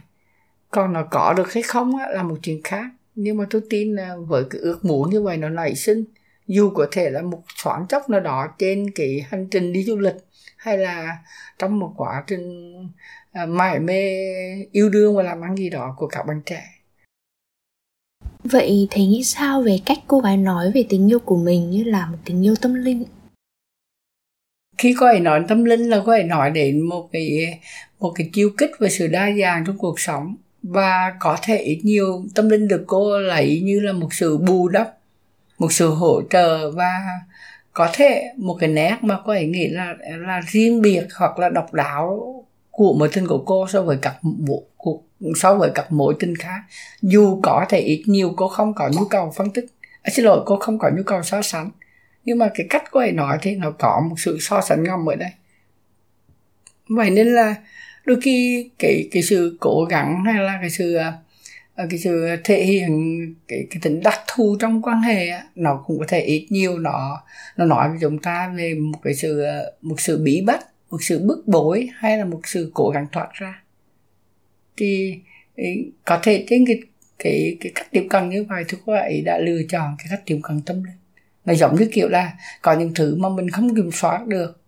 Còn 0.72 0.94
nó 0.94 1.04
có 1.12 1.34
được 1.34 1.54
hay 1.54 1.64
không 1.64 1.98
á, 1.98 2.08
là 2.10 2.24
một 2.24 2.38
chuyện 2.44 2.62
khác. 2.64 2.86
Nhưng 3.16 3.38
mà 3.38 3.46
tôi 3.50 3.62
tin 3.70 3.96
là 3.96 4.16
với 4.28 4.44
cái 4.50 4.62
ước 4.62 4.86
muốn 4.86 5.10
như 5.10 5.22
vậy 5.22 5.38
nó 5.38 5.50
nảy 5.50 5.76
sinh. 5.76 6.04
Dù 6.48 6.70
có 6.70 6.88
thể 6.92 7.10
là 7.10 7.22
một 7.22 7.44
thoáng 7.64 7.86
chốc 7.90 8.10
nào 8.10 8.20
đó 8.20 8.48
trên 8.58 8.92
cái 8.96 9.26
hành 9.30 9.48
trình 9.52 9.74
đi 9.74 9.84
du 9.84 9.98
lịch 9.98 10.16
hay 10.60 10.78
là 10.78 11.18
trong 11.60 11.80
một 11.80 11.94
quá 11.98 12.24
trình 12.28 12.74
à, 13.32 13.46
mải 13.46 13.80
mê 13.80 14.02
yêu 14.72 14.90
đương 14.90 15.16
và 15.16 15.24
làm 15.24 15.42
ăn 15.42 15.56
gì 15.56 15.70
đó 15.70 15.96
của 15.98 16.08
các 16.08 16.24
bạn 16.28 16.42
trẻ 16.46 16.64
Vậy 18.44 18.88
thầy 18.92 19.06
nghĩ 19.06 19.24
sao 19.24 19.62
về 19.62 19.80
cách 19.86 19.98
cô 20.08 20.20
gái 20.20 20.38
nói 20.38 20.72
về 20.72 20.86
tình 20.90 21.12
yêu 21.12 21.20
của 21.20 21.38
mình 21.38 21.70
như 21.70 21.84
là 21.84 22.06
một 22.06 22.18
tình 22.26 22.46
yêu 22.46 22.56
tâm 22.62 22.74
linh? 22.74 23.04
Khi 24.78 24.96
cô 25.00 25.06
ấy 25.06 25.20
nói 25.20 25.46
tâm 25.48 25.64
linh 25.64 25.90
là 25.90 26.02
cô 26.06 26.12
ấy 26.12 26.24
nói 26.24 26.52
đến 26.52 26.82
một 26.82 27.10
cái 27.12 27.60
một 28.00 28.12
cái 28.16 28.30
chiêu 28.34 28.50
kích 28.58 28.72
về 28.80 28.90
sự 28.90 29.08
đa 29.08 29.30
dạng 29.42 29.64
trong 29.66 29.78
cuộc 29.78 30.00
sống 30.00 30.36
và 30.64 31.16
có 31.20 31.38
thể 31.42 31.58
ít 31.58 31.82
nhiều 31.84 32.26
tâm 32.36 32.50
linh 32.50 32.68
được 32.68 32.84
cô 32.88 33.20
lấy 33.20 33.62
như 33.64 33.80
là 33.80 33.94
một 33.94 34.14
sự 34.14 34.38
bù 34.38 34.70
đắp 34.70 34.98
một 35.60 35.74
sự 35.74 35.90
hỗ 35.90 36.22
trợ 36.30 36.72
và 36.72 37.00
có 37.80 37.90
thể 37.94 38.24
một 38.38 38.58
cái 38.60 38.70
nét 38.70 38.98
mà 39.02 39.18
cô 39.26 39.32
ấy 39.32 39.46
nghĩ 39.46 39.68
là 39.68 39.96
là 40.02 40.42
riêng 40.48 40.82
biệt 40.82 41.08
hoặc 41.16 41.40
là 41.40 41.50
độc 41.50 41.74
đáo 41.74 42.36
của 42.72 42.94
mối 43.00 43.10
tình 43.14 43.28
của 43.28 43.44
cô 43.46 43.68
so 43.68 43.82
với 43.82 43.98
các 44.02 44.16
bộ 44.22 44.64
cuộc 44.78 45.04
so 45.36 45.56
với 45.56 45.72
các 45.76 45.92
mối 45.92 46.16
tình 46.20 46.36
khác. 46.36 46.62
Dù 47.02 47.40
có 47.44 47.66
thể 47.70 47.80
ít 47.80 48.04
nhiều 48.06 48.34
cô 48.38 48.48
không 48.48 48.74
có 48.74 48.90
nhu 48.98 49.06
cầu 49.06 49.34
phân 49.36 49.52
tích. 49.52 49.66
À, 50.02 50.10
xin 50.14 50.26
lỗi 50.26 50.44
cô 50.46 50.56
không 50.56 50.80
có 50.80 50.90
nhu 50.98 51.04
cầu 51.04 51.24
so 51.24 51.42
sánh. 51.42 51.70
Nhưng 52.26 52.38
mà 52.38 52.50
cái 52.54 52.68
cách 52.70 52.84
cô 52.92 53.00
ấy 53.00 53.12
nói 53.12 53.38
thì 53.42 53.56
nó 53.56 53.72
có 53.72 54.02
một 54.10 54.16
sự 54.18 54.38
so 54.40 54.62
sánh 54.62 54.84
ngầm 54.84 55.10
ở 55.10 55.16
đây. 55.16 55.32
Vậy 56.90 57.10
nên 57.10 57.28
là 57.28 57.56
đôi 58.06 58.18
khi 58.22 58.70
cái 58.80 59.08
cái 59.12 59.24
sự 59.24 59.58
cố 59.60 59.86
gắng 59.90 60.24
hay 60.26 60.44
là 60.44 60.58
cái 60.62 60.70
sự 60.70 60.96
à, 60.96 61.14
Ờ, 61.80 61.88
cái 61.90 62.00
sự 62.00 62.28
thể 62.44 62.64
hiện 62.64 62.92
cái 63.48 63.68
cái 63.70 63.80
tính 63.82 64.02
đặc 64.04 64.20
thù 64.28 64.58
trong 64.60 64.82
quan 64.82 65.02
hệ 65.02 65.32
nó 65.56 65.84
cũng 65.88 66.00
có 66.00 66.06
thể 66.08 66.22
ít 66.22 66.48
nhiều 66.50 66.78
nó 66.78 67.24
nó 67.58 67.66
nói 67.66 67.90
với 67.90 67.98
chúng 68.02 68.20
ta 68.20 68.54
về 68.58 68.74
một 68.74 69.00
cái 69.04 69.14
sự 69.14 69.42
ờ, 69.42 69.72
một 69.82 70.00
sự 70.00 70.24
bí 70.24 70.42
bách, 70.42 70.66
một 70.90 70.98
sự 71.04 71.20
bức 71.26 71.44
bối 71.48 71.90
hay 71.96 72.18
là 72.18 72.26
một 72.26 72.42
sự 72.44 72.72
cố 72.74 72.90
gắng 72.90 73.08
thoát 73.12 73.30
ra. 73.34 73.64
Thì 74.78 75.20
có 76.06 76.20
thể 76.24 76.46
trên 76.50 76.66
cái 76.66 76.80
cái 77.20 77.58
cái 77.60 77.72
cách 77.76 77.88
tiếp 77.92 78.08
cận 78.10 78.30
như 78.30 78.44
vậy 78.44 78.64
thì 78.68 78.78
cô 78.86 78.94
ấy 78.94 79.22
đã 79.26 79.38
lựa 79.38 79.62
chọn 79.70 79.96
cái 80.00 80.08
cách 80.10 80.22
tiếp 80.26 80.40
cận 80.44 80.62
tâm 80.62 80.84
linh. 80.84 80.98
Nó 81.46 81.54
giống 81.54 81.76
như 81.76 81.90
kiểu 81.94 82.10
là 82.10 82.34
có 82.62 82.74
những 82.74 82.94
thứ 82.96 83.16
mà 83.16 83.30
mình 83.30 83.50
không 83.50 83.76
kiểm 83.76 83.92
soát 83.92 84.28
được, 84.28 84.62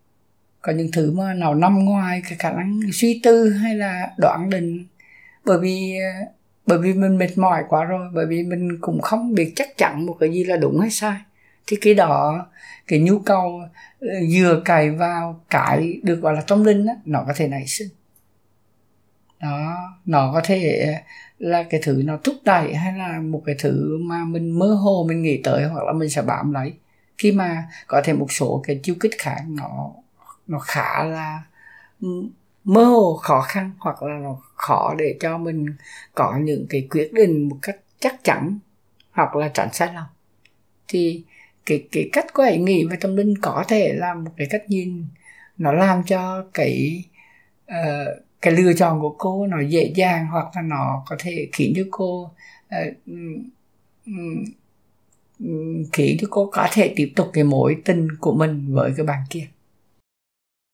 có 0.61 0.71
những 0.71 0.91
thứ 0.91 1.11
mà 1.11 1.33
nào 1.33 1.55
nằm 1.55 1.85
ngoài 1.85 2.21
cái 2.29 2.37
khả 2.39 2.51
năng 2.51 2.79
suy 2.93 3.19
tư 3.23 3.49
hay 3.49 3.75
là 3.75 4.13
đoán 4.17 4.49
định. 4.49 4.85
Bởi 5.45 5.59
vì 5.59 5.97
ờ, 5.97 6.25
bởi 6.71 6.79
vì 6.79 6.93
mình 6.93 7.17
mệt 7.17 7.37
mỏi 7.37 7.63
quá 7.69 7.83
rồi 7.83 8.07
bởi 8.13 8.25
vì 8.25 8.43
mình 8.43 8.77
cũng 8.81 9.01
không 9.01 9.33
biết 9.33 9.53
chắc 9.55 9.77
chắn 9.77 10.05
một 10.05 10.17
cái 10.19 10.31
gì 10.33 10.43
là 10.43 10.57
đúng 10.57 10.79
hay 10.79 10.89
sai. 10.89 11.17
Thì 11.67 11.77
cái 11.81 11.93
đó 11.93 12.45
cái 12.87 12.99
nhu 12.99 13.19
cầu 13.19 13.61
ờ, 13.99 14.07
dừa 14.29 14.61
cài 14.65 14.91
vào 14.91 15.41
cái 15.49 15.99
được 16.03 16.15
gọi 16.15 16.33
là 16.33 16.41
tâm 16.41 16.63
linh 16.63 16.85
đó, 16.85 16.93
nó 17.05 17.23
có 17.27 17.33
thể 17.35 17.47
nảy 17.47 17.67
sinh. 17.67 17.87
Đó 19.41 19.77
nó 20.05 20.31
có 20.33 20.41
thể 20.43 20.93
là 21.39 21.63
cái 21.63 21.81
thứ 21.83 22.01
nó 22.05 22.17
thúc 22.23 22.35
đẩy 22.45 22.75
hay 22.75 22.93
là 22.97 23.19
một 23.19 23.43
cái 23.45 23.55
thứ 23.59 23.97
mà 24.01 24.25
mình 24.25 24.59
mơ 24.59 24.73
hồ 24.73 25.05
mình 25.07 25.21
nghĩ 25.21 25.41
tới 25.43 25.63
hoặc 25.63 25.83
là 25.85 25.93
mình 25.93 26.09
sẽ 26.09 26.21
bám 26.21 26.53
lấy. 26.53 26.73
Khi 27.17 27.31
mà 27.31 27.63
có 27.87 28.01
thể 28.05 28.13
một 28.13 28.31
số 28.31 28.63
cái 28.67 28.79
chiêu 28.83 28.95
kích 28.99 29.13
khác 29.17 29.43
nó 29.47 29.91
nó 30.47 30.59
khá 30.59 31.03
là 31.03 31.43
mơ 32.63 32.83
hồ 32.83 33.15
khó 33.15 33.41
khăn 33.41 33.71
hoặc 33.79 34.03
là 34.03 34.17
nó 34.17 34.37
khó 34.55 34.95
để 34.97 35.17
cho 35.19 35.37
mình 35.37 35.65
có 36.15 36.37
những 36.41 36.65
cái 36.69 36.87
quyết 36.91 37.13
định 37.13 37.49
một 37.49 37.57
cách 37.61 37.77
chắc 37.99 38.23
chắn 38.23 38.59
hoặc 39.11 39.35
là 39.35 39.47
tránh 39.53 39.69
sai 39.73 39.93
lầm. 39.93 40.05
Thì 40.87 41.23
cái 41.65 41.87
cái 41.91 42.09
cách 42.13 42.33
của 42.33 42.43
ấy 42.43 42.57
nghĩ 42.57 42.85
về 42.85 42.97
tâm 43.01 43.15
linh 43.15 43.33
có 43.41 43.63
thể 43.67 43.93
là 43.93 44.13
một 44.13 44.31
cái 44.37 44.47
cách 44.49 44.63
nhìn 44.67 45.05
nó 45.57 45.71
làm 45.71 46.03
cho 46.03 46.45
cái 46.53 47.03
uh, 47.71 48.23
cái 48.41 48.53
lựa 48.53 48.73
chọn 48.73 49.01
của 49.01 49.15
cô 49.17 49.47
nó 49.47 49.59
dễ 49.61 49.93
dàng 49.95 50.27
hoặc 50.27 50.45
là 50.55 50.61
nó 50.61 51.03
có 51.07 51.15
thể 51.19 51.49
khiến 51.53 51.73
cho 51.75 51.83
cô 51.91 52.31
uh, 52.67 52.97
um, 53.05 54.45
khiến 55.93 56.17
cho 56.21 56.27
cô 56.31 56.49
có 56.53 56.67
thể 56.71 56.93
tiếp 56.95 57.13
tục 57.15 57.29
cái 57.33 57.43
mối 57.43 57.81
tình 57.85 58.07
của 58.19 58.33
mình 58.33 58.65
với 58.69 58.93
cái 58.97 59.05
bạn 59.05 59.23
kia 59.29 59.47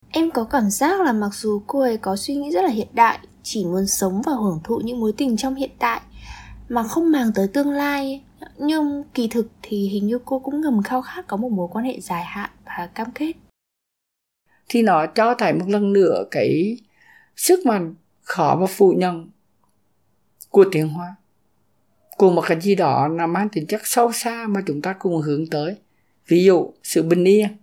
em 0.10 0.32
có 0.32 0.44
cảm 0.44 0.70
giác 0.70 1.02
là 1.02 1.14
mặc 1.14 1.34
dù 1.34 1.62
cô 1.68 1.80
ấy 1.80 1.98
có 1.98 2.16
suy 2.16 2.36
nghĩ 2.36 2.52
rất 2.52 2.62
là 2.62 2.70
hiện 2.70 2.88
đại, 2.94 3.20
chỉ 3.44 3.66
muốn 3.66 3.88
sống 3.88 4.22
và 4.26 4.32
hưởng 4.32 4.60
thụ 4.64 4.82
những 4.84 5.00
mối 5.00 5.14
tình 5.18 5.38
trong 5.38 5.56
hiện 5.56 5.72
tại, 5.80 6.02
mà 6.70 6.84
không 6.84 7.12
màng 7.12 7.32
tới 7.36 7.48
tương 7.48 7.72
lai 7.72 8.24
nhưng 8.58 9.04
kỳ 9.14 9.28
thực 9.28 9.48
thì 9.62 9.88
hình 9.88 10.08
như 10.08 10.20
cô 10.26 10.40
cũng 10.40 10.62
ngầm 10.62 10.84
khao 10.84 11.02
khát 11.02 11.28
có 11.28 11.38
một 11.38 11.52
mối 11.52 11.68
quan 11.72 11.86
hệ 11.86 12.00
dài 12.00 12.24
hạn 12.24 12.50
và 12.66 12.90
cam 12.96 13.12
kết. 13.12 13.34
Thì 14.70 14.82
nó 14.82 15.06
cho 15.06 15.36
thấy 15.38 15.54
một 15.54 15.66
lần 15.68 15.94
nữa 15.94 16.24
cái 16.32 16.78
sức 17.36 17.66
mạnh 17.66 17.96
khó 18.22 18.56
mà 18.56 18.66
phủ 18.66 18.94
nhận 18.98 19.30
của 20.50 20.66
tiếng 20.72 20.90
Hoa. 20.90 21.16
Của 22.18 22.32
một 22.32 22.44
cái 22.48 22.62
gì 22.62 22.76
đó 22.76 23.08
là 23.08 23.28
mang 23.28 23.50
tính 23.50 23.68
chất 23.68 23.82
sâu 23.84 24.12
xa 24.12 24.46
mà 24.50 24.62
chúng 24.68 24.82
ta 24.82 24.94
cùng 24.94 25.22
hướng 25.22 25.48
tới. 25.48 25.76
Ví 26.28 26.44
dụ 26.44 26.74
sự 26.84 27.04
bình 27.04 27.24
yên, 27.24 27.58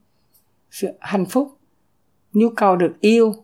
sự 0.71 0.89
hạnh 1.01 1.27
phúc 1.27 1.54
nhu 2.35 2.49
cầu 2.57 2.77
được 2.77 3.01
yêu 3.01 3.35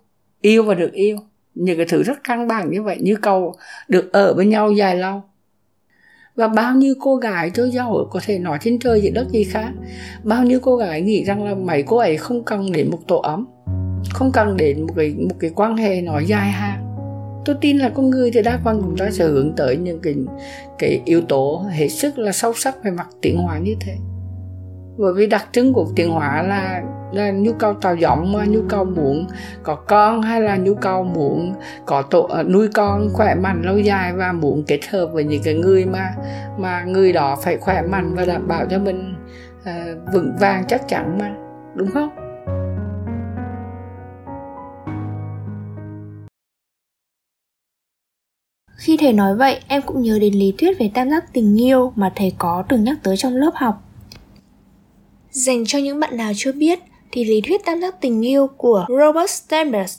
yêu 0.41 0.62
và 0.62 0.74
được 0.74 0.93
yêu. 0.93 1.16
Những 1.55 1.76
cái 1.76 1.86
thứ 1.88 2.03
rất 2.03 2.24
căn 2.24 2.49
bản 2.49 2.70
như 2.70 2.82
vậy 2.82 2.99
nhu 3.01 3.14
cầu 3.22 3.55
được 3.88 4.12
ở 4.12 4.34
với 4.34 4.47
nhau 4.47 4.72
dài 4.72 4.97
lâu. 4.97 5.22
Và 6.34 6.49
bao 6.49 6.74
nhiêu 6.74 6.95
cô 7.01 7.16
gái 7.16 7.51
cho 7.55 7.66
giàu 7.66 8.09
có 8.11 8.20
thể 8.26 8.38
nói 8.38 8.59
trên 8.61 8.78
trời 8.78 9.01
dưới 9.01 9.11
đất 9.11 9.30
gì 9.30 9.45
khác? 9.45 9.70
Bao 10.22 10.45
nhiêu 10.45 10.61
cô 10.62 10.76
gái 10.76 11.03
nghĩ 11.03 11.24
rằng 11.24 11.45
là 11.45 11.55
mấy 11.55 11.82
cô 11.82 11.97
ấy 11.97 12.16
không 12.16 12.45
cần 12.45 12.72
đến 12.72 12.91
một 12.91 12.99
tổ 13.09 13.16
ấm, 13.16 13.47
không 14.12 14.32
cần 14.32 14.57
đến 14.57 14.80
một 14.80 14.95
cái 14.97 15.14
một 15.18 15.34
cái 15.41 15.51
quan 15.55 15.76
hệ 15.76 16.01
nó 16.01 16.18
dài 16.18 16.51
hạn. 16.51 16.86
Tôi 17.45 17.57
tin 17.61 17.78
là 17.78 17.88
con 17.88 18.11
người 18.11 18.30
thì 18.30 18.43
đa 18.43 18.61
phần 18.64 18.82
chúng 18.82 18.97
ta 18.97 19.11
sẽ 19.11 19.24
hướng 19.24 19.53
tới 19.57 19.76
những 19.76 20.01
cái 20.03 20.14
cái 20.78 21.01
yếu 21.05 21.20
tố 21.20 21.64
hết 21.70 21.88
sức 21.88 22.18
là 22.18 22.32
sâu 22.32 22.53
sắc 22.55 22.84
về 22.84 22.91
mặt 22.91 23.09
tiến 23.22 23.38
hóa 23.38 23.59
như 23.59 23.74
thế. 23.80 23.97
Bởi 24.99 25.12
vì 25.14 25.26
đặc 25.26 25.49
trưng 25.53 25.72
của 25.72 25.86
tiến 25.97 26.11
hóa 26.11 26.43
là 26.43 26.82
là 27.12 27.30
nhu 27.30 27.52
cầu 27.52 27.74
tạo 27.74 27.96
giống 27.96 28.52
nhu 28.52 28.61
cầu 28.68 28.84
muốn 28.84 29.26
có 29.62 29.74
con 29.74 30.22
hay 30.22 30.40
là 30.40 30.56
nhu 30.56 30.74
cầu 30.74 31.04
muốn 31.04 31.54
có 31.86 32.02
tổ 32.02 32.22
ờ, 32.22 32.42
nuôi 32.42 32.68
con 32.74 33.08
khỏe 33.12 33.34
mạnh 33.34 33.62
lâu 33.64 33.78
dài 33.78 34.12
và 34.12 34.32
muốn 34.32 34.62
kết 34.66 34.80
hợp 34.90 35.06
với 35.12 35.24
những 35.24 35.42
cái 35.44 35.54
người 35.54 35.84
mà 35.84 36.14
mà 36.58 36.84
người 36.84 37.12
đó 37.12 37.36
phải 37.42 37.56
khỏe 37.56 37.82
mạnh 37.82 38.14
và 38.14 38.24
đảm 38.24 38.48
bảo 38.48 38.66
cho 38.70 38.78
mình 38.78 39.14
uh, 39.61 40.12
vững 40.12 40.36
vàng 40.40 40.64
chắc 40.68 40.88
chắn 40.88 41.18
mà 41.18 41.34
đúng 41.74 41.90
không 41.90 42.11
Khi 48.80 48.96
thầy 48.96 49.12
nói 49.12 49.36
vậy, 49.36 49.61
em 49.68 49.82
cũng 49.82 50.02
nhớ 50.02 50.18
đến 50.20 50.34
lý 50.34 50.54
thuyết 50.58 50.78
về 50.78 50.90
tam 50.94 51.11
giác 51.11 51.32
tình 51.32 51.61
yêu 51.61 51.92
mà 51.96 52.12
thầy 52.16 52.32
có 52.38 52.64
từng 52.68 52.84
nhắc 52.84 52.98
tới 53.02 53.16
trong 53.16 53.34
lớp 53.34 53.50
học. 53.54 53.82
Dành 55.30 55.64
cho 55.66 55.78
những 55.78 56.00
bạn 56.00 56.16
nào 56.16 56.32
chưa 56.36 56.52
biết, 56.52 56.78
thì 57.12 57.24
lý 57.24 57.40
thuyết 57.40 57.64
tam 57.64 57.80
giác 57.80 58.00
tình 58.00 58.26
yêu 58.26 58.46
của 58.56 58.86
Robert 58.88 59.30
Sternberg 59.30 59.90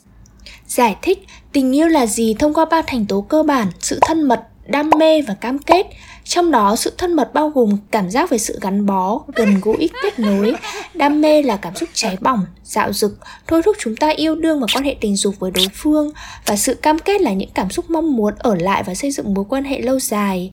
giải 0.66 0.96
thích 1.02 1.18
tình 1.52 1.76
yêu 1.76 1.88
là 1.88 2.06
gì 2.06 2.34
thông 2.38 2.54
qua 2.54 2.64
ba 2.64 2.82
thành 2.82 3.06
tố 3.06 3.20
cơ 3.20 3.42
bản, 3.42 3.68
sự 3.80 3.98
thân 4.02 4.22
mật, 4.22 4.42
đam 4.66 4.90
mê 4.98 5.22
và 5.22 5.34
cam 5.34 5.58
kết. 5.58 5.86
Trong 6.24 6.50
đó 6.50 6.76
sự 6.76 6.92
thân 6.98 7.12
mật 7.12 7.34
bao 7.34 7.48
gồm 7.48 7.76
cảm 7.90 8.10
giác 8.10 8.30
về 8.30 8.38
sự 8.38 8.58
gắn 8.60 8.86
bó, 8.86 9.20
gần 9.34 9.60
gũi, 9.62 9.90
kết 10.02 10.18
nối. 10.18 10.54
Đam 10.94 11.20
mê 11.20 11.42
là 11.42 11.56
cảm 11.56 11.74
xúc 11.74 11.88
cháy 11.92 12.16
bỏng, 12.20 12.46
dạo 12.64 12.92
dực, 12.92 13.18
thôi 13.46 13.62
thúc 13.64 13.76
chúng 13.80 13.96
ta 13.96 14.08
yêu 14.08 14.34
đương 14.34 14.60
và 14.60 14.66
quan 14.74 14.84
hệ 14.84 14.96
tình 15.00 15.16
dục 15.16 15.34
với 15.38 15.50
đối 15.50 15.66
phương. 15.74 16.10
Và 16.46 16.56
sự 16.56 16.74
cam 16.74 16.98
kết 16.98 17.20
là 17.20 17.32
những 17.32 17.50
cảm 17.54 17.70
xúc 17.70 17.90
mong 17.90 18.16
muốn 18.16 18.34
ở 18.38 18.54
lại 18.54 18.82
và 18.86 18.94
xây 18.94 19.10
dựng 19.10 19.34
mối 19.34 19.44
quan 19.48 19.64
hệ 19.64 19.80
lâu 19.80 19.98
dài. 19.98 20.50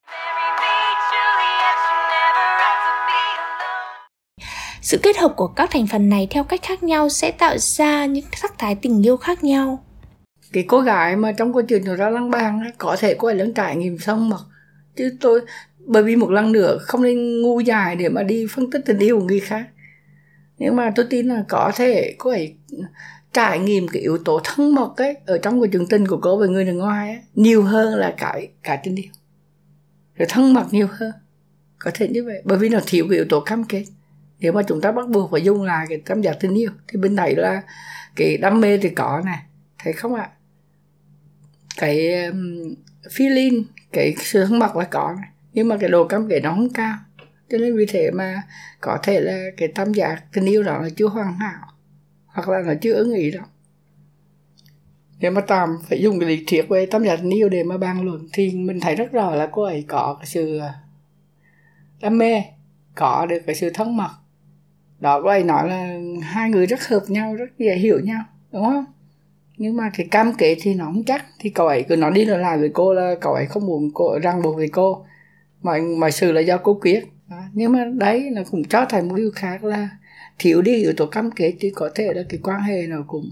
Sự 4.82 4.98
kết 5.04 5.18
hợp 5.18 5.34
của 5.36 5.48
các 5.48 5.70
thành 5.72 5.88
phần 5.88 6.10
này 6.10 6.28
theo 6.30 6.44
cách 6.44 6.60
khác 6.64 6.84
nhau 6.84 7.10
sẽ 7.10 7.32
tạo 7.32 7.58
ra 7.58 8.06
những 8.06 8.26
sắc 8.36 8.58
thái 8.58 8.76
tình 8.76 9.06
yêu 9.06 9.18
khác 9.18 9.44
nhau. 9.44 9.84
Cái 10.54 10.66
cô 10.68 10.82
gái 10.82 11.16
mà 11.16 11.32
trong 11.32 11.54
câu 11.54 11.62
chuyện 11.62 11.86
của 11.86 11.96
ra 11.96 12.10
lăng 12.10 12.30
bang 12.30 12.62
có 12.78 12.96
thể 13.00 13.16
cô 13.18 13.28
ấy 13.28 13.36
lớn 13.36 13.54
trải 13.54 13.76
nghiệm 13.76 13.98
xong 13.98 14.30
mà 14.30 14.38
chứ 14.96 15.18
tôi 15.22 15.42
bởi 15.86 16.04
vì 16.04 16.16
một 16.16 16.32
lần 16.32 16.52
nữa 16.52 16.78
không 16.82 17.04
nên 17.04 17.42
ngu 17.42 17.60
dài 17.60 17.96
để 17.96 18.10
mà 18.10 18.24
đi 18.24 18.46
phân 18.52 18.72
tích 18.72 18.82
tình 18.86 19.00
yêu 19.00 19.20
của 19.20 19.26
người 19.26 19.40
khác. 19.40 19.68
Nhưng 20.58 20.76
mà 20.76 20.92
tôi 20.96 21.06
tin 21.10 21.28
là 21.28 21.44
có 21.50 21.72
thể 21.76 22.16
cô 22.18 22.30
ấy 22.30 22.56
trải 23.34 23.60
nghiệm 23.60 23.88
cái 23.88 24.02
yếu 24.02 24.18
tố 24.18 24.42
thân 24.44 24.76
mật 24.76 24.94
ấy 24.98 25.18
ở 25.26 25.38
trong 25.38 25.62
cái 25.62 25.70
chương 25.74 25.88
tình 25.88 26.08
của 26.08 26.20
cô 26.22 26.38
với 26.38 26.50
người 26.50 26.66
nước 26.66 26.74
ngoài 26.74 27.10
ấy, 27.10 27.20
nhiều 27.36 27.64
hơn 27.64 27.96
là 27.96 28.14
cái 28.18 28.50
cả 28.64 28.80
tình 28.84 28.96
yêu. 28.96 29.12
Rồi 30.16 30.26
thân 30.30 30.54
mật 30.54 30.66
nhiều 30.72 30.88
hơn. 30.92 31.12
Có 31.80 31.92
thể 31.94 32.08
như 32.08 32.24
vậy 32.24 32.42
bởi 32.46 32.58
vì 32.58 32.70
nó 32.70 32.80
thiếu 32.86 33.06
cái 33.10 33.18
yếu 33.18 33.26
tố 33.30 33.40
cam 33.40 33.64
kết 33.64 33.86
nếu 34.40 34.54
mà 34.54 34.62
chúng 34.68 34.82
ta 34.82 34.92
bắt 34.92 35.10
buộc 35.10 35.32
phải 35.32 35.42
dùng 35.42 35.64
lại 35.64 35.86
cái 35.90 36.02
tâm 36.06 36.22
giác 36.22 36.38
tình 36.40 36.54
yêu 36.54 36.72
thì 36.88 37.00
bên 37.00 37.16
này 37.16 37.36
là 37.36 37.62
cái 38.16 38.38
đam 38.38 38.62
mê 38.62 38.78
thì 38.78 38.90
có 38.90 39.22
này 39.26 39.40
thấy 39.78 39.94
không 39.94 40.16
ạ? 40.16 40.30
Cái 41.78 42.26
um, 42.26 42.76
feeling 43.04 43.64
cái 43.92 44.16
sự 44.18 44.46
thân 44.46 44.60
mật 44.60 44.76
là 44.76 44.84
có 44.84 45.16
này 45.18 45.30
nhưng 45.54 45.68
mà 45.68 45.78
cái 45.78 45.90
độ 45.90 46.08
cam 46.08 46.30
kết 46.30 46.40
nó 46.40 46.50
không 46.50 46.74
cao. 46.74 46.96
Cho 47.50 47.58
nên 47.58 47.78
vì 47.78 47.86
thế 47.86 48.12
mà 48.12 48.44
có 48.82 48.98
thể 49.04 49.20
là 49.20 49.46
cái 49.58 49.68
tâm 49.76 49.94
giác 49.94 50.24
tình 50.34 50.46
yêu 50.46 50.64
đó 50.64 50.82
là 50.82 50.90
chưa 50.96 51.08
hoàn 51.08 51.34
hảo 51.34 51.68
hoặc 52.26 52.50
là 52.50 52.62
nó 52.62 52.74
chưa 52.82 52.94
ứng 52.94 53.14
ý 53.14 53.32
đâu. 53.32 53.44
Nếu 55.20 55.32
mà 55.32 55.42
tạm 55.42 55.78
phải 55.90 56.02
dùng 56.02 56.20
cái 56.20 56.30
lý 56.30 56.44
thuyết 56.48 56.70
về 56.70 56.86
tâm 56.86 57.04
giác 57.04 57.16
tình 57.16 57.30
yêu 57.30 57.50
để 57.50 57.64
mà 57.64 57.78
bàn 57.78 58.02
luận 58.02 58.28
thì 58.34 58.52
mình 58.52 58.80
thấy 58.80 58.96
rất 58.96 59.12
rõ 59.12 59.36
là 59.36 59.50
cô 59.52 59.64
ấy 59.64 59.86
có 59.88 60.16
cái 60.20 60.26
sự 60.26 60.58
ờ, 60.58 60.72
đam 62.02 62.18
mê 62.18 62.44
có 62.96 63.26
được 63.26 63.40
cái 63.46 63.56
sự 63.56 63.70
thân 63.74 63.98
mật 63.98 64.10
đó 65.00 65.22
ấy 65.26 65.44
nói 65.44 65.70
là 65.70 65.98
hai 66.22 66.50
người 66.50 66.66
rất 66.66 66.88
hợp 66.88 67.04
nhau 67.08 67.36
rất 67.36 67.46
dễ 67.58 67.76
hiểu 67.76 68.00
nhau 68.00 68.24
đúng 68.52 68.66
không? 68.66 68.86
Nhưng 69.58 69.78
mà 69.78 69.92
cái 69.98 70.08
cam 70.12 70.34
kết 70.38 70.58
thì 70.62 70.74
nó 70.74 70.86
không 70.86 71.04
chắc. 71.04 71.26
Thì 71.40 71.50
cậu 71.50 71.68
ấy 71.68 71.84
cứ 71.90 71.96
nói 71.96 72.12
đi 72.12 72.26
lại 72.26 72.58
với 72.58 72.70
cô 72.74 72.94
là 72.94 73.16
cậu 73.22 73.34
ấy 73.34 73.46
không 73.46 73.66
muốn 73.66 73.92
cô 73.94 74.20
ràng 74.20 74.42
buộc 74.42 74.56
với 74.56 74.70
cô. 74.70 75.06
Mọi 75.62 75.82
mọi 75.82 76.12
sự 76.12 76.32
là 76.32 76.42
do 76.42 76.58
cô 76.58 76.74
quyết. 76.82 77.04
Đó. 77.30 77.38
nhưng 77.54 77.72
mà 77.72 77.86
đấy 77.94 78.30
nó 78.32 78.42
cũng 78.52 78.64
cho 78.64 78.86
thành 78.90 79.08
một 79.08 79.16
điều 79.16 79.32
khác 79.36 79.64
là 79.64 79.90
thiếu 80.40 80.62
đi 80.62 80.76
yếu 80.76 80.94
tố 80.98 81.06
cam 81.06 81.32
kết 81.32 81.54
thì 81.60 81.70
có 81.76 81.90
thể 81.96 82.14
là 82.14 82.24
cái 82.30 82.40
quan 82.44 82.62
hệ 82.62 82.88
nó 82.88 82.98
cũng 83.08 83.32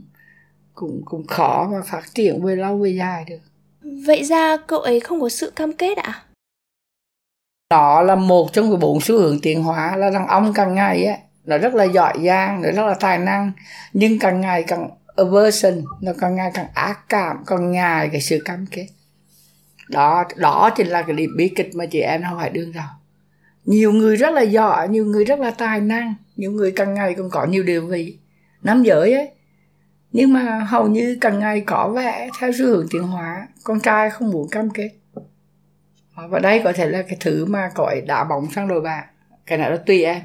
cũng 0.73 1.01
cũng 1.05 1.27
khó 1.27 1.69
mà 1.71 1.81
phát 1.85 2.01
triển 2.13 2.45
về 2.45 2.55
lâu 2.55 2.77
về 2.77 2.89
dài 2.89 3.25
được. 3.29 3.39
Vậy 4.07 4.23
ra 4.23 4.57
cậu 4.57 4.79
ấy 4.79 4.99
không 4.99 5.21
có 5.21 5.29
sự 5.29 5.51
cam 5.55 5.73
kết 5.73 5.97
ạ? 5.97 6.03
À? 6.03 6.23
đó 7.69 8.01
là 8.01 8.15
một 8.15 8.53
trong 8.53 8.69
cái 8.69 8.77
bốn 8.77 9.01
xu 9.01 9.17
hướng 9.19 9.39
tiến 9.41 9.63
hóa 9.63 9.95
là 9.97 10.09
đàn 10.09 10.27
ông 10.27 10.53
càng 10.53 10.75
ngày 10.75 11.05
á 11.05 11.17
nó 11.47 11.57
rất 11.57 11.75
là 11.75 11.83
giỏi 11.83 12.13
giang 12.25 12.61
nó 12.61 12.71
rất 12.71 12.85
là 12.87 12.93
tài 12.99 13.17
năng. 13.17 13.51
Nhưng 13.93 14.19
càng 14.19 14.41
ngày 14.41 14.63
càng 14.63 14.89
aversion 15.15 15.81
nó 16.01 16.11
càng 16.19 16.35
ngày 16.35 16.51
càng 16.53 16.67
ác 16.73 16.99
cảm 17.09 17.43
càng 17.47 17.71
ngày 17.71 18.09
cái 18.11 18.21
sự 18.21 18.41
cam 18.45 18.65
kết. 18.71 18.87
Đó 19.89 20.23
đó 20.35 20.69
chính 20.75 20.87
là 20.87 21.01
cái 21.01 21.15
điểm 21.15 21.29
bi 21.37 21.49
kịch 21.55 21.75
mà 21.75 21.85
chị 21.85 21.99
em 21.99 22.23
không 22.29 22.39
phải 22.39 22.49
đương 22.49 22.71
đầu 22.73 22.85
nhiều 23.67 23.91
người 23.91 24.15
rất 24.15 24.33
là 24.33 24.41
giỏi 24.41 24.87
nhiều 24.87 25.05
người 25.05 25.25
rất 25.25 25.39
là 25.39 25.51
tài 25.51 25.81
năng 25.81 26.15
nhiều 26.35 26.51
người 26.51 26.71
càng 26.71 26.93
ngày 26.93 27.13
còn 27.13 27.29
có 27.29 27.45
nhiều 27.45 27.63
điều 27.63 27.87
vị 27.87 28.17
nam 28.63 28.83
giới 28.83 29.13
ấy. 29.13 29.29
Nhưng 30.11 30.33
mà 30.33 30.59
hầu 30.59 30.87
như 30.87 31.17
càng 31.21 31.39
ngày 31.39 31.61
có 31.61 31.89
vẻ 31.89 32.29
theo 32.39 32.51
xu 32.51 32.65
hướng 32.65 32.87
tiến 32.91 33.03
hóa 33.03 33.47
con 33.63 33.79
trai 33.79 34.09
không 34.09 34.31
muốn 34.31 34.49
cam 34.49 34.69
kết. 34.69 34.89
Và 36.29 36.39
đây 36.39 36.61
có 36.63 36.73
thể 36.73 36.89
là 36.89 37.01
cái 37.01 37.17
thứ 37.19 37.45
mà 37.45 37.69
cõi 37.75 38.01
đã 38.01 38.15
đá 38.15 38.23
bóng 38.23 38.51
sang 38.51 38.67
đồi 38.67 38.81
bạc, 38.81 39.05
cái 39.45 39.57
này 39.57 39.71
là 39.71 39.77
tùy 39.77 40.03
em 40.03 40.21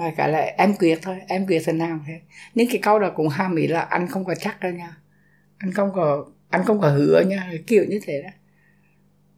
mà 0.00 0.12
cả 0.16 0.26
là 0.26 0.38
em 0.38 0.74
quyết 0.74 0.98
thôi, 1.02 1.16
em 1.28 1.46
quyết 1.46 1.62
thế 1.66 1.72
nào 1.72 2.00
thế. 2.06 2.20
Những 2.54 2.68
cái 2.68 2.78
câu 2.82 2.98
đó 2.98 3.10
cũng 3.14 3.28
hàm 3.28 3.56
ý 3.56 3.66
là 3.66 3.80
anh 3.80 4.08
không 4.08 4.24
có 4.24 4.34
chắc 4.34 4.60
đâu 4.60 4.72
nha. 4.72 4.96
Anh 5.58 5.72
không 5.72 5.92
có 5.94 6.26
anh 6.50 6.64
không 6.64 6.80
có 6.80 6.88
hứa 6.88 7.22
nha, 7.26 7.52
kiểu 7.66 7.84
như 7.88 8.00
thế 8.04 8.22
đó. 8.22 8.30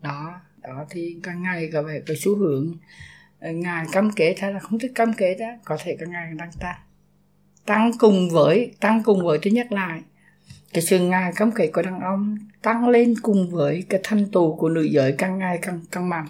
Đó 0.01 0.41
đó 0.63 0.85
thì 0.91 1.17
càng 1.23 1.43
ngày 1.43 1.71
có 1.73 1.83
vẻ 1.83 2.01
cái 2.07 2.17
xu 2.17 2.37
hướng 2.37 2.75
ờ, 3.41 3.53
ngài 3.53 3.87
cam 3.93 4.11
kết 4.17 4.35
hay 4.41 4.53
là 4.53 4.59
không 4.59 4.79
thích 4.79 4.93
cam 4.95 5.13
kết 5.13 5.37
đó 5.41 5.47
có 5.65 5.77
thể 5.85 5.97
càng 6.01 6.11
ngày 6.11 6.33
đang 6.39 6.51
tăng 6.61 6.77
tăng 7.67 7.91
cùng 7.99 8.31
với, 8.31 8.73
tăng 8.81 9.03
cùng 9.03 9.25
với, 9.25 9.39
thứ 9.43 9.51
nhất 9.51 9.73
là 9.73 10.01
cái 10.73 10.83
sự 10.83 10.99
ngài 10.99 11.33
cam 11.37 11.53
kết 11.53 11.71
của 11.73 11.83
đàn 11.83 12.01
ông 12.01 12.37
tăng 12.63 12.89
lên 12.89 13.15
cùng 13.23 13.51
với 13.51 13.85
cái 13.89 14.01
thanh 14.05 14.31
tù 14.31 14.57
của 14.57 14.69
nữ 14.69 14.83
giới 14.83 15.13
càng 15.19 15.39
ngày 15.39 15.59
càng 15.63 15.81
càng 15.91 16.09
mạnh. 16.09 16.27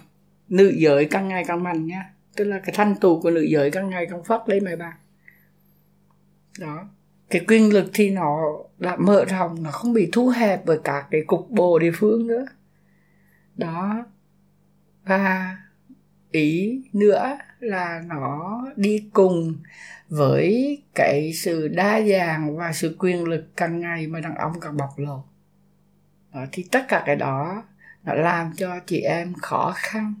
Nữ 0.49 0.73
giới 0.77 1.05
càng 1.05 1.27
ngày 1.27 1.43
càng 1.47 1.63
mạnh 1.63 1.87
nhá 1.87 2.12
tức 2.35 2.43
là 2.43 2.59
cái 2.59 2.75
thanh 2.75 2.95
tù 2.95 3.21
của 3.21 3.31
nữ 3.31 3.41
giới 3.41 3.71
càng 3.71 3.89
ngày 3.89 4.07
càng 4.09 4.23
phát 4.23 4.49
lên 4.49 4.65
mày 4.65 4.75
bà 4.75 4.97
đó. 6.59 6.87
Cái 7.29 7.45
quyền 7.47 7.73
lực 7.73 7.89
thì 7.93 8.09
nó 8.09 8.39
đã 8.77 8.95
mở 8.95 9.25
rộng 9.25 9.63
nó 9.63 9.71
không 9.71 9.93
bị 9.93 10.09
thu 10.11 10.29
hẹp 10.29 10.65
bởi 10.65 10.79
cả 10.83 11.07
cái 11.11 11.21
cục 11.27 11.49
bộ 11.49 11.79
địa 11.79 11.91
phương 11.95 12.27
nữa. 12.27 12.45
Đó. 13.55 14.05
Và 15.03 15.57
ý 16.31 16.83
nữa 16.93 17.37
là 17.59 18.03
nó 18.07 18.61
đi 18.75 19.09
cùng 19.13 19.55
với 20.09 20.81
cái 20.95 21.33
sự 21.33 21.67
đa 21.67 22.01
dạng 22.01 22.57
và 22.57 22.73
sự 22.73 22.95
quyền 22.99 23.23
lực 23.23 23.45
càng 23.55 23.79
ngày 23.79 24.07
mà 24.07 24.19
đàn 24.19 24.35
ông 24.35 24.59
càng 24.59 24.77
bộc 24.77 24.99
lộ. 24.99 25.23
Đó, 26.33 26.45
thì 26.51 26.65
tất 26.71 26.85
cả 26.87 27.03
cái 27.05 27.15
đó 27.15 27.63
nó 28.03 28.13
làm 28.13 28.53
cho 28.55 28.79
chị 28.85 29.01
em 29.01 29.33
khó 29.33 29.73
khăn 29.75 30.13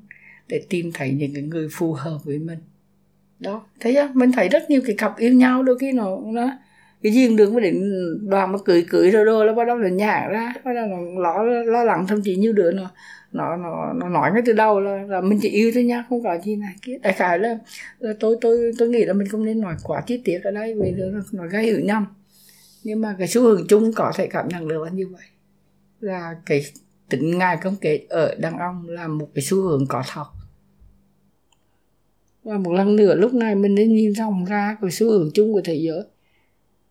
để 0.53 0.61
tìm 0.69 0.91
thấy 0.93 1.11
những 1.11 1.33
cái 1.33 1.43
người 1.43 1.67
phù 1.71 1.93
hợp 1.93 2.17
với 2.23 2.39
mình. 2.39 2.59
Đó 3.39 3.65
thấy 3.79 3.95
không 3.95 4.11
mình 4.13 4.31
thấy 4.31 4.49
rất 4.49 4.69
nhiều 4.69 4.81
cái 4.85 4.95
cặp 4.95 5.17
yêu 5.17 5.33
nhau 5.33 5.63
đôi 5.63 5.77
khi 5.79 5.91
nó 5.91 6.17
nó 6.25 6.51
cái 7.03 7.13
duyên 7.13 7.35
đường 7.35 7.53
mà 7.53 7.59
đến 7.59 7.83
đoàn 8.29 8.51
mà 8.51 8.57
cưới 8.65 8.85
cưới 8.89 9.11
rồi 9.11 9.25
rồi 9.25 9.45
là 9.45 9.53
bắt 9.53 9.67
đầu 9.67 9.77
là 9.77 9.89
nhả 9.89 10.27
ra 10.27 10.53
bắt 10.65 10.73
đầu 10.73 10.87
nó 10.87 11.21
lo 11.21 11.43
lo 11.43 11.83
lắng 11.83 12.05
thậm 12.07 12.21
chí 12.21 12.35
như 12.35 12.51
đứa 12.51 12.71
nó 12.71 12.91
nó 13.31 13.55
nó 13.55 13.93
nó 13.93 14.09
nói 14.09 14.31
ngay 14.33 14.41
từ 14.45 14.53
đầu 14.53 14.79
là, 14.79 15.03
là 15.03 15.21
mình 15.21 15.39
chỉ 15.41 15.49
yêu 15.49 15.71
thôi 15.73 15.83
nhá 15.83 16.03
không 16.09 16.23
có 16.23 16.37
gì 16.43 16.55
này 16.55 16.75
kia. 16.81 16.97
Đại 17.01 17.13
khái 17.13 17.39
là, 17.39 17.57
là 17.99 18.13
tôi 18.19 18.37
tôi 18.41 18.71
tôi 18.77 18.89
nghĩ 18.89 19.05
là 19.05 19.13
mình 19.13 19.27
không 19.27 19.45
nên 19.45 19.61
nói 19.61 19.75
quá 19.83 20.01
chi 20.07 20.21
tiết 20.23 20.39
ở 20.43 20.51
đây 20.51 20.73
vì 20.73 20.91
nó, 20.91 21.19
nó 21.31 21.47
gây 21.47 21.63
hiểu 21.63 21.79
nhầm. 21.79 22.05
Nhưng 22.83 23.01
mà 23.01 23.15
cái 23.19 23.27
xu 23.27 23.41
hướng 23.41 23.67
chung 23.67 23.93
có 23.93 24.11
thể 24.15 24.27
cảm 24.27 24.47
nhận 24.47 24.67
được 24.67 24.83
là 24.83 24.89
như 24.89 25.07
vậy. 25.07 25.25
Là 25.99 26.35
cái 26.45 26.65
tính 27.09 27.37
ngài 27.37 27.57
công 27.57 27.75
kết 27.81 28.05
ở 28.09 28.35
đàn 28.35 28.59
ông 28.59 28.89
là 28.89 29.07
một 29.07 29.29
cái 29.35 29.43
xu 29.43 29.61
hướng 29.61 29.85
có 29.87 30.03
thật 30.13 30.25
và 32.43 32.57
một 32.57 32.73
lần 32.73 32.95
nữa 32.95 33.15
lúc 33.15 33.33
này 33.33 33.55
mình 33.55 33.75
nên 33.75 33.95
nhìn 33.95 34.13
rộng 34.13 34.45
ra 34.45 34.77
cái 34.81 34.91
xu 34.91 35.09
hướng 35.09 35.31
chung 35.33 35.53
của 35.53 35.61
thế 35.61 35.75
giới. 35.75 36.01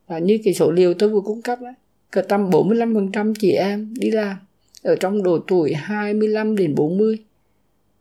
Và 0.06 0.18
như 0.18 0.38
cái 0.44 0.54
số 0.54 0.70
liệu 0.70 0.94
tôi 0.94 1.08
vừa 1.08 1.20
cung 1.20 1.42
cấp 1.42 1.58
đó, 1.60 1.74
cỡ 2.10 2.22
tầm 2.22 2.50
45% 2.50 3.34
chị 3.40 3.52
em 3.52 3.94
đi 3.98 4.10
làm 4.10 4.36
ở 4.82 4.96
trong 4.96 5.22
độ 5.22 5.38
tuổi 5.38 5.74
25 5.74 6.56
đến 6.56 6.74
40 6.74 7.18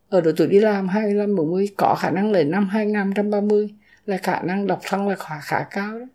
ở 0.08 0.20
độ 0.20 0.30
tuổi 0.36 0.46
đi 0.46 0.60
làm 0.60 0.88
25 0.88 1.36
40 1.36 1.68
có 1.76 1.94
khả 1.98 2.10
năng 2.10 2.32
lên 2.32 2.50
năm 2.50 2.68
2030 2.68 3.68
là 4.06 4.16
khả 4.16 4.42
năng 4.42 4.66
độc 4.66 4.80
thân 4.82 5.08
là 5.08 5.14
khá, 5.14 5.40
khá 5.42 5.66
cao 5.70 5.98
đó. 5.98 6.06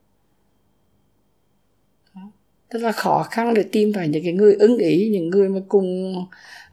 đó. 2.15 2.31
Tức 2.69 2.79
là 2.79 2.91
khó 2.91 3.23
khăn 3.31 3.53
để 3.53 3.63
tìm 3.71 3.93
phải 3.93 4.07
những 4.07 4.23
cái 4.23 4.33
người 4.33 4.53
ứng 4.53 4.77
ý 4.77 5.09
những 5.09 5.29
người 5.29 5.49
mà 5.49 5.59
cùng 5.67 6.15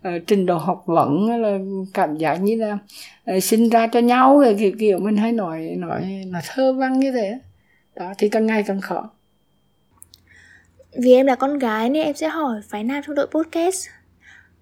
uh, 0.09 0.23
trình 0.27 0.47
độ 0.47 0.59
học 0.59 0.83
vấn 0.87 1.43
là 1.43 1.59
cảm 1.95 2.17
giác 2.17 2.37
như 2.37 2.57
là 2.57 2.79
uh, 3.37 3.43
sinh 3.43 3.69
ra 3.69 3.87
cho 3.87 4.01
nhau 4.01 4.41
rồi 4.41 4.57
kiểu 4.59 4.73
kiểu 4.79 4.99
mình 4.99 5.17
hay 5.17 5.33
nói 5.33 5.75
nói 5.79 6.25
là 6.33 6.43
thơ 6.47 6.73
văn 6.73 7.01
như 7.01 7.13
thế 7.13 7.39
đó 7.95 8.13
thì 8.19 8.29
càng 8.29 8.47
ngày 8.47 8.65
càng 8.67 8.81
khó. 8.81 9.11
Vì 11.03 11.13
em 11.13 11.27
là 11.27 11.35
con 11.35 11.59
gái 11.59 11.91
nên 11.91 12.05
em 12.05 12.15
sẽ 12.15 12.29
hỏi 12.29 12.61
phái 12.71 12.85
nam 12.85 13.03
trong 13.07 13.15
đội 13.15 13.27
podcast. 13.27 13.89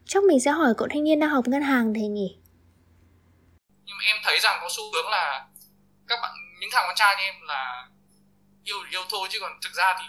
Chắc 0.04 0.24
mình 0.24 0.40
sẽ 0.40 0.50
hỏi 0.50 0.74
cậu 0.76 0.88
thanh 0.90 1.04
niên 1.04 1.20
đang 1.20 1.30
học 1.30 1.48
ngân 1.48 1.62
hàng 1.62 1.94
thì 1.94 2.06
nhỉ? 2.06 2.36
Nhưng 3.84 3.96
mà 3.98 4.04
em 4.06 4.16
thấy 4.24 4.38
rằng 4.42 4.58
có 4.60 4.68
xu 4.70 4.82
hướng 4.94 5.10
là 5.10 5.46
Các 6.08 6.18
bạn, 6.22 6.30
những 6.60 6.70
thằng 6.72 6.84
con 6.86 6.94
trai 6.96 7.14
như 7.18 7.22
em 7.24 7.34
là 7.48 7.88
Yêu 8.64 8.76
yêu 8.90 9.00
thôi 9.10 9.28
chứ 9.30 9.38
còn 9.40 9.52
thực 9.62 9.72
ra 9.74 9.94
thì 9.98 10.04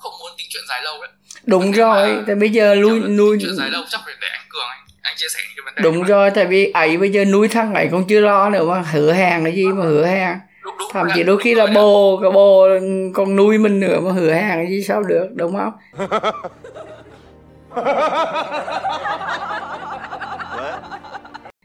Không 0.00 0.12
muốn 0.20 0.30
tính 0.38 0.46
chuyện 0.50 0.62
dài 0.68 0.80
lâu 0.84 0.94
ấy 1.00 1.08
Đúng 1.46 1.72
rồi, 1.72 2.18
tại 2.26 2.36
bây 2.36 2.50
giờ 2.50 2.74
nuôi 2.74 3.00
nuôi 3.00 3.38
chuyện 3.40 3.56
dài 3.56 3.70
lâu 3.70 3.82
chắc 3.90 4.00
phải 4.04 4.14
để 4.20 4.28
anh 4.32 4.46
Cường 4.48 4.68
anh 4.70 4.78
anh 5.02 5.14
chia 5.16 5.26
sẻ 5.34 5.40
cái 5.56 5.62
vấn 5.64 5.74
đề 5.74 5.82
đúng 5.82 6.02
rồi 6.02 6.30
tại 6.30 6.46
vì 6.46 6.70
ấy 6.70 6.96
bây 6.96 7.10
giờ 7.10 7.24
nuôi 7.24 7.48
thằng 7.48 7.74
ấy 7.74 7.88
cũng 7.90 8.04
chưa 8.08 8.20
lo 8.20 8.50
nữa 8.50 8.64
mà 8.64 8.80
hứa 8.80 9.12
hàng 9.12 9.44
cái 9.44 9.52
gì 9.52 9.66
mà 9.66 9.84
hứa 9.84 10.04
hàng 10.04 10.40
đúng, 10.64 10.74
đúng, 10.78 10.88
thậm 10.92 11.08
chí 11.14 11.22
đôi 11.22 11.38
khi 11.38 11.54
là 11.54 11.66
bồ 11.66 12.18
cái 12.22 12.30
bồ 12.30 12.68
còn 13.14 13.36
nuôi 13.36 13.58
mình 13.58 13.80
nữa 13.80 14.00
mà 14.00 14.12
hứa 14.12 14.32
hàng 14.32 14.58
cái 14.58 14.66
gì 14.70 14.82
sao 14.82 15.02
được 15.02 15.28
đúng 15.34 15.56
không? 15.56 15.72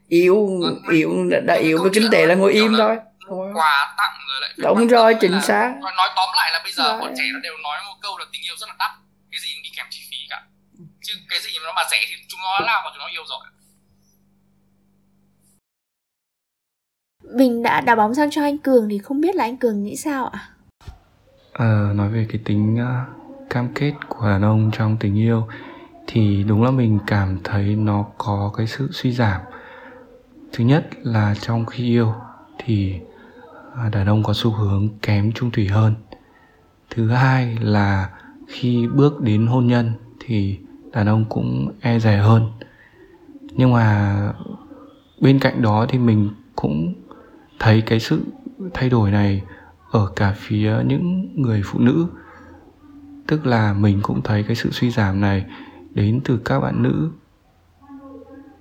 Yếu 0.09 0.49
yếu 0.91 1.29
đã 1.45 1.53
yếu 1.53 1.81
với 1.81 1.91
kinh 1.93 2.09
tế 2.11 2.25
là 2.25 2.35
ngồi 2.35 2.53
im 2.53 2.73
thôi 2.77 2.97
quà 3.29 3.93
tặng 3.97 4.17
rồi 4.27 4.41
lại 4.41 4.53
đúng 4.57 4.87
rồi 4.87 5.15
chính 5.21 5.41
xác. 5.41 5.73
nói 5.81 6.09
tóm 6.15 6.29
lại 6.35 6.51
là 6.51 6.59
bây 6.63 6.71
giờ 6.71 6.99
bọn 6.99 7.13
trẻ 7.17 7.23
nó 7.33 7.39
đều 7.39 7.53
nói 7.63 7.77
một 7.87 7.95
câu 8.01 8.17
là 8.17 8.25
tình 8.31 8.41
yêu 8.41 8.55
rất 8.57 8.67
là 8.69 8.75
đắt. 8.79 8.91
Cái 9.31 9.39
gì 9.39 9.49
cũng 9.55 9.63
đi 9.63 9.69
kèm 9.77 9.85
chi 9.89 10.01
phí 10.11 10.17
cả. 10.29 10.43
Chứ 11.01 11.13
cái 11.29 11.39
gì 11.39 11.49
nó 11.63 11.73
mà 11.75 11.81
rẻ 11.91 11.97
thì 12.09 12.15
chúng 12.27 12.39
nó 12.39 12.59
làm 12.59 12.83
mà 12.83 12.89
chúng 12.93 12.99
nó 12.99 13.07
yêu 13.07 13.23
rồi. 13.27 13.45
Bình 17.37 17.63
đã 17.63 17.81
đá 17.81 17.95
bóng 17.95 18.15
sang 18.15 18.31
cho 18.31 18.41
anh 18.41 18.57
Cường 18.57 18.89
thì 18.89 18.97
không 18.97 19.21
biết 19.21 19.35
là 19.35 19.43
anh 19.43 19.57
Cường 19.57 19.83
nghĩ 19.83 19.95
sao 19.95 20.25
ạ? 20.27 20.49
À, 21.53 21.91
nói 21.93 22.09
về 22.09 22.25
cái 22.29 22.41
tính 22.45 22.77
uh, 22.83 23.49
cam 23.49 23.73
kết 23.75 23.93
của 24.09 24.27
đàn 24.27 24.41
ông 24.41 24.71
trong 24.73 24.97
tình 24.99 25.15
yêu 25.15 25.47
thì 26.07 26.43
đúng 26.43 26.63
là 26.63 26.71
mình 26.71 26.99
cảm 27.07 27.39
thấy 27.43 27.63
nó 27.63 28.05
có 28.17 28.53
cái 28.57 28.67
sự 28.67 28.89
suy 28.91 29.11
giảm. 29.11 29.41
Thứ 30.53 30.63
nhất 30.63 30.87
là 30.93 31.35
trong 31.41 31.65
khi 31.65 31.83
yêu 31.83 32.13
thì 32.57 32.99
À, 33.77 33.89
đàn 33.89 34.07
ông 34.07 34.23
có 34.23 34.33
xu 34.35 34.51
hướng 34.51 34.89
kém 35.01 35.31
trung 35.31 35.51
thủy 35.51 35.67
hơn. 35.67 35.95
Thứ 36.89 37.09
hai 37.09 37.57
là 37.61 38.09
khi 38.47 38.87
bước 38.87 39.21
đến 39.21 39.47
hôn 39.47 39.67
nhân 39.67 39.91
thì 40.19 40.59
đàn 40.91 41.07
ông 41.07 41.25
cũng 41.29 41.71
e 41.81 41.99
dè 41.99 42.17
hơn. 42.17 42.51
Nhưng 43.51 43.73
mà 43.73 44.15
bên 45.21 45.39
cạnh 45.39 45.61
đó 45.61 45.85
thì 45.89 45.99
mình 45.99 46.29
cũng 46.55 46.93
thấy 47.59 47.81
cái 47.81 47.99
sự 47.99 48.21
thay 48.73 48.89
đổi 48.89 49.11
này 49.11 49.41
ở 49.91 50.11
cả 50.15 50.33
phía 50.37 50.75
những 50.85 51.33
người 51.41 51.61
phụ 51.65 51.79
nữ 51.79 52.07
tức 53.27 53.45
là 53.45 53.73
mình 53.73 53.99
cũng 54.01 54.21
thấy 54.21 54.43
cái 54.43 54.55
sự 54.55 54.71
suy 54.71 54.91
giảm 54.91 55.21
này 55.21 55.45
đến 55.93 56.21
từ 56.23 56.37
các 56.37 56.59
bạn 56.59 56.83
nữ 56.83 57.09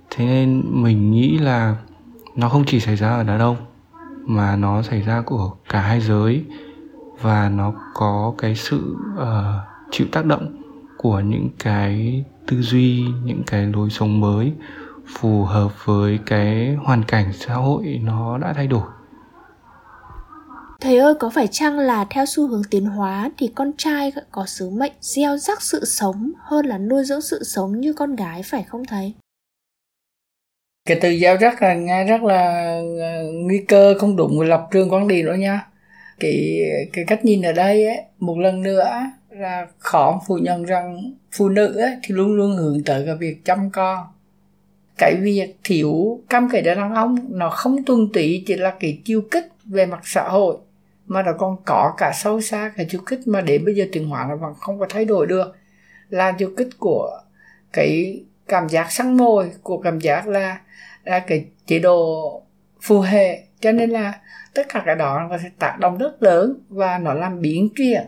thế 0.09 0.25
nên 0.25 0.63
mình 0.65 1.11
nghĩ 1.11 1.37
là 1.37 1.77
nó 2.35 2.49
không 2.49 2.63
chỉ 2.67 2.79
xảy 2.79 2.95
ra 2.95 3.09
ở 3.09 3.23
đàn 3.23 3.39
ông 3.39 3.55
mà 4.25 4.55
nó 4.55 4.81
xảy 4.81 5.01
ra 5.01 5.21
của 5.21 5.51
cả 5.69 5.81
hai 5.81 6.01
giới 6.01 6.43
và 7.21 7.49
nó 7.49 7.73
có 7.93 8.33
cái 8.37 8.55
sự 8.55 8.95
uh, 9.13 9.27
chịu 9.91 10.07
tác 10.11 10.25
động 10.25 10.55
của 10.97 11.19
những 11.19 11.49
cái 11.59 12.23
tư 12.47 12.61
duy 12.61 13.03
những 13.23 13.43
cái 13.47 13.65
lối 13.65 13.89
sống 13.89 14.21
mới 14.21 14.53
phù 15.07 15.43
hợp 15.43 15.85
với 15.85 16.19
cái 16.25 16.75
hoàn 16.75 17.03
cảnh 17.03 17.33
xã 17.33 17.53
hội 17.53 17.99
nó 18.03 18.37
đã 18.37 18.53
thay 18.53 18.67
đổi 18.67 18.83
Thầy 20.81 20.97
ơi 20.97 21.13
có 21.19 21.29
phải 21.29 21.47
chăng 21.51 21.79
là 21.79 22.05
theo 22.09 22.25
xu 22.25 22.47
hướng 22.47 22.63
tiến 22.71 22.85
hóa 22.85 23.29
thì 23.37 23.47
con 23.55 23.71
trai 23.77 24.13
có 24.31 24.45
sứ 24.45 24.69
mệnh 24.69 24.93
gieo 25.01 25.37
rắc 25.37 25.61
sự 25.61 25.85
sống 25.85 26.31
hơn 26.39 26.65
là 26.65 26.77
nuôi 26.77 27.03
dưỡng 27.03 27.21
sự 27.21 27.43
sống 27.43 27.79
như 27.79 27.93
con 27.93 28.15
gái 28.15 28.43
phải 28.43 28.63
không 28.63 28.85
thầy? 28.85 29.13
Cái 30.85 30.97
từ 31.01 31.09
giao 31.09 31.37
rất 31.37 31.61
là 31.61 31.73
nghe 31.73 32.05
rất 32.05 32.23
là 32.23 32.65
ờ, 32.99 33.31
nguy 33.33 33.65
cơ 33.67 33.95
không 33.99 34.15
đúng 34.15 34.41
lập 34.41 34.67
trường 34.71 34.89
quan 34.93 35.07
điểm 35.07 35.25
đó 35.25 35.33
nha. 35.33 35.67
Cái 36.19 36.59
cái 36.93 37.05
cách 37.07 37.25
nhìn 37.25 37.41
ở 37.41 37.51
đây 37.51 37.87
ấy, 37.87 37.97
một 38.19 38.37
lần 38.39 38.63
nữa 38.63 38.91
là 39.29 39.67
khó 39.77 40.21
phủ 40.27 40.37
nhận 40.37 40.63
rằng 40.63 41.13
phụ 41.31 41.49
nữ 41.49 41.77
ấy, 41.81 41.91
thì 42.03 42.15
luôn 42.15 42.35
luôn 42.35 42.51
hướng 42.55 42.83
tới 42.83 43.05
cái 43.05 43.15
việc 43.15 43.45
chăm 43.45 43.69
con 43.73 44.07
cái 44.97 45.15
việc 45.21 45.55
thiếu 45.63 46.19
cam 46.29 46.49
kết 46.51 46.61
đàn 46.61 46.93
ông 46.93 47.17
nó 47.29 47.49
không 47.49 47.83
tuân 47.85 48.09
tụy 48.13 48.43
chỉ 48.47 48.55
là 48.55 48.73
cái 48.79 48.99
chiêu 49.05 49.21
kích 49.31 49.47
về 49.65 49.85
mặt 49.85 49.99
xã 50.03 50.23
hội 50.29 50.57
mà 51.07 51.23
nó 51.23 51.33
còn 51.37 51.57
có 51.65 51.93
cả 51.97 52.11
sâu 52.15 52.41
xa 52.41 52.71
cái 52.77 52.85
chiêu 52.89 53.01
kích 53.05 53.19
mà 53.25 53.41
đến 53.41 53.65
bây 53.65 53.75
giờ 53.75 53.85
tiến 53.91 54.07
hóa 54.09 54.25
nó 54.29 54.35
vẫn 54.35 54.53
không 54.59 54.79
có 54.79 54.85
thay 54.89 55.05
đổi 55.05 55.27
được 55.27 55.55
là 56.09 56.31
chiêu 56.31 56.51
kích 56.57 56.69
của 56.79 57.21
cái 57.73 58.21
cảm 58.47 58.69
giác 58.69 58.91
săn 58.91 59.17
mồi 59.17 59.51
của 59.63 59.77
cảm 59.77 59.99
giác 59.99 60.27
là 60.27 60.59
là 61.03 61.19
cái 61.19 61.45
chế 61.67 61.79
độ 61.79 62.41
phù 62.81 62.99
hệ. 62.99 63.43
Cho 63.61 63.71
nên 63.71 63.89
là 63.89 64.13
tất 64.53 64.69
cả 64.69 64.83
cái 64.85 64.95
đó 64.95 65.27
nó 65.29 65.37
sẽ 65.37 65.49
tác 65.59 65.77
động 65.79 65.97
rất 65.97 66.23
lớn 66.23 66.59
và 66.69 66.97
nó 66.97 67.13
làm 67.13 67.41
biến 67.41 67.69
chuyển. 67.75 68.01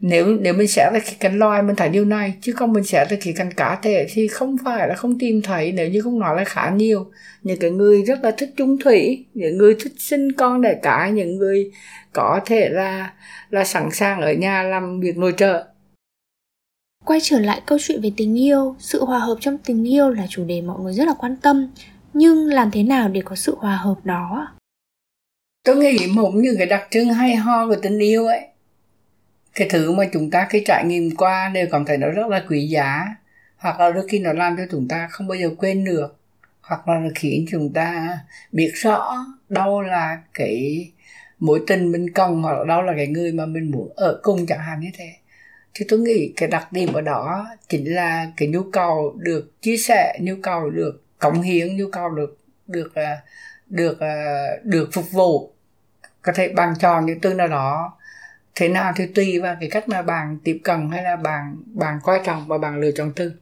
Nếu 0.00 0.26
nếu 0.40 0.54
mình 0.54 0.68
sẽ 0.68 0.90
là 0.92 0.98
khía 0.98 1.16
cánh 1.20 1.38
loài 1.38 1.62
mình 1.62 1.76
thấy 1.76 1.88
điều 1.88 2.04
này, 2.04 2.34
chứ 2.40 2.52
không 2.52 2.72
mình 2.72 2.84
sẽ 2.84 3.06
là 3.10 3.16
khía 3.20 3.32
cánh 3.36 3.52
cá 3.52 3.78
thể 3.82 4.06
thì 4.10 4.28
không 4.28 4.56
phải 4.64 4.88
là 4.88 4.94
không 4.94 5.18
tìm 5.18 5.42
thấy, 5.42 5.72
nếu 5.72 5.88
như 5.88 6.00
không 6.00 6.18
nói 6.18 6.36
là 6.36 6.44
khá 6.44 6.70
nhiều. 6.70 7.06
Những 7.42 7.58
cái 7.60 7.70
người 7.70 8.02
rất 8.02 8.18
là 8.22 8.30
thích 8.30 8.50
chung 8.56 8.78
thủy, 8.84 9.26
những 9.34 9.58
người 9.58 9.76
thích 9.80 9.92
sinh 9.98 10.32
con 10.32 10.62
đẻ 10.62 10.78
cái, 10.82 11.12
những 11.12 11.36
người 11.36 11.70
có 12.12 12.40
thể 12.46 12.68
là 12.68 13.12
là 13.50 13.64
sẵn 13.64 13.90
sàng 13.90 14.20
ở 14.20 14.32
nhà 14.32 14.62
làm 14.62 15.00
việc 15.00 15.16
nội 15.16 15.34
trợ 15.36 15.64
quay 17.04 17.18
trở 17.22 17.38
lại 17.38 17.62
câu 17.66 17.78
chuyện 17.80 18.00
về 18.00 18.12
tình 18.16 18.38
yêu, 18.38 18.76
sự 18.78 19.04
hòa 19.04 19.18
hợp 19.18 19.36
trong 19.40 19.58
tình 19.58 19.88
yêu 19.88 20.10
là 20.10 20.26
chủ 20.28 20.44
đề 20.44 20.60
mọi 20.60 20.80
người 20.80 20.92
rất 20.92 21.04
là 21.04 21.14
quan 21.18 21.36
tâm. 21.36 21.70
Nhưng 22.12 22.46
làm 22.46 22.70
thế 22.70 22.82
nào 22.82 23.08
để 23.08 23.22
có 23.24 23.36
sự 23.36 23.54
hòa 23.58 23.76
hợp 23.76 23.96
đó? 24.04 24.48
Tôi 25.64 25.76
nghĩ 25.76 26.06
một 26.06 26.30
những 26.34 26.54
cái 26.58 26.66
đặc 26.66 26.88
trưng 26.90 27.08
hay 27.08 27.36
ho 27.36 27.66
của 27.66 27.76
tình 27.82 27.98
yêu 27.98 28.26
ấy, 28.26 28.40
cái 29.54 29.68
thứ 29.70 29.92
mà 29.92 30.04
chúng 30.12 30.30
ta 30.30 30.46
khi 30.50 30.62
trải 30.66 30.84
nghiệm 30.84 31.16
qua 31.16 31.50
đều 31.54 31.66
cảm 31.70 31.84
thấy 31.84 31.98
nó 31.98 32.08
rất 32.08 32.26
là 32.26 32.44
quý 32.48 32.66
giá. 32.66 33.04
Hoặc 33.56 33.80
là 33.80 33.90
đôi 33.90 34.08
khi 34.08 34.18
nó 34.18 34.32
làm 34.32 34.56
cho 34.56 34.62
chúng 34.70 34.88
ta 34.88 35.08
không 35.10 35.28
bao 35.28 35.36
giờ 35.36 35.50
quên 35.58 35.84
được. 35.84 36.16
Hoặc 36.60 36.88
là 36.88 36.98
nó 36.98 37.08
khiến 37.14 37.46
chúng 37.50 37.72
ta 37.72 38.18
biết 38.52 38.72
rõ 38.74 39.26
đâu 39.48 39.80
là 39.80 40.18
cái 40.34 40.86
mối 41.38 41.60
tình 41.66 41.92
mình 41.92 42.12
cần 42.14 42.42
hoặc 42.42 42.58
là 42.58 42.64
đâu 42.64 42.82
là 42.82 42.92
cái 42.96 43.06
người 43.06 43.32
mà 43.32 43.46
mình 43.46 43.70
muốn 43.70 43.92
ở 43.96 44.20
cùng 44.22 44.46
chẳng 44.46 44.58
hạn 44.58 44.80
như 44.80 44.88
thế 44.98 45.12
thì 45.74 45.86
tôi 45.88 45.98
nghĩ 45.98 46.32
cái 46.36 46.48
đặc 46.48 46.72
điểm 46.72 46.92
ở 46.92 47.00
đó 47.00 47.46
chính 47.68 47.94
là 47.94 48.26
cái 48.36 48.48
nhu 48.48 48.62
cầu 48.72 49.14
được 49.18 49.62
chia 49.62 49.76
sẻ 49.76 50.18
nhu 50.20 50.34
cầu 50.42 50.70
được 50.70 51.02
cống 51.18 51.42
hiến 51.42 51.76
nhu 51.76 51.88
cầu 51.92 52.08
được 52.10 52.38
được 52.66 52.94
à, 52.94 53.22
được 53.68 54.00
à, 54.00 54.46
được 54.62 54.88
phục 54.92 55.12
vụ. 55.12 55.50
Có 56.22 56.32
thể 56.34 56.48
bằng 56.48 56.74
tròn 56.78 57.06
những 57.06 57.20
từ 57.20 57.34
nào 57.34 57.48
đó 57.48 57.96
thế 58.54 58.68
nào 58.68 58.92
thì 58.96 59.06
tùy 59.06 59.40
vào 59.40 59.56
cái 59.60 59.70
cách 59.70 59.88
mà 59.88 60.02
bạn 60.02 60.38
tiếp 60.44 60.60
cận 60.64 60.90
hay 60.90 61.02
là 61.02 61.16
bạn 61.16 61.56
bạn 61.66 61.98
quan 62.04 62.22
trọng 62.24 62.46
và 62.48 62.58
bạn 62.58 62.80
lựa 62.80 62.90
chọn 62.90 63.12
từ. 63.16 63.32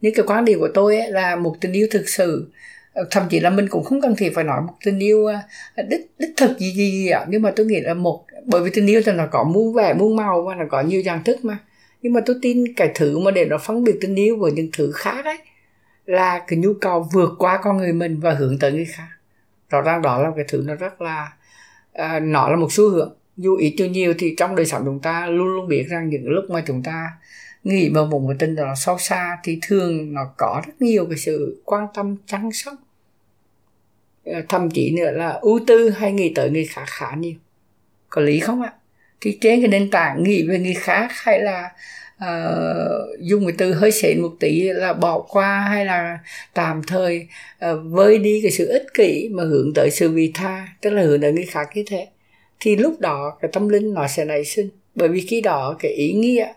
Những 0.00 0.14
cái 0.14 0.26
quan 0.26 0.44
điểm 0.44 0.58
của 0.60 0.68
tôi 0.74 0.98
ấy 0.98 1.10
là 1.10 1.36
một 1.36 1.56
tình 1.60 1.72
yêu 1.72 1.88
thực 1.90 2.08
sự. 2.08 2.52
Ờ, 2.92 3.04
thậm 3.10 3.28
chí 3.30 3.40
là 3.40 3.50
mình 3.50 3.66
cũng 3.70 3.84
không 3.84 4.00
cần 4.00 4.16
thiết 4.16 4.32
phải 4.34 4.44
nói 4.44 4.62
một 4.62 4.74
tình 4.84 4.98
yêu 4.98 5.26
à, 5.26 5.42
đích 5.88 6.10
đích 6.18 6.30
thực 6.36 6.58
gì 6.58 6.72
gì, 6.72 6.90
gì 6.90 7.08
ạ 7.08 7.26
nhưng 7.28 7.42
mà 7.42 7.50
tôi 7.56 7.66
nghĩ 7.66 7.80
là 7.80 7.94
một 7.94 8.24
bởi 8.46 8.62
vì 8.62 8.70
tình 8.74 8.86
yêu 8.86 9.02
thì 9.06 9.12
nó 9.12 9.26
có 9.30 9.44
muôn 9.44 9.74
vẻ 9.74 9.94
muôn 9.94 10.16
màu 10.16 10.42
và 10.42 10.54
nó 10.54 10.64
có 10.70 10.80
nhiều 10.80 11.02
dạng 11.06 11.24
thức 11.24 11.44
mà 11.44 11.58
nhưng 12.02 12.12
mà 12.12 12.20
tôi 12.26 12.36
tin 12.42 12.74
cái 12.76 12.92
thứ 12.94 13.18
mà 13.18 13.30
để 13.30 13.44
nó 13.44 13.58
phân 13.58 13.84
biệt 13.84 13.98
tình 14.00 14.14
yêu 14.14 14.36
với 14.38 14.52
những 14.52 14.68
thứ 14.72 14.92
khác 14.92 15.24
ấy 15.24 15.38
là 16.06 16.44
cái 16.46 16.58
nhu 16.58 16.72
cầu 16.80 17.08
vượt 17.12 17.30
qua 17.38 17.60
con 17.62 17.76
người 17.76 17.92
mình 17.92 18.20
và 18.20 18.34
hướng 18.34 18.58
tới 18.58 18.72
người 18.72 18.84
khác. 18.84 19.08
Rõ 19.70 19.80
ràng 19.80 20.02
đó 20.02 20.22
là 20.22 20.30
cái 20.36 20.44
thứ 20.48 20.62
nó 20.66 20.74
rất 20.74 21.00
là 21.00 21.32
uh, 21.92 22.22
nó 22.22 22.48
là 22.48 22.56
một 22.56 22.72
xu 22.72 22.90
hướng. 22.90 23.14
Dù 23.36 23.56
ít 23.56 23.74
dù 23.78 23.86
nhiều 23.86 24.14
thì 24.18 24.34
trong 24.36 24.56
đời 24.56 24.66
sống 24.66 24.82
chúng 24.84 25.00
ta 25.00 25.26
luôn 25.26 25.46
luôn 25.46 25.68
biết 25.68 25.86
rằng 25.88 26.08
những 26.08 26.28
lúc 26.28 26.44
mà 26.50 26.64
chúng 26.66 26.82
ta 26.82 27.12
nghĩ 27.64 27.88
vào 27.88 28.06
một 28.06 28.22
mối 28.22 28.36
tình 28.38 28.54
đó 28.54 28.74
sâu 28.76 28.98
xa 28.98 29.38
thì 29.44 29.58
thường 29.62 30.14
nó 30.14 30.30
có 30.36 30.62
rất 30.66 30.72
nhiều 30.80 31.06
cái 31.06 31.18
sự 31.18 31.62
quan 31.64 31.86
tâm 31.94 32.16
chăm 32.26 32.52
sóc. 32.52 32.74
Ờ, 34.24 34.42
thậm 34.48 34.70
chí 34.70 34.90
nữa 34.90 35.10
là 35.10 35.28
ưu 35.28 35.60
tư 35.66 35.90
hay 35.90 36.12
nghĩ 36.12 36.32
tới 36.34 36.50
người 36.50 36.64
khác 36.64 36.84
khá 36.86 37.14
nhiều. 37.14 37.34
Có 38.08 38.22
lý 38.22 38.40
không 38.40 38.62
ạ? 38.62 38.72
Cái 39.20 39.38
trên 39.40 39.60
cái 39.60 39.68
nền 39.68 39.90
tảng 39.90 40.22
nghĩ 40.22 40.42
về 40.48 40.58
người 40.58 40.74
khác 40.74 41.08
hay 41.12 41.40
là 41.40 41.70
uh, 42.24 43.20
dùng 43.20 43.46
cái 43.46 43.54
từ 43.58 43.74
hơi 43.74 43.92
xịn 43.92 44.20
một 44.20 44.32
tí 44.40 44.62
là 44.62 44.92
bỏ 44.92 45.20
qua 45.20 45.60
hay 45.60 45.86
là 45.86 46.18
tạm 46.54 46.82
thời 46.86 47.28
uh, 47.70 47.78
vơi 47.84 48.18
đi 48.18 48.40
cái 48.42 48.50
sự 48.50 48.68
ích 48.68 48.86
kỷ 48.94 49.28
mà 49.32 49.44
hướng 49.44 49.72
tới 49.74 49.90
sự 49.90 50.10
vị 50.10 50.30
tha 50.34 50.68
tức 50.80 50.90
là 50.90 51.02
hướng 51.02 51.20
tới 51.20 51.32
người 51.32 51.46
khác 51.46 51.68
như 51.74 51.84
thế. 51.86 52.08
Thì 52.60 52.76
lúc 52.76 53.00
đó 53.00 53.38
cái 53.40 53.50
tâm 53.52 53.68
linh 53.68 53.94
nó 53.94 54.08
sẽ 54.08 54.24
nảy 54.24 54.44
sinh. 54.44 54.68
Bởi 54.94 55.08
vì 55.08 55.20
khi 55.20 55.40
đó 55.40 55.76
cái 55.78 55.92
ý 55.92 56.12
nghĩa 56.12 56.52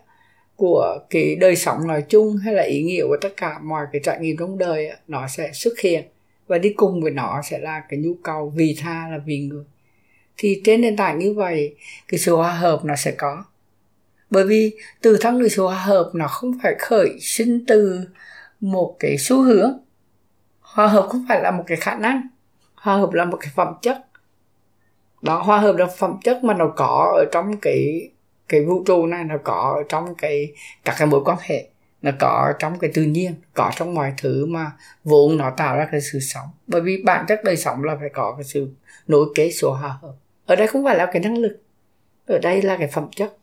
của 0.56 0.98
cái 1.10 1.36
đời 1.36 1.56
sống 1.56 1.86
nói 1.86 2.02
chung 2.08 2.36
hay 2.36 2.54
là 2.54 2.62
ý 2.62 2.82
nghĩa 2.82 3.02
của 3.02 3.16
tất 3.20 3.36
cả 3.36 3.58
mọi 3.62 3.86
cái 3.92 4.00
trải 4.04 4.18
nghiệm 4.20 4.36
trong 4.36 4.58
đời 4.58 4.90
nó 5.08 5.28
sẽ 5.28 5.50
xuất 5.52 5.80
hiện. 5.80 6.04
Và 6.46 6.58
đi 6.58 6.72
cùng 6.76 7.02
với 7.02 7.10
nó 7.10 7.42
sẽ 7.50 7.58
là 7.58 7.82
cái 7.88 7.98
nhu 7.98 8.14
cầu 8.22 8.52
vì 8.56 8.76
tha 8.80 9.08
là 9.10 9.18
vì 9.26 9.38
người 9.38 9.64
thì 10.36 10.60
trên 10.64 10.80
nền 10.80 10.96
tảng 10.96 11.18
như 11.18 11.34
vậy, 11.34 11.74
cái 12.08 12.20
sự 12.20 12.36
hòa 12.36 12.52
hợp 12.52 12.84
nó 12.84 12.96
sẽ 12.96 13.10
có. 13.10 13.44
Bởi 14.30 14.46
vì 14.46 14.76
từ 15.00 15.16
thắng 15.16 15.38
được 15.38 15.48
sự 15.48 15.62
hòa 15.62 15.84
hợp, 15.84 16.10
nó 16.14 16.28
không 16.28 16.58
phải 16.62 16.74
khởi 16.78 17.18
sinh 17.20 17.64
từ 17.66 18.00
một 18.60 18.96
cái 18.98 19.18
xu 19.18 19.42
hướng. 19.42 19.78
Hòa 20.60 20.86
hợp 20.86 21.06
không 21.10 21.24
phải 21.28 21.42
là 21.42 21.50
một 21.50 21.64
cái 21.66 21.76
khả 21.76 21.94
năng, 21.94 22.28
hòa 22.74 22.96
hợp 22.96 23.12
là 23.12 23.24
một 23.24 23.36
cái 23.40 23.50
phẩm 23.54 23.74
chất. 23.82 23.98
Đó, 25.22 25.42
hòa 25.42 25.58
hợp 25.58 25.76
là 25.76 25.86
phẩm 25.86 26.16
chất 26.24 26.44
mà 26.44 26.54
nó 26.54 26.72
có 26.76 27.12
ở 27.18 27.24
trong 27.32 27.56
cái 27.56 28.10
cái 28.48 28.64
vũ 28.64 28.82
trụ 28.86 29.06
này, 29.06 29.24
nó 29.24 29.34
có 29.44 29.74
ở 29.76 29.82
trong 29.88 30.14
cái, 30.14 30.52
các 30.84 30.94
cái 30.98 31.06
mối 31.06 31.20
quan 31.24 31.38
hệ 31.40 31.68
nó 32.02 32.10
có 32.18 32.52
trong 32.58 32.78
cái 32.78 32.90
tự 32.94 33.02
nhiên, 33.02 33.34
có 33.54 33.70
trong 33.76 33.94
mọi 33.94 34.12
thứ 34.16 34.46
mà 34.46 34.72
vốn 35.04 35.36
nó 35.36 35.50
tạo 35.50 35.76
ra 35.76 35.88
cái 35.92 36.00
sự 36.00 36.20
sống. 36.20 36.48
Bởi 36.66 36.80
vì 36.80 37.02
bản 37.04 37.24
chất 37.28 37.44
đời 37.44 37.56
sống 37.56 37.84
là 37.84 37.96
phải 38.00 38.08
có 38.14 38.34
cái 38.36 38.44
sự 38.44 38.68
nối 39.06 39.26
kế 39.34 39.50
số 39.50 39.72
hòa 39.72 39.98
hợp. 40.02 40.12
Ở 40.46 40.56
đây 40.56 40.66
không 40.66 40.84
phải 40.84 40.96
là 40.96 41.06
cái 41.06 41.22
năng 41.22 41.38
lực, 41.38 41.62
ở 42.26 42.38
đây 42.38 42.62
là 42.62 42.76
cái 42.76 42.88
phẩm 42.88 43.08
chất. 43.16 43.36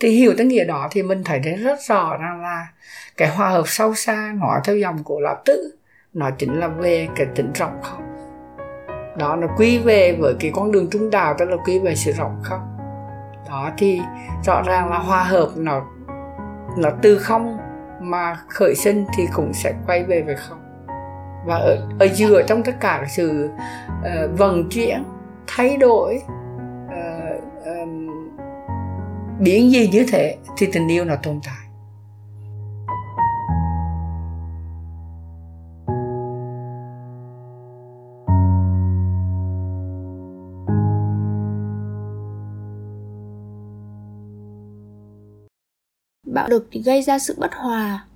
Thì 0.00 0.10
hiểu 0.10 0.34
tới 0.36 0.46
nghĩa 0.46 0.64
đó 0.64 0.88
thì 0.90 1.02
mình 1.02 1.24
thấy 1.24 1.40
thấy 1.44 1.56
rất 1.56 1.78
rõ 1.88 2.16
rằng 2.16 2.42
là 2.42 2.66
cái 3.16 3.28
hòa 3.28 3.48
hợp 3.48 3.64
sâu 3.66 3.94
xa 3.94 4.32
nói 4.40 4.60
theo 4.64 4.76
dòng 4.76 5.04
của 5.04 5.20
lão 5.20 5.42
tử 5.44 5.76
nó 6.12 6.30
chính 6.30 6.60
là 6.60 6.68
về 6.68 7.08
cái 7.16 7.26
tính 7.34 7.52
rộng 7.52 7.80
không 7.82 8.14
đó, 9.18 9.36
nó 9.36 9.46
quy 9.56 9.78
về 9.78 10.16
với 10.20 10.34
cái 10.40 10.50
con 10.54 10.72
đường 10.72 10.88
trung 10.90 11.10
đạo, 11.10 11.34
tức 11.38 11.44
là 11.44 11.56
quy 11.64 11.78
về 11.78 11.94
sự 11.94 12.12
rộng 12.12 12.40
không 12.42 12.60
đó, 13.48 13.70
thì 13.78 14.00
rõ 14.46 14.62
ràng 14.62 14.90
là 14.90 14.98
hòa 14.98 15.24
hợp 15.24 15.50
nó 15.56 15.86
nó 16.76 16.90
từ 17.02 17.18
không 17.18 17.58
mà 18.00 18.36
khởi 18.48 18.74
sinh 18.74 19.06
thì 19.16 19.26
cũng 19.32 19.52
sẽ 19.52 19.74
quay 19.86 20.04
về 20.04 20.22
về 20.22 20.34
không. 20.34 20.58
Và 21.46 21.56
ở, 21.56 21.88
ở 21.98 22.06
giữa 22.14 22.42
trong 22.42 22.62
tất 22.62 22.72
cả 22.80 22.96
cái 23.00 23.08
sự 23.08 23.50
uh, 24.00 24.38
vận 24.38 24.68
chuyển 24.70 25.04
thay 25.46 25.76
đổi 25.76 26.22
uh, 26.86 27.64
um, 27.64 28.08
biến 29.38 29.70
gì 29.70 29.88
như 29.92 30.06
thế 30.12 30.36
thì 30.56 30.68
tình 30.72 30.88
yêu 30.88 31.04
nó 31.04 31.14
tồn 31.22 31.40
tại. 31.46 31.63
Bạo 46.44 46.50
lực 46.50 46.68
thì 46.70 46.82
gây 46.82 47.02
ra 47.02 47.18
sự 47.18 47.34
bất 47.38 47.54
hòa. 47.54 48.06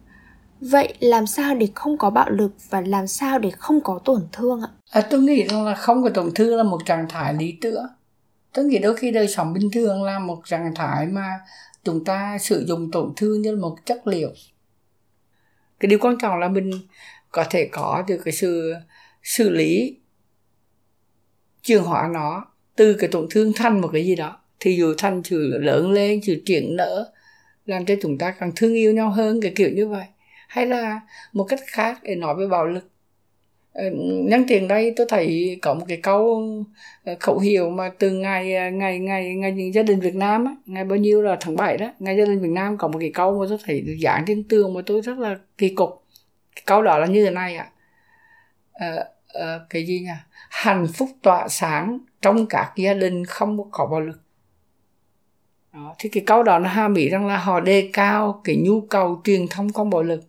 Vậy 0.60 0.94
làm 1.00 1.26
sao 1.26 1.54
để 1.54 1.68
không 1.74 1.98
có 1.98 2.10
bạo 2.10 2.30
lực 2.30 2.52
và 2.70 2.80
làm 2.80 3.06
sao 3.06 3.38
để 3.38 3.50
không 3.50 3.80
có 3.80 4.00
tổn 4.04 4.28
thương 4.32 4.60
ạ? 4.60 4.68
À, 4.90 5.00
tôi 5.10 5.20
nghĩ 5.20 5.46
rằng 5.46 5.64
là 5.64 5.74
không 5.74 6.02
có 6.02 6.08
tổn 6.08 6.30
thương 6.34 6.56
là 6.56 6.62
một 6.62 6.78
trạng 6.86 7.06
thái 7.08 7.34
lý 7.34 7.54
tưởng. 7.60 7.86
Tôi 8.52 8.64
nghĩ 8.64 8.78
đôi 8.78 8.96
khi 8.96 9.10
đời 9.10 9.28
sống 9.28 9.52
bình 9.52 9.70
thường 9.72 10.02
là 10.02 10.18
một 10.18 10.42
trạng 10.44 10.74
thái 10.74 11.06
mà 11.06 11.40
chúng 11.84 12.04
ta 12.04 12.38
sử 12.40 12.64
dụng 12.66 12.90
tổn 12.90 13.12
thương 13.16 13.42
như 13.42 13.56
một 13.56 13.76
chất 13.84 14.06
liệu. 14.06 14.30
Cái 15.80 15.88
điều 15.88 15.98
quan 15.98 16.18
trọng 16.18 16.38
là 16.38 16.48
mình 16.48 16.70
có 17.30 17.44
thể 17.50 17.68
có 17.72 18.04
được 18.08 18.20
cái 18.24 18.32
sự 18.32 18.74
xử 19.22 19.50
lý 19.50 19.96
chuyển 21.62 21.82
hóa 21.82 22.08
nó 22.12 22.44
từ 22.76 22.94
cái 22.94 23.08
tổn 23.08 23.26
thương 23.30 23.52
thành 23.56 23.80
một 23.80 23.88
cái 23.92 24.06
gì 24.06 24.16
đó. 24.16 24.38
Thì 24.60 24.76
dù 24.76 24.94
thành 24.98 25.22
sự 25.24 25.58
lớn 25.58 25.90
lên 25.90 26.20
sự 26.26 26.42
triển 26.46 26.76
nở 26.76 27.12
làm 27.68 27.84
cho 27.84 27.94
chúng 28.02 28.18
ta 28.18 28.30
càng 28.30 28.52
thương 28.56 28.74
yêu 28.74 28.92
nhau 28.92 29.10
hơn 29.10 29.40
cái 29.42 29.52
kiểu 29.56 29.70
như 29.70 29.88
vậy. 29.88 30.04
Hay 30.48 30.66
là 30.66 31.00
một 31.32 31.44
cách 31.44 31.60
khác 31.66 31.98
để 32.02 32.14
nói 32.14 32.34
về 32.36 32.46
bạo 32.46 32.66
lực. 32.66 32.90
Ờ, 33.72 33.84
nhân 34.24 34.44
tiền 34.48 34.68
đây 34.68 34.92
tôi 34.96 35.06
thấy 35.10 35.58
có 35.62 35.74
một 35.74 35.84
cái 35.88 36.00
câu 36.02 36.44
ờ, 37.04 37.16
khẩu 37.20 37.38
hiệu 37.38 37.70
mà 37.70 37.90
từ 37.98 38.10
ngày 38.10 38.54
ờ, 38.54 38.70
ngày 38.70 38.98
ngày 38.98 39.34
ngày 39.34 39.70
gia 39.74 39.82
đình 39.82 40.00
Việt 40.00 40.14
Nam 40.14 40.44
á, 40.44 40.52
ngày 40.66 40.84
bao 40.84 40.96
nhiêu 40.98 41.22
là 41.22 41.36
tháng 41.40 41.56
7 41.56 41.76
đó 41.78 41.92
ngày 41.98 42.16
gia 42.16 42.24
đình 42.24 42.40
Việt 42.40 42.50
Nam 42.50 42.78
có 42.78 42.88
một 42.88 42.98
cái 43.00 43.10
câu 43.14 43.40
mà 43.40 43.46
tôi 43.48 43.58
thấy 43.64 43.84
dán 44.00 44.24
trên 44.26 44.44
tường 44.48 44.74
mà 44.74 44.80
tôi 44.86 45.00
rất 45.00 45.18
là 45.18 45.36
kỳ 45.58 45.68
cục. 45.68 46.04
Cái 46.56 46.62
câu 46.66 46.82
đó 46.82 46.98
là 46.98 47.06
như 47.06 47.24
thế 47.24 47.30
này 47.30 47.56
ạ. 47.56 47.70
À. 48.72 48.88
à, 48.88 49.04
à, 49.34 49.60
cái 49.70 49.86
gì 49.86 50.00
nhỉ? 50.00 50.10
Hạnh 50.50 50.86
phúc 50.94 51.08
tỏa 51.22 51.48
sáng 51.48 51.98
trong 52.22 52.46
các 52.46 52.72
gia 52.76 52.94
đình 52.94 53.24
không 53.24 53.70
có 53.70 53.86
bạo 53.86 54.00
lực 54.00 54.27
đó. 55.72 55.94
thì 55.98 56.08
cái 56.08 56.22
câu 56.26 56.42
đó 56.42 56.58
nó 56.58 56.68
hàm 56.68 56.94
ý 56.94 57.08
rằng 57.08 57.26
là 57.26 57.36
họ 57.36 57.60
đề 57.60 57.90
cao 57.92 58.40
cái 58.44 58.56
nhu 58.56 58.80
cầu 58.80 59.20
truyền 59.24 59.48
thông 59.48 59.72
con 59.72 59.90
bạo 59.90 60.02
lực. 60.02 60.20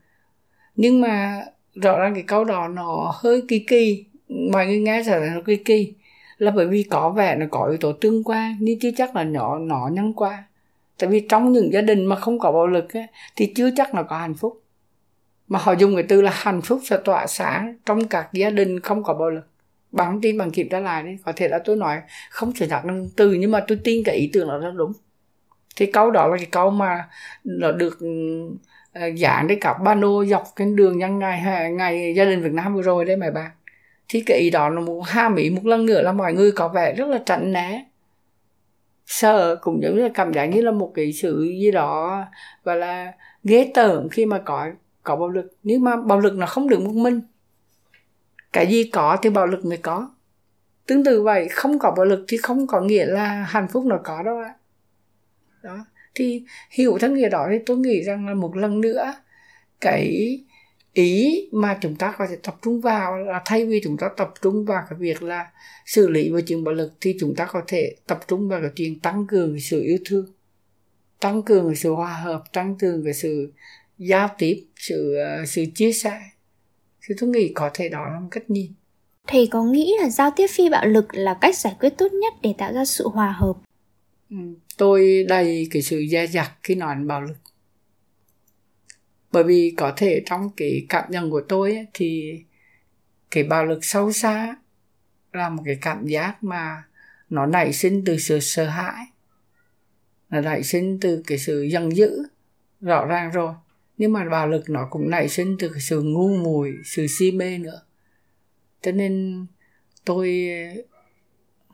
Nhưng 0.76 1.02
mà 1.02 1.42
rõ 1.76 2.00
ràng 2.00 2.14
cái 2.14 2.24
câu 2.24 2.44
đó 2.44 2.68
nó 2.68 3.14
hơi 3.16 3.44
kỳ 3.48 3.60
kỳ. 3.60 4.06
Mọi 4.52 4.66
người 4.66 4.80
nghe 4.80 5.04
sợ 5.06 5.20
là 5.20 5.34
nó 5.36 5.42
kỳ 5.46 5.56
kỳ. 5.56 5.94
Là 6.38 6.52
bởi 6.52 6.68
vì 6.68 6.84
có 6.84 7.10
vẻ 7.10 7.36
nó 7.36 7.46
có 7.52 7.66
yếu 7.66 7.78
tố 7.78 7.92
tương 7.92 8.24
quan 8.24 8.58
nhưng 8.60 8.80
chưa 8.80 8.92
chắc 8.98 9.16
là 9.16 9.24
nhỏ 9.24 9.60
nó 9.60 9.90
nhân 9.94 10.14
qua. 10.14 10.44
Tại 10.98 11.10
vì 11.10 11.20
trong 11.30 11.52
những 11.52 11.74
gia 11.74 11.82
đình 11.82 12.06
mà 12.06 12.16
không 12.16 12.40
có 12.40 12.52
bạo 12.52 12.68
lực 12.68 12.94
ấy, 12.94 13.08
thì 13.36 13.54
chưa 13.56 13.70
chắc 13.76 13.96
là 13.96 14.04
có 14.04 14.18
hạnh 14.18 14.34
phúc. 14.34 14.64
Mà 15.48 15.60
họ 15.60 15.72
dùng 15.72 15.96
cái 15.96 16.04
từ 16.04 16.22
là 16.22 16.32
hạnh 16.34 16.62
phúc 16.62 16.80
sẽ 16.84 16.98
tỏa 17.06 17.28
sáng 17.28 17.76
trong 17.86 18.08
các 18.08 18.30
gia 18.34 18.50
đình 18.50 18.80
không 18.80 19.04
có 19.04 19.14
bạo 19.14 19.30
lực. 19.30 19.48
Bằng 19.92 20.22
tin 20.22 20.38
bằng 20.38 20.52
kiểm 20.52 20.70
tra 20.70 20.80
lại 20.80 21.04
đi 21.04 21.18
có 21.26 21.34
thể 21.36 21.48
là 21.48 21.60
tôi 21.66 21.76
nói 21.76 22.02
không 22.30 22.54
thể 22.56 22.68
thật 22.68 22.82
từ 23.16 23.34
nhưng 23.34 23.52
mà 23.52 23.66
tôi 23.68 23.80
tin 23.84 24.04
cái 24.06 24.16
ý 24.16 24.30
tưởng 24.34 24.48
đó 24.48 24.58
nó 24.58 24.72
đúng 24.72 24.94
thì 25.76 25.86
câu 25.86 26.12
đó 26.12 26.28
là 26.28 26.38
cái 26.38 26.48
câu 26.52 26.70
mà 26.70 27.10
nó 27.44 27.72
được 27.72 28.00
dán 29.16 29.48
đến 29.48 29.60
ba 29.64 29.74
bano 29.74 30.26
dọc 30.26 30.44
cái 30.56 30.68
đường 30.76 30.98
nhân 30.98 31.20
ngày 31.20 31.72
ngày 31.72 32.14
gia 32.16 32.26
đình 32.26 32.42
Việt 32.42 32.54
Nam 32.54 32.76
vừa 32.76 32.82
rồi 32.82 33.06
đấy 33.06 33.18
mày 33.18 33.32
bạn 33.32 33.52
thì 34.10 34.24
cái 34.26 34.38
ý 34.38 34.50
đó 34.50 34.70
nó 34.70 34.82
một 34.82 35.02
ham 35.08 35.36
ý 35.36 35.50
một 35.50 35.66
lần 35.66 35.86
nữa 35.86 36.02
là 36.02 36.12
mọi 36.12 36.34
người 36.34 36.52
có 36.52 36.68
vẻ 36.68 36.94
rất 36.94 37.08
là 37.08 37.20
tránh 37.26 37.54
né. 37.54 37.86
Sợ 39.06 39.56
cũng 39.62 39.84
giống 39.84 39.96
như 39.96 40.10
cảm 40.14 40.34
giác 40.34 40.46
như 40.46 40.62
là 40.62 40.72
một 40.72 40.92
cái 40.96 41.14
sự 41.14 41.44
gì 41.44 41.72
đó 41.72 42.26
và 42.64 42.76
là, 42.76 43.14
ghê 43.44 43.72
tởm 43.74 44.10
khi 44.10 44.26
mà 44.26 44.40
có 44.46 44.70
có 45.04 45.16
bạo 45.16 45.30
lực. 45.30 45.54
Nếu 45.64 45.80
mà 45.80 45.96
bạo 45.96 46.20
lực 46.20 46.34
nó 46.34 46.46
không 46.46 46.70
được 46.70 46.82
một 46.82 46.94
mình. 46.94 47.22
Cái 48.54 48.68
gì 48.68 48.90
có 48.94 49.18
thì 49.22 49.30
bạo 49.30 49.48
lực 49.48 49.66
mới 49.66 49.78
có. 49.78 50.10
Tương 50.86 51.04
tự 51.04 51.22
vậy, 51.22 51.48
không 51.50 51.80
có 51.80 51.92
bạo 51.92 52.06
lực 52.06 52.26
thì 52.28 52.38
không 52.38 52.68
có 52.68 52.82
nghĩa 52.82 53.06
là 53.06 53.28
hạnh 53.28 53.68
phúc 53.68 53.86
nó 53.86 54.00
có 54.04 54.24
đâu 54.24 54.38
ạ 54.38 54.54
đó. 55.64 55.86
Thì 56.16 56.44
hiểu 56.72 56.98
thân 56.98 57.14
nghĩa 57.14 57.30
đó 57.30 57.48
thì 57.52 57.58
tôi 57.66 57.78
nghĩ 57.78 58.04
rằng 58.04 58.28
là 58.28 58.34
một 58.34 58.56
lần 58.56 58.82
nữa, 58.82 59.14
cái 59.82 60.40
ý 60.94 61.48
mà 61.52 61.78
chúng 61.82 61.96
ta 61.96 62.16
có 62.18 62.28
thể 62.30 62.36
tập 62.44 62.56
trung 62.62 62.82
vào 62.82 63.18
là 63.18 63.42
thay 63.46 63.66
vì 63.66 63.82
chúng 63.84 63.98
ta 63.98 64.10
tập 64.18 64.34
trung 64.42 64.66
vào 64.66 64.84
cái 64.90 65.00
việc 65.00 65.24
là 65.24 65.52
xử 65.86 66.10
lý 66.10 66.30
về 66.30 66.42
chuyện 66.42 66.64
bạo 66.64 66.74
lực, 66.74 66.94
thì 67.02 67.18
chúng 67.20 67.36
ta 67.36 67.46
có 67.46 67.62
thể 67.68 67.96
tập 68.08 68.20
trung 68.28 68.50
vào 68.50 68.62
cái 68.62 68.70
chuyện 68.76 69.00
tăng 69.00 69.28
cường 69.28 69.60
sự 69.60 69.82
yêu 69.82 69.98
thương, 70.06 70.26
tăng 71.20 71.44
cường 71.44 71.68
cái 71.68 71.76
sự 71.76 71.92
hòa 71.92 72.14
hợp, 72.14 72.44
tăng 72.54 72.76
cường 72.78 73.04
cái 73.04 73.14
sự 73.14 73.54
giao 73.98 74.30
tiếp, 74.38 74.66
sự 74.76 75.16
ờ, 75.16 75.46
sự 75.46 75.66
chia 75.76 75.92
sẻ. 75.94 76.22
Thì 77.08 77.16
tôi 77.20 77.30
nghĩ 77.30 77.52
có 77.56 77.70
thể 77.74 77.90
đó 77.90 78.06
là 78.14 78.20
một 78.20 78.28
cách 78.32 78.50
nhìn. 78.50 78.72
Thầy 79.28 79.48
có 79.48 79.64
nghĩ 79.64 79.94
là 80.02 80.10
giao 80.10 80.32
tiếp 80.36 80.48
phi 80.48 80.70
bạo 80.70 80.86
lực 80.86 81.06
là 81.12 81.38
cách 81.42 81.58
giải 81.58 81.76
quyết 81.80 81.90
tốt 81.98 82.14
nhất 82.14 82.34
để 82.42 82.54
tạo 82.58 82.74
ra 82.74 82.86
sự 82.86 83.08
hòa 83.08 83.32
hợp 83.32 83.54
tôi 84.78 85.26
đầy 85.30 85.68
cái 85.72 85.82
sự 85.82 86.06
dè 86.12 86.28
dặt 86.28 86.52
khi 86.64 86.76
nói 86.76 86.96
đến 86.96 87.08
bạo 87.08 87.22
lực. 87.22 87.38
Bởi 89.32 89.44
vì 89.44 89.74
có 89.78 89.94
thể 89.98 90.24
trong 90.26 90.50
cái 90.58 90.86
cảm 90.90 91.12
nhận 91.12 91.32
của 91.32 91.42
tôi 91.42 91.76
ấy, 91.76 91.88
thì 91.94 92.40
cái 93.32 93.44
bạo 93.44 93.66
lực 93.66 93.86
sâu 93.86 94.12
xa 94.12 94.56
là 95.34 95.50
một 95.50 95.64
cái 95.66 95.78
cảm 95.82 96.06
giác 96.06 96.44
mà 96.44 96.84
nó 97.30 97.46
nảy 97.46 97.74
sinh 97.74 98.04
từ 98.06 98.18
sự 98.18 98.40
sợ 98.40 98.66
hãi 98.66 99.06
nó 100.30 100.42
nảy 100.42 100.64
sinh 100.64 101.00
từ 101.00 101.24
cái 101.28 101.38
sự 101.38 101.62
giận 101.62 101.96
dữ 101.96 102.24
rõ 102.82 103.06
ràng 103.06 103.32
rồi. 103.32 103.54
Nhưng 103.98 104.14
mà 104.14 104.26
bạo 104.30 104.48
lực 104.48 104.70
nó 104.70 104.88
cũng 104.90 105.10
nảy 105.10 105.30
sinh 105.30 105.56
từ 105.60 105.70
cái 105.70 105.82
sự 105.82 106.02
ngu 106.02 106.38
muội 106.38 106.74
sự 106.86 107.08
si 107.08 107.32
mê 107.32 107.58
nữa. 107.58 107.82
Cho 108.82 108.92
nên 108.92 109.46
tôi 110.06 110.50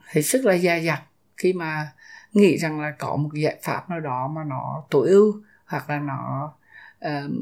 hết 0.04 0.22
sức 0.22 0.44
là 0.44 0.58
dè 0.58 0.80
dặt 0.80 1.02
khi 1.36 1.52
mà 1.52 1.92
nghĩ 2.36 2.56
rằng 2.56 2.80
là 2.80 2.90
có 2.98 3.16
một 3.16 3.30
giải 3.34 3.56
pháp 3.62 3.90
nào 3.90 4.00
đó 4.00 4.28
mà 4.28 4.44
nó 4.44 4.84
tối 4.90 5.08
ưu 5.08 5.42
hoặc 5.66 5.90
là 5.90 5.98
nó 5.98 6.52
uh, 7.06 7.32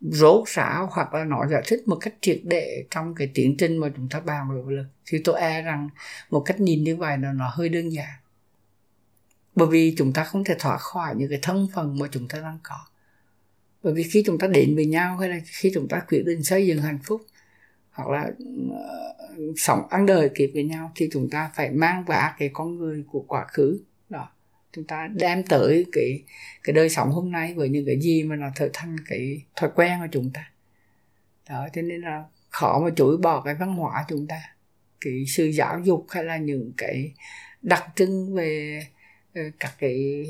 rốt 0.00 0.48
ráo 0.48 0.88
hoặc 0.92 1.14
là 1.14 1.24
nó 1.24 1.46
giải 1.46 1.62
thích 1.66 1.82
một 1.86 1.96
cách 2.00 2.14
triệt 2.20 2.40
để 2.44 2.84
trong 2.90 3.14
cái 3.14 3.30
tiến 3.34 3.56
trình 3.58 3.76
mà 3.76 3.88
chúng 3.96 4.08
ta 4.08 4.20
bàn 4.20 4.50
về 4.50 4.62
bạo 4.62 4.70
lực. 4.70 4.86
Thì 5.06 5.18
tôi 5.24 5.40
e 5.40 5.62
rằng 5.62 5.88
một 6.30 6.40
cách 6.40 6.60
nhìn 6.60 6.84
như 6.84 6.96
vậy 6.96 7.18
là 7.18 7.32
nó 7.32 7.50
hơi 7.52 7.68
đơn 7.68 7.92
giản. 7.92 8.08
Bởi 9.54 9.68
vì 9.68 9.94
chúng 9.98 10.12
ta 10.12 10.24
không 10.24 10.44
thể 10.44 10.54
thoát 10.58 10.78
khỏi 10.80 11.14
những 11.16 11.30
cái 11.30 11.38
thân 11.42 11.68
phần 11.74 11.98
mà 11.98 12.06
chúng 12.10 12.28
ta 12.28 12.38
đang 12.38 12.58
có. 12.62 12.78
Bởi 13.82 13.92
vì 13.94 14.02
khi 14.02 14.22
chúng 14.26 14.38
ta 14.38 14.46
đến 14.46 14.76
với 14.76 14.86
nhau 14.86 15.16
hay 15.16 15.28
là 15.28 15.36
khi 15.44 15.70
chúng 15.74 15.88
ta 15.88 16.00
quyết 16.08 16.22
định 16.26 16.42
xây 16.42 16.66
dựng 16.66 16.82
hạnh 16.82 16.98
phúc 17.04 17.22
hoặc 18.04 18.08
là 18.08 18.30
uh, 18.70 19.54
sống 19.56 19.88
ăn 19.90 20.06
đời 20.06 20.30
kịp 20.34 20.50
với 20.54 20.64
nhau 20.64 20.92
thì 20.94 21.08
chúng 21.12 21.30
ta 21.30 21.50
phải 21.54 21.70
mang 21.70 22.04
vả 22.04 22.34
cái 22.38 22.50
con 22.52 22.76
người 22.76 23.04
của 23.10 23.24
quá 23.28 23.44
khứ 23.48 23.80
đó. 24.08 24.28
Chúng 24.72 24.84
ta 24.84 25.08
đem 25.14 25.42
tới 25.42 25.86
cái 25.92 26.22
cái 26.62 26.74
đời 26.74 26.88
sống 26.88 27.10
hôm 27.10 27.30
nay 27.30 27.54
với 27.54 27.68
những 27.68 27.86
cái 27.86 28.00
gì 28.00 28.22
mà 28.22 28.36
nó 28.36 28.46
trở 28.54 28.70
thành 28.72 28.96
cái 29.08 29.42
thói 29.56 29.70
quen 29.74 29.98
của 30.00 30.08
chúng 30.12 30.30
ta. 30.34 30.50
Đó 31.48 31.68
cho 31.72 31.82
nên 31.82 32.00
là 32.00 32.24
khó 32.50 32.80
mà 32.84 32.90
chối 32.96 33.16
bỏ 33.16 33.40
cái 33.40 33.54
văn 33.54 33.76
hóa 33.76 34.04
chúng 34.08 34.26
ta 34.26 34.42
cái 35.00 35.24
sự 35.26 35.46
giáo 35.46 35.80
dục 35.80 36.06
hay 36.10 36.24
là 36.24 36.36
những 36.36 36.72
cái 36.76 37.12
đặc 37.62 37.84
trưng 37.96 38.34
về 38.34 38.82
ờ, 39.34 39.42
các 39.60 39.74
cái 39.78 40.24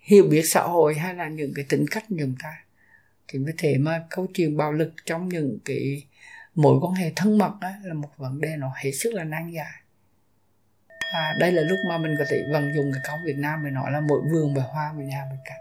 hiểu 0.00 0.24
biết 0.24 0.42
xã 0.44 0.62
hội 0.62 0.94
hay 0.94 1.14
là 1.14 1.28
những 1.28 1.52
cái 1.54 1.64
tính 1.68 1.84
cách 1.90 2.04
của 2.08 2.16
chúng 2.18 2.34
ta. 2.42 2.64
Thì 3.28 3.38
mới 3.38 3.52
thể 3.58 3.78
mà 3.78 4.06
câu 4.10 4.26
chuyện 4.34 4.56
bạo 4.56 4.72
lực 4.72 4.92
trong 5.06 5.28
những 5.28 5.58
cái 5.64 6.04
mối 6.58 6.78
quan 6.82 6.94
hệ 6.94 7.12
thân 7.16 7.38
mật 7.38 7.52
á 7.60 7.74
là 7.82 7.94
một 7.94 8.08
vấn 8.16 8.40
đề 8.40 8.56
nó 8.56 8.72
hết 8.76 8.90
sức 8.90 9.14
là 9.14 9.24
nan 9.24 9.50
giải. 9.50 9.82
Và 11.14 11.34
đây 11.40 11.52
là 11.52 11.62
lúc 11.62 11.78
mà 11.88 11.98
mình 11.98 12.14
có 12.18 12.24
thể 12.28 12.42
vận 12.52 12.74
dụng 12.74 12.92
cái 12.92 13.02
câu 13.06 13.16
Việt 13.24 13.36
Nam 13.38 13.62
mình 13.62 13.74
nói 13.74 13.90
là 13.90 14.00
mỗi 14.00 14.20
vườn 14.32 14.54
bờ 14.54 14.60
hoa 14.60 14.92
mỗi 14.92 15.04
nhà 15.04 15.26
mình 15.30 15.38
cảnh 15.44 15.60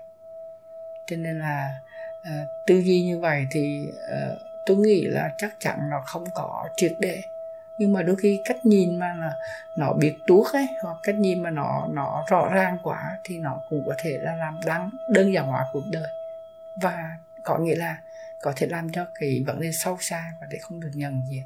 cho 1.08 1.16
nên 1.16 1.40
là 1.40 1.80
uh, 2.22 2.48
tư 2.68 2.80
duy 2.80 3.04
như 3.04 3.20
vậy 3.20 3.48
thì 3.52 3.88
uh, 3.88 4.38
tôi 4.66 4.78
nghĩ 4.78 5.06
là 5.08 5.30
chắc 5.38 5.60
chắn 5.60 5.90
nó 5.90 6.02
không 6.06 6.26
có 6.36 6.70
triệt 6.78 6.92
để. 7.00 7.22
Nhưng 7.80 7.94
mà 7.94 8.02
đôi 8.02 8.16
khi 8.16 8.42
cách 8.46 8.66
nhìn 8.66 9.00
mà 9.00 9.16
là 9.20 9.34
nó 9.78 9.94
biết 9.94 10.16
tuốt 10.28 10.54
ấy 10.54 10.68
hoặc 10.84 10.98
cách 11.04 11.16
nhìn 11.16 11.44
mà 11.44 11.50
nó 11.50 11.88
nó 11.92 12.26
rõ 12.30 12.50
ràng 12.54 12.78
quá 12.84 13.18
thì 13.24 13.38
nó 13.38 13.60
cũng 13.70 13.84
có 13.86 13.94
thể 13.98 14.18
là 14.22 14.36
làm 14.36 14.60
đáng 14.66 14.90
đơn 15.10 15.34
giản 15.34 15.48
hóa 15.48 15.66
cuộc 15.74 15.84
đời. 15.92 16.08
Và 16.82 17.18
có 17.44 17.58
nghĩa 17.58 17.76
là 17.76 17.98
có 18.42 18.54
thể 18.56 18.68
làm 18.68 18.92
cho 18.92 19.06
cái 19.20 19.44
vấn 19.48 19.62
đề 19.62 19.72
sâu 19.72 19.98
xa 20.02 20.34
và 20.42 20.48
để 20.52 20.58
không 20.62 20.80
được 20.80 20.92
nhận 20.94 21.22
diện. 21.30 21.44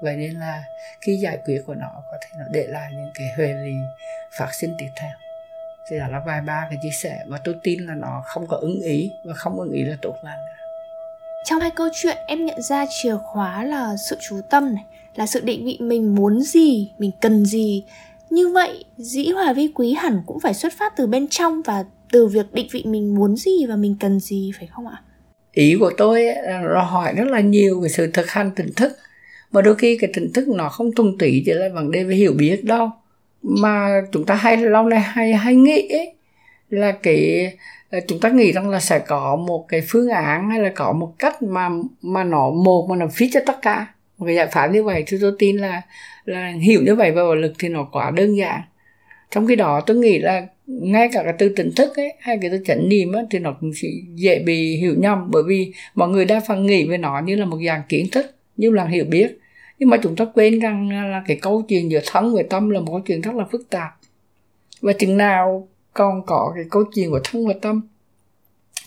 Vậy 0.00 0.16
nên 0.16 0.34
là 0.34 0.64
khi 1.00 1.16
giải 1.16 1.38
quyết 1.44 1.62
của 1.66 1.74
nó 1.74 2.02
có 2.10 2.18
thể 2.20 2.28
nó 2.38 2.44
để 2.50 2.66
lại 2.66 2.90
những 2.92 3.10
cái 3.14 3.26
hệ 3.36 3.54
lụy 3.54 3.74
phát 4.38 4.48
sinh 4.54 4.74
tiếp 4.78 4.88
theo. 4.96 5.12
Thì 5.90 5.98
đó 5.98 6.08
là 6.08 6.22
vài 6.26 6.40
ba 6.40 6.66
cái 6.70 6.78
chia 6.82 6.90
sẻ 7.02 7.24
và 7.28 7.40
tôi 7.44 7.54
tin 7.62 7.86
là 7.86 7.94
nó 7.94 8.22
không 8.26 8.46
có 8.46 8.56
ứng 8.56 8.80
ý 8.80 9.10
và 9.24 9.34
không 9.34 9.60
ứng 9.60 9.72
ý 9.72 9.84
là 9.84 9.96
tốt 10.02 10.14
lành 10.22 10.38
trong 11.46 11.60
hai 11.60 11.70
câu 11.70 11.88
chuyện, 11.94 12.16
em 12.26 12.46
nhận 12.46 12.62
ra 12.62 12.86
chìa 12.90 13.16
khóa 13.16 13.64
là 13.64 13.96
sự 13.96 14.16
chú 14.20 14.40
tâm 14.50 14.74
này, 14.74 14.84
là 15.14 15.26
sự 15.26 15.40
định 15.40 15.64
vị 15.64 15.78
mình 15.80 16.14
muốn 16.14 16.40
gì, 16.40 16.90
mình 16.98 17.10
cần 17.20 17.46
gì. 17.46 17.84
Như 18.30 18.48
vậy, 18.48 18.84
dĩ 18.96 19.28
hòa 19.28 19.52
vi 19.52 19.72
quý 19.74 19.94
hẳn 19.94 20.22
cũng 20.26 20.40
phải 20.40 20.54
xuất 20.54 20.72
phát 20.78 20.92
từ 20.96 21.06
bên 21.06 21.28
trong 21.28 21.62
và 21.62 21.84
từ 22.12 22.26
việc 22.26 22.52
định 22.52 22.68
vị 22.70 22.84
mình 22.86 23.14
muốn 23.14 23.36
gì 23.36 23.66
và 23.68 23.76
mình 23.76 23.96
cần 24.00 24.20
gì, 24.20 24.50
phải 24.58 24.66
không 24.66 24.86
ạ? 24.86 25.02
Ý 25.56 25.76
của 25.80 25.92
tôi 25.96 26.24
là 26.24 26.60
nó 26.60 26.82
hỏi 26.82 27.12
rất 27.16 27.28
là 27.28 27.40
nhiều 27.40 27.80
về 27.80 27.88
sự 27.88 28.10
thực 28.12 28.30
hành 28.30 28.50
tỉnh 28.50 28.72
thức. 28.76 28.96
Mà 29.52 29.62
đôi 29.62 29.74
khi 29.74 29.98
cái 29.98 30.10
tỉnh 30.14 30.32
thức 30.32 30.48
nó 30.48 30.68
không 30.68 30.92
thuần 30.92 31.18
túy 31.18 31.42
chỉ 31.46 31.52
là 31.52 31.68
vấn 31.68 31.90
đề 31.90 32.04
về 32.04 32.14
hiểu 32.14 32.32
biết 32.32 32.64
đâu. 32.64 32.90
Mà 33.42 33.88
chúng 34.12 34.26
ta 34.26 34.34
hay 34.34 34.56
lâu 34.56 34.82
nay 34.82 35.00
hay 35.00 35.34
hay 35.34 35.54
nghĩ 35.54 35.88
ấy, 35.88 36.14
là 36.70 36.92
cái 36.92 37.52
ờ, 37.90 38.00
chúng 38.08 38.20
ta 38.20 38.28
nghĩ 38.28 38.52
rằng 38.52 38.70
là 38.70 38.80
sẽ 38.80 38.98
có 38.98 39.36
một 39.36 39.66
cái 39.68 39.82
phương 39.88 40.08
án 40.08 40.50
hay 40.50 40.60
là 40.60 40.72
có 40.74 40.92
một 40.92 41.12
cách 41.18 41.42
mà 41.42 41.68
mà 42.02 42.24
nó 42.24 42.50
một 42.50 42.86
mà 42.90 42.96
nó 42.96 43.06
fit 43.06 43.28
cho 43.32 43.40
tất 43.46 43.62
cả. 43.62 43.86
Một 44.18 44.26
cái 44.26 44.34
giải 44.34 44.46
pháp 44.46 44.66
như 44.66 44.84
vậy 44.84 45.04
thì 45.06 45.18
tôi 45.20 45.32
tin 45.38 45.56
là 45.56 45.82
là 46.24 46.48
hiểu 46.48 46.82
như 46.82 46.94
vậy 46.94 47.10
về 47.10 47.16
bạo 47.16 47.34
lực 47.34 47.52
thì 47.58 47.68
nó 47.68 47.88
quá 47.92 48.10
đơn 48.10 48.36
giản. 48.36 48.60
Trong 49.30 49.46
khi 49.46 49.56
đó 49.56 49.80
tôi 49.86 49.96
nghĩ 49.96 50.18
là 50.18 50.46
ngay 50.66 51.08
cả 51.12 51.22
cái 51.22 51.32
từ 51.38 51.48
tỉnh 51.48 51.70
thức 51.76 51.96
ấy 51.96 52.12
hay 52.20 52.38
cái 52.40 52.50
từ 52.50 52.62
chánh 52.64 52.88
niệm 52.88 53.12
ấy, 53.12 53.24
thì 53.30 53.38
nó 53.38 53.56
cũng 53.60 53.74
sẽ 53.74 53.88
dễ 54.14 54.38
bị 54.38 54.76
hiểu 54.76 54.94
nhầm. 54.98 55.30
Bởi 55.30 55.42
vì 55.46 55.72
mọi 55.94 56.08
người 56.08 56.24
đa 56.24 56.40
phần 56.48 56.66
nghĩ 56.66 56.88
về 56.88 56.98
nó 56.98 57.20
như 57.20 57.36
là 57.36 57.44
một 57.44 57.58
dạng 57.66 57.82
kiến 57.88 58.06
thức 58.12 58.26
như 58.56 58.70
là 58.70 58.84
hiểu 58.86 59.04
biết. 59.04 59.38
Nhưng 59.78 59.88
mà 59.88 59.96
chúng 60.02 60.16
ta 60.16 60.24
quên 60.34 60.58
rằng 60.58 61.10
là 61.10 61.22
cái 61.26 61.38
câu 61.42 61.62
chuyện 61.62 61.90
giữa 61.90 62.00
thân 62.06 62.34
và 62.36 62.42
tâm 62.50 62.70
là 62.70 62.80
một 62.80 62.86
câu 62.86 63.00
chuyện 63.00 63.20
rất 63.20 63.34
là 63.34 63.44
phức 63.52 63.70
tạp. 63.70 63.96
Và 64.80 64.92
chừng 64.92 65.16
nào 65.16 65.68
còn 65.92 66.26
có 66.26 66.52
cái 66.54 66.64
câu 66.70 66.84
chuyện 66.94 67.10
của 67.10 67.20
thân 67.24 67.46
và 67.46 67.54
tâm 67.62 67.80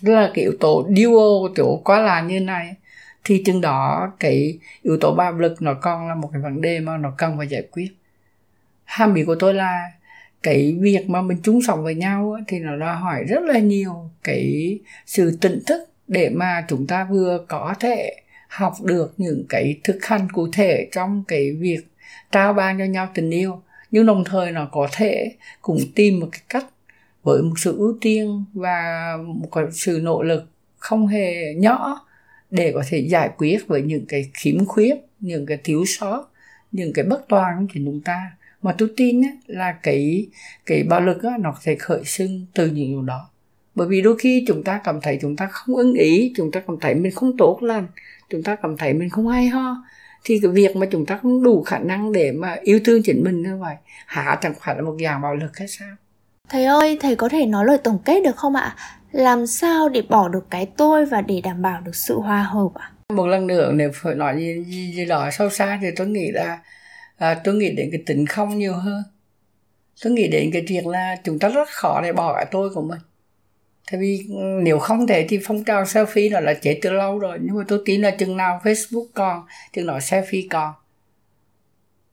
đó 0.01 0.13
là 0.13 0.31
cái 0.33 0.43
yếu 0.43 0.53
tố 0.59 0.87
duo 0.95 1.49
chỗ 1.55 1.81
quá 1.83 1.99
là 2.01 2.21
như 2.21 2.39
này 2.39 2.75
thì 3.23 3.43
chừng 3.45 3.61
đó 3.61 4.11
cái 4.19 4.57
yếu 4.81 4.97
tố 5.01 5.15
bạo 5.15 5.31
lực 5.31 5.61
nó 5.61 5.73
còn 5.73 6.07
là 6.07 6.15
một 6.15 6.29
cái 6.33 6.41
vấn 6.41 6.61
đề 6.61 6.79
mà 6.79 6.97
nó 6.97 7.13
cần 7.17 7.37
phải 7.37 7.47
giải 7.47 7.61
quyết. 7.71 7.87
Ham 8.85 9.13
bị 9.13 9.23
của 9.23 9.35
tôi 9.35 9.53
là 9.53 9.91
cái 10.43 10.77
việc 10.79 11.09
mà 11.09 11.21
mình 11.21 11.37
chung 11.43 11.61
sống 11.61 11.83
với 11.83 11.95
nhau 11.95 12.37
thì 12.47 12.59
nó 12.59 12.75
đòi 12.75 12.95
hỏi 12.95 13.23
rất 13.23 13.43
là 13.43 13.59
nhiều 13.59 14.09
cái 14.23 14.79
sự 15.05 15.37
tỉnh 15.41 15.59
thức 15.67 15.89
để 16.07 16.29
mà 16.29 16.65
chúng 16.67 16.87
ta 16.87 17.07
vừa 17.09 17.45
có 17.47 17.73
thể 17.79 18.15
học 18.47 18.73
được 18.83 19.13
những 19.17 19.45
cái 19.49 19.79
thực 19.83 20.05
hành 20.05 20.27
cụ 20.33 20.47
thể 20.53 20.89
trong 20.91 21.23
cái 21.27 21.51
việc 21.51 21.79
trao 22.31 22.53
ban 22.53 22.79
cho 22.79 22.85
nhau 22.85 23.09
tình 23.13 23.29
yêu. 23.29 23.61
Nhưng 23.91 24.05
đồng 24.05 24.23
thời 24.23 24.51
nó 24.51 24.69
có 24.71 24.87
thể 24.91 25.31
cũng 25.61 25.79
tìm 25.95 26.19
một 26.19 26.27
cái 26.31 26.41
cách 26.49 26.65
với 27.23 27.41
một 27.41 27.53
sự 27.57 27.77
ưu 27.77 27.97
tiên 28.01 28.45
và 28.53 29.17
một 29.27 29.49
cái 29.51 29.65
sự 29.71 29.99
nỗ 30.03 30.23
lực 30.23 30.45
không 30.77 31.07
hề 31.07 31.53
nhỏ 31.53 32.05
để 32.51 32.71
có 32.73 32.83
thể 32.89 32.97
giải 32.97 33.29
quyết 33.37 33.67
với 33.67 33.81
những 33.81 34.05
cái 34.07 34.29
khiếm 34.33 34.65
khuyết, 34.65 34.95
những 35.19 35.45
cái 35.45 35.57
thiếu 35.63 35.83
sót, 35.85 36.31
những 36.71 36.93
cái 36.93 37.05
bất 37.05 37.27
toàn 37.27 37.67
của 37.67 37.79
chúng 37.85 38.01
ta 38.01 38.31
mà 38.61 38.75
tôi 38.77 38.89
tin 38.97 39.21
á, 39.21 39.29
là 39.47 39.71
cái 39.83 40.27
cái 40.65 40.83
bạo 40.83 41.01
lực 41.01 41.23
á, 41.23 41.31
nó 41.39 41.55
sẽ 41.61 41.75
khởi 41.75 42.05
sinh 42.05 42.45
từ 42.53 42.65
những 42.65 42.91
điều 42.91 43.01
đó. 43.01 43.29
Bởi 43.75 43.87
vì 43.87 44.01
đôi 44.01 44.15
khi 44.19 44.43
chúng 44.47 44.63
ta 44.63 44.81
cảm 44.83 45.01
thấy 45.01 45.17
chúng 45.21 45.35
ta 45.35 45.47
không 45.47 45.75
ưng 45.75 45.93
ý 45.93 46.33
chúng 46.35 46.51
ta 46.51 46.59
cảm 46.67 46.77
thấy 46.81 46.95
mình 46.95 47.11
không 47.11 47.37
tốt 47.37 47.57
lành 47.61 47.87
chúng 48.29 48.43
ta 48.43 48.55
cảm 48.55 48.77
thấy 48.77 48.93
mình 48.93 49.09
không 49.09 49.27
hay 49.27 49.47
ho 49.47 49.75
thì 50.23 50.39
cái 50.43 50.51
việc 50.51 50.75
mà 50.75 50.85
chúng 50.91 51.05
ta 51.05 51.19
không 51.21 51.43
đủ 51.43 51.63
khả 51.63 51.79
năng 51.79 52.11
để 52.11 52.31
mà 52.31 52.55
yêu 52.61 52.79
thương 52.85 53.03
chính 53.03 53.23
mình 53.23 53.43
như 53.43 53.57
vậy 53.57 53.75
hả 54.05 54.37
chẳng 54.41 54.53
phải 54.59 54.75
là 54.75 54.81
một 54.81 54.95
dạng 55.03 55.21
bạo 55.21 55.35
lực 55.35 55.57
hay 55.57 55.67
sao? 55.67 55.89
Thầy 56.49 56.65
ơi 56.65 56.97
thầy 57.01 57.15
có 57.15 57.29
thể 57.29 57.45
nói 57.45 57.65
lời 57.65 57.77
tổng 57.83 57.99
kết 58.05 58.23
được 58.23 58.35
không 58.35 58.55
ạ? 58.55 58.75
Làm 59.11 59.47
sao 59.47 59.89
để 59.89 60.01
bỏ 60.09 60.27
được 60.27 60.45
cái 60.49 60.65
tôi 60.65 61.05
và 61.05 61.21
để 61.21 61.41
đảm 61.41 61.61
bảo 61.61 61.81
được 61.81 61.95
sự 61.95 62.19
hòa 62.19 62.43
hợp 62.43 62.69
ạ? 62.73 62.91
Một 63.13 63.27
lần 63.27 63.47
nữa 63.47 63.71
nếu 63.75 63.91
phải 63.93 64.15
nói 64.15 64.37
gì, 64.37 64.63
gì, 64.67 64.93
gì 64.95 65.05
đó 65.05 65.29
sâu 65.31 65.49
xa 65.49 65.79
thì 65.81 65.87
tôi 65.95 66.07
nghĩ 66.07 66.31
là 66.31 66.59
à, 67.19 67.41
tôi 67.43 67.55
nghĩ 67.55 67.71
đến 67.71 67.89
cái 67.91 68.03
tính 68.05 68.25
không 68.25 68.57
nhiều 68.57 68.73
hơn. 68.73 69.03
Tôi 70.03 70.13
nghĩ 70.13 70.27
đến 70.27 70.49
cái 70.53 70.65
việc 70.67 70.87
là 70.87 71.15
chúng 71.23 71.39
ta 71.39 71.49
rất 71.49 71.69
khó 71.69 72.01
để 72.03 72.13
bỏ 72.13 72.33
cái 72.33 72.45
tôi 72.51 72.69
của 72.69 72.81
mình. 72.81 72.99
Tại 73.91 73.99
vì 73.99 74.25
ừ, 74.29 74.59
nếu 74.63 74.79
không 74.79 75.07
thể 75.07 75.25
thì 75.29 75.39
phong 75.43 75.63
trào 75.63 75.83
selfie 75.83 76.31
nó 76.31 76.39
là 76.39 76.53
chết 76.53 76.79
từ 76.81 76.89
lâu 76.89 77.19
rồi. 77.19 77.37
Nhưng 77.41 77.55
mà 77.55 77.63
tôi 77.67 77.81
tin 77.85 78.01
là 78.01 78.11
chừng 78.11 78.37
nào 78.37 78.61
facebook 78.63 79.05
còn 79.13 79.45
chừng 79.73 79.85
nào 79.85 79.97
selfie 79.97 80.47
còn. 80.49 80.73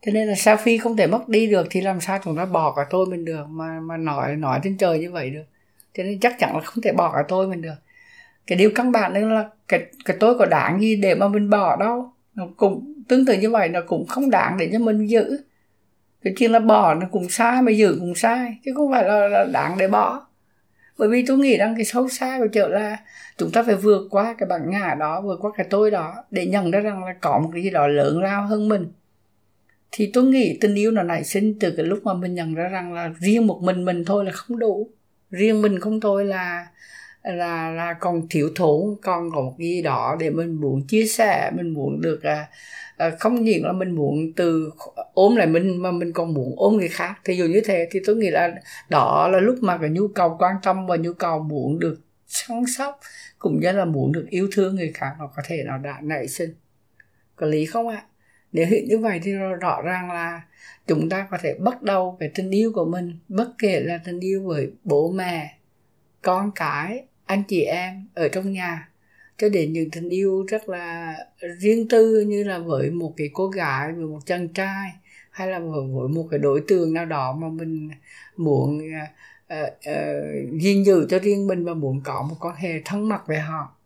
Cho 0.07 0.12
nên 0.12 0.28
là 0.28 0.34
selfie 0.34 0.78
không 0.82 0.96
thể 0.96 1.07
mất 1.07 1.28
đi 1.28 1.46
được 1.46 1.66
thì 1.70 1.80
làm 1.80 2.00
sao 2.00 2.18
chúng 2.24 2.36
ta 2.36 2.44
bỏ 2.44 2.72
cả 2.76 2.82
tôi 2.90 3.07
mình 3.07 3.24
được 3.24 3.46
mà 3.48 3.80
mà 3.80 3.96
nói 3.96 4.36
nói 4.36 4.61
trên 4.64 4.76
trời 4.76 4.98
như 4.98 5.11
vậy 5.11 5.30
được. 5.30 5.44
Cho 5.94 6.02
nên 6.02 6.20
chắc 6.20 6.38
chắn 6.38 6.54
là 6.57 6.61
không 6.61 6.82
thể 6.82 6.92
bỏ 6.92 7.12
cả 7.12 7.24
tôi 7.28 7.46
mình 7.46 7.62
được. 7.62 7.76
Cái 8.46 8.59
điều 8.59 8.70
căn 8.74 8.92
bản 8.92 9.14
nữa 9.14 9.28
là 9.28 9.50
cái 9.68 9.80
cái 10.04 10.16
tôi 10.20 10.38
có 10.38 10.46
đáng 10.46 10.80
gì 10.80 10.96
để 10.96 11.14
mà 11.14 11.28
mình 11.28 11.50
bỏ 11.50 11.76
đâu? 11.76 12.12
Nó 12.37 12.47
cũng 12.57 13.03
tương 13.09 13.26
tự 13.26 13.34
như 13.34 13.51
vậy 13.51 13.68
nó 13.68 13.80
cũng 13.87 14.07
không 14.07 14.30
đáng 14.30 14.57
để 14.59 14.70
cho 14.72 14.78
mình 14.78 15.07
giữ. 15.07 15.39
Cái 16.22 16.34
chuyện 16.37 16.53
là 16.53 16.59
bỏ 16.59 16.95
nó 16.95 17.07
cũng 17.11 17.28
sai 17.28 17.62
mà 17.62 17.72
giữ 17.72 17.97
cũng 18.01 18.14
sai 18.14 18.59
chứ 18.64 18.72
không 18.74 18.91
phải 18.93 19.05
là, 19.05 19.28
là 19.28 19.47
đáng 19.53 19.78
để 19.78 19.89
bỏ. 19.89 20.26
Bởi 20.99 21.09
vì 21.09 21.24
tôi 21.26 21.39
nghĩ 21.39 21.57
rằng 21.57 21.74
cái 21.76 21.84
sâu 21.84 22.09
xa 22.09 22.39
của 22.39 22.49
chợ 22.53 22.68
là 22.68 22.97
chúng 23.39 23.51
ta 23.51 23.62
phải 23.62 23.74
vượt 23.74 24.07
qua 24.11 24.34
cái 24.39 24.49
bản 24.49 24.70
ngã 24.70 24.97
đó 24.99 25.20
vượt 25.20 25.39
qua 25.41 25.51
cái 25.57 25.66
tôi 25.70 25.91
đó 25.91 26.14
để 26.30 26.47
nhận 26.47 26.70
ra 26.70 26.80
rằng 26.80 27.05
là 27.05 27.14
có 27.20 27.39
một 27.39 27.51
cái 27.55 27.62
gì 27.62 27.70
đó 27.70 27.87
lớn 27.87 28.22
lao 28.22 28.47
hơn 28.47 28.68
mình. 28.68 28.87
Thì 29.93 30.11
tôi 30.12 30.24
nghĩ 30.24 30.59
tình 30.61 30.74
yêu 30.74 30.91
nó 30.91 31.03
nảy 31.03 31.24
sinh 31.24 31.59
từ 31.59 31.74
cái 31.76 31.87
lúc 31.87 31.99
mà 32.05 32.14
mình 32.14 32.34
nhận 32.34 32.55
ra 32.55 32.68
rằng 32.68 32.93
là 32.93 33.11
riêng 33.20 33.47
một 33.47 33.61
mình 33.62 33.84
mình 33.84 34.05
thôi 34.05 34.24
là 34.24 34.32
không 34.32 34.59
đủ. 34.59 34.91
Riêng 35.30 35.62
mình 35.62 35.80
không 35.80 36.01
thôi 36.01 36.24
là 36.24 36.66
là 37.35 37.70
là 37.70 37.93
còn 38.01 38.29
thiếu 38.31 38.51
thốn 38.57 38.97
còn 39.03 39.31
có 39.31 39.41
một 39.41 39.55
cái 39.59 39.68
gì 39.68 39.83
đó 39.83 40.16
để 40.20 40.31
mình 40.31 40.61
muốn 40.61 40.87
chia 40.87 41.07
sẻ 41.07 41.51
mình 41.55 41.74
muốn 41.74 42.01
được 42.01 42.22
à, 42.22 42.49
à, 42.97 43.11
không 43.20 43.45
những 43.45 43.64
là 43.64 43.72
mình 43.72 43.91
muốn 43.91 44.33
từ 44.37 44.70
ôm 45.14 45.37
lại 45.37 45.47
mình 45.47 45.83
mà 45.83 45.91
mình 45.91 46.12
còn 46.12 46.35
muốn 46.35 46.55
ôm 46.57 46.77
người 46.77 46.89
khác. 46.89 47.14
Thì 47.24 47.37
dù 47.37 47.45
như 47.45 47.61
thế 47.64 47.89
thì 47.91 48.01
tôi 48.07 48.16
nghĩ 48.16 48.31
là 48.31 48.55
đó 48.89 49.29
là 49.29 49.41
lúc 49.41 49.57
mà 49.61 49.79
cái 49.79 49.91
nhu 49.91 50.09
cầu 50.09 50.37
quan 50.39 50.57
tâm 50.62 50.87
và 50.87 50.97
nhu 50.97 51.12
cầu 51.12 51.43
muốn 51.43 51.79
được 51.79 52.01
săn 52.27 52.64
sóc 52.77 53.01
cũng 53.39 53.61
như 53.61 53.72
là 53.72 53.85
muốn 53.85 54.12
được 54.12 54.27
yêu 54.31 54.49
thương 54.53 54.74
người 54.77 54.93
khác 54.95 55.12
nó 55.18 55.31
có 55.37 55.43
thể 55.47 55.62
nó 55.66 55.79
đã 55.79 55.99
nảy 56.03 56.29
sinh. 56.29 56.55
Có 57.37 57.47
lý 57.47 57.66
không 57.66 57.89
ạ? 57.89 58.03
Nếu 58.53 58.66
hiện 58.66 58.89
như 58.89 58.99
vậy 58.99 59.20
thì 59.22 59.33
rõ 59.61 59.83
ràng 59.83 60.11
là 60.11 60.43
chúng 60.87 61.09
ta 61.09 61.27
có 61.31 61.39
thể 61.43 61.55
bắt 61.55 61.83
đầu 61.83 62.16
về 62.20 62.31
tình 62.35 62.51
yêu 62.51 62.72
của 62.74 62.85
mình 62.85 63.18
bất 63.29 63.49
kể 63.59 63.81
là 63.81 63.99
tình 64.05 64.20
yêu 64.20 64.43
với 64.47 64.70
bố 64.85 65.11
mẹ 65.11 65.59
con 66.22 66.51
cái 66.55 67.07
anh 67.27 67.43
chị 67.49 67.62
em 67.62 68.07
ở 68.14 68.29
trong 68.29 68.53
nhà. 68.53 68.89
Cho 69.39 69.49
đến 69.49 69.72
những 69.72 69.91
tình 69.91 70.09
yêu 70.09 70.45
rất 70.49 70.68
là 70.68 71.14
riêng 71.59 71.89
tư 71.89 72.20
như 72.20 72.45
là 72.45 72.59
với 72.59 72.91
một 72.91 73.14
cái 73.16 73.31
cô 73.33 73.49
gái 73.49 73.93
với 73.93 74.05
một 74.05 74.20
chàng 74.27 74.49
trai 74.49 74.93
hay 75.31 75.49
là 75.49 75.59
với 75.59 76.09
một 76.09 76.29
cái 76.31 76.39
đối 76.39 76.62
tượng 76.68 76.95
nào 76.95 77.05
đó 77.05 77.33
mà 77.33 77.49
mình 77.49 77.91
muốn 78.37 78.79
uh, 78.79 79.68
uh, 79.91 80.61
gìn 80.61 80.85
giữ 80.85 81.07
cho 81.11 81.18
riêng 81.18 81.47
mình 81.47 81.64
và 81.64 81.74
muốn 81.74 82.01
có 82.05 82.27
một 82.31 82.37
quan 82.41 82.57
hệ 82.57 82.83
thân 82.85 83.09
mật 83.09 83.27
với 83.27 83.39
họ. 83.39 83.77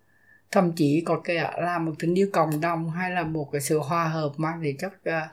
Thậm 0.50 0.72
chí 0.72 1.02
có 1.06 1.20
cái 1.24 1.36
là 1.36 1.78
một 1.78 1.92
tình 1.98 2.18
yêu 2.18 2.28
cộng 2.32 2.60
đồng 2.60 2.90
hay 2.90 3.10
là 3.10 3.22
một 3.22 3.48
cái 3.52 3.60
sự 3.60 3.78
hòa 3.78 4.08
hợp 4.08 4.32
mang 4.36 4.62
để 4.62 4.74
chất 4.78 4.92
uh, 4.92 5.30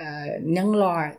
uh, 0.00 0.42
nhân 0.42 0.76
loại. 0.76 1.12